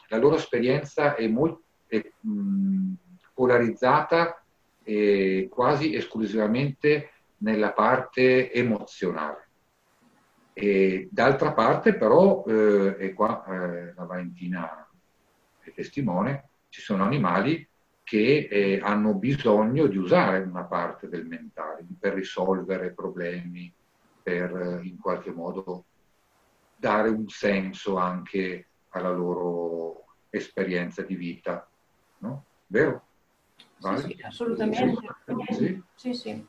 la 0.10 0.18
loro 0.18 0.36
esperienza 0.36 1.16
è 1.16 1.28
molto 1.28 1.64
è, 1.88 2.08
mh, 2.20 2.94
polarizzata 3.34 4.44
eh, 4.84 5.48
quasi 5.50 5.96
esclusivamente 5.96 7.10
nella 7.38 7.72
parte 7.72 8.54
emozionale. 8.54 9.47
E 10.60 11.08
d'altra 11.12 11.54
parte 11.54 11.94
però, 11.94 12.44
eh, 12.48 12.96
e 12.98 13.14
qua 13.14 13.46
eh, 13.46 13.94
la 13.94 14.06
Valentina 14.06 14.90
è 15.60 15.72
testimone, 15.72 16.50
ci 16.70 16.82
sono 16.82 17.04
animali 17.04 17.70
che 18.02 18.48
eh, 18.50 18.80
hanno 18.82 19.14
bisogno 19.14 19.86
di 19.86 19.98
usare 19.98 20.40
una 20.40 20.64
parte 20.64 21.10
del 21.10 21.28
mentale 21.28 21.86
per 22.00 22.16
risolvere 22.16 22.92
problemi, 22.92 23.72
per 24.24 24.80
in 24.82 24.98
qualche 24.98 25.30
modo 25.30 25.86
dare 26.76 27.10
un 27.10 27.30
senso 27.30 27.98
anche 27.98 28.70
alla 28.90 29.12
loro 29.12 30.06
esperienza 30.32 31.04
di 31.04 31.16
vita. 31.16 31.70
No? 32.18 32.46
Vero? 32.66 33.06
Vale? 33.78 34.00
Sì, 34.00 34.16
sì, 34.16 34.22
assolutamente. 34.24 35.02
Sì. 35.52 35.84
sì, 35.94 36.14
sì. 36.16 36.48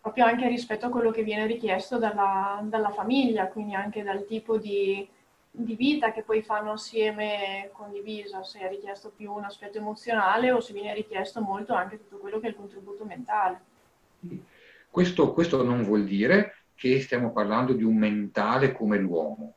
Proprio 0.00 0.24
anche 0.24 0.48
rispetto 0.48 0.86
a 0.86 0.90
quello 0.90 1.10
che 1.10 1.22
viene 1.22 1.46
richiesto 1.46 1.98
dalla, 1.98 2.60
dalla 2.64 2.90
famiglia, 2.90 3.48
quindi 3.48 3.74
anche 3.74 4.02
dal 4.02 4.24
tipo 4.24 4.58
di, 4.58 5.06
di, 5.50 5.74
vita 5.74 6.12
che 6.12 6.22
poi 6.22 6.42
fanno 6.42 6.72
assieme 6.72 7.70
condivisa, 7.72 8.44
se 8.44 8.60
è 8.60 8.68
richiesto 8.68 9.12
più 9.14 9.32
un 9.32 9.44
aspetto 9.44 9.78
emozionale 9.78 10.52
o 10.52 10.60
se 10.60 10.72
viene 10.72 10.94
richiesto 10.94 11.40
molto 11.40 11.74
anche 11.74 11.98
tutto 11.98 12.18
quello 12.18 12.38
che 12.38 12.46
è 12.46 12.50
il 12.50 12.56
contributo 12.56 13.04
mentale. 13.04 13.60
Questo, 14.88 15.32
questo 15.32 15.62
non 15.62 15.82
vuol 15.82 16.04
dire 16.04 16.54
che 16.76 17.00
stiamo 17.00 17.32
parlando 17.32 17.72
di 17.72 17.82
un 17.82 17.96
mentale 17.96 18.72
come 18.72 18.98
l'uomo. 18.98 19.54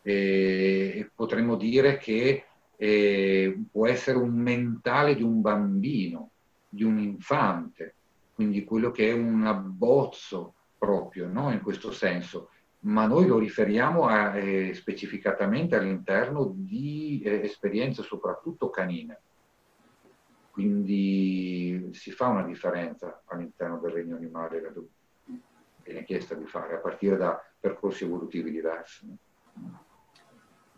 E 0.00 1.10
potremmo 1.14 1.56
dire 1.56 1.98
che 1.98 2.44
eh, 2.76 3.56
può 3.70 3.86
essere 3.86 4.18
un 4.18 4.34
mentale 4.34 5.14
di 5.14 5.22
un 5.22 5.40
bambino, 5.40 6.30
di 6.68 6.82
un 6.82 6.98
infante, 6.98 7.94
quindi 8.42 8.64
quello 8.64 8.90
che 8.90 9.08
è 9.08 9.12
un 9.12 9.46
abbozzo 9.46 10.54
proprio, 10.76 11.28
no? 11.28 11.52
in 11.52 11.60
questo 11.62 11.92
senso, 11.92 12.50
ma 12.80 13.06
noi 13.06 13.26
lo 13.28 13.38
riferiamo 13.38 14.06
a, 14.08 14.36
eh, 14.36 14.74
specificatamente 14.74 15.76
all'interno 15.76 16.50
di 16.52 17.22
eh, 17.24 17.42
esperienze 17.42 18.02
soprattutto 18.02 18.68
canine. 18.68 19.20
Quindi 20.50 21.90
si 21.92 22.10
fa 22.10 22.26
una 22.26 22.42
differenza 22.42 23.22
all'interno 23.26 23.78
del 23.78 23.92
regno 23.92 24.16
animale 24.16 24.60
che 24.60 24.72
viene 25.84 26.04
chiesta 26.04 26.34
di 26.34 26.44
fare, 26.44 26.74
a 26.74 26.78
partire 26.78 27.16
da 27.16 27.40
percorsi 27.60 28.04
evolutivi 28.04 28.50
diversi. 28.50 29.16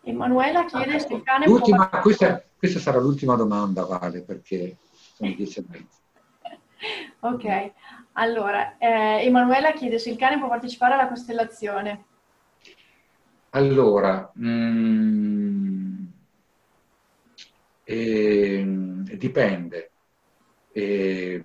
Emanuela 0.03 0.65
chiede 0.65 0.99
se 0.99 1.15
il 1.15 1.23
cane 1.23 1.45
può... 1.45 1.59
questa, 1.99 2.43
questa, 2.55 2.79
sarà 2.79 2.99
l'ultima 2.99 3.35
domanda, 3.35 3.85
Vale, 3.85 4.21
perché 4.21 4.77
sono 4.91 5.33
dieci 5.33 5.59
e 5.59 5.65
mezza. 5.67 6.03
Ok, 7.19 7.71
allora, 8.13 8.77
eh, 8.77 9.25
Emanuela 9.25 9.73
chiede 9.73 9.99
se 9.99 10.09
il 10.09 10.17
cane 10.17 10.37
può 10.37 10.47
partecipare 10.47 10.93
alla 10.93 11.07
costellazione. 11.07 12.05
Allora, 13.51 14.31
mh, 14.33 14.47
mm, 14.47 16.05
eh, 17.83 18.65
dipende. 19.17 19.91
Eh, 20.71 21.41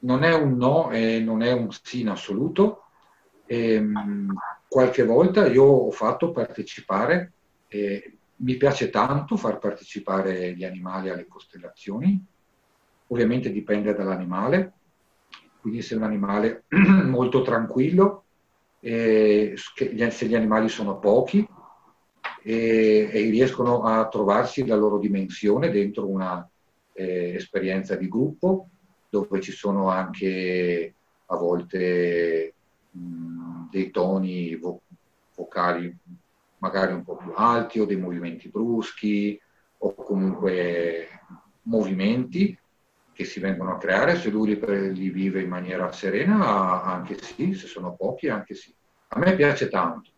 non 0.00 0.22
è 0.22 0.34
un 0.34 0.56
no 0.56 0.90
e 0.90 1.20
non 1.20 1.42
è 1.42 1.52
un 1.52 1.70
sì 1.70 2.00
in 2.00 2.10
assoluto. 2.10 2.82
Ehm, 3.46 4.34
qualche 4.68 5.04
volta 5.04 5.46
io 5.46 5.64
ho 5.64 5.90
fatto 5.90 6.32
partecipare 6.32 7.32
eh, 7.68 8.18
mi 8.36 8.56
piace 8.56 8.90
tanto 8.90 9.36
far 9.36 9.58
partecipare 9.58 10.54
gli 10.54 10.64
animali 10.64 11.08
alle 11.08 11.26
costellazioni, 11.26 12.22
ovviamente 13.08 13.50
dipende 13.50 13.94
dall'animale, 13.94 14.72
quindi 15.60 15.82
se 15.82 15.94
è 15.94 15.98
un 15.98 16.04
animale 16.04 16.64
molto 17.04 17.42
tranquillo, 17.42 18.24
eh, 18.80 19.54
se 19.56 20.26
gli 20.26 20.34
animali 20.34 20.68
sono 20.68 20.98
pochi 20.98 21.46
e, 22.42 23.10
e, 23.12 23.30
riescono 23.30 23.82
a 23.82 24.06
trovarsi 24.08 24.64
la 24.66 24.76
loro 24.76 24.98
dimensione 24.98 25.70
dentro 25.70 26.06
una 26.06 26.48
eh, 26.92 27.34
esperienza 27.34 27.96
di 27.96 28.08
gruppo, 28.08 28.68
dove 29.08 29.40
ci 29.40 29.52
sono 29.52 29.88
anche 29.88 30.94
a 31.26 31.36
volte 31.36 32.54
mh, 32.90 33.70
dei 33.70 33.90
toni 33.90 34.54
vo- 34.56 34.82
vocali 35.34 35.94
magari 36.58 36.92
un 36.92 37.04
po' 37.04 37.16
più 37.16 37.32
alti 37.34 37.80
o 37.80 37.84
dei 37.84 37.96
movimenti 37.96 38.48
bruschi 38.48 39.40
o 39.78 39.94
comunque 39.94 41.08
movimenti 41.62 42.56
che 43.16 43.24
si 43.24 43.40
vengono 43.40 43.72
a 43.72 43.78
creare, 43.78 44.16
se 44.16 44.28
lui 44.28 44.60
li, 44.60 44.92
li 44.92 45.08
vive 45.08 45.40
in 45.40 45.48
maniera 45.48 45.90
serena, 45.90 46.82
anche 46.82 47.16
sì, 47.16 47.54
se 47.54 47.66
sono 47.66 47.94
pochi, 47.94 48.28
anche 48.28 48.54
sì. 48.54 48.74
A 49.08 49.18
me 49.18 49.34
piace 49.34 49.70
tanto. 49.70 50.10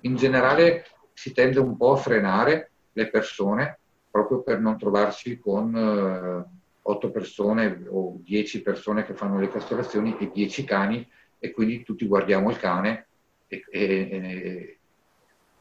In 0.00 0.16
generale 0.16 0.86
si 1.12 1.34
tende 1.34 1.60
un 1.60 1.76
po' 1.76 1.92
a 1.92 1.96
frenare 1.96 2.70
le 2.92 3.10
persone 3.10 3.78
proprio 4.10 4.40
per 4.40 4.58
non 4.58 4.78
trovarsi 4.78 5.38
con 5.38 5.76
eh, 5.76 6.58
8 6.80 7.10
persone 7.10 7.84
o 7.90 8.16
10 8.22 8.62
persone 8.62 9.04
che 9.04 9.12
fanno 9.12 9.38
le 9.38 9.50
castrazioni 9.50 10.16
e 10.18 10.30
10 10.32 10.64
cani 10.64 11.06
e 11.38 11.50
quindi 11.50 11.82
tutti 11.82 12.06
guardiamo 12.06 12.48
il 12.48 12.56
cane 12.56 13.06
e, 13.48 13.66
e, 13.70 14.78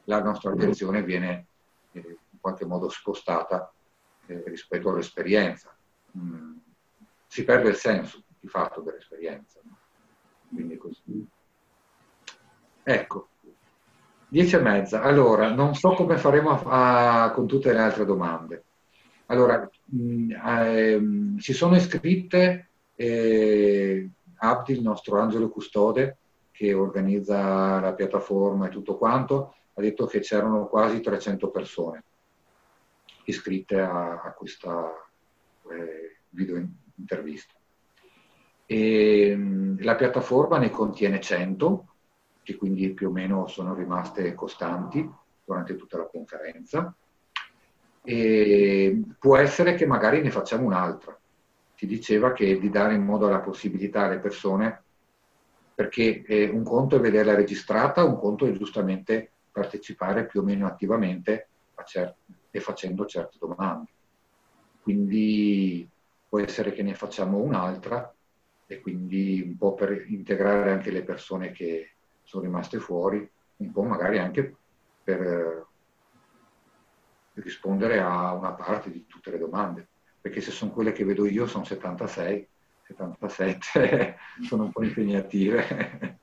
la 0.06 0.24
nostra 0.24 0.52
attenzione 0.52 1.04
viene 1.04 1.46
eh, 1.92 2.00
in 2.00 2.40
qualche 2.40 2.66
modo 2.66 2.88
spostata 2.88 3.70
eh, 4.28 4.44
rispetto 4.48 4.90
all'esperienza. 4.90 5.76
Mm. 6.18 6.68
Si 7.32 7.44
perde 7.44 7.70
il 7.70 7.76
senso 7.76 8.24
di 8.40 8.48
fatto 8.48 8.82
dell'esperienza. 8.82 9.60
Quindi 10.48 10.78
così. 10.78 11.28
Ecco, 12.82 13.28
dieci 14.28 14.56
e 14.56 14.60
mezza. 14.60 15.04
Allora, 15.04 15.54
non 15.54 15.76
so 15.76 15.94
come 15.94 16.18
faremo 16.18 16.50
a, 16.50 17.26
a, 17.26 17.32
con 17.32 17.46
tutte 17.46 17.72
le 17.72 17.80
altre 17.80 18.04
domande. 18.04 18.64
Allora, 19.28 19.70
mh, 19.86 20.02
mm, 20.02 20.32
ehm, 20.32 21.38
si 21.38 21.54
sono 21.54 21.76
iscritte 21.76 22.70
eh, 22.96 24.10
Abdi, 24.38 24.72
il 24.72 24.82
nostro 24.82 25.20
angelo 25.20 25.50
custode, 25.50 26.18
che 26.50 26.74
organizza 26.74 27.80
la 27.80 27.94
piattaforma 27.94 28.66
e 28.66 28.72
tutto 28.72 28.98
quanto, 28.98 29.54
ha 29.76 29.82
detto 29.82 30.08
che 30.08 30.20
c'erano 30.22 30.68
quasi 30.68 31.00
300 31.00 31.52
persone 31.52 32.04
iscritte 33.26 33.80
a, 33.80 34.20
a 34.24 34.34
questa 34.34 34.92
eh, 35.70 36.22
video 36.30 36.58
intervista. 37.00 37.54
E, 38.66 39.38
la 39.80 39.96
piattaforma 39.96 40.58
ne 40.58 40.70
contiene 40.70 41.20
100, 41.20 41.88
che 42.44 42.56
quindi 42.56 42.94
più 42.94 43.10
o 43.10 43.12
meno 43.12 43.48
sono 43.48 43.74
rimaste 43.74 44.34
costanti 44.34 45.10
durante 45.44 45.76
tutta 45.76 45.98
la 45.98 46.08
conferenza. 46.08 46.94
E 48.04 49.02
può 49.18 49.38
essere 49.38 49.76
che 49.76 49.86
magari 49.86 50.22
ne 50.22 50.32
facciamo 50.32 50.66
un'altra. 50.66 51.18
Si 51.76 51.86
diceva 51.86 52.34
che 52.34 52.60
di 52.60 52.70
dare 52.70 52.94
in 52.94 53.04
modo 53.04 53.30
la 53.30 53.40
possibilità 53.40 54.04
alle 54.04 54.20
persone, 54.20 54.84
perché 55.74 56.24
eh, 56.24 56.50
un 56.50 56.64
conto 56.64 56.98
è 56.98 57.00
vederla 57.00 57.36
registrata, 57.36 58.04
un 58.04 58.18
conto 58.18 58.46
è 58.46 58.52
giustamente 58.52 59.32
partecipare 59.52 60.26
più 60.26 60.42
o 60.42 60.44
meno 60.44 60.68
attivamente 60.68 61.48
e 62.52 62.60
facendo 62.60 63.06
certe 63.06 63.38
domande. 63.40 63.90
Quindi 64.82 65.88
può 66.30 66.40
essere 66.40 66.72
che 66.72 66.84
ne 66.84 66.94
facciamo 66.94 67.40
un'altra 67.40 68.14
e 68.68 68.80
quindi 68.80 69.42
un 69.42 69.58
po' 69.58 69.74
per 69.74 70.06
integrare 70.10 70.72
anche 70.72 70.92
le 70.92 71.04
persone 71.04 71.52
che 71.52 71.96
sono 72.24 72.44
rimaste 72.44 72.78
fuori, 72.78 73.28
un 73.58 73.72
po' 73.72 73.82
magari 73.82 74.20
anche 74.20 74.56
per 75.04 75.22
eh, 75.22 75.66
rispondere 77.42 78.00
a 78.00 78.34
una 78.34 78.52
parte 78.52 78.92
di 78.92 79.08
tutte 79.08 79.32
le 79.32 79.40
domande, 79.40 79.88
perché 80.22 80.40
se 80.40 80.52
sono 80.52 80.72
quelle 80.72 80.92
che 80.92 81.04
vedo 81.04 81.26
io 81.26 81.48
sono 81.48 81.64
76, 81.64 82.48
77, 82.84 84.18
sono 84.48 84.66
un 84.66 84.72
po' 84.72 84.84
impegnative. 84.84 86.20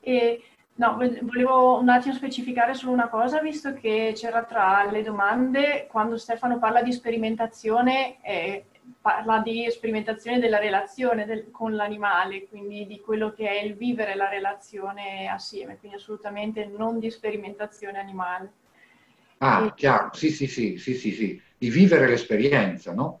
E 0.00 0.42
No, 0.78 0.96
volevo 1.22 1.80
un 1.80 1.88
attimo 1.88 2.14
specificare 2.14 2.72
solo 2.72 2.92
una 2.92 3.08
cosa, 3.08 3.40
visto 3.40 3.74
che 3.74 4.12
c'era 4.14 4.44
tra 4.44 4.88
le 4.88 5.02
domande, 5.02 5.88
quando 5.90 6.16
Stefano 6.16 6.60
parla 6.60 6.82
di 6.82 6.92
sperimentazione, 6.92 8.22
eh, 8.22 8.64
parla 9.00 9.40
di 9.40 9.68
sperimentazione 9.72 10.38
della 10.38 10.60
relazione 10.60 11.26
del, 11.26 11.50
con 11.50 11.74
l'animale, 11.74 12.46
quindi 12.46 12.86
di 12.86 13.00
quello 13.00 13.32
che 13.32 13.48
è 13.48 13.60
il 13.64 13.74
vivere 13.74 14.14
la 14.14 14.28
relazione 14.28 15.26
assieme, 15.28 15.78
quindi 15.78 15.96
assolutamente 15.96 16.66
non 16.66 17.00
di 17.00 17.10
sperimentazione 17.10 17.98
animale. 17.98 18.52
Ah, 19.38 19.64
e... 19.66 19.74
chiaro, 19.74 20.10
sì, 20.12 20.30
sì, 20.30 20.46
sì, 20.46 20.78
sì, 20.78 20.94
sì, 20.94 21.10
sì, 21.10 21.42
di 21.58 21.70
vivere 21.70 22.06
l'esperienza, 22.06 22.94
no? 22.94 23.20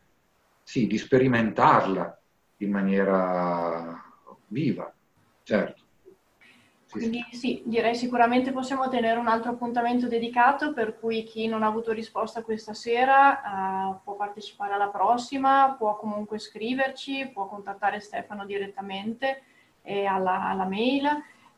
Sì, 0.62 0.86
di 0.86 0.96
sperimentarla 0.96 2.20
in 2.58 2.70
maniera 2.70 4.00
viva, 4.46 4.94
certo. 5.42 5.77
Quindi 6.90 7.22
sì. 7.32 7.62
direi 7.66 7.94
sicuramente 7.94 8.50
possiamo 8.50 8.88
tenere 8.88 9.18
un 9.18 9.28
altro 9.28 9.50
appuntamento 9.50 10.08
dedicato 10.08 10.72
per 10.72 10.98
cui 10.98 11.22
chi 11.22 11.46
non 11.46 11.62
ha 11.62 11.66
avuto 11.66 11.92
risposta 11.92 12.42
questa 12.42 12.72
sera 12.72 13.92
uh, 13.92 14.00
può 14.02 14.16
partecipare 14.16 14.72
alla 14.72 14.88
prossima, 14.88 15.74
può 15.76 15.98
comunque 15.98 16.38
scriverci, 16.38 17.30
può 17.32 17.46
contattare 17.46 18.00
Stefano 18.00 18.46
direttamente 18.46 19.42
eh, 19.82 20.06
alla, 20.06 20.48
alla, 20.48 20.64
mail 20.64 21.06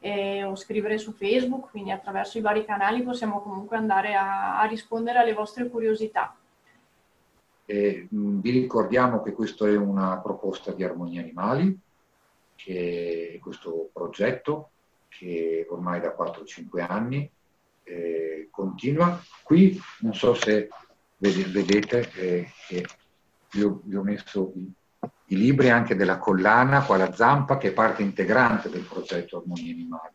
eh, 0.00 0.42
o 0.42 0.56
scrivere 0.56 0.98
su 0.98 1.12
Facebook, 1.12 1.70
quindi 1.70 1.92
attraverso 1.92 2.38
i 2.38 2.42
vari 2.42 2.64
canali 2.64 3.02
possiamo 3.02 3.40
comunque 3.40 3.76
andare 3.76 4.16
a, 4.16 4.58
a 4.58 4.64
rispondere 4.64 5.20
alle 5.20 5.32
vostre 5.32 5.68
curiosità. 5.68 6.34
Eh, 7.66 8.08
vi 8.10 8.50
ricordiamo 8.50 9.22
che 9.22 9.32
questa 9.32 9.68
è 9.68 9.76
una 9.76 10.18
proposta 10.18 10.72
di 10.72 10.82
Armonia 10.82 11.20
Animali, 11.20 11.78
che 12.56 13.34
è 13.34 13.38
questo 13.38 13.90
progetto 13.92 14.70
che 15.10 15.66
ormai 15.68 16.00
da 16.00 16.14
4-5 16.16 16.86
anni 16.88 17.30
eh, 17.82 18.48
continua. 18.50 19.20
Qui 19.42 19.78
non 20.00 20.14
so 20.14 20.32
se 20.34 20.68
vedete 21.18 22.10
eh, 22.14 22.48
che 22.66 22.86
io 23.52 23.80
vi 23.84 23.96
ho 23.96 24.02
messo 24.02 24.52
i, 24.54 24.72
i, 25.26 25.36
libri 25.36 25.68
anche 25.68 25.96
della 25.96 26.18
collana, 26.18 26.84
qua 26.84 26.96
la 26.96 27.12
zampa, 27.12 27.58
che 27.58 27.68
è 27.68 27.72
parte 27.72 28.02
integrante 28.02 28.70
del 28.70 28.84
progetto 28.84 29.38
Armonia 29.38 29.72
Animali. 29.72 30.14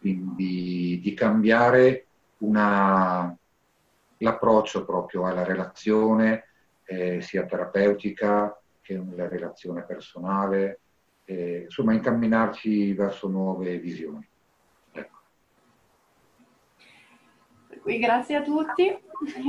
Quindi 0.00 1.00
di 1.02 1.14
cambiare 1.14 2.06
una, 2.38 3.36
l'approccio 4.18 4.84
proprio 4.84 5.26
alla 5.26 5.44
relazione, 5.44 6.44
eh, 6.84 7.20
sia 7.20 7.44
terapeutica 7.44 8.58
che 8.80 8.94
una 8.96 9.28
relazione 9.28 9.82
personale, 9.82 10.80
eh, 11.30 11.64
insomma 11.64 11.92
incamminarci 11.92 12.94
verso 12.94 13.28
nuove 13.28 13.78
visioni. 13.78 14.26
Ecco. 14.92 15.18
Per 17.68 17.80
cui 17.80 17.98
grazie 17.98 18.36
a 18.36 18.42
tutti. 18.42 18.98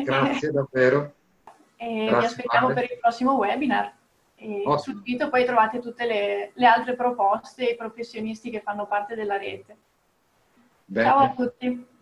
Grazie 0.03 0.51
davvero. 0.51 1.13
E 1.77 2.05
grazie 2.05 2.19
vi 2.19 2.25
aspettiamo 2.25 2.67
male. 2.67 2.81
per 2.81 2.91
il 2.91 2.99
prossimo 2.99 3.35
webinar. 3.35 3.93
E 4.35 4.63
sul 4.77 5.01
sito 5.05 5.29
poi 5.29 5.45
trovate 5.45 5.79
tutte 5.79 6.05
le, 6.05 6.51
le 6.53 6.65
altre 6.65 6.95
proposte 6.95 7.69
e 7.69 7.71
i 7.73 7.77
professionisti 7.77 8.49
che 8.49 8.59
fanno 8.59 8.85
parte 8.85 9.15
della 9.15 9.37
rete. 9.37 9.77
Bene. 10.83 11.07
Ciao 11.07 11.19
a 11.19 11.29
tutti. 11.29 11.87